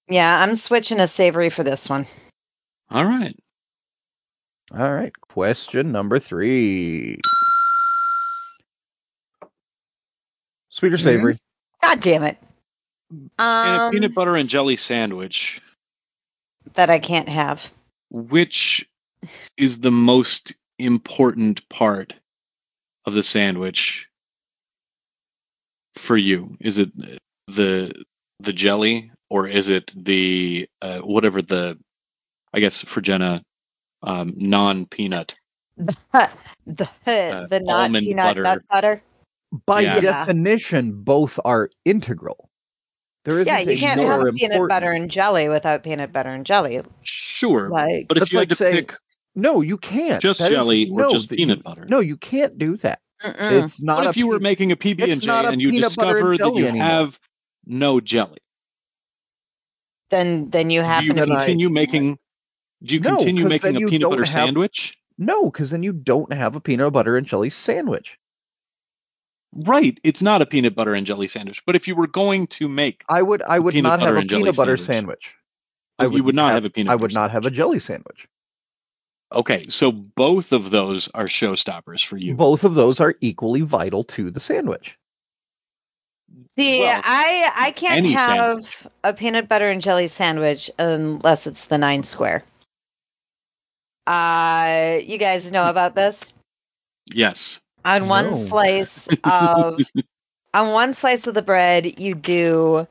Yeah, 0.08 0.42
I'm 0.42 0.56
switching 0.56 1.00
to 1.00 1.08
savory 1.08 1.50
for 1.50 1.64
this 1.64 1.90
one. 1.90 2.06
All 2.90 3.04
right. 3.04 3.36
All 4.74 4.94
right, 4.94 5.14
question 5.22 5.92
number 5.92 6.20
three. 6.20 7.20
Sweet 10.78 10.94
or 10.94 10.98
savory? 11.00 11.40
God 11.82 12.02
damn 12.02 12.22
it! 12.22 12.38
In 13.12 13.32
a 13.40 13.44
Um, 13.44 13.92
peanut 13.92 14.14
butter 14.14 14.36
and 14.36 14.48
jelly 14.48 14.78
sandwich, 14.78 15.60
that 16.76 16.92
I 16.92 17.00
can't 17.00 17.28
have. 17.28 17.72
which 18.12 18.88
is 19.58 19.80
the 19.80 19.90
most 19.90 20.54
important 20.78 21.68
part 21.70 22.14
of 23.06 23.16
the 23.16 23.24
sandwich 23.24 24.08
for 25.96 26.16
you? 26.16 26.56
Is 26.60 26.78
it 26.78 26.92
the 27.48 27.92
the 28.40 28.54
jelly 28.54 29.10
or 29.32 29.48
is 29.48 29.70
it 29.70 29.92
the 29.96 30.70
uh, 30.84 31.00
whatever 31.00 31.42
the 31.42 31.76
I 32.54 32.60
guess 32.60 32.84
for 32.84 33.02
Jenna 33.02 33.42
um, 34.04 34.36
non 34.38 34.86
peanut? 34.86 35.34
the 35.78 35.98
Uh, 36.14 36.28
the 36.66 37.62
not 37.64 37.86
almond 37.86 38.06
peanut 38.06 38.26
butter. 38.26 38.44
nut 38.44 38.62
butter. 38.70 39.02
By 39.66 39.82
Yeah. 39.82 40.00
definition, 40.02 41.04
both 41.04 41.40
are 41.46 41.70
integral. 41.86 42.50
There 43.24 43.40
isn't 43.42 43.48
Yeah, 43.48 43.60
you 43.60 43.78
can't 43.78 44.02
more 44.02 44.26
have 44.26 44.36
peanut 44.36 44.70
butter 44.70 44.92
and 44.92 45.10
jelly 45.10 45.50
without 45.50 45.84
peanut 45.84 46.14
butter 46.14 46.30
and 46.30 46.46
jelly. 46.46 46.82
Sure, 47.04 47.70
Like, 47.70 48.08
but 48.08 48.18
if 48.18 48.22
That's 48.22 48.34
you 48.34 48.40
like 48.40 48.50
had 48.50 48.58
to 48.58 48.64
saying- 48.64 48.76
pick 48.88 48.96
No, 49.36 49.62
you 49.62 49.78
can't. 49.78 50.22
just 50.22 50.40
That 50.40 50.46
is- 50.46 50.50
jelly 50.58 50.90
or 50.90 51.02
no, 51.02 51.10
just 51.12 51.30
th- 51.30 51.38
peanut 51.38 51.62
butter, 51.64 51.86
No, 51.88 52.00
you 52.00 52.18
can't 52.18 52.58
do 52.58 52.76
that. 52.78 53.00
mm-mm. 53.24 53.64
It's 53.64 53.82
not. 53.82 53.98
what 54.00 54.08
if 54.08 54.18
you 54.18 54.28
were 54.28 54.40
making 54.40 54.72
a 54.72 54.76
PB 54.76 55.04
and 55.04 55.12
it's 55.12 55.22
J 55.22 55.32
and 55.32 55.62
you 55.62 55.70
peanut 55.72 55.86
and 55.86 55.94
discover 55.96 56.38
that 56.38 56.56
you 56.56 56.68
anymore. 56.68 56.88
have 56.88 57.20
no 57.66 58.00
jelly? 58.00 58.38
then 60.10 60.50
then 60.52 60.70
you 60.70 60.82
Do 60.82 60.88
you 61.06 61.14
to 61.14 61.20
Then 61.20 61.28
be 61.30 61.36
I- 61.36 61.40
continue 61.40 61.70
making? 61.70 62.18
Do 62.84 62.94
you 62.96 63.00
No, 63.02 63.18
continue 63.18 63.44
'cause 63.50 63.62
then 63.62 63.74
making 63.74 63.88
a 63.88 63.90
peanut 63.90 64.10
butter 64.10 64.24
have- 64.26 64.34
sandwich? 64.34 64.98
No, 65.18 65.50
because 65.52 65.72
then 65.72 65.84
you 65.84 65.92
don't 65.92 66.32
have 66.32 66.56
a 66.56 66.62
peanut 66.62 66.94
butter 66.94 67.18
and 67.18 67.28
jelly 67.28 67.50
sandwich. 67.50 68.18
Right, 69.54 70.00
it's 70.04 70.22
not 70.22 70.42
a 70.42 70.46
peanut 70.46 70.76
butter 70.76 70.94
and 70.94 71.06
jelly 71.06 71.28
sandwich. 71.28 71.64
But 71.66 71.76
if 71.76 71.88
you 71.88 71.96
were 71.96 72.08
going 72.08 72.48
to 72.48 72.68
make, 72.68 73.04
I 73.10 73.22
would. 73.22 73.42
I 73.44 73.60
would 73.60 73.76
not 73.82 74.00
have 74.02 74.16
a 74.18 74.22
peanut 74.22 74.56
butter 74.56 74.78
sandwich. 74.78 74.96
sandwich. 74.96 75.36
Oh, 76.00 76.16
you 76.16 76.24
would 76.24 76.36
not 76.36 76.54
have 76.54 76.66
a 76.66 76.70
peanut 76.70 76.92
I 76.92 76.96
would 76.96 77.14
not 77.14 77.32
have 77.32 77.46
a 77.46 77.50
jelly 77.50 77.80
sandwich. 77.80 78.28
okay, 79.32 79.64
so 79.70 79.92
both 79.92 80.52
of 80.52 80.70
those 80.70 81.10
are 81.16 81.26
showstoppers 81.26 82.06
for 82.06 82.18
you. 82.18 82.36
Both 82.36 82.64
of 82.64 82.76
those 82.76 83.00
are 83.00 83.16
equally 83.22 83.62
vital 83.62 84.04
to 84.04 84.30
the 84.30 84.40
sandwich. 84.40 84.98
See, 86.58 86.82
Well, 86.82 87.02
I 87.04 87.52
I 87.56 87.72
can't 87.72 88.06
have 88.08 88.64
sandwich. 88.64 88.94
a 89.04 89.14
peanut 89.14 89.48
butter 89.50 89.70
and 89.70 89.82
jelly 89.82 90.08
sandwich 90.08 90.70
unless 90.78 91.48
it's 91.48 91.66
the 91.66 91.78
nine 91.78 92.04
square. 92.04 92.44
Uh, 94.06 95.00
you 95.04 95.18
guys 95.18 95.52
know 95.52 95.70
about 95.70 95.96
this? 95.96 96.32
Yes. 97.14 97.60
On 97.88 98.10
one 98.10 98.36
slice 98.36 99.08
of 99.24 99.82
on 100.54 100.74
one 100.74 100.94
slice 100.94 101.26
of 101.26 101.34
the 101.36 101.42
bread, 101.42 102.00
you 102.00 102.16
do 102.16 102.86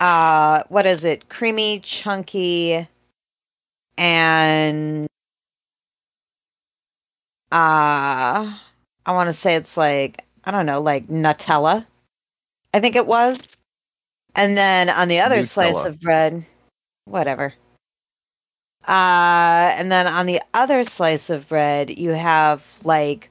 uh 0.00 0.64
what 0.68 0.84
is 0.84 1.04
it? 1.04 1.28
Creamy, 1.28 1.78
chunky, 1.78 2.88
and 3.96 5.06
uh 7.52 8.58
I 9.06 9.12
want 9.12 9.28
to 9.28 9.32
say 9.32 9.54
it's 9.54 9.76
like 9.76 10.24
I 10.44 10.50
don't 10.50 10.66
know, 10.66 10.80
like 10.80 11.06
Nutella. 11.06 11.86
I 12.74 12.80
think 12.80 12.96
it 12.96 13.06
was. 13.06 13.40
And 14.34 14.56
then 14.56 14.90
on 14.90 15.06
the 15.06 15.20
other 15.20 15.42
slice 15.44 15.84
of 15.84 16.00
bread, 16.00 16.44
whatever. 17.04 17.54
Uh 18.88 19.70
and 19.78 19.90
then 19.92 20.08
on 20.08 20.26
the 20.26 20.40
other 20.52 20.82
slice 20.82 21.30
of 21.30 21.48
bread, 21.48 21.96
you 21.96 22.10
have 22.10 22.66
like 22.84 23.30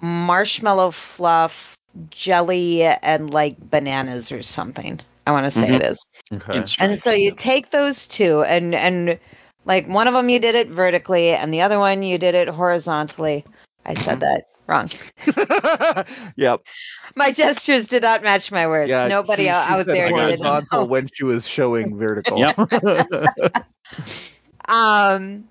marshmallow 0.00 0.90
fluff, 0.92 1.74
jelly, 2.10 2.82
and 2.82 3.32
like 3.32 3.56
bananas 3.70 4.30
or 4.32 4.42
something. 4.42 5.00
I 5.26 5.30
want 5.32 5.44
to 5.44 5.50
say 5.50 5.68
Mhm. 5.68 5.74
it 5.76 5.82
is. 5.82 6.04
Okay. 6.32 6.64
And 6.78 6.98
so 6.98 7.10
you 7.10 7.32
take 7.34 7.70
those 7.70 8.06
two, 8.08 8.42
and 8.44 8.74
and 8.74 9.18
like 9.66 9.86
one 9.88 10.08
of 10.08 10.14
them 10.14 10.28
you 10.28 10.38
did 10.38 10.54
it 10.54 10.68
vertically, 10.68 11.30
and 11.30 11.52
the 11.52 11.60
other 11.60 11.78
one 11.78 12.02
you 12.02 12.16
did 12.18 12.34
it 12.34 12.48
horizontally. 12.48 13.44
I 13.84 13.94
said 13.94 14.20
Mhm. 14.20 14.20
that 14.20 14.44
wrong. 14.66 14.90
yep. 16.36 16.60
My 17.16 17.32
gestures 17.32 17.86
did 17.86 18.02
not 18.02 18.22
match 18.22 18.50
my 18.52 18.66
words. 18.66 18.88
Yeah. 18.90 19.08
Nobody 19.08 19.44
she- 19.44 19.48
out, 19.48 19.66
she 19.66 19.72
out 19.72 19.78
said 19.78 19.86
there 19.88 20.10
got 20.10 20.14
it. 20.16 20.16
did. 20.16 20.40
horizontal 20.42 20.88
when 20.88 21.08
she 21.12 21.24
was 21.24 21.46
showing 21.48 21.96
vertical. 21.98 22.38
Yep. 22.38 22.56
Um. 24.68 25.48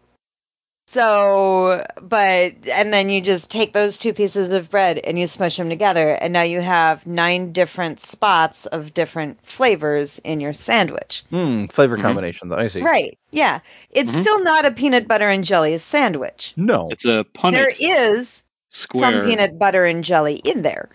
So, 0.90 1.86
but 2.02 2.54
and 2.72 2.94
then 2.94 3.10
you 3.10 3.20
just 3.20 3.52
take 3.52 3.74
those 3.74 3.98
two 3.98 4.14
pieces 4.14 4.54
of 4.54 4.70
bread 4.72 5.00
and 5.00 5.20
you 5.20 5.28
smush 5.28 5.58
them 5.58 5.68
together, 5.68 6.12
and 6.14 6.32
now 6.32 6.44
you 6.44 6.62
have 6.62 7.06
nine 7.06 7.52
different 7.52 8.00
spots 8.00 8.66
of 8.68 8.94
different 8.94 9.38
flavors 9.46 10.20
in 10.20 10.40
your 10.40 10.54
sandwich. 10.54 11.26
Hmm, 11.30 11.66
flavor 11.66 11.98
Mhm. 11.98 12.02
combination. 12.04 12.54
I 12.54 12.70
see. 12.70 12.82
Right? 12.82 13.18
Yeah. 13.32 13.60
It's 13.92 14.16
Mhm. 14.16 14.22
still 14.22 14.42
not 14.44 14.64
a 14.66 14.72
peanut 14.72 15.10
butter 15.10 15.28
and 15.28 15.44
jelly 15.44 15.78
sandwich. 15.78 16.54
No. 16.56 16.88
It's 16.90 17.04
a 17.04 17.26
Punnett 17.34 17.52
There 17.52 17.74
is 18.18 18.44
square. 18.70 19.12
some 19.12 19.26
peanut 19.26 19.60
butter 19.60 19.84
and 19.84 20.06
jelly 20.06 20.36
in 20.46 20.62
there, 20.62 20.88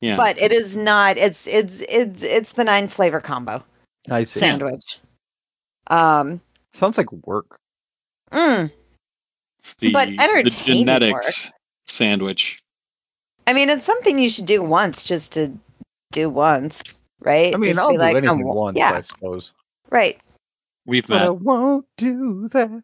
yeah. 0.00 0.16
but 0.16 0.40
it 0.40 0.52
is 0.52 0.76
not. 0.76 1.16
It's 1.16 1.48
it's 1.48 1.80
it's 1.88 2.22
it's 2.22 2.52
the 2.52 2.62
nine 2.62 2.86
flavor 2.86 3.20
combo 3.20 3.64
I 4.08 4.22
see. 4.22 4.38
sandwich. 4.38 5.00
Um. 5.88 6.40
Sounds 6.72 6.96
like 6.96 7.10
work. 7.26 7.58
mm. 8.30 8.70
It's 9.60 9.74
the, 9.74 9.92
but 9.92 10.08
the 10.08 10.18
entertaining 10.20 10.86
genetics 10.86 11.52
sandwich. 11.86 12.58
I 13.46 13.52
mean, 13.52 13.68
it's 13.68 13.84
something 13.84 14.18
you 14.18 14.30
should 14.30 14.46
do 14.46 14.62
once, 14.62 15.04
just 15.04 15.34
to 15.34 15.52
do 16.12 16.30
once, 16.30 16.98
right? 17.20 17.54
I 17.54 17.58
mean, 17.58 17.74
Just 17.74 17.80
I'll 17.80 17.92
do 17.92 17.98
like, 17.98 18.16
anything 18.16 18.42
"Oh, 18.48 18.54
once, 18.54 18.78
Yeah, 18.78 18.94
I 18.94 19.00
suppose. 19.02 19.52
right. 19.90 20.18
We've 20.86 21.06
But 21.06 21.20
I 21.20 21.24
met. 21.26 21.40
won't 21.42 21.86
do 21.98 22.48
that. 22.52 22.82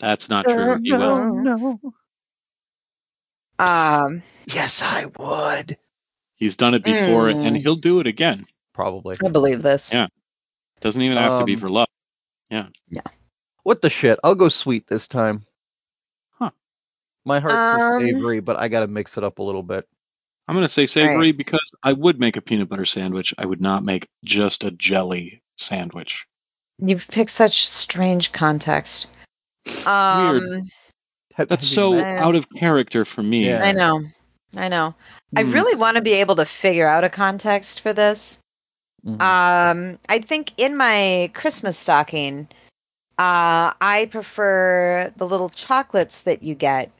That's 0.00 0.30
not 0.30 0.46
true. 0.48 0.78
You 0.82 0.96
will. 0.96 1.14
Uh, 1.16 1.30
No, 1.42 1.80
no. 3.58 3.64
Um, 3.64 4.22
Yes, 4.46 4.80
I 4.82 5.06
would. 5.18 5.76
He's 6.36 6.56
done 6.56 6.72
it 6.72 6.82
before, 6.82 7.28
and 7.28 7.56
Mm. 7.56 7.60
he'll 7.62 7.76
do 7.76 8.00
it 8.00 8.06
again. 8.06 8.46
Probably. 8.72 9.16
I 9.22 9.28
believe 9.28 9.60
this. 9.60 9.92
Yeah. 9.92 10.06
Doesn't 10.80 11.02
even 11.02 11.18
have 11.18 11.36
to 11.38 11.44
be 11.44 11.54
Um, 11.54 11.60
for 11.60 11.68
love. 11.70 11.88
Yeah. 12.50 12.68
Yeah. 12.88 13.02
What 13.64 13.82
the 13.82 13.90
shit? 13.90 14.18
I'll 14.24 14.34
go 14.34 14.48
sweet 14.48 14.86
this 14.86 15.06
time. 15.06 15.44
Huh. 17.26 17.32
My 17.32 17.40
heart's 17.40 17.82
Um, 17.82 18.02
a 18.02 18.06
savory, 18.06 18.40
but 18.40 18.58
I 18.58 18.68
got 18.68 18.80
to 18.80 18.86
mix 18.86 19.18
it 19.18 19.24
up 19.24 19.38
a 19.38 19.42
little 19.42 19.62
bit. 19.62 19.86
I'm 20.48 20.54
going 20.54 20.64
to 20.64 20.72
say 20.72 20.86
savory 20.86 21.32
because 21.32 21.72
I 21.82 21.92
would 21.92 22.20
make 22.20 22.36
a 22.36 22.40
peanut 22.40 22.68
butter 22.68 22.84
sandwich. 22.84 23.34
I 23.36 23.46
would 23.46 23.60
not 23.60 23.82
make 23.84 24.08
just 24.24 24.62
a 24.62 24.70
jelly 24.70 25.42
sandwich. 25.56 26.24
You've 26.78 27.06
picked 27.08 27.30
such 27.32 27.66
strange 27.66 28.30
context. 28.32 29.08
Um, 29.86 30.62
Have- 31.34 31.48
That's 31.48 31.66
so 31.66 31.98
I- 31.98 32.16
out 32.16 32.34
of 32.36 32.48
character 32.50 33.04
for 33.04 33.22
me. 33.22 33.46
Yeah. 33.46 33.62
I 33.64 33.72
know. 33.72 34.02
I 34.56 34.68
know. 34.68 34.94
I 35.36 35.42
Hmm. 35.42 35.50
really 35.52 35.76
want 35.76 35.96
to 35.96 36.02
be 36.02 36.14
able 36.14 36.36
to 36.36 36.46
figure 36.46 36.86
out 36.86 37.02
a 37.04 37.08
context 37.10 37.80
for 37.80 37.92
this. 37.92 38.38
Mhm. 39.04 39.20
Um, 39.20 39.98
I 40.08 40.20
think 40.20 40.52
in 40.56 40.76
my 40.76 41.30
Christmas 41.34 41.76
stocking, 41.76 42.48
uh, 43.18 43.74
I 43.80 44.08
prefer 44.12 45.12
the 45.16 45.26
little 45.26 45.48
chocolates 45.50 46.22
that 46.22 46.42
you 46.42 46.54
get 46.54 46.90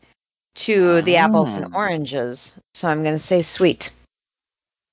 to 0.57 1.03
the 1.03 1.17
apples 1.17 1.55
and 1.55 1.67
Oh. 1.67 1.79
oranges. 1.79 2.55
So 2.75 2.89
I'm 2.89 3.03
going 3.03 3.15
to 3.15 3.19
say 3.19 3.43
sweet. 3.43 3.91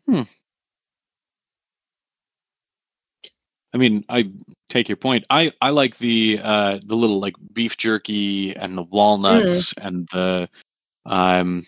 Hmm. 0.06 0.24
I 3.74 3.78
mean, 3.78 4.06
I 4.08 4.30
take 4.70 4.88
your 4.88 4.98
point. 4.98 5.26
I 5.30 5.52
I 5.60 5.70
like 5.72 5.98
the 5.98 6.40
uh 6.44 6.80
the 6.86 6.96
little 6.96 7.20
like 7.20 7.36
beef 7.54 7.78
jerky 7.78 8.56
and 8.56 8.78
the 8.78 8.84
walnuts 8.84 9.74
and 9.78 10.08
the 10.12 10.48
um 11.06 11.64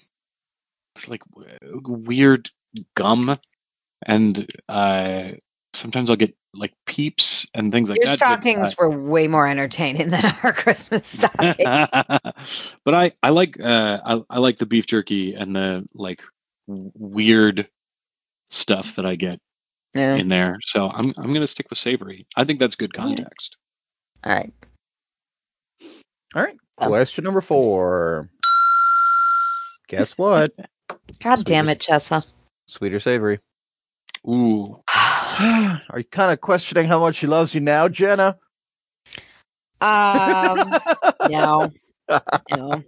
like 1.07 1.21
w- 1.33 1.81
weird 2.05 2.49
gum 2.95 3.37
and 4.05 4.47
uh 4.69 5.31
sometimes 5.73 6.09
I'll 6.09 6.15
get 6.15 6.35
like 6.55 6.73
peeps 6.85 7.45
and 7.53 7.71
things 7.71 7.89
like 7.89 7.97
Your 7.97 8.05
that. 8.05 8.19
but, 8.19 8.25
uh, 8.25 8.33
stockings 8.35 8.77
were 8.77 8.89
way 8.89 9.27
more 9.27 9.47
entertaining 9.47 10.09
than 10.11 10.23
our 10.43 10.53
Christmas 10.53 11.07
stocking. 11.07 11.65
but 12.83 12.93
I 12.93 13.11
I 13.21 13.29
like 13.29 13.59
uh 13.59 13.99
I, 14.05 14.21
I 14.29 14.39
like 14.39 14.57
the 14.57 14.65
beef 14.65 14.85
jerky 14.85 15.33
and 15.35 15.55
the 15.55 15.87
like 15.93 16.23
weird 16.67 17.67
stuff 18.47 18.95
that 18.95 19.05
I 19.05 19.15
get 19.15 19.39
Yeah. 19.93 20.15
in 20.15 20.29
there. 20.29 20.57
So 20.63 20.89
I'm 20.89 21.13
I'm 21.17 21.33
gonna 21.33 21.47
stick 21.47 21.67
with 21.69 21.79
savory. 21.79 22.25
I 22.35 22.43
think 22.43 22.59
that's 22.59 22.75
good 22.75 22.93
context. 22.93 23.57
All 24.25 24.33
right. 24.33 24.53
All 26.35 26.43
right. 26.43 26.57
Oh. 26.79 26.87
Question 26.87 27.23
number 27.23 27.41
four. 27.41 28.29
Guess 29.87 30.17
what? 30.17 30.51
God 31.23 31.45
damn 31.45 31.69
it, 31.69 31.79
Chessa. 31.79 32.27
Sweet 32.67 32.93
or 32.93 32.99
savory? 32.99 33.39
Ooh. 34.27 34.81
Are 35.89 35.99
you 35.99 36.05
kind 36.05 36.31
of 36.31 36.41
questioning 36.41 36.87
how 36.87 36.99
much 36.99 37.15
she 37.15 37.27
loves 37.27 37.53
you 37.53 37.61
now, 37.61 37.87
Jenna? 37.87 38.37
Um, 39.81 40.73
no, 41.29 41.71
no. 42.51 42.83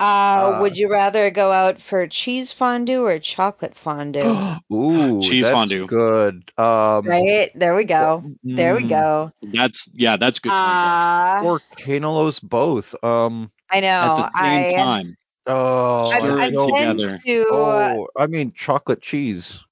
Uh, 0.00 0.58
would 0.60 0.76
you 0.76 0.90
rather 0.90 1.30
go 1.30 1.50
out 1.50 1.80
for 1.80 2.06
cheese 2.06 2.52
fondue 2.52 3.04
or 3.04 3.18
chocolate 3.18 3.74
fondue? 3.74 4.56
Ooh, 4.72 5.20
Cheese 5.20 5.44
that's 5.44 5.52
fondue. 5.52 5.86
Good. 5.86 6.50
Um, 6.56 7.06
right 7.06 7.50
there 7.54 7.74
we 7.74 7.84
go. 7.84 8.22
There 8.42 8.74
we 8.74 8.84
mm, 8.84 8.88
go. 8.88 9.32
That's 9.42 9.88
yeah, 9.92 10.16
that's 10.16 10.38
good 10.38 10.50
context. 10.50 11.44
Uh, 11.44 11.48
Or 11.48 11.60
Canolos 11.78 12.42
both. 12.42 12.94
Um. 13.04 13.50
I 13.70 13.80
know. 13.80 13.86
At 13.88 14.16
the 14.16 14.38
same 14.38 14.74
I, 14.74 14.76
time. 14.76 15.16
Oh, 15.46 16.10
I, 16.10 16.20
Serve 16.20 16.38
I 16.38 16.50
tend 16.50 16.98
together. 16.98 17.18
to. 17.24 17.46
oh, 17.50 18.08
I 18.16 18.26
mean 18.26 18.52
chocolate 18.52 19.00
cheese. 19.02 19.62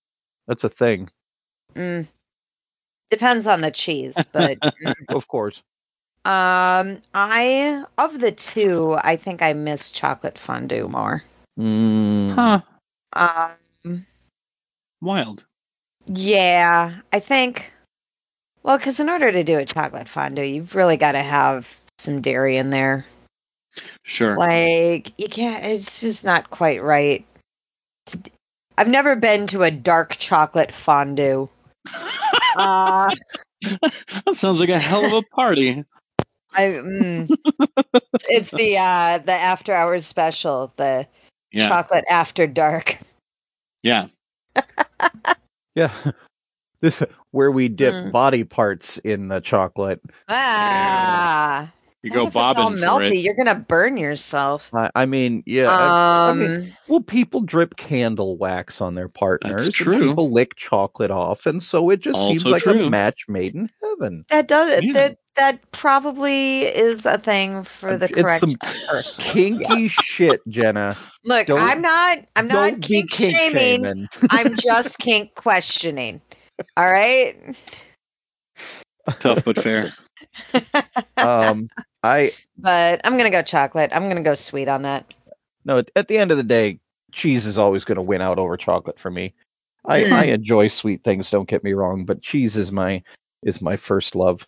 That's 0.46 0.64
a 0.64 0.68
thing, 0.68 1.10
mm, 1.76 2.08
depends 3.10 3.46
on 3.46 3.60
the 3.60 3.70
cheese, 3.70 4.16
but 4.32 4.58
mm. 4.60 4.94
of 5.08 5.28
course. 5.28 5.62
um, 6.24 6.98
I 7.14 7.84
of 7.98 8.18
the 8.18 8.32
two, 8.32 8.96
I 8.98 9.16
think 9.16 9.42
I 9.42 9.52
miss 9.52 9.90
chocolate 9.90 10.38
fondue 10.38 10.88
more. 10.88 11.22
Mm. 11.58 12.34
Huh. 12.34 12.60
Um, 13.12 14.06
Wild. 15.00 15.44
Yeah, 16.06 16.94
I 17.12 17.20
think. 17.20 17.72
Well, 18.62 18.78
because 18.78 19.00
in 19.00 19.08
order 19.08 19.30
to 19.30 19.44
do 19.44 19.58
a 19.58 19.64
chocolate 19.64 20.08
fondue, 20.08 20.42
you've 20.42 20.74
really 20.74 20.96
got 20.96 21.12
to 21.12 21.22
have 21.22 21.68
some 21.98 22.20
dairy 22.20 22.56
in 22.56 22.70
there. 22.70 23.04
Sure. 24.02 24.36
Like 24.36 25.12
you 25.18 25.28
can't. 25.28 25.64
It's 25.64 26.00
just 26.00 26.24
not 26.24 26.50
quite 26.50 26.82
right. 26.82 27.24
to 28.06 28.18
d- 28.18 28.32
I've 28.78 28.88
never 28.88 29.16
been 29.16 29.46
to 29.48 29.62
a 29.62 29.70
dark 29.70 30.16
chocolate 30.16 30.72
fondue. 30.72 31.48
Uh, 32.56 33.10
that 34.24 34.34
sounds 34.34 34.60
like 34.60 34.68
a 34.70 34.78
hell 34.78 35.04
of 35.06 35.12
a 35.12 35.22
party. 35.22 35.84
I. 36.54 36.62
Mm, 36.62 37.30
it's 38.28 38.50
the 38.52 38.78
uh 38.78 39.18
the 39.18 39.32
after 39.32 39.72
hours 39.72 40.06
special, 40.06 40.72
the 40.76 41.06
Yeah. 41.52 41.68
chocolate 41.68 42.04
after 42.10 42.46
dark. 42.46 42.98
Yeah. 43.82 44.06
Yeah. 45.74 45.92
This 46.80 47.02
where 47.32 47.50
we 47.50 47.68
dip 47.68 47.94
Mm. 47.94 48.12
body 48.12 48.44
parts 48.44 48.98
in 48.98 49.28
the 49.28 49.40
chocolate. 49.40 50.00
Ah, 50.28 51.72
You 52.06 52.10
What 52.12 52.16
go 52.16 52.22
if 52.22 52.26
it's 52.28 52.36
all 52.36 52.54
bobbing 52.54 52.78
for 52.78 52.84
melty. 52.84 53.10
it. 53.10 53.16
You're 53.16 53.34
gonna 53.34 53.56
burn 53.56 53.96
yourself. 53.96 54.70
I, 54.72 54.90
I 54.94 55.06
mean, 55.06 55.42
yeah. 55.44 55.68
I- 55.70 56.28
I 56.28 56.30
Um. 56.30 56.38
mean, 56.38 56.72
well, 56.86 57.00
people 57.00 57.40
drip 57.40 57.76
candle 57.76 58.36
wax 58.36 58.80
on 58.80 58.94
their 58.94 59.08
partners. 59.08 59.66
and 59.66 59.74
true. 59.74 60.06
People 60.08 60.30
lick 60.30 60.54
chocolate 60.54 61.10
off, 61.10 61.46
and 61.46 61.60
so 61.62 61.90
it 61.90 62.00
just 62.00 62.18
seems 62.24 62.44
Also 62.46 62.50
like 62.50 62.64
a 62.66 62.88
match 62.88 63.24
made 63.28 63.54
in 63.56 63.68
heaven. 63.82 64.24
That 64.30 64.46
does 64.46 64.82
Yeah. 64.84 64.92
that 64.92 65.16
that 65.34 65.70
probably 65.72 66.60
is 66.62 67.04
a 67.04 67.18
thing 67.18 67.64
for 67.64 67.96
the 67.96 68.06
It's 68.06 68.14
correct 68.14 68.40
some 68.40 68.54
person. 68.88 69.24
Kinky 69.24 69.88
shit, 69.88 70.40
Jenna. 70.48 70.96
Look, 71.24 71.48
don't- 71.48 71.58
I'm 71.58 71.82
not 71.82 72.18
I'm 72.36 72.46
not 72.46 72.80
kink, 72.82 73.10
kink 73.10 73.36
shaming. 73.36 73.58
shaming. 73.84 74.08
I'm 74.30 74.56
just 74.56 74.98
kink 75.00 75.34
questioning. 75.34 76.20
All 76.76 76.86
right. 76.90 77.34
Tough 79.20 79.44
but 79.44 79.58
fair. 79.58 79.92
Um, 81.16 81.68
I 82.02 82.30
But 82.58 83.00
I'm 83.04 83.16
gonna 83.16 83.30
go 83.30 83.42
chocolate. 83.42 83.90
I'm 83.92 84.08
gonna 84.08 84.22
go 84.22 84.34
sweet 84.34 84.68
on 84.68 84.82
that. 84.82 85.12
no. 85.64 85.78
At, 85.78 85.90
at 85.96 86.08
the 86.08 86.18
end 86.18 86.30
of 86.30 86.36
the 86.36 86.42
day, 86.42 86.80
cheese 87.12 87.46
is 87.46 87.58
always 87.58 87.84
going 87.84 87.96
to 87.96 88.02
win 88.02 88.20
out 88.20 88.38
over 88.38 88.56
chocolate 88.56 88.98
for 88.98 89.10
me. 89.10 89.34
I, 89.86 90.02
Mm. 90.02 90.12
I 90.12 90.24
enjoy 90.26 90.68
sweet 90.68 91.04
things. 91.04 91.30
Don't 91.30 91.48
get 91.48 91.64
me 91.64 91.72
wrong, 91.72 92.04
but 92.04 92.22
cheese 92.22 92.56
is 92.56 92.72
my 92.72 93.02
is 93.42 93.62
my 93.62 93.76
first 93.76 94.16
love. 94.16 94.46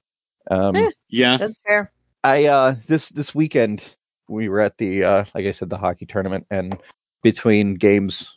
Um, 0.51 0.77
Eh. 0.77 0.91
Yeah. 1.09 1.37
That's 1.37 1.59
fair. 1.67 1.93
I 2.25 2.47
uh 2.47 2.75
this 2.89 3.11
this 3.11 3.35
weekend 3.35 3.95
we 4.29 4.49
were 4.49 4.61
at 4.61 4.77
the 4.79 5.05
uh 5.05 5.25
like 5.35 5.47
I 5.47 5.53
said 5.53 5.71
the 5.71 5.79
hockey 5.79 6.05
tournament 6.07 6.47
and 6.51 6.77
between 7.23 7.75
games 7.75 8.35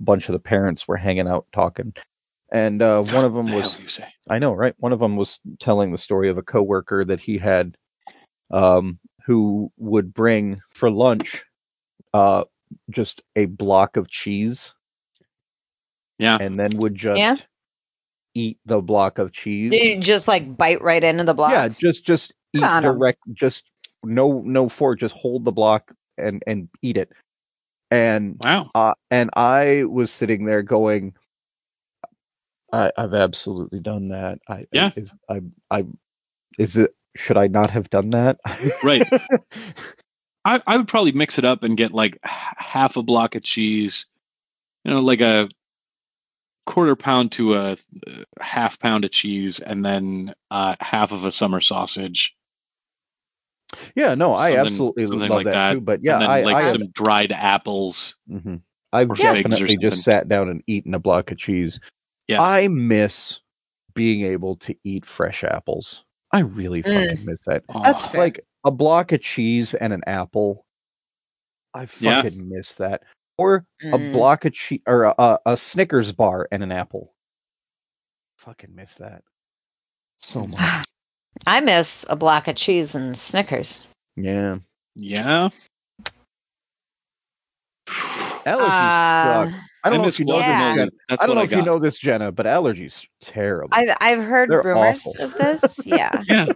a 0.00 0.04
bunch 0.04 0.28
of 0.28 0.32
the 0.32 0.40
parents 0.40 0.88
were 0.88 0.96
hanging 0.96 1.28
out 1.28 1.46
talking 1.52 1.92
and 2.52 2.82
uh 2.82 3.02
one 3.02 3.24
of 3.24 3.34
them 3.34 3.46
The 3.46 3.52
was 3.56 3.72
hell 3.74 3.82
you 3.82 3.88
say? 3.88 4.08
I 4.28 4.38
know 4.38 4.52
right 4.52 4.74
one 4.78 4.92
of 4.92 5.00
them 5.00 5.16
was 5.16 5.40
telling 5.60 5.92
the 5.92 5.98
story 5.98 6.28
of 6.28 6.38
a 6.38 6.42
coworker 6.42 7.04
that 7.04 7.20
he 7.20 7.38
had 7.38 7.76
um 8.50 8.98
who 9.26 9.70
would 9.76 10.12
bring 10.12 10.60
for 10.70 10.90
lunch 10.90 11.44
uh 12.14 12.44
just 12.90 13.22
a 13.36 13.44
block 13.46 13.96
of 13.96 14.08
cheese 14.08 14.74
Yeah. 16.18 16.38
and 16.40 16.58
then 16.58 16.76
would 16.78 16.94
just 16.94 17.18
Yeah. 17.18 17.36
eat 18.34 18.58
the 18.66 18.80
block 18.80 19.18
of 19.18 19.32
cheese 19.32 19.72
You 19.72 20.00
just 20.00 20.28
like 20.28 20.56
bite 20.56 20.82
right 20.82 21.02
into 21.02 21.24
the 21.24 21.34
block. 21.34 21.52
yeah 21.52 21.68
just 21.68 22.04
just 22.04 22.32
eat 22.52 22.60
Good 22.60 22.64
on 22.64 22.84
'em. 22.84 22.98
direct 22.98 23.18
just 23.34 23.64
no 24.02 24.40
no 24.44 24.68
fork 24.68 24.98
just 25.00 25.14
hold 25.14 25.44
the 25.44 25.52
block 25.52 25.92
and 26.18 26.42
and 26.46 26.68
eat 26.82 26.96
it 26.96 27.12
and 27.90 28.36
Wow. 28.40 28.70
uh 28.74 28.94
and 29.10 29.30
i 29.34 29.84
was 29.84 30.10
sitting 30.10 30.44
there 30.46 30.62
going 30.62 31.14
i 32.72 32.90
i've 32.96 33.14
absolutely 33.14 33.80
done 33.80 34.08
that 34.08 34.38
i 34.48 34.66
Yeah. 34.72 34.90
is 34.96 35.14
i 35.28 35.40
i 35.70 35.84
is 36.58 36.76
it 36.76 36.94
should 37.16 37.36
i 37.36 37.46
not 37.48 37.70
have 37.70 37.90
done 37.90 38.10
that 38.10 38.38
Right. 38.84 39.02
I, 40.44 40.60
I 40.66 40.76
would 40.78 40.88
probably 40.88 41.12
mix 41.12 41.38
it 41.38 41.44
up 41.44 41.62
and 41.62 41.76
get 41.76 41.92
like 41.92 42.16
half 42.24 42.96
a 42.96 43.02
block 43.02 43.34
of 43.34 43.42
cheese, 43.42 44.06
you 44.84 44.94
know, 44.94 45.00
like 45.02 45.20
a 45.20 45.50
quarter 46.64 46.96
pound 46.96 47.32
to 47.32 47.56
a 47.56 47.76
half 48.40 48.78
pound 48.78 49.04
of 49.04 49.10
cheese, 49.10 49.60
and 49.60 49.84
then 49.84 50.32
uh, 50.50 50.76
half 50.80 51.12
of 51.12 51.24
a 51.24 51.32
summer 51.32 51.60
sausage. 51.60 52.34
yeah 53.94 54.14
no 54.14 54.32
i 54.32 54.56
absolutely 54.56 55.04
love 55.06 55.28
like 55.28 55.44
that, 55.44 55.52
that. 55.52 55.72
too 55.74 55.80
but 55.82 56.00
yeah 56.02 56.14
and 56.14 56.22
then 56.22 56.30
i 56.30 56.42
like 56.42 56.56
i 56.64 56.72
some 56.72 56.88
dried 56.92 57.32
apples. 57.32 58.14
mhm. 58.28 58.60
i've 58.94 59.10
or 59.10 59.16
figs 59.16 59.28
or 59.30 59.42
definitely 59.50 59.76
just 59.76 60.02
sat 60.02 60.26
down 60.28 60.48
and 60.48 60.62
eaten 60.66 60.94
a 60.94 60.98
block 60.98 61.30
of 61.30 61.38
cheese 61.38 61.78
Yeah. 62.30 62.40
i 62.42 62.68
miss 62.68 63.40
being 63.94 64.24
able 64.24 64.56
to 64.56 64.74
eat 64.84 65.04
fresh 65.04 65.42
apples 65.44 66.04
i 66.32 66.40
really 66.40 66.82
Mm. 66.82 67.24
miss 67.24 67.40
that 67.46 67.64
That's 67.82 68.06
Aw. 68.06 68.08
fair. 68.10 68.20
like 68.20 68.40
a 68.64 68.70
block 68.70 69.12
of 69.12 69.20
cheese 69.20 69.74
and 69.74 69.92
an 69.92 70.02
apple. 70.06 70.64
I 71.74 71.86
Yeah. 71.98 72.22
fucking 72.22 72.46
miss 72.48 72.74
that. 72.76 73.02
Or 73.38 73.64
a 73.82 73.84
Mm. 73.98 74.12
block 74.12 74.44
of 74.44 74.52
cheese 74.52 74.82
or 74.86 75.04
a, 75.04 75.14
a, 75.18 75.38
a 75.46 75.56
Snickers 75.56 76.12
bar 76.12 76.46
and 76.52 76.62
an 76.62 76.70
apple. 76.70 77.14
Fucking 78.36 78.74
miss 78.74 78.96
that 78.96 79.22
so 80.18 80.46
much. 80.46 80.60
I 81.46 81.60
miss 81.62 82.04
a 82.10 82.16
block 82.16 82.48
of 82.48 82.56
cheese 82.56 82.94
and 82.94 83.16
Snickers. 83.16 83.84
Yeah. 84.16 84.58
Yeah. 84.94 85.48
Allergies 87.86 88.68
Uh, 88.68 89.50
suck. 89.50 89.60
I 89.84 89.90
don't 89.90 90.02
know 90.02 90.08
if 90.08 90.18
you 90.18 90.26
know 90.26 90.36
this. 90.38 90.46
Jenna. 90.46 90.88
I 91.08 91.26
don't 91.26 91.34
know 91.36 91.40
I 91.40 91.44
if 91.44 91.52
you 91.52 91.62
know 91.62 91.78
this, 91.78 91.98
Jenna, 91.98 92.32
but 92.32 92.46
allergies 92.46 93.06
terrible. 93.20 93.70
I've 93.72 93.96
I've 94.00 94.22
heard 94.22 94.50
They're 94.50 94.62
rumors 94.62 94.98
awful. 95.06 95.14
of 95.24 95.34
this. 95.34 95.80
Yeah, 95.86 96.22
Yeah. 96.28 96.46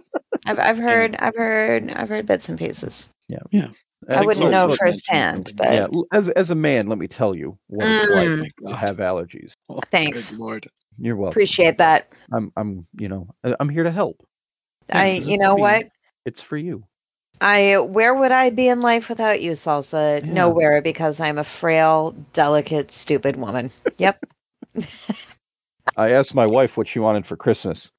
I've 0.45 0.59
I've 0.59 0.77
heard 0.77 1.15
I've 1.19 1.35
heard 1.35 1.89
I've 1.91 2.09
heard 2.09 2.25
bits 2.27 2.49
and 2.49 2.57
pieces. 2.59 3.09
Yeah. 3.27 3.39
Yeah. 3.51 3.69
I 4.07 4.17
And 4.17 4.25
wouldn't 4.27 4.51
know 4.51 4.75
firsthand, 4.75 5.51
but 5.55 5.73
Yeah, 5.73 5.87
as 6.13 6.29
as 6.31 6.51
a 6.51 6.55
man, 6.55 6.87
let 6.87 6.99
me 6.99 7.07
tell 7.07 7.33
you 7.33 7.57
what 7.67 7.87
it's 7.87 8.09
like 8.11 8.29
Mm. 8.29 8.47
to 8.69 8.75
have 8.75 8.97
allergies. 8.97 9.53
Oh, 9.69 9.79
Thanks. 9.91 10.33
Lord. 10.33 10.69
You're 10.99 11.15
welcome. 11.15 11.31
appreciate 11.31 11.77
that. 11.79 12.13
I'm 12.31 12.51
I'm 12.55 12.85
you 12.99 13.09
know 13.09 13.27
I- 13.43 13.55
I'm 13.59 13.69
here 13.69 13.83
to 13.83 13.91
help. 13.91 14.23
I 14.91 15.09
you 15.13 15.37
know 15.39 15.55
what 15.55 15.87
It's 16.25 16.41
for 16.41 16.57
you. 16.57 16.83
I 17.41 17.77
where 17.77 18.15
would 18.15 18.31
I 18.31 18.49
be 18.49 18.67
in 18.67 18.81
life 18.81 19.09
without 19.09 19.41
you, 19.41 19.51
Salsa? 19.51 20.25
Yeah. 20.25 20.33
Nowhere, 20.33 20.81
because 20.81 21.19
I'm 21.19 21.37
a 21.37 21.43
frail, 21.43 22.11
delicate, 22.33 22.91
stupid 22.91 23.35
woman. 23.35 23.71
Yep. 23.97 24.25
I 25.97 26.11
asked 26.11 26.35
my 26.35 26.45
wife 26.45 26.77
what 26.77 26.87
she 26.87 26.99
wanted 26.99 27.25
for 27.25 27.37
Christmas, 27.37 27.91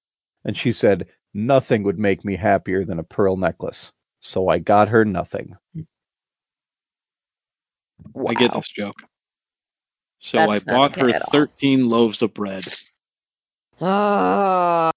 and 0.45 0.57
she 0.57 0.73
said 0.73 1.07
nothing 1.35 1.83
would 1.83 1.99
make 1.99 2.25
me 2.25 2.37
happier 2.37 2.85
than 2.85 2.99
a 2.99 3.05
pearl 3.05 3.37
necklace. 3.37 3.93
So 4.21 4.49
I 4.49 4.59
got 4.59 4.89
her 4.89 5.05
nothing. 5.05 5.57
I 5.77 5.85
get 8.35 8.53
Wow. 8.53 8.57
this 8.57 8.69
joke. 8.69 9.03
So 10.19 10.39
That's 10.39 10.67
I 10.67 10.75
bought 10.75 10.95
good 10.95 11.15
her 11.15 11.21
13 11.31 11.89
loaves 11.89 12.23
of 12.23 12.35
bread. 12.35 12.65
Oh. 13.81 14.91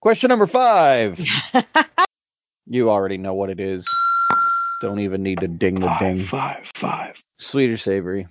Question 0.00 0.28
number 0.28 0.46
five. 0.46 1.20
You 2.70 2.90
already 2.90 3.16
know 3.16 3.32
what 3.32 3.48
it 3.48 3.60
is. 3.60 3.88
Don't 4.82 5.00
even 5.00 5.22
need 5.22 5.40
to 5.40 5.48
ding 5.48 5.76
the 5.76 5.88
ding. 5.98 6.18
Five, 6.18 6.70
Sweet 7.38 7.70
or 7.70 7.78
savory? 7.78 8.26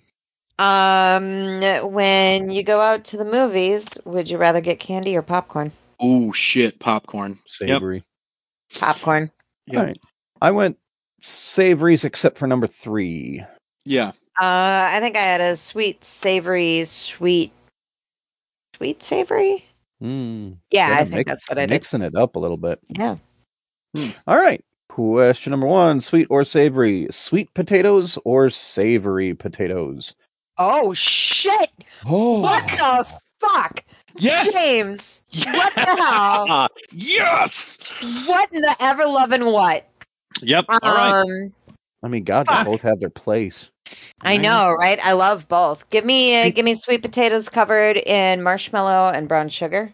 um, 0.59 1.59
when 1.91 2.51
you 2.51 2.61
go 2.61 2.79
out 2.79 3.03
to 3.05 3.17
the 3.17 3.25
movies, 3.25 3.97
would 4.05 4.29
you 4.29 4.37
rather 4.37 4.61
get 4.61 4.79
candy 4.79 5.17
or 5.17 5.23
popcorn? 5.23 5.71
Oh 5.99 6.31
shit, 6.33 6.77
popcorn. 6.77 7.31
Yep. 7.31 7.39
Savory. 7.47 8.03
Popcorn. 8.79 9.31
Yep. 9.65 9.79
All 9.79 9.85
right. 9.87 9.97
I 10.39 10.51
went 10.51 10.77
savories 11.23 12.05
except 12.05 12.37
for 12.37 12.45
number 12.45 12.67
three. 12.67 13.43
Yeah. 13.85 14.09
Uh, 14.39 14.85
I 14.91 14.99
think 14.99 15.17
I 15.17 15.21
had 15.21 15.41
a 15.41 15.55
sweet, 15.55 16.03
savory, 16.03 16.83
sweet, 16.83 17.51
sweet 18.75 19.01
savory. 19.01 19.65
Mm, 20.03 20.57
Yeah, 20.71 20.87
Jenna 20.89 20.99
I 21.01 21.03
think 21.03 21.15
mix- 21.15 21.31
that's 21.31 21.49
what 21.49 21.57
I 21.57 21.61
did. 21.61 21.69
Mixing 21.71 22.01
it 22.01 22.15
up 22.15 22.35
a 22.35 22.39
little 22.39 22.57
bit. 22.57 22.79
Yeah. 22.97 23.17
All 24.27 24.37
right. 24.37 24.63
Question 24.89 25.51
number 25.51 25.67
one: 25.67 25.99
Sweet 26.01 26.27
or 26.29 26.43
savory? 26.43 27.07
Sweet 27.11 27.53
potatoes 27.53 28.17
or 28.25 28.49
savory 28.49 29.33
potatoes? 29.33 30.15
Oh 30.57 30.93
shit! 30.93 31.69
Oh, 32.05 32.39
What 32.41 32.67
the 32.67 33.07
fuck, 33.39 33.83
Yes. 34.17 34.53
James? 34.53 35.23
What 35.45 35.73
the 35.75 35.81
hell? 35.85 36.67
yes. 36.91 37.77
What 38.27 38.49
in 38.53 38.61
the 38.61 38.75
ever 38.79 39.05
loving 39.05 39.45
what? 39.45 39.87
Yep. 40.41 40.65
All 40.69 40.79
right. 40.83 41.21
Um, 41.21 41.53
I 42.03 42.07
mean, 42.07 42.23
God, 42.23 42.47
they 42.47 42.63
both 42.63 42.81
have 42.83 42.99
their 42.99 43.09
place. 43.09 43.69
I 44.23 44.31
Right. 44.33 44.41
know, 44.41 44.71
right? 44.73 44.99
I 45.03 45.13
love 45.13 45.47
both. 45.47 45.89
Give 45.89 46.03
me, 46.03 46.35
uh, 46.35 46.49
give 46.49 46.65
me 46.65 46.73
sweet 46.73 47.01
potatoes 47.01 47.49
covered 47.49 47.97
in 47.97 48.41
marshmallow 48.43 49.11
and 49.13 49.27
brown 49.27 49.49
sugar. 49.49 49.93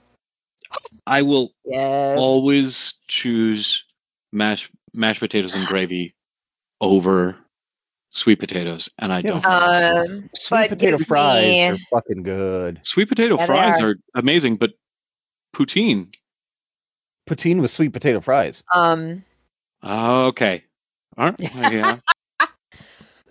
I 1.06 1.22
will 1.22 1.54
Yes. 1.66 2.18
always 2.18 2.94
choose 3.08 3.84
mashed 4.32 4.72
mashed 4.94 5.20
potatoes 5.20 5.56
and 5.56 5.66
gravy 5.68 6.16
over 6.82 7.38
sweet 8.12 8.40
potatoes, 8.40 8.90
and 9.00 9.12
I 9.12 9.22
don't. 9.22 9.42
but- 9.44 10.10
Um, 10.10 10.30
Sweet 10.36 10.70
potato 10.70 10.98
fries 11.00 11.44
me- 11.44 11.64
are 11.68 11.78
fucking 11.92 12.24
good. 12.24 12.80
sweet 12.84 13.10
potato 13.10 13.38
Yeah, 13.38 13.46
fries 13.46 13.82
are. 13.82 13.90
are. 13.92 13.96
amazing, 14.16 14.56
but 14.56 14.72
poutine. 15.56 16.14
Poutine 17.28 17.62
with 17.62 17.72
sweet 17.72 17.92
potato 17.94 18.20
fries. 18.22 18.64
um, 18.74 19.24
Okay. 19.84 20.64
All 21.18 21.26
right. 21.26 21.36
Yeah. 21.40 21.98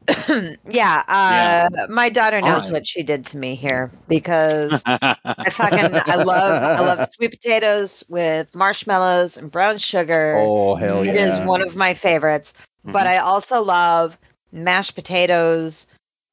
yeah. 0.71 1.03
Uh, 1.09 1.87
my 1.89 2.09
daughter 2.09 2.41
knows 2.41 2.69
right. 2.69 2.73
what 2.73 2.87
she 2.87 3.03
did 3.03 3.25
to 3.27 3.37
me 3.37 3.55
here 3.55 3.91
because 4.09 4.85
I 5.45 5.51
fucking 5.51 6.01
I 6.07 6.17
love 6.17 6.63
I 6.77 6.81
love 6.83 7.03
sweet 7.15 7.31
potatoes 7.31 8.05
with 8.09 8.55
marshmallows 8.55 9.37
and 9.37 9.51
brown 9.51 9.79
sugar. 9.79 10.35
Oh 10.37 10.75
hell 10.75 11.05
yeah! 11.05 11.11
It 11.13 11.17
is 11.17 11.39
one 11.41 11.63
of 11.63 11.77
my 11.77 11.95
favorites. 11.95 12.55
But 12.85 13.07
Mhm. 13.07 13.11
I 13.11 13.19
also 13.19 13.63
love 13.63 14.19
mashed 14.53 14.95
potatoes 14.95 15.87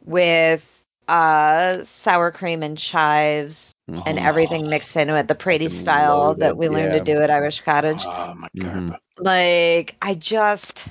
with 0.05 0.65
uh 1.07 1.79
sour 1.83 2.31
cream 2.31 2.61
and 2.63 2.77
chives 2.77 3.71
Mhm. 3.89 4.03
and 4.05 4.19
everything 4.19 4.69
mixed 4.69 4.95
into 4.95 5.17
it, 5.17 5.27
the 5.27 5.35
Prady 5.35 5.69
style 5.69 6.35
that 6.35 6.57
we 6.57 6.69
learned 6.69 6.93
yeah. 6.93 6.99
to 7.03 7.13
do 7.13 7.21
at 7.21 7.29
Irish 7.31 7.61
Cottage. 7.61 8.05
Oh 8.05 8.33
my 8.35 8.47
Mhm. 8.57 8.89
god. 8.89 8.99
Like 9.17 9.95
I 10.01 10.13
just 10.15 10.89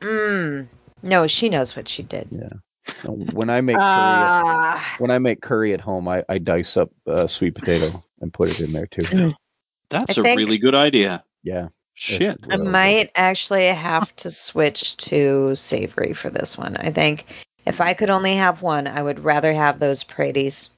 mm, 0.00 0.68
no, 1.02 1.26
she 1.26 1.48
knows 1.48 1.76
what 1.76 1.88
she 1.88 2.02
did. 2.02 2.28
Yeah. 2.30 3.08
when 3.32 3.48
I 3.50 3.60
make 3.60 3.76
curry, 3.76 3.86
Uh, 3.86 4.80
when 4.98 5.10
I 5.10 5.18
make 5.18 5.40
curry 5.40 5.72
at 5.72 5.80
home, 5.80 6.08
I, 6.08 6.24
I 6.28 6.38
dice 6.38 6.76
up 6.76 6.90
uh, 7.06 7.26
sweet 7.26 7.54
potato 7.54 8.02
and 8.20 8.32
put 8.32 8.50
it 8.50 8.60
in 8.60 8.72
there 8.72 8.86
too. 8.86 9.32
That's 9.90 10.18
I 10.18 10.20
a 10.20 10.24
think- 10.24 10.38
really 10.38 10.58
good 10.58 10.74
idea. 10.74 11.22
Yeah, 11.44 11.68
Shit. 11.94 12.38
I 12.44 12.54
really 12.54 12.64
good. 12.64 12.72
might 12.72 13.10
actually 13.16 13.66
have 13.66 14.14
to 14.16 14.30
switch 14.30 14.96
to 14.98 15.54
savory 15.54 16.12
for 16.12 16.30
this 16.30 16.56
one. 16.56 16.76
I 16.76 16.90
think 16.90 17.26
if 17.66 17.80
I 17.80 17.94
could 17.94 18.10
only 18.10 18.34
have 18.34 18.62
one, 18.62 18.86
I 18.86 19.02
would 19.02 19.20
rather 19.20 19.52
have 19.52 19.78
those 19.78 20.02
Praties 20.04 20.70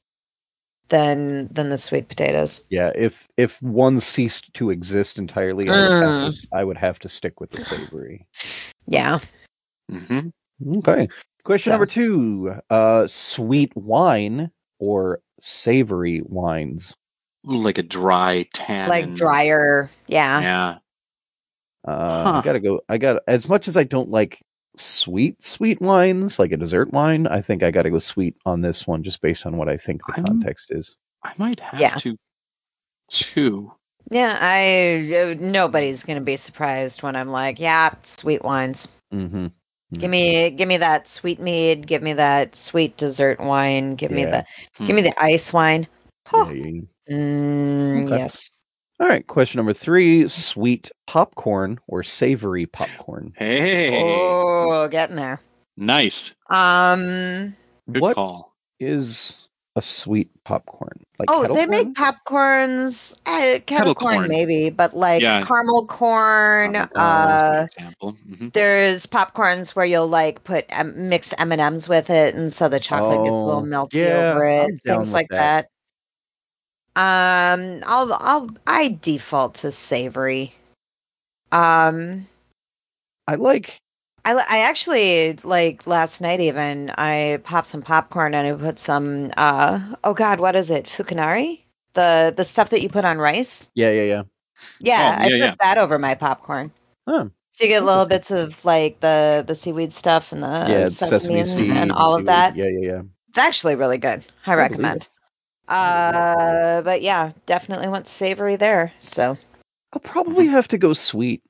than 0.89 1.47
than 1.47 1.69
the 1.69 1.77
sweet 1.77 2.07
potatoes. 2.09 2.61
Yeah, 2.69 2.91
if 2.95 3.27
if 3.37 3.61
one 3.61 3.99
ceased 3.99 4.53
to 4.55 4.69
exist 4.69 5.17
entirely, 5.17 5.69
I 5.69 5.71
would, 5.71 6.03
have 6.03 6.33
to, 6.33 6.47
I 6.53 6.63
would 6.63 6.77
have 6.77 6.99
to 6.99 7.09
stick 7.09 7.39
with 7.39 7.51
the 7.51 7.61
savory. 7.61 8.27
Yeah. 8.87 9.19
Hmm 9.91 10.29
Okay. 10.77 11.07
Question 11.43 11.69
So- 11.69 11.73
number 11.73 11.85
two: 11.85 12.55
uh, 12.69 13.07
Sweet 13.07 13.71
wine 13.75 14.51
or 14.79 15.21
savory 15.39 16.21
wines? 16.25 16.95
Like 17.43 17.77
a 17.77 17.83
dry 17.83 18.47
tan. 18.53 18.89
Like 18.89 19.13
drier. 19.13 19.89
Yeah. 20.07 20.41
Yeah. 20.41 20.77
Uh, 21.87 22.23
Huh. 22.23 22.39
I 22.39 22.41
gotta 22.41 22.59
go. 22.59 22.81
I 22.89 22.97
got 22.97 23.21
as 23.27 23.47
much 23.47 23.67
as 23.67 23.77
I 23.77 23.83
don't 23.83 24.09
like 24.09 24.39
sweet 24.77 25.43
sweet 25.43 25.79
wines, 25.81 26.39
like 26.39 26.51
a 26.51 26.57
dessert 26.57 26.91
wine. 26.91 27.27
I 27.27 27.41
think 27.41 27.61
I 27.61 27.69
gotta 27.69 27.91
go 27.91 27.99
sweet 27.99 28.35
on 28.45 28.61
this 28.61 28.87
one, 28.87 29.03
just 29.03 29.21
based 29.21 29.45
on 29.45 29.57
what 29.57 29.69
I 29.69 29.77
think 29.77 30.01
the 30.07 30.13
I'm- 30.13 30.25
context 30.25 30.71
is. 30.71 30.95
I 31.23 31.33
might 31.37 31.59
have 31.59 31.79
Yeah. 31.79 31.95
to. 31.95 32.17
Two. 33.09 33.71
Yeah, 34.11 34.37
I 34.39 35.13
uh, 35.15 35.35
nobody's 35.39 36.03
going 36.03 36.17
to 36.19 36.23
be 36.23 36.35
surprised 36.37 37.01
when 37.01 37.15
I'm 37.15 37.29
like, 37.29 37.59
yeah, 37.59 37.89
sweet 38.03 38.43
wines. 38.43 38.87
Mm-hmm. 39.11 39.47
Give 39.93 40.09
me 40.09 40.49
give 40.49 40.67
me 40.67 40.77
that 40.77 41.07
sweet 41.07 41.39
mead, 41.39 41.87
give 41.87 42.01
me 42.01 42.13
that 42.13 42.55
sweet 42.55 42.97
dessert 42.97 43.39
wine, 43.39 43.95
give 43.95 44.11
me 44.11 44.23
Yeah. 44.23 44.43
the 44.77 44.85
give 44.85 44.95
me 44.95 45.01
the 45.03 45.13
ice 45.21 45.53
wine. 45.53 45.87
Huh. 46.27 46.45
Yeah, 46.49 46.63
you- 46.65 46.87
Mm, 47.09 48.05
Okay. 48.07 48.17
yes. 48.17 48.49
All 48.99 49.07
right. 49.07 49.25
Question 49.27 49.59
number 49.59 49.75
three: 49.75 50.27
Sweet 50.27 50.89
popcorn 51.05 51.79
or 51.87 52.01
savory 52.01 52.65
popcorn? 52.65 53.31
Hey. 53.37 53.91
Oh, 54.01 54.87
getting 54.87 55.15
there. 55.17 55.39
Nice. 55.77 56.33
Um 56.49 57.55
Good 57.91 58.01
What 58.01 58.15
call. 58.15 58.55
is 58.79 59.44
a 59.75 59.81
sweet 59.81 60.29
popcorn? 60.43 61.03
Like 61.19 61.29
Oh, 61.29 61.47
they 61.47 61.65
corn? 61.65 61.69
make 61.69 61.93
popcorns, 61.95 63.19
uh, 63.25 63.59
kettle, 63.65 63.95
corn, 63.95 64.15
corn. 64.15 64.27
maybe, 64.29 64.69
but 64.69 64.95
like 64.95 65.21
Yeah. 65.21 65.41
caramel 65.41 65.85
corn. 65.87 66.73
Caramel 66.73 66.89
Uh, 66.95 67.37
for 67.55 67.65
example. 67.65 68.13
Mhm. 68.27 68.53
there's 68.53 69.05
popcorns 69.05 69.75
where 69.75 69.85
you'll 69.85 70.07
like 70.07 70.43
put 70.43 70.65
um, 70.71 71.09
mix 71.09 71.33
M 71.37 71.51
and 71.51 71.61
M's 71.61 71.89
with 71.89 72.09
it, 72.09 72.35
and 72.35 72.51
so 72.53 72.69
the 72.69 72.79
chocolate 72.79 73.23
gets 73.23 73.41
a 73.41 73.47
little 73.47 73.63
Oh, 73.63 73.65
melty 73.65 74.03
yeah, 74.03 74.31
over 74.31 74.43
I'm 74.43 74.49
it, 74.67 74.81
things 74.83 75.13
like 75.13 75.27
that. 75.29 75.69
that. 76.95 77.53
Um, 77.59 77.81
I'll 77.85 78.13
I'll 78.13 78.49
I 78.67 78.97
default 79.01 79.55
to 79.55 79.71
savory. 79.71 80.53
Um, 81.51 82.27
I 83.27 83.35
like. 83.35 83.81
I, 84.25 84.33
I 84.49 84.59
actually 84.61 85.33
like 85.43 85.85
last 85.85 86.19
night 86.19 86.39
even 86.39 86.91
I 86.97 87.39
popped 87.43 87.67
some 87.67 87.81
popcorn 87.83 88.33
and 88.33 88.47
I 88.47 88.57
put 88.57 88.79
some 88.79 89.31
uh 89.37 89.79
oh 90.03 90.13
god 90.13 90.39
what 90.39 90.55
is 90.55 90.71
it 90.71 90.85
furikake 90.85 91.61
the 91.93 92.33
the 92.35 92.43
stuff 92.43 92.71
that 92.71 92.81
you 92.81 92.89
put 92.89 93.05
on 93.05 93.19
rice 93.19 93.71
Yeah, 93.75 93.91
yeah, 93.91 94.03
yeah. 94.03 94.23
yeah 94.79 95.15
Oh, 95.15 95.21
I 95.21 95.23
yeah, 95.29 95.29
put 95.29 95.39
yeah. 95.39 95.55
that 95.59 95.77
over 95.77 95.99
my 95.99 96.15
popcorn 96.15 96.71
Huh. 97.07 97.29
so 97.51 97.63
you 97.63 97.69
get 97.69 97.83
little 97.85 98.07
bits 98.07 98.31
of 98.31 98.65
like 98.65 98.99
the 98.99 99.45
the 99.47 99.55
seaweed 99.55 99.93
stuff 99.93 100.31
and 100.31 100.41
the 100.41 100.65
yeah, 100.67 100.87
sesame, 100.87 101.09
sesame 101.09 101.39
and, 101.39 101.49
seed 101.49 101.71
and 101.77 101.91
all 101.91 102.15
of 102.15 102.25
that 102.25 102.55
Yeah, 102.55 102.65
yeah, 102.65 102.91
yeah. 102.93 103.01
it's 103.29 103.37
actually 103.37 103.75
really 103.75 103.99
good 103.99 104.23
I 104.45 104.55
believe 104.55 104.69
recommend 104.71 105.07
Uh, 105.67 106.81
but 106.83 107.01
yeah, 107.01 107.31
definitely 107.45 107.87
went 107.87 108.07
savory 108.07 108.55
there. 108.55 108.91
So 108.99 109.37
I'll 109.93 109.99
probably 109.99 110.47
have 110.47 110.67
to 110.69 110.77
go 110.77 110.93
sweet. 110.93 111.41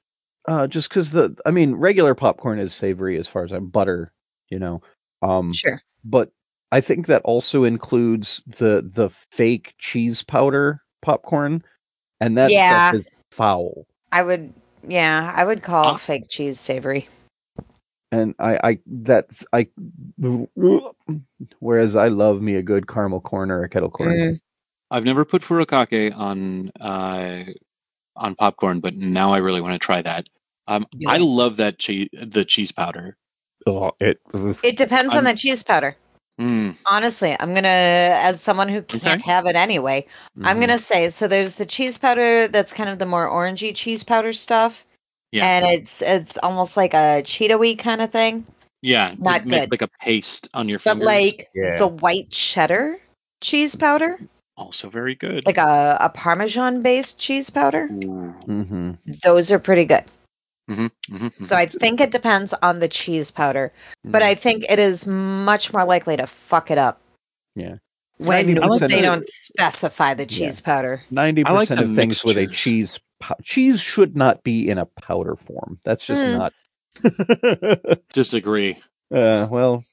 Uh, 0.47 0.67
just 0.67 0.89
because 0.89 1.11
the, 1.11 1.35
I 1.45 1.51
mean, 1.51 1.73
regular 1.75 2.13
popcorn 2.13 2.59
is 2.59 2.73
savory 2.73 3.17
as 3.17 3.27
far 3.27 3.43
as 3.43 3.51
I'm 3.51 3.67
butter, 3.67 4.11
you 4.49 4.59
know. 4.59 4.81
Um, 5.21 5.53
sure. 5.53 5.81
but 6.03 6.31
I 6.71 6.81
think 6.81 7.07
that 7.07 7.23
also 7.23 7.63
includes 7.63 8.43
the 8.45 8.83
the 8.85 9.09
fake 9.09 9.73
cheese 9.79 10.23
powder 10.23 10.81
popcorn, 11.01 11.63
and 12.19 12.37
that 12.37 12.51
Yeah. 12.51 12.89
stuff 12.89 12.99
is 12.99 13.07
foul. 13.31 13.87
I 14.11 14.23
would, 14.23 14.53
yeah, 14.83 15.33
I 15.35 15.45
would 15.45 15.63
call 15.63 15.91
Huh? 15.91 15.97
fake 15.97 16.27
cheese 16.29 16.59
savory. 16.59 17.07
And 18.11 18.35
I, 18.39 18.59
I 18.63 18.79
that's 18.85 19.45
I. 19.51 19.67
Whereas 21.59 21.95
I 21.95 22.07
love 22.07 22.41
me 22.41 22.55
a 22.55 22.63
good 22.63 22.87
caramel 22.87 23.21
corn 23.21 23.51
or 23.51 23.63
a 23.63 23.69
kettle 23.69 23.89
corn. 23.89 24.17
Mm. 24.17 24.39
I've 24.91 25.03
never 25.03 25.25
put 25.25 25.41
furikake 25.41 26.15
on 26.15 26.69
uh, 26.79 27.43
on 28.15 28.35
popcorn, 28.35 28.79
but 28.79 28.95
now 28.95 29.33
I 29.33 29.37
really 29.37 29.61
want 29.61 29.73
to 29.73 29.79
try 29.79 30.01
that. 30.03 30.27
Um, 30.67 30.85
Yeah. 30.93 31.11
I 31.11 31.17
love 31.17 31.57
that 31.57 31.79
cheese, 31.79 32.09
the 32.13 32.45
cheese 32.45 32.71
powder. 32.71 33.15
Oh, 33.67 33.91
it. 33.99 34.19
It 34.63 34.77
depends 34.77 35.13
on 35.13 35.25
I'm- 35.25 35.35
the 35.35 35.39
cheese 35.39 35.63
powder. 35.63 35.95
Mm, 36.39 36.75
Honestly, 36.85 37.33
I'm 37.39 37.53
gonna, 37.53 37.67
as 37.69 38.41
someone 38.41 38.67
who 38.67 38.81
can't 38.81 39.21
Okay. 39.21 39.31
have 39.31 39.45
it 39.45 39.55
anyway, 39.55 40.05
I'm 40.43 40.57
Mhm. 40.57 40.59
gonna 40.59 40.79
say 40.79 41.09
so. 41.09 41.29
There's 41.29 41.55
the 41.55 41.65
cheese 41.65 41.97
powder 41.97 42.49
that's 42.49 42.73
kind 42.73 42.89
of 42.89 42.99
the 42.99 43.05
more 43.05 43.29
orangey 43.29 43.73
cheese 43.73 44.03
powder 44.03 44.33
stuff, 44.33 44.85
yeah, 45.31 45.45
and 45.45 45.65
it's 45.65 46.01
it's 46.01 46.37
almost 46.43 46.75
like 46.75 46.93
a 46.93 47.23
Cheeto-y 47.23 47.75
kind 47.75 48.01
of 48.01 48.11
thing, 48.11 48.45
yeah. 48.81 49.15
not 49.17 49.41
it 49.41 49.47
makes 49.47 49.63
good. 49.63 49.71
like 49.71 49.81
a 49.83 49.89
paste 50.01 50.49
on 50.53 50.67
your 50.67 50.77
fingers. 50.79 50.99
but 50.99 51.05
like 51.05 51.47
Yeah. 51.55 51.77
the 51.77 51.87
white 51.87 52.29
cheddar 52.31 52.99
cheese 53.39 53.77
powder, 53.77 54.19
also 54.57 54.89
very 54.89 55.15
good. 55.15 55.45
like 55.45 55.57
a, 55.57 55.97
a 56.01 56.09
Parmesan 56.09 56.81
based 56.81 57.17
cheese 57.17 57.49
powder. 57.49 57.87
Mm-hmm. 57.89 58.91
Those 59.23 59.53
are 59.53 59.59
pretty 59.59 59.85
good. 59.85 60.03
Mhm, 60.69 60.89
mhm, 61.11 61.45
So. 61.45 61.55
I 61.55 61.67
think 61.67 62.01
it 62.01 62.09
depends 62.11 62.53
on 62.63 62.79
the 62.79 62.87
cheese 62.87 63.29
powder, 63.31 63.71
but 64.03 64.21
Mm. 64.21 64.25
I 64.25 64.35
think 64.35 64.65
it 64.69 64.79
is 64.79 65.05
much 65.05 65.71
more 65.71 65.85
likely 65.85 66.17
to 66.17 66.25
fuck 66.25 66.71
it 66.71 66.77
up. 66.79 67.01
Yeah. 67.55 67.75
When 68.17 68.45
they 68.47 69.01
don't 69.01 69.25
specify 69.29 70.13
the 70.13 70.25
cheese 70.25 70.61
powder. 70.61 71.01
Ninety 71.11 71.45
I 71.45 71.51
like 71.51 71.67
percent 71.67 71.87
of 71.89 71.95
things 71.95 72.23
with 72.23 72.37
a 72.37 72.47
cheese 72.47 72.97
pow- 73.19 73.35
cheese 73.43 73.79
should 73.81 74.15
not 74.15 74.41
be 74.43 74.69
in 74.69 74.77
a 74.77 74.85
powder 74.85 75.35
form. 75.35 75.79
That's 75.83 76.05
just 76.05 76.21
Mm. 76.21 76.37
not. 76.37 76.53
disagree. 78.13 78.77
uh, 79.13 79.47
well, 79.51 79.83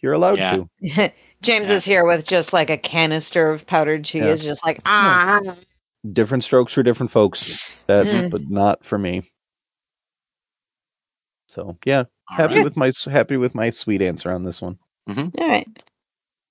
you're 0.00 0.12
allowed 0.12 0.38
Yeah. 0.38 0.56
to. 0.56 0.68
James 1.40 1.68
Yeah. 1.70 1.74
is 1.76 1.84
here 1.84 2.04
with 2.04 2.26
just 2.26 2.52
like 2.52 2.68
a 2.68 2.76
canister 2.76 3.50
of 3.50 3.66
powdered 3.66 4.04
cheese, 4.04 4.42
just 4.42 4.64
like 4.66 4.80
ah. 4.84 5.40
Different 6.10 6.44
strokes 6.44 6.72
for 6.72 6.82
different 6.82 7.10
folks. 7.10 7.80
That's 7.86 8.08
Mm. 8.08 8.30
but 8.30 8.50
not 8.50 8.84
for 8.84 8.98
me. 8.98 9.30
So 11.48 11.76
yeah, 11.84 12.04
All 12.30 12.36
happy 12.36 12.56
right. 12.56 12.64
with 12.64 12.76
my 12.76 12.92
happy 13.10 13.36
with 13.36 13.54
my 13.54 13.70
sweet 13.70 14.02
answer 14.02 14.30
on 14.30 14.44
this 14.44 14.60
one. 14.62 14.78
All 15.08 15.30
right. 15.38 15.66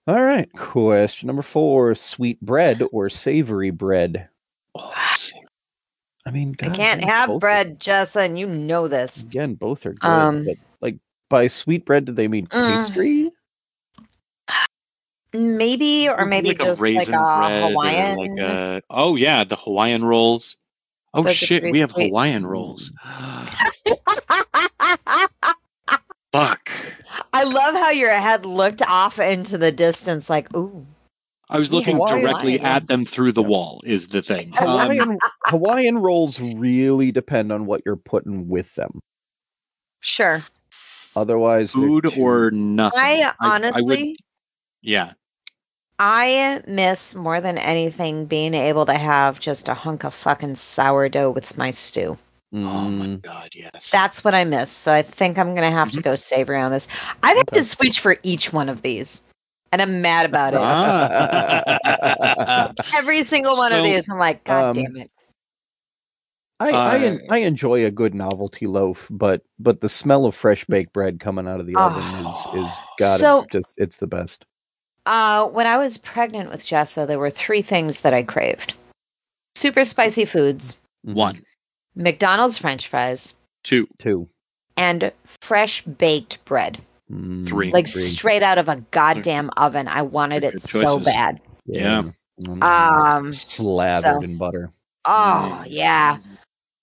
All 0.08 0.24
right, 0.24 0.50
question 0.54 1.28
number 1.28 1.42
four: 1.42 1.94
sweet 1.96 2.40
bread 2.42 2.82
or 2.92 3.10
savory 3.10 3.70
bread? 3.72 4.30
Oh. 4.76 4.94
I 6.26 6.32
mean, 6.32 6.56
I 6.62 6.70
can't 6.70 7.00
both 7.02 7.10
have 7.10 7.30
are- 7.30 7.40
bread, 7.40 7.80
Jessa, 7.80 8.26
and 8.26 8.38
you 8.38 8.48
know 8.48 8.88
this. 8.88 9.24
Again, 9.24 9.54
both 9.56 9.86
are 9.86 9.94
good. 9.94 10.08
Um, 10.10 10.46
but 10.46 10.56
like 10.82 10.98
by 11.30 11.48
sweet 11.48 11.86
bread, 11.86 12.06
do 12.06 12.12
they 12.12 12.28
mean 12.28 12.48
Mm. 12.48 12.86
pastry? 12.86 13.32
Maybe, 15.34 16.10
or 16.10 16.26
maybe 16.26 16.50
like 16.50 16.60
just 16.60 16.82
a 16.82 16.84
like 16.96 17.10
a 17.10 17.68
Hawaiian. 17.70 18.18
like 18.18 18.40
a 18.40 18.82
oh 18.90 19.16
yeah, 19.16 19.44
the 19.44 19.56
Hawaiian 19.58 20.04
rolls. 20.04 20.56
Oh 21.18 21.24
Those 21.24 21.36
shit, 21.36 21.64
we 21.64 21.80
have 21.80 21.92
sweet. 21.92 22.10
Hawaiian 22.10 22.46
rolls. 22.46 22.92
Fuck. 26.32 26.70
I 27.34 27.44
love 27.44 27.74
how 27.74 27.90
your 27.90 28.12
head 28.12 28.46
looked 28.46 28.84
off 28.84 29.18
into 29.18 29.58
the 29.58 29.72
distance, 29.72 30.30
like, 30.30 30.56
ooh. 30.56 30.86
I 31.50 31.58
was 31.58 31.74
looking 31.74 31.96
Hawaiian 31.96 32.22
directly 32.22 32.60
at 32.60 32.86
them 32.88 33.04
through 33.04 33.32
the 33.32 33.42
wall. 33.42 33.82
Is 33.84 34.10
the 34.10 34.22
thing. 34.22 34.54
Um, 34.62 34.68
Hawaiian 34.68 35.18
Hawaiian 35.46 35.98
rolls 35.98 36.40
really 36.40 37.12
depend 37.12 37.52
on 37.52 37.66
what 37.66 37.82
you're 37.84 37.96
putting 37.96 38.48
with 38.48 38.76
them. 38.76 39.00
Sure. 40.02 40.44
Otherwise, 41.16 41.72
food 41.72 42.12
too- 42.14 42.22
or 42.22 42.52
nothing. 42.52 43.00
I 43.00 43.32
I 43.42 43.48
would- 43.48 43.64
honestly, 43.64 44.18
yeah. 44.84 45.14
I 46.00 46.62
miss 46.68 47.16
more 47.16 47.42
than 47.42 47.58
anything 47.58 48.26
being 48.26 48.54
able 48.54 48.86
to 48.86 48.94
have 48.94 49.40
just 49.40 49.68
a 49.68 49.74
hunk 49.74 50.04
of 50.04 50.14
fucking 50.14 50.54
sourdough 50.56 51.32
with 51.32 51.58
my 51.58 51.72
stew. 51.72 52.18
Oh 52.54 52.58
my 52.58 53.08
Mm, 53.08 53.22
god, 53.22 53.50
yes. 53.54 53.90
That's 53.92 54.24
what 54.24 54.34
I 54.34 54.46
miss. 54.46 54.72
So 54.72 54.94
I 54.94 55.02
think 55.02 55.38
I'm 55.38 55.54
gonna 55.54 55.72
have 55.72 55.92
to 55.92 56.02
go 56.02 56.16
savory 56.16 56.62
on 56.62 56.72
this. 56.72 56.88
I've 57.24 57.36
had 57.36 57.48
to 57.54 57.64
switch 57.64 58.00
for 58.00 58.18
each 58.24 58.54
one 58.54 58.70
of 58.70 58.84
these, 58.84 59.22
and 59.72 59.82
I'm 59.82 60.02
mad 60.02 60.26
about 60.28 60.54
it. 60.54 60.60
Ah. 60.62 62.72
Every 62.98 63.24
single 63.24 63.58
one 63.58 63.74
of 63.74 63.84
these, 63.84 64.10
I'm 64.10 64.18
like, 64.18 64.44
God 64.46 64.78
um, 64.78 64.84
damn 64.84 64.96
it. 64.98 65.12
I 66.60 66.72
I, 66.72 66.98
en- 67.00 67.22
Uh, 67.30 67.34
I 67.34 67.38
enjoy 67.40 67.86
a 67.86 67.92
good 67.92 68.16
novelty 68.16 68.66
loaf, 68.66 69.08
but 69.12 69.42
but 69.60 69.82
the 69.82 69.90
smell 69.90 70.26
of 70.26 70.34
fresh 70.34 70.64
baked 70.66 70.94
bread 70.94 71.20
coming 71.20 71.48
out 71.48 71.60
of 71.60 71.68
the 71.68 71.76
oven 71.76 72.28
is 72.28 72.48
is 72.66 72.72
got 73.00 73.20
So- 73.20 73.46
just 73.52 73.74
it's 73.78 73.98
the 73.98 74.08
best. 74.08 74.46
Uh, 75.08 75.46
when 75.48 75.66
I 75.66 75.78
was 75.78 75.98
pregnant 75.98 76.52
with 76.52 76.66
Jessa, 76.66 77.08
there 77.08 77.18
were 77.18 77.30
three 77.30 77.62
things 77.62 78.02
that 78.02 78.14
I 78.14 78.24
craved: 78.24 78.74
super 79.56 79.84
spicy 79.86 80.26
foods, 80.26 80.78
Mhm. 81.08 81.14
One, 81.14 81.42
McDonald's 81.96 82.58
French 82.58 82.88
fries, 82.88 83.34
two, 83.64 83.88
two, 84.00 84.28
and 84.76 85.12
fresh 85.42 85.82
baked 85.84 86.44
bread. 86.46 86.78
Mm, 87.12 87.48
Three. 87.48 87.72
Like 87.72 87.88
three. 87.88 88.02
straight 88.02 88.44
out 88.44 88.58
of 88.58 88.68
a 88.68 88.76
goddamn 88.92 89.50
oven. 89.56 89.88
I 89.88 90.02
wanted 90.02 90.42
Good 90.42 90.56
it 90.56 90.62
so 90.64 91.00
bad. 91.00 91.40
Yeah. 91.66 92.04
Mm, 92.42 92.62
Um, 92.62 93.32
slathered 93.32 94.20
so- 94.20 94.26
in 94.26 94.38
butter. 94.38 94.72
Oh 95.06 95.64
yeah, 95.66 96.18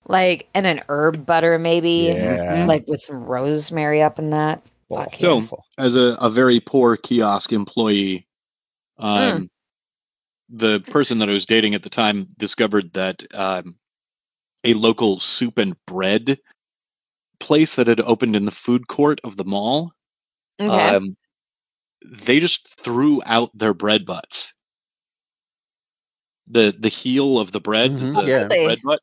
like 0.07 0.47
and 0.55 0.65
an 0.65 0.81
herb 0.89 1.27
butter 1.27 1.59
maybe, 1.59 2.11
Yeah. 2.11 2.65
like 2.67 2.87
with 2.87 3.01
some 3.01 3.23
rosemary 3.27 4.01
up 4.01 4.17
in 4.17 4.31
that. 4.31 4.63
So, 4.89 5.37
yes. 5.37 5.53
as 5.77 5.95
a, 5.95 6.17
a 6.19 6.29
very 6.29 6.59
poor 6.59 6.95
kiosk 6.97 7.51
employee, 7.53 8.27
um, 8.97 9.43
Mm. 9.43 9.49
the 10.49 10.79
person 10.81 11.19
that 11.19 11.29
I 11.29 11.33
was 11.33 11.45
dating 11.45 11.73
at 11.73 11.83
the 11.83 11.89
time 11.89 12.27
discovered 12.37 12.93
that 12.93 13.23
um, 13.33 13.75
a 14.63 14.73
local 14.73 15.19
soup 15.19 15.57
and 15.57 15.75
bread 15.85 16.37
place 17.39 17.75
that 17.75 17.87
had 17.87 18.01
opened 18.01 18.35
in 18.35 18.45
the 18.45 18.51
food 18.51 18.87
court 18.87 19.19
of 19.23 19.37
the 19.37 19.43
mall, 19.43 19.91
Okay. 20.59 20.95
um, 20.95 21.15
they 22.05 22.39
just 22.39 22.67
threw 22.79 23.21
out 23.25 23.49
their 23.55 23.73
bread 23.73 24.05
butts. 24.05 24.53
The 26.47 26.75
the 26.77 26.89
heel 26.89 27.39
of 27.39 27.51
the 27.51 27.59
bread, 27.59 27.91
Mhm, 27.91 28.13
the 28.13 28.27
yeah. 28.29 28.43
Really? 28.43 28.65
bread 28.65 28.79
butt, 28.83 28.99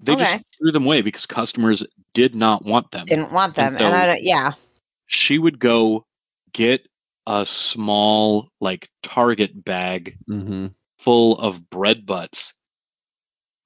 they 0.00 0.14
Okay. 0.14 0.24
just 0.24 0.40
threw 0.58 0.72
them 0.72 0.84
away 0.84 1.02
because 1.02 1.26
customers 1.26 1.84
did 2.12 2.34
not 2.34 2.64
want 2.64 2.90
them. 2.90 3.06
Didn't 3.06 3.32
want 3.32 3.54
them, 3.54 3.76
and 3.76 3.84
and, 3.86 3.94
I 3.94 4.06
don't. 4.06 4.22
Yeah. 4.22 4.52
She 5.06 5.38
would 5.38 5.58
go 5.58 6.04
get 6.52 6.86
a 7.26 7.46
small 7.46 8.48
like 8.60 8.88
target 9.02 9.64
bag 9.64 10.16
hmm 10.26 10.66
full 10.98 11.36
of 11.38 11.68
bread 11.68 12.06
butts 12.06 12.54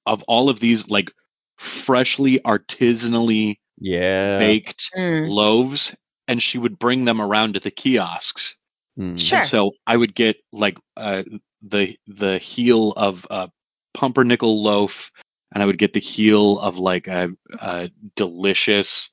of 0.07 0.23
all 0.23 0.49
of 0.49 0.59
these 0.59 0.89
like 0.89 1.11
freshly 1.57 2.39
artisanally 2.39 3.59
Yeah. 3.79 4.39
baked 4.39 4.89
Mm. 4.95 5.27
loaves 5.29 5.95
and 6.27 6.41
she 6.41 6.57
would 6.57 6.79
bring 6.79 7.05
them 7.05 7.21
around 7.21 7.53
to 7.53 7.59
the 7.59 7.71
kiosks 7.71 8.57
Mm. 8.97 9.19
Sure. 9.21 9.37
and 9.39 9.47
so 9.47 9.71
i 9.85 9.95
would 9.95 10.15
get 10.15 10.37
like 10.51 10.77
uh, 10.95 11.23
the 11.61 11.95
the 12.07 12.39
heel 12.39 12.93
of 12.93 13.27
a 13.29 13.51
pumpernickel 13.93 14.63
loaf 14.63 15.11
and 15.53 15.61
i 15.61 15.65
would 15.67 15.77
get 15.77 15.93
the 15.93 15.99
heel 15.99 16.57
of 16.59 16.79
like 16.79 17.07
a, 17.07 17.29
a 17.59 17.91
delicious 18.15 19.09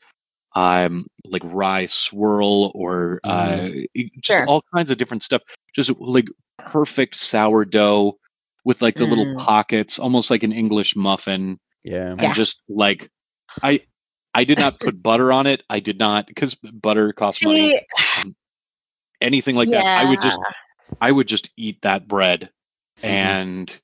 um 0.55 1.07
like 1.25 1.43
rye 1.45 1.87
swirl 1.87 2.71
or 2.75 3.21
uh 3.25 3.69
just 4.21 4.39
Sure. 4.39 4.47
all 4.47 4.63
kinds 4.75 4.91
of 4.91 4.99
different 4.99 5.23
stuff 5.23 5.43
just 5.75 5.91
like 5.99 6.27
perfect 6.59 7.17
sourdough 7.17 8.17
with 8.65 8.81
like 8.83 8.95
the 8.95 9.05
little 9.05 9.27
Mm. 9.27 9.39
pockets 9.39 9.99
almost 9.99 10.31
like 10.31 10.43
an 10.45 10.53
english 10.53 10.95
muffin 10.97 11.59
Yeah. 11.83 12.13
and 12.13 12.23
Yeah. 12.23 12.33
just 12.35 12.63
like 12.69 13.11
i 13.63 13.81
i 14.35 14.45
did 14.45 14.59
not 14.59 14.79
put 14.79 15.03
butter 15.03 15.33
on 15.33 15.47
it 15.47 15.63
i 15.71 15.81
did 15.81 15.99
not 15.99 16.27
because 16.27 16.55
butter 16.55 17.13
costs 17.13 17.45
money 17.45 17.81
See, 18.23 18.35
anything 19.21 19.57
like 19.57 19.71
that 19.71 19.85
i 19.87 20.09
would 20.09 20.21
just. 20.21 20.39
I 21.01 21.11
would 21.11 21.27
just 21.27 21.51
eat 21.57 21.83
that 21.83 22.07
bread 22.07 22.51
Mhm. 23.03 23.09
and 23.09 23.81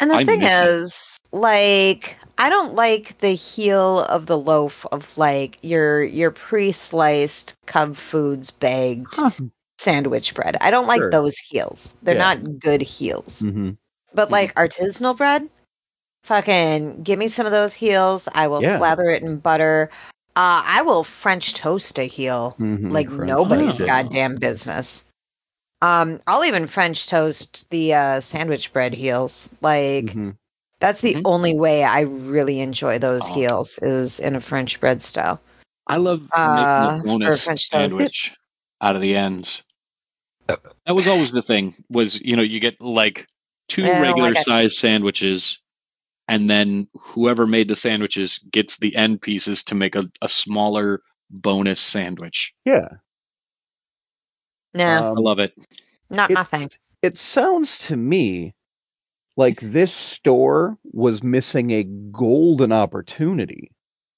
And 0.00 0.10
the 0.10 0.16
I 0.16 0.24
thing 0.24 0.42
it. 0.42 0.50
is, 0.50 1.18
like, 1.32 2.16
I 2.38 2.48
don't 2.50 2.74
like 2.74 3.18
the 3.18 3.34
heel 3.34 4.00
of 4.00 4.26
the 4.26 4.38
loaf 4.38 4.86
of 4.92 5.16
like 5.18 5.58
your 5.62 6.02
your 6.04 6.30
pre-sliced 6.30 7.54
Cub 7.66 7.96
Foods 7.96 8.50
bagged 8.50 9.16
sandwich 9.78 10.34
bread. 10.34 10.56
I 10.60 10.70
don't 10.70 10.86
like 10.86 11.00
Sure. 11.00 11.10
those 11.10 11.38
heels. 11.38 11.96
They're 12.02 12.14
Yeah. 12.14 12.34
not 12.34 12.58
good 12.60 12.82
heels. 12.82 13.40
Mm-hmm. 13.40 13.70
But 14.14 14.30
like 14.30 14.54
artisanal 14.56 15.16
bread, 15.16 15.48
fucking 16.24 17.02
give 17.02 17.18
me 17.18 17.28
some 17.28 17.46
of 17.46 17.52
those 17.52 17.72
heels. 17.72 18.28
I 18.34 18.48
will 18.48 18.62
Yeah. 18.62 18.76
slather 18.78 19.08
it 19.08 19.22
in 19.22 19.38
butter. 19.38 19.90
Uh, 20.36 20.62
I 20.64 20.82
will 20.82 21.04
French 21.04 21.54
toast 21.54 21.98
a 21.98 22.04
heel 22.06 22.54
Mm-hmm. 22.60 22.90
like 22.90 23.08
nobody's 23.10 23.78
toast. 23.78 23.86
goddamn 23.86 24.36
business. 24.36 25.06
Um, 25.82 26.18
I'll 26.26 26.44
even 26.44 26.66
French 26.66 27.08
toast 27.08 27.68
the 27.70 27.94
uh, 27.94 28.20
sandwich 28.20 28.72
bread 28.72 28.92
heels. 28.94 29.54
Like 29.60 30.04
Mm-hmm. 30.06 30.30
that's 30.78 31.00
the 31.00 31.14
Mhm. 31.14 31.22
only 31.24 31.54
way 31.58 31.84
I 31.84 32.00
really 32.02 32.60
enjoy 32.60 32.98
those 32.98 33.28
Oh. 33.28 33.34
heels 33.34 33.78
is 33.78 34.20
in 34.20 34.36
a 34.36 34.40
French 34.40 34.80
bread 34.80 35.02
style. 35.02 35.40
I 35.86 35.96
love 35.96 36.28
Uh, 36.32 36.54
making 36.54 37.00
a 37.00 37.04
bonus 37.04 37.44
French 37.44 37.70
toast. 37.70 37.92
sandwich 37.92 38.32
out 38.80 38.94
of 38.96 39.02
the 39.02 39.16
ends. 39.16 39.62
That 40.48 40.94
was 40.96 41.06
always 41.06 41.30
the 41.32 41.42
thing. 41.42 41.74
Was 41.90 42.20
you 42.20 42.34
know 42.36 42.42
you 42.42 42.60
get 42.60 42.80
like 42.80 43.26
two 43.68 43.84
I 43.84 43.90
don't 43.90 44.02
regular 44.02 44.28
like 44.30 44.38
it. 44.38 44.44
size 44.44 44.76
sandwiches, 44.76 45.58
and 46.26 46.50
then 46.50 46.88
whoever 46.94 47.46
made 47.46 47.68
the 47.68 47.76
sandwiches 47.76 48.38
gets 48.50 48.76
the 48.76 48.96
end 48.96 49.22
pieces 49.22 49.62
to 49.64 49.74
make 49.76 49.94
a, 49.94 50.10
a 50.20 50.28
smaller 50.28 51.02
bonus 51.30 51.80
sandwich. 51.80 52.52
Yeah. 52.64 52.88
No, 54.74 55.10
Um, 55.12 55.18
I 55.18 55.20
love 55.20 55.38
it. 55.38 55.52
not 56.10 56.30
my 56.30 56.44
thing. 56.44 56.68
It 57.02 57.16
sounds 57.16 57.78
to 57.88 57.96
me 57.96 58.54
like 59.36 59.60
this 59.60 59.92
store 59.92 60.76
was 60.92 61.22
missing 61.22 61.70
a 61.70 61.84
golden 61.84 62.72
opportunity 62.72 63.70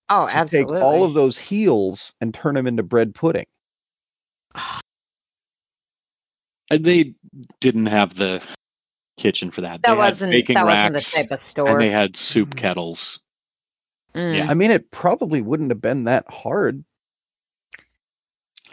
Oh, 0.09 0.27
to 0.27 0.37
absolutely. 0.37 0.74
take 0.77 0.83
all 0.83 1.05
of 1.05 1.15
those 1.15 1.39
heels 1.39 2.15
and 2.20 2.35
turn 2.35 2.55
them 2.55 2.66
into 2.66 2.83
bread 2.83 3.15
pudding. 3.15 3.47
And 6.70 6.85
they 6.85 7.15
didn't 7.61 7.87
have 7.87 8.15
the 8.15 8.43
kitchen 9.19 9.51
for 9.51 9.61
that. 9.61 9.83
that 9.83 9.91
They 9.93 9.97
wasn't 9.97 10.33
baking 10.33 10.55
that 10.55 10.65
wasn't 10.65 10.95
the 10.95 11.01
type 11.01 11.27
of 11.27 11.31
and 11.33 11.41
store. 11.41 11.79
they 11.79 11.91
had 11.91 12.16
soup 12.16 12.57
kettles. 12.57 13.20
Mm. 14.15 14.39
yeah. 14.39 14.47
I 14.51 14.55
mean, 14.55 14.70
it 14.70 14.91
probably 14.91 15.41
wouldn't 15.41 15.70
have 15.70 15.81
been 15.81 16.05
that 16.05 16.31
hard. 16.31 16.85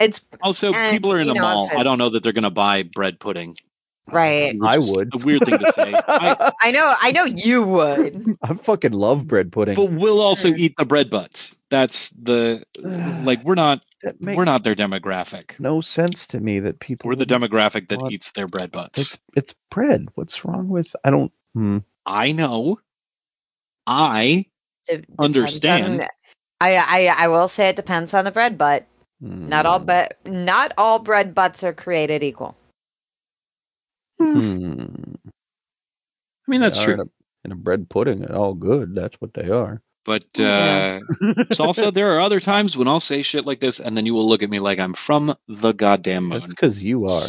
It's 0.00 0.26
Also, 0.42 0.72
And, 0.72 0.92
people 0.92 1.12
are 1.12 1.20
in 1.20 1.26
you 1.26 1.32
a 1.32 1.34
know, 1.34 1.42
mall. 1.42 1.70
I 1.76 1.82
don't 1.82 1.98
know 1.98 2.08
that 2.08 2.22
they're 2.22 2.32
going 2.32 2.44
to 2.44 2.50
buy 2.50 2.82
bread 2.82 3.20
pudding. 3.20 3.56
right. 4.10 4.56
I 4.64 4.78
would. 4.78 5.14
A 5.14 5.18
weird 5.18 5.44
thing 5.44 5.58
to 5.58 5.72
say. 5.72 5.92
I, 5.94 6.52
I 6.60 6.70
know. 6.72 6.92
I 7.00 7.12
know 7.12 7.24
you 7.26 7.62
would. 7.64 8.24
I 8.42 8.54
fucking 8.54 8.92
love 8.92 9.26
bread 9.28 9.52
pudding. 9.52 9.74
but 9.76 9.92
we'll 9.92 10.20
also 10.20 10.48
Mm. 10.50 10.58
eat 10.58 10.74
the 10.78 10.84
bread 10.86 11.10
butts. 11.10 11.54
That's 11.70 12.10
the 12.20 12.64
like 13.24 13.44
we're 13.44 13.54
not 13.54 13.82
we're 14.20 14.44
not 14.44 14.64
their 14.64 14.74
demographic. 14.74 15.50
no 15.60 15.80
sense 15.82 16.26
to 16.28 16.40
me 16.40 16.58
that 16.60 16.80
people. 16.80 17.08
We're 17.08 17.14
the 17.16 17.26
demographic 17.26 17.88
that 17.88 18.00
What? 18.00 18.10
eats 18.12 18.32
their 18.32 18.48
bread 18.48 18.72
butts. 18.72 18.98
It's 18.98 19.18
it's 19.36 19.54
bread. 19.70 20.08
What's 20.16 20.44
wrong 20.44 20.68
with? 20.68 20.96
I 21.04 21.10
don't. 21.10 21.30
Hmm. 21.54 21.78
I 22.06 22.32
know. 22.32 22.78
I 23.86 24.46
Understand. 25.18 26.00
on- 26.02 26.06
I, 26.62 26.76
I 26.76 27.24
I 27.24 27.28
will 27.28 27.48
say 27.48 27.68
it 27.68 27.76
depends 27.76 28.12
on 28.12 28.24
the 28.24 28.30
bread 28.32 28.58
butt. 28.58 28.86
Not 29.20 29.66
all 29.66 29.78
Hmm. 29.80 29.84
but 29.86 30.18
not 30.26 30.72
all 30.78 30.98
bread 30.98 31.34
butts 31.34 31.62
are 31.62 31.74
created 31.74 32.22
equal. 32.22 32.56
Hmm. 34.18 34.84
I 36.46 36.50
mean 36.50 36.60
that's 36.60 36.82
true. 36.82 36.94
In 36.94 37.00
a, 37.00 37.04
in 37.44 37.52
a 37.52 37.56
bread 37.56 37.88
pudding, 37.88 38.20
they're 38.20 38.36
all 38.36 38.54
good. 38.54 38.94
That's 38.94 39.20
what 39.20 39.34
they 39.34 39.48
are. 39.50 39.80
But 40.04 40.24
Yeah. 40.36 41.00
uh 41.20 41.24
salsa, 41.52 41.92
there 41.92 42.14
are 42.16 42.20
other 42.20 42.40
times 42.40 42.76
when 42.76 42.88
I'll 42.88 43.00
say 43.00 43.22
shit 43.22 43.44
like 43.44 43.60
this 43.60 43.80
and 43.80 43.96
then 43.96 44.06
you 44.06 44.14
will 44.14 44.28
look 44.28 44.42
at 44.42 44.50
me 44.50 44.58
like 44.58 44.78
I'm 44.78 44.94
from 44.94 45.34
the 45.48 45.72
goddamn 45.72 46.24
moon. 46.24 46.40
That's 46.40 46.50
because 46.50 46.82
you 46.82 47.04
are. 47.06 47.28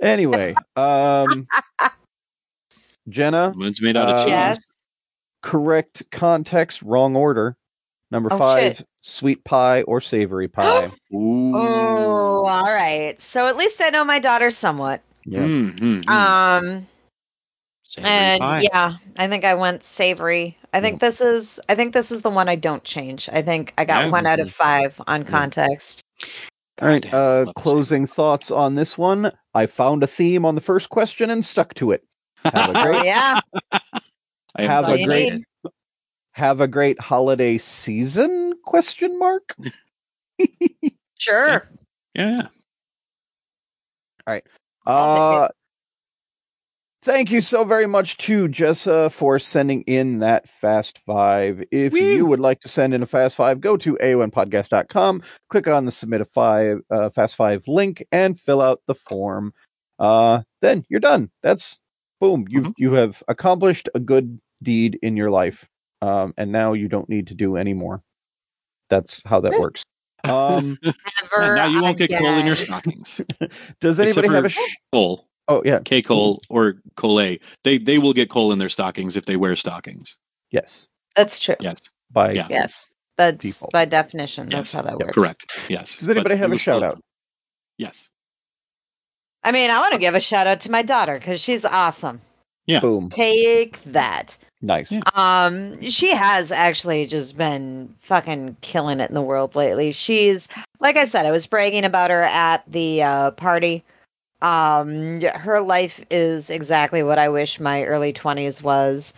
Anyway, 0.00 0.54
um, 0.76 1.46
Jenna, 3.08 3.52
Moon's 3.56 3.80
made 3.80 3.96
out 3.96 4.08
of 4.08 4.14
Uh, 4.16 4.24
cheese. 4.24 4.30
yes. 4.30 4.64
correct 5.42 6.04
context, 6.10 6.82
wrong 6.82 7.16
order. 7.16 7.56
Number 8.10 8.28
Oh, 8.32 8.38
five, 8.38 8.76
shit. 8.76 8.86
sweet 9.00 9.44
pie 9.44 9.82
or 9.82 10.00
savory 10.00 10.48
pie. 10.48 10.90
Oh, 11.12 12.44
all 12.46 12.62
right. 12.72 13.18
So 13.20 13.46
at 13.46 13.56
least 13.56 13.80
I 13.80 13.90
know 13.90 14.04
my 14.04 14.18
daughter 14.18 14.50
somewhat. 14.50 15.02
yeah. 15.24 15.40
Mm, 15.40 15.78
mm, 15.78 16.02
mm. 16.04 16.10
Um, 16.10 16.86
Savory 17.86 18.10
and 18.10 18.40
pie. 18.40 18.60
yeah, 18.62 18.92
I 19.18 19.28
think 19.28 19.44
I 19.44 19.54
went 19.54 19.82
savory. 19.82 20.56
I 20.72 20.80
think 20.80 21.00
this 21.00 21.20
is. 21.20 21.60
I 21.68 21.74
think 21.76 21.92
this 21.94 22.10
is 22.10 22.22
the 22.22 22.30
one 22.30 22.48
I 22.48 22.56
don't 22.56 22.82
change. 22.82 23.28
I 23.32 23.42
think 23.42 23.72
I 23.78 23.84
got 23.84 24.04
Yeah. 24.04 24.10
one 24.10 24.26
out 24.26 24.40
of 24.40 24.50
five 24.50 25.00
on 25.06 25.20
Yeah. 25.20 25.26
context. 25.30 26.02
All 26.82 26.88
right. 26.88 27.14
Uh, 27.14 27.44
love 27.46 27.54
closing 27.54 28.06
thoughts 28.06 28.50
on 28.50 28.74
this 28.74 28.98
one. 28.98 29.30
I 29.54 29.66
found 29.66 30.02
a 30.02 30.08
theme 30.08 30.44
on 30.44 30.56
the 30.56 30.60
first 30.60 30.88
question 30.88 31.30
and 31.30 31.44
stuck 31.44 31.74
to 31.74 31.92
it. 31.92 32.02
Have 32.42 32.68
a 32.68 32.74
great 32.82 32.96
Oh, 32.96 33.04
yeah, 33.04 33.40
have 34.58 34.88
a 34.88 35.04
great 35.04 35.30
need. 35.30 35.44
Have 36.34 36.60
a 36.60 36.68
great 36.68 37.00
holiday 37.00 37.58
season? 37.58 38.52
Question 38.64 39.18
mark. 39.18 39.54
sure. 41.18 41.68
Yeah. 42.14 42.48
I'll 44.26 44.36
take 44.36 44.46
Uh, 44.86 45.48
thank 47.02 47.30
you 47.30 47.40
so 47.40 47.64
very 47.64 47.86
much 47.86 48.16
to 48.18 48.48
Jessa 48.48 49.10
for 49.12 49.38
sending 49.38 49.82
in 49.82 50.18
that 50.20 50.48
Fast 50.48 50.98
Five. 50.98 51.62
If 51.70 51.92
you 51.94 52.26
would 52.26 52.40
like 52.40 52.60
to 52.60 52.68
send 52.68 52.94
in 52.94 53.02
a 53.02 53.06
Fast 53.06 53.36
Five, 53.36 53.60
go 53.60 53.76
to 53.76 53.94
aonpodcast.com, 53.96 55.22
click 55.50 55.68
on 55.68 55.84
the 55.84 55.90
Submit 55.90 56.20
a 56.20 56.24
Five 56.24 56.78
uh, 56.90 57.10
Fast 57.10 57.36
Five 57.36 57.62
link, 57.68 58.04
and 58.12 58.38
fill 58.38 58.60
out 58.60 58.80
the 58.86 58.94
form. 58.94 59.52
Uh, 59.98 60.42
then 60.60 60.84
you're 60.88 61.00
done. 61.00 61.30
That's 61.42 61.78
boom. 62.20 62.46
You 62.48 62.62
Mhm. 62.62 62.72
you 62.78 62.92
have 62.94 63.22
accomplished 63.28 63.88
a 63.94 64.00
good 64.00 64.40
deed 64.62 64.98
in 65.02 65.16
your 65.16 65.30
life, 65.30 65.68
um, 66.04 66.34
and 66.36 66.52
now 66.52 66.72
you 66.72 66.88
don't 66.88 67.08
need 67.08 67.26
to 67.28 67.34
do 67.34 67.56
any 67.56 67.74
more. 67.74 68.02
That's 68.90 69.22
how 69.24 69.40
that 69.40 69.58
works. 69.58 69.82
Um, 70.24 70.78
Never. 71.22 71.54
now 71.54 71.66
you 71.66 71.82
won't 71.82 71.98
get 71.98 72.10
coal 72.10 72.26
in 72.38 72.46
your 72.46 72.56
stockings. 72.56 73.20
does 73.80 73.98
Except 73.98 74.18
anybody 74.18 74.28
have 74.34 74.44
a? 74.44 74.48
for 74.48 74.60
Sh- 74.60 74.76
Coal, 74.92 75.26
oh 75.48 75.62
yeah, 75.64 75.80
K 75.84 76.00
coal 76.02 76.40
or 76.48 76.74
Colay. 76.96 77.40
They 77.62 77.78
they 77.78 77.98
will 77.98 78.12
get 78.14 78.30
coal 78.30 78.52
in 78.52 78.58
their 78.58 78.68
stockings 78.68 79.16
if 79.16 79.26
they 79.26 79.36
wear 79.36 79.56
stockings. 79.56 80.16
yes. 80.50 80.86
That's 81.16 81.38
true. 81.38 81.54
Yes. 81.60 81.80
By 82.10 82.32
Yeah. 82.32 82.46
Yes, 82.50 82.90
that's 83.16 83.36
Default. 83.44 83.70
by 83.72 83.84
definition. 83.84 84.48
That's 84.48 84.72
how 84.72 84.82
that 84.82 84.96
Yeah, 84.98 85.06
works. 85.06 85.14
Correct. 85.14 85.60
Yes. 85.68 85.96
Does 85.96 86.10
anybody 86.10 86.34
But 86.34 86.38
have 86.38 86.52
a 86.52 86.58
shout 86.58 86.82
out? 86.82 87.00
Yes. 87.78 88.08
I 89.44 89.52
mean, 89.52 89.70
I 89.70 89.78
want 89.78 89.92
to 89.92 89.98
give 90.00 90.14
a 90.14 90.20
shout 90.20 90.46
out 90.48 90.60
to 90.62 90.70
my 90.72 90.82
daughter 90.82 91.14
because 91.14 91.40
she's 91.40 91.64
awesome. 91.64 92.20
Yeah. 92.66 92.80
Boom. 92.80 93.10
Take 93.10 93.80
that. 93.84 94.36
Nice. 94.64 94.90
Um, 95.14 95.82
she 95.82 96.14
has 96.14 96.50
actually 96.50 97.06
just 97.06 97.36
been 97.36 97.94
fucking 98.00 98.56
killing 98.62 99.00
it 99.00 99.10
in 99.10 99.14
the 99.14 99.20
world 99.20 99.54
lately. 99.54 99.92
She's 99.92 100.48
like 100.80 100.96
I 100.96 101.04
said, 101.04 101.26
I 101.26 101.30
was 101.30 101.46
bragging 101.46 101.84
about 101.84 102.10
her 102.10 102.22
at 102.22 102.64
the 102.66 103.02
uh, 103.02 103.30
party. 103.32 103.84
Um, 104.40 105.20
her 105.20 105.60
life 105.60 106.04
is 106.10 106.48
exactly 106.48 107.02
what 107.02 107.18
I 107.18 107.28
wish 107.28 107.60
my 107.60 107.84
early 107.84 108.14
twenties 108.14 108.62
was. 108.62 109.12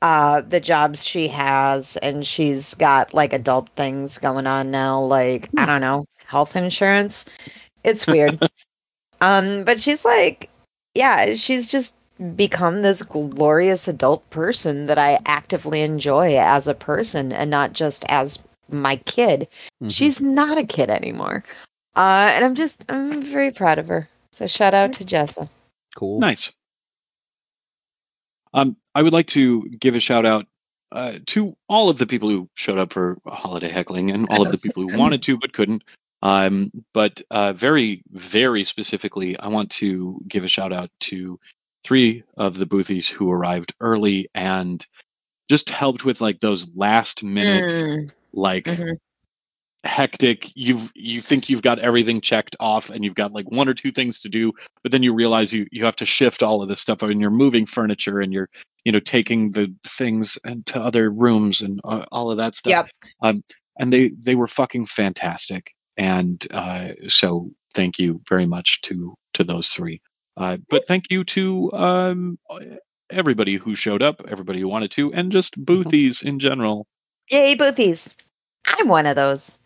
Uh, 0.00 0.40
the 0.40 0.60
jobs 0.60 1.04
she 1.04 1.28
has, 1.28 1.98
and 1.98 2.26
she's 2.26 2.72
got 2.72 3.12
like 3.12 3.34
adult 3.34 3.68
things 3.76 4.16
going 4.16 4.46
on 4.46 4.70
now, 4.70 5.02
like 5.02 5.50
I 5.58 5.66
don't 5.66 5.82
know, 5.82 6.06
health 6.24 6.56
insurance. 6.56 7.26
It's 7.84 8.06
weird. 8.06 8.42
um, 9.20 9.64
but 9.64 9.78
she's 9.78 10.06
like, 10.06 10.48
yeah, 10.94 11.34
she's 11.34 11.70
just 11.70 11.95
become 12.34 12.82
this 12.82 13.02
glorious 13.02 13.88
adult 13.88 14.28
person 14.30 14.86
that 14.86 14.98
I 14.98 15.18
actively 15.26 15.82
enjoy 15.82 16.38
as 16.38 16.66
a 16.66 16.74
person 16.74 17.32
and 17.32 17.50
not 17.50 17.72
just 17.72 18.04
as 18.08 18.42
my 18.70 18.96
kid. 18.96 19.48
Mhm. 19.82 19.90
She's 19.90 20.20
not 20.20 20.58
a 20.58 20.64
kid 20.66 20.90
anymore. 20.90 21.44
Uh, 21.94 22.30
and 22.32 22.44
I'm 22.44 22.54
just, 22.54 22.84
I'm 22.90 23.22
very 23.22 23.50
proud 23.50 23.78
of 23.78 23.88
her. 23.88 24.08
So 24.32 24.46
shout 24.46 24.74
out 24.74 24.94
to 24.94 25.04
Jessa. 25.04 25.48
cool. 25.94 26.20
Nice. 26.20 26.52
Um, 28.52 28.76
I 28.94 29.02
would 29.02 29.12
like 29.12 29.28
to 29.28 29.62
give 29.68 29.94
a 29.94 30.00
shout 30.00 30.26
out 30.26 30.46
uh, 30.92 31.18
to 31.26 31.56
all 31.68 31.88
of 31.88 31.98
the 31.98 32.06
people 32.06 32.28
who 32.28 32.48
showed 32.54 32.78
up 32.78 32.92
for 32.92 33.18
holiday 33.26 33.68
heckling 33.68 34.10
and 34.10 34.28
all 34.30 34.42
of 34.42 34.52
the 34.52 34.58
people 34.58 34.82
who 34.82 34.98
wanted 34.98 35.22
to 35.24 35.38
but 35.38 35.52
couldn't. 35.52 35.84
Um, 36.22 36.70
but 36.92 37.20
uh, 37.30 37.52
very, 37.52 38.02
very 38.10 38.64
specifically, 38.64 39.38
I 39.38 39.48
want 39.48 39.70
to 39.72 40.20
give 40.26 40.44
a 40.44 40.48
shout 40.48 40.72
out 40.72 40.90
to 41.00 41.38
three 41.86 42.24
of 42.36 42.58
the 42.58 42.66
boothies 42.66 43.08
who 43.08 43.30
arrived 43.30 43.74
early 43.80 44.28
and 44.34 44.84
just 45.48 45.70
helped 45.70 46.04
with 46.04 46.20
like 46.20 46.40
those 46.40 46.66
last 46.74 47.22
minute, 47.22 47.72
Mm, 47.72 48.12
like 48.32 48.66
mhm. 48.66 48.96
hectic 49.84 50.50
you've 50.56 50.90
you 50.96 51.20
think 51.20 51.48
you've 51.48 51.62
got 51.62 51.78
everything 51.78 52.20
checked 52.20 52.56
off 52.58 52.90
and 52.90 53.04
you've 53.04 53.14
got 53.14 53.32
like 53.32 53.48
one 53.52 53.68
or 53.68 53.74
two 53.74 53.92
things 53.92 54.18
to 54.20 54.28
do 54.28 54.52
but 54.82 54.90
then 54.90 55.02
you 55.02 55.14
realize 55.14 55.52
you 55.52 55.66
you 55.70 55.84
have 55.84 55.94
to 55.96 56.04
shift 56.06 56.42
all 56.42 56.60
of 56.60 56.68
this 56.68 56.80
stuff 56.80 57.02
and 57.02 57.20
you're 57.20 57.30
moving 57.30 57.64
furniture 57.64 58.20
and 58.20 58.32
you're 58.32 58.48
you 58.84 58.90
know 58.92 58.98
taking 59.00 59.52
the 59.52 59.72
things 59.86 60.38
and 60.44 60.66
to 60.66 60.80
other 60.80 61.10
rooms 61.10 61.62
and 61.62 61.80
uh, 61.84 62.04
all 62.10 62.32
of 62.32 62.36
that 62.36 62.56
stuff 62.56 62.72
Yep. 62.72 62.86
um 63.22 63.44
and 63.78 63.92
they 63.92 64.10
they 64.24 64.34
were 64.34 64.48
fucking 64.48 64.86
fantastic 64.86 65.72
and 65.96 66.48
uh 66.52 66.88
so 67.06 67.48
thank 67.74 67.98
you 67.98 68.20
very 68.28 68.46
much 68.46 68.80
to 68.82 69.14
to 69.34 69.44
those 69.44 69.68
three. 69.68 70.00
Uh, 70.36 70.58
but 70.68 70.86
thank 70.86 71.10
you 71.10 71.24
to 71.24 71.72
um, 71.72 72.38
everybody 73.10 73.56
who 73.56 73.74
showed 73.74 74.02
up, 74.02 74.20
everybody 74.28 74.60
who 74.60 74.68
wanted 74.68 74.90
to, 74.92 75.12
and 75.12 75.32
just 75.32 75.62
boothies 75.64 76.22
in 76.22 76.38
general. 76.38 76.86
Yay, 77.30 77.56
boothies. 77.56 78.14
I'm 78.66 78.88
one 78.88 79.06
of 79.06 79.16
those. 79.16 79.58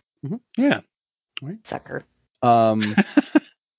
Yeah. 0.57 0.81
Sucker. 1.65 2.03
Um, 2.43 2.83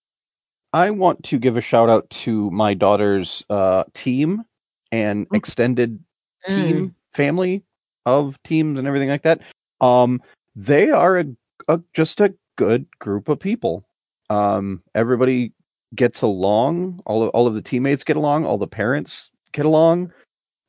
I 0.74 0.90
want 0.92 1.24
to 1.26 1.38
give 1.38 1.58
a 1.58 1.62
shout 1.62 1.90
out 1.90 2.10
to 2.10 2.50
my 2.52 2.74
daughter's 2.74 3.44
uh, 3.50 3.84
team 3.94 4.44
and 4.92 5.28
extended 5.34 6.00
team 6.48 6.96
family 7.14 7.64
of 8.06 8.42
teams 8.44 8.80
and 8.80 8.88
everything 8.88 9.10
like 9.10 9.24
that. 9.24 9.42
Um, 9.80 10.22
they 10.56 10.90
are 10.90 11.20
a, 11.20 11.26
a 11.68 11.82
just 11.94 12.22
a 12.22 12.34
good 12.58 12.86
group 13.00 13.30
of 13.30 13.40
people. 13.40 13.86
Um, 14.30 14.82
everybody 14.96 15.54
gets 15.96 16.22
along. 16.22 17.02
All 17.06 17.24
of, 17.24 17.30
all 17.30 17.48
of 17.48 17.54
the 17.54 17.62
teammates 17.62 18.04
get 18.04 18.18
along. 18.18 18.46
All 18.46 18.58
the 18.58 18.68
parents 18.68 19.30
get 19.52 19.66
along. 19.66 20.12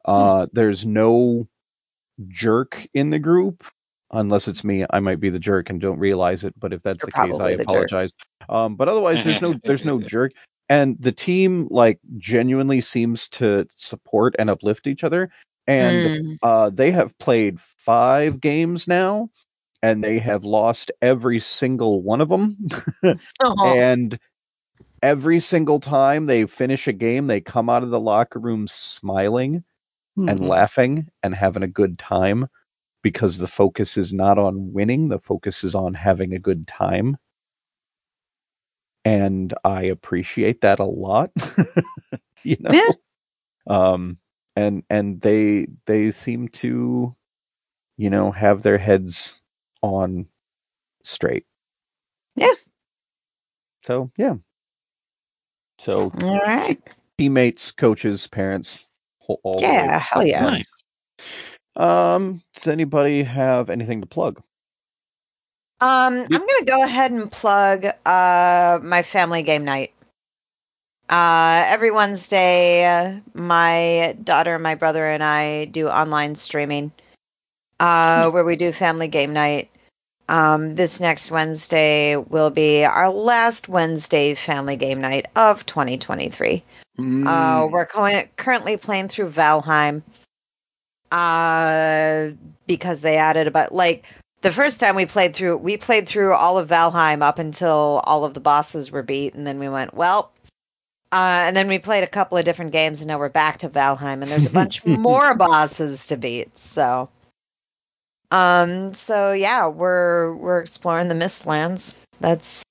Uh, 0.05 0.47
there's 0.53 0.85
no 0.85 1.47
jerk 2.29 2.87
in 2.95 3.11
the 3.11 3.19
group 3.19 3.65
unless 4.13 4.49
it's 4.49 4.65
me. 4.65 4.85
I 4.91 5.01
might 5.01 5.21
be 5.21 5.31
the 5.31 5.39
jerk 5.39 5.71
and 5.71 5.81
don't 5.81 5.99
realize 5.99 6.45
it. 6.45 6.55
But 6.59 6.73
if 6.73 6.83
that's 6.83 7.03
You're 7.03 7.25
the 7.25 7.33
case, 7.33 7.41
I 7.41 7.57
the 7.57 7.63
apologize. 7.63 8.13
Um, 8.49 8.77
but 8.77 8.89
otherwise, 8.89 9.25
there's 9.25 9.41
no 9.41 9.55
there's 9.65 9.85
no 9.85 9.99
jerk. 10.01 10.33
And 10.69 10.97
the 11.01 11.13
team 11.13 11.69
like 11.71 11.99
genuinely 12.19 12.81
seems 12.81 13.29
to 13.31 13.67
support 13.71 14.35
and 14.39 14.49
uplift 14.51 14.87
each 14.87 15.05
other. 15.05 15.31
And 15.67 16.03
Mm. 16.03 16.39
uh, 16.43 16.71
they 16.71 16.91
have 16.91 17.17
played 17.19 17.61
five 17.61 18.41
games 18.41 18.89
now, 18.89 19.31
and 19.83 20.03
they 20.03 20.19
have 20.19 20.45
lost 20.45 20.91
every 21.01 21.39
single 21.39 22.03
one 22.03 22.21
of 22.21 22.29
them. 22.29 22.57
And 23.65 24.19
every 25.03 25.41
single 25.41 25.81
time 25.81 26.27
they 26.27 26.47
finish 26.47 26.89
a 26.89 26.93
game, 26.93 27.27
they 27.27 27.41
come 27.41 27.69
out 27.71 27.83
of 27.83 27.91
the 27.91 28.01
locker 28.01 28.39
room 28.39 28.67
smiling 28.69 29.65
and 30.29 30.41
Mhm. 30.41 30.49
laughing 30.49 31.09
and 31.23 31.35
having 31.35 31.63
a 31.65 31.69
good 31.69 31.99
time 31.99 32.49
because 33.03 33.39
the 33.39 33.49
focus 33.49 33.97
is 33.99 34.13
not 34.15 34.39
on 34.39 34.73
winning, 34.75 35.09
the 35.09 35.19
focus 35.21 35.65
is 35.65 35.75
on 35.75 35.95
having 35.95 36.35
a 36.35 36.41
good 36.41 36.67
time. 36.69 37.19
And 39.05 39.53
I 39.65 39.85
appreciate 39.85 40.61
that 40.61 40.79
a 40.79 40.85
lot. 40.85 41.31
you 42.45 42.57
know. 42.61 42.71
Yeah. 42.73 42.93
Um 43.69 44.19
and 44.57 44.85
and 44.91 45.21
they 45.23 45.69
they 45.87 46.11
seem 46.13 46.49
to 46.49 47.17
you 47.99 48.11
know 48.11 48.33
have 48.33 48.63
their 48.63 48.79
heads 48.79 49.43
on 49.83 50.27
straight. 51.05 51.47
Yeah. 52.37 52.55
So, 53.83 54.11
yeah. 54.17 54.37
So 55.79 56.13
All 56.23 56.41
right. 56.41 56.79
teammates, 57.19 57.73
coaches, 57.73 58.27
parents, 58.27 58.87
all 59.27 59.39
the 59.43 59.67
way 59.67 59.73
Yeah, 59.73 59.99
hell 59.99 60.27
yeah. 60.27 60.43
Nice. 60.43 60.65
Um, 61.77 62.43
does 62.55 62.69
anybody 62.69 63.23
have 63.23 63.71
anything 63.71 64.01
to 64.01 64.07
plug? 64.07 64.43
Um, 65.81 66.21
I'm 66.21 66.29
gonna 66.31 66.65
go 66.65 66.85
ahead 66.85 67.11
and 67.11 67.31
plug 67.33 67.87
uh 68.07 68.79
my 68.83 69.03
family 69.03 69.43
game 69.43 69.65
night. 69.65 69.93
Uh, 71.09 71.65
every 71.67 71.91
Wednesday, 71.91 72.85
uh, 72.87 73.21
my 73.35 74.17
daughter, 74.23 74.59
my 74.59 74.77
brother, 74.77 75.07
and 75.07 75.23
I 75.23 75.67
do 75.67 75.89
online 75.89 76.37
streaming, 76.37 76.93
uh, 77.81 78.31
where 78.31 78.45
we 78.45 78.57
do 78.57 78.73
family 78.73 79.09
game 79.09 79.33
night. 79.33 79.69
Um, 80.33 80.77
this 80.77 80.99
next 80.99 81.31
Wednesday 81.31 82.17
will 82.17 82.49
be 82.49 82.87
our 82.87 83.11
last 83.11 83.69
Wednesday 83.69 84.35
family 84.35 84.77
game 84.77 85.03
night 85.03 85.27
of 85.37 85.67
2023. 85.67 86.65
Uh, 86.99 87.03
Mm. 87.03 87.71
we're 87.71 87.85
going, 87.85 88.29
currently 88.37 88.79
playing 88.79 89.09
through 89.09 89.31
Valheim. 89.31 90.03
Uh, 91.11 92.31
because 92.67 93.01
they 93.01 93.19
added 93.19 93.47
about 93.47 93.75
like 93.75 94.07
the 94.41 94.51
first 94.51 94.81
time 94.81 94.97
we 94.97 95.05
played 95.05 95.35
through, 95.35 95.59
we 95.59 95.77
played 95.77 96.09
through 96.09 96.33
all 96.33 96.59
of 96.59 96.67
Valheim 96.71 97.21
up 97.21 97.39
until 97.39 98.01
all 98.05 98.25
of 98.25 98.33
the 98.33 98.41
bosses 98.41 98.91
were 98.91 99.03
beat, 99.03 99.35
and 99.35 99.47
then 99.47 99.59
we 99.59 99.69
went 99.69 99.93
well. 99.93 100.33
Uh, 101.13 101.45
and 101.45 101.55
then 101.55 101.69
we 101.69 101.79
played 101.79 102.05
a 102.05 102.09
couple 102.09 102.39
of 102.39 102.45
different 102.47 102.73
games, 102.73 103.03
and 103.03 103.09
now 103.09 103.19
we're 103.19 103.29
back 103.29 103.59
to 103.59 103.69
Valheim, 103.69 104.23
and 104.23 104.31
there's 104.31 104.47
a 104.47 104.51
bunch 104.51 104.83
more 104.87 105.35
bosses 105.35 106.07
to 106.07 106.17
beat. 106.17 106.57
So, 106.57 107.11
um, 108.33 108.95
so 108.95 109.33
yeah, 109.33 109.67
we're 109.69 110.35
we're 110.35 110.61
exploring 110.61 111.09
the 111.09 111.15
Mistlands. 111.15 111.95
That's, 112.19 112.63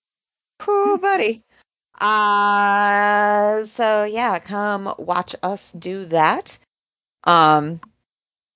whoo, 0.65 0.97
buddy. 0.97 1.43
Uh, 1.99 3.63
so 3.63 4.03
yeah, 4.05 4.39
come 4.39 4.91
watch 4.97 5.35
us 5.43 5.71
do 5.73 6.05
that. 6.05 6.57
Um, 7.25 7.79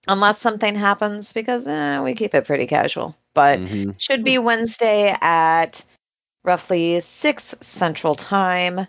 unless 0.08 0.40
something 0.42 0.74
happens, 0.74 1.32
because 1.32 1.68
eh, 1.68 2.02
we 2.02 2.16
keep 2.16 2.34
it 2.34 2.46
pretty 2.46 2.66
casual. 2.66 3.16
But 3.36 3.60
Mhm. 3.60 3.94
should 3.98 4.24
be 4.24 4.40
Wednesday 4.40 5.16
at 5.22 5.84
roughly 6.44 7.00
six 7.02 7.54
Central 7.62 8.16
Time, 8.16 8.80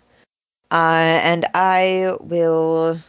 uh, 0.71 1.19
and 1.21 1.45
I 1.53 2.17
will 2.19 2.99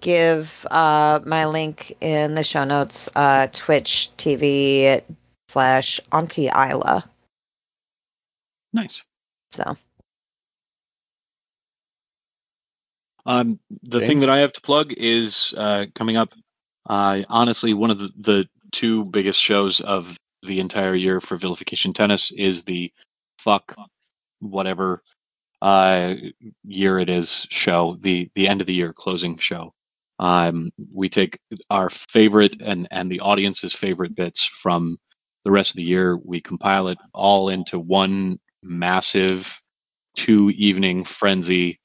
give 0.00 0.66
uh, 0.70 1.20
my 1.24 1.46
link 1.46 1.96
in 2.00 2.34
the 2.34 2.44
show 2.44 2.64
notes. 2.64 3.08
Uh, 3.14 3.48
Twitch 3.52 4.10
TV 4.16 5.02
slash 5.48 6.00
Auntie 6.12 6.48
Isla. 6.48 7.04
Nice. 8.72 9.02
So 9.50 9.76
Um, 13.28 13.60
the 13.82 14.00
thing 14.00 14.20
that 14.20 14.30
I 14.30 14.38
have 14.38 14.54
to 14.54 14.60
plug 14.62 14.94
is 14.96 15.54
uh, 15.56 15.84
coming 15.94 16.16
up. 16.16 16.32
Uh, 16.88 17.22
honestly, 17.28 17.74
one 17.74 17.90
of 17.90 17.98
the, 17.98 18.10
the 18.16 18.48
two 18.72 19.04
biggest 19.04 19.38
shows 19.38 19.80
of 19.80 20.16
the 20.42 20.60
entire 20.60 20.94
year 20.94 21.20
for 21.20 21.36
vilification 21.36 21.92
tennis 21.92 22.30
is 22.30 22.64
the 22.64 22.90
fuck 23.38 23.76
whatever 24.40 25.02
uh, 25.60 26.14
year 26.64 26.98
it 26.98 27.10
is 27.10 27.46
show 27.50 27.98
the 28.00 28.30
the 28.34 28.48
end 28.48 28.62
of 28.62 28.66
the 28.66 28.72
year 28.72 28.94
closing 28.94 29.36
show. 29.36 29.74
Um, 30.18 30.70
we 30.92 31.08
take 31.08 31.38
our 31.70 31.90
favorite 31.90 32.56
and 32.60 32.88
and 32.90 33.10
the 33.10 33.20
audience's 33.20 33.74
favorite 33.74 34.14
bits 34.16 34.44
from 34.44 34.96
the 35.44 35.50
rest 35.52 35.70
of 35.70 35.76
the 35.76 35.84
year. 35.84 36.18
We 36.24 36.40
compile 36.40 36.88
it 36.88 36.98
all 37.14 37.48
into 37.50 37.78
one 37.78 38.38
massive 38.62 39.60
two 40.16 40.50
evening 40.50 41.04
frenzy 41.04 41.78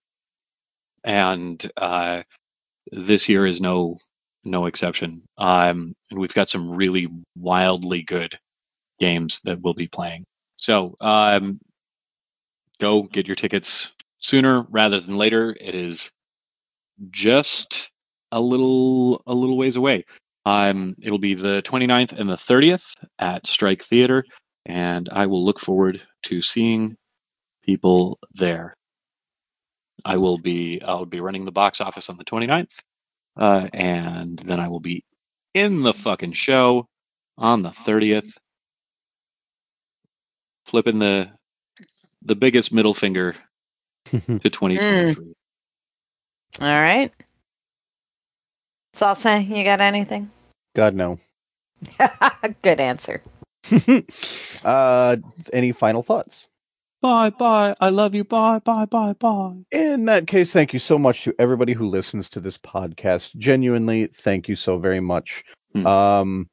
and 1.04 1.72
uh, 1.78 2.24
this 2.92 3.30
year 3.30 3.46
is 3.46 3.62
no 3.62 3.98
no 4.46 4.66
exception. 4.66 5.24
Um, 5.38 5.94
and 6.12 6.20
we've 6.20 6.34
got 6.34 6.50
some 6.50 6.72
really 6.72 7.08
wildly 7.36 8.04
good 8.04 8.38
games 9.00 9.40
that 9.46 9.62
we'll 9.62 9.74
be 9.74 9.88
playing. 9.88 10.26
So 10.58 10.96
um, 11.02 11.60
go 12.80 13.04
get 13.04 13.28
your 13.28 13.36
tickets 13.36 13.92
sooner 14.20 14.64
rather 14.70 15.00
than 15.00 15.18
later. 15.18 15.56
It 15.60 15.76
is 15.76 16.12
just 17.12 17.92
a 18.34 18.42
little 18.42 19.22
a 19.28 19.34
little 19.34 19.58
ways 19.58 19.76
away. 19.76 20.06
Um, 20.46 20.96
it'll 21.02 21.20
be 21.20 21.36
the 21.36 21.62
29th 21.62 22.12
and 22.12 22.30
the 22.30 22.36
30th 22.36 22.84
at 23.18 23.48
Strike 23.48 23.84
Theater, 23.84 24.26
and 24.66 25.08
I 25.12 25.28
will 25.28 25.46
look 25.46 25.60
forward 25.60 26.02
to 26.24 26.42
seeing 26.42 26.98
people 27.64 28.20
there. 28.34 28.76
I 30.04 30.18
will 30.18 30.38
be 30.38 30.82
I'll 30.82 31.06
be 31.06 31.22
running 31.22 31.46
the 31.46 31.52
box 31.52 31.80
office 31.80 32.10
on 32.10 32.18
the 32.18 32.26
29th, 32.26 32.72
uh, 33.38 33.70
and 33.72 34.38
then 34.40 34.60
I 34.60 34.68
will 34.68 34.82
be 34.82 35.06
in 35.54 35.82
the 35.84 35.94
fucking 35.94 36.34
show 36.34 36.88
on 37.38 37.62
the 37.62 37.70
30th, 37.70 38.32
flipping 40.66 41.00
the 41.00 41.32
the 42.24 42.36
biggest 42.36 42.74
middle 42.74 42.94
finger 42.94 43.36
to 44.06 44.20
2023. 44.20 45.34
all 46.60 46.68
right. 46.68 47.12
Salsa, 48.94 49.48
you 49.48 49.64
got 49.64 49.82
anything? 49.82 50.30
God 50.76 50.96
no. 50.96 51.20
Good 52.62 52.80
answer. 52.80 53.22
uh, 54.66 55.18
any 55.52 55.72
final 55.72 56.04
thoughts? 56.04 56.48
Bye 57.02 57.32
bye. 57.32 57.76
I 57.82 57.90
love 57.90 58.16
you. 58.16 58.24
Bye 58.24 58.60
bye 58.60 58.86
bye 58.86 59.14
bye. 59.14 59.58
In 59.72 60.06
that 60.06 60.28
case, 60.28 60.54
thank 60.54 60.72
you 60.72 60.80
so 60.80 60.98
much 60.98 61.24
to 61.24 61.36
everybody 61.38 61.74
who 61.74 61.88
listens 61.88 62.30
to 62.30 62.40
this 62.40 62.58
podcast. 62.58 63.36
Genuinely, 63.36 64.08
thank 64.08 64.48
you 64.48 64.56
so 64.56 64.78
very 64.78 65.02
much. 65.02 65.44
Hmm. 65.74 65.88
Um, 65.88 66.48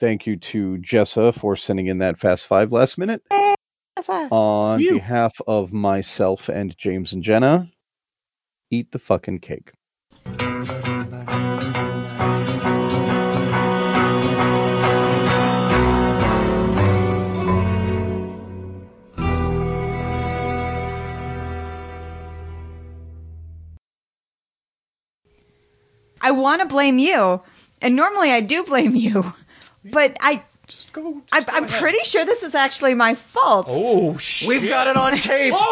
thank 0.00 0.26
you 0.26 0.36
to 0.36 0.78
Jessa 0.78 1.34
for 1.34 1.56
sending 1.56 1.88
in 1.88 1.98
that 1.98 2.16
fast 2.16 2.46
five 2.46 2.72
last 2.72 2.96
minute. 2.96 3.22
Salsa. 3.98 4.32
On 4.32 4.78
Phew. 4.78 4.94
behalf 4.94 5.34
of 5.46 5.72
myself 5.72 6.48
and 6.48 6.76
James 6.78 7.12
and 7.12 7.22
Jenna, 7.22 7.70
eat 8.70 8.92
the 8.92 8.98
fucking 8.98 9.40
cake. 9.40 9.72
I 26.28 26.30
want 26.30 26.60
to 26.60 26.68
blame 26.68 26.98
you, 26.98 27.40
and 27.80 27.96
normally 27.96 28.30
I 28.30 28.40
do 28.42 28.62
blame 28.62 28.94
you, 28.94 29.32
but 29.84 30.14
I. 30.20 30.42
Just 30.66 30.92
go. 30.92 31.22
I 31.32 31.42
I'm 31.48 31.66
pretty 31.66 32.04
sure 32.04 32.26
this 32.26 32.42
is 32.42 32.54
actually 32.54 32.92
my 32.92 33.14
fault. 33.14 33.64
Oh 33.70 34.18
shit! 34.18 34.46
We've 34.46 34.68
got 34.68 34.86
it 34.86 34.98
on 34.98 35.16
tape. 35.16 35.54
Oh 35.56 35.66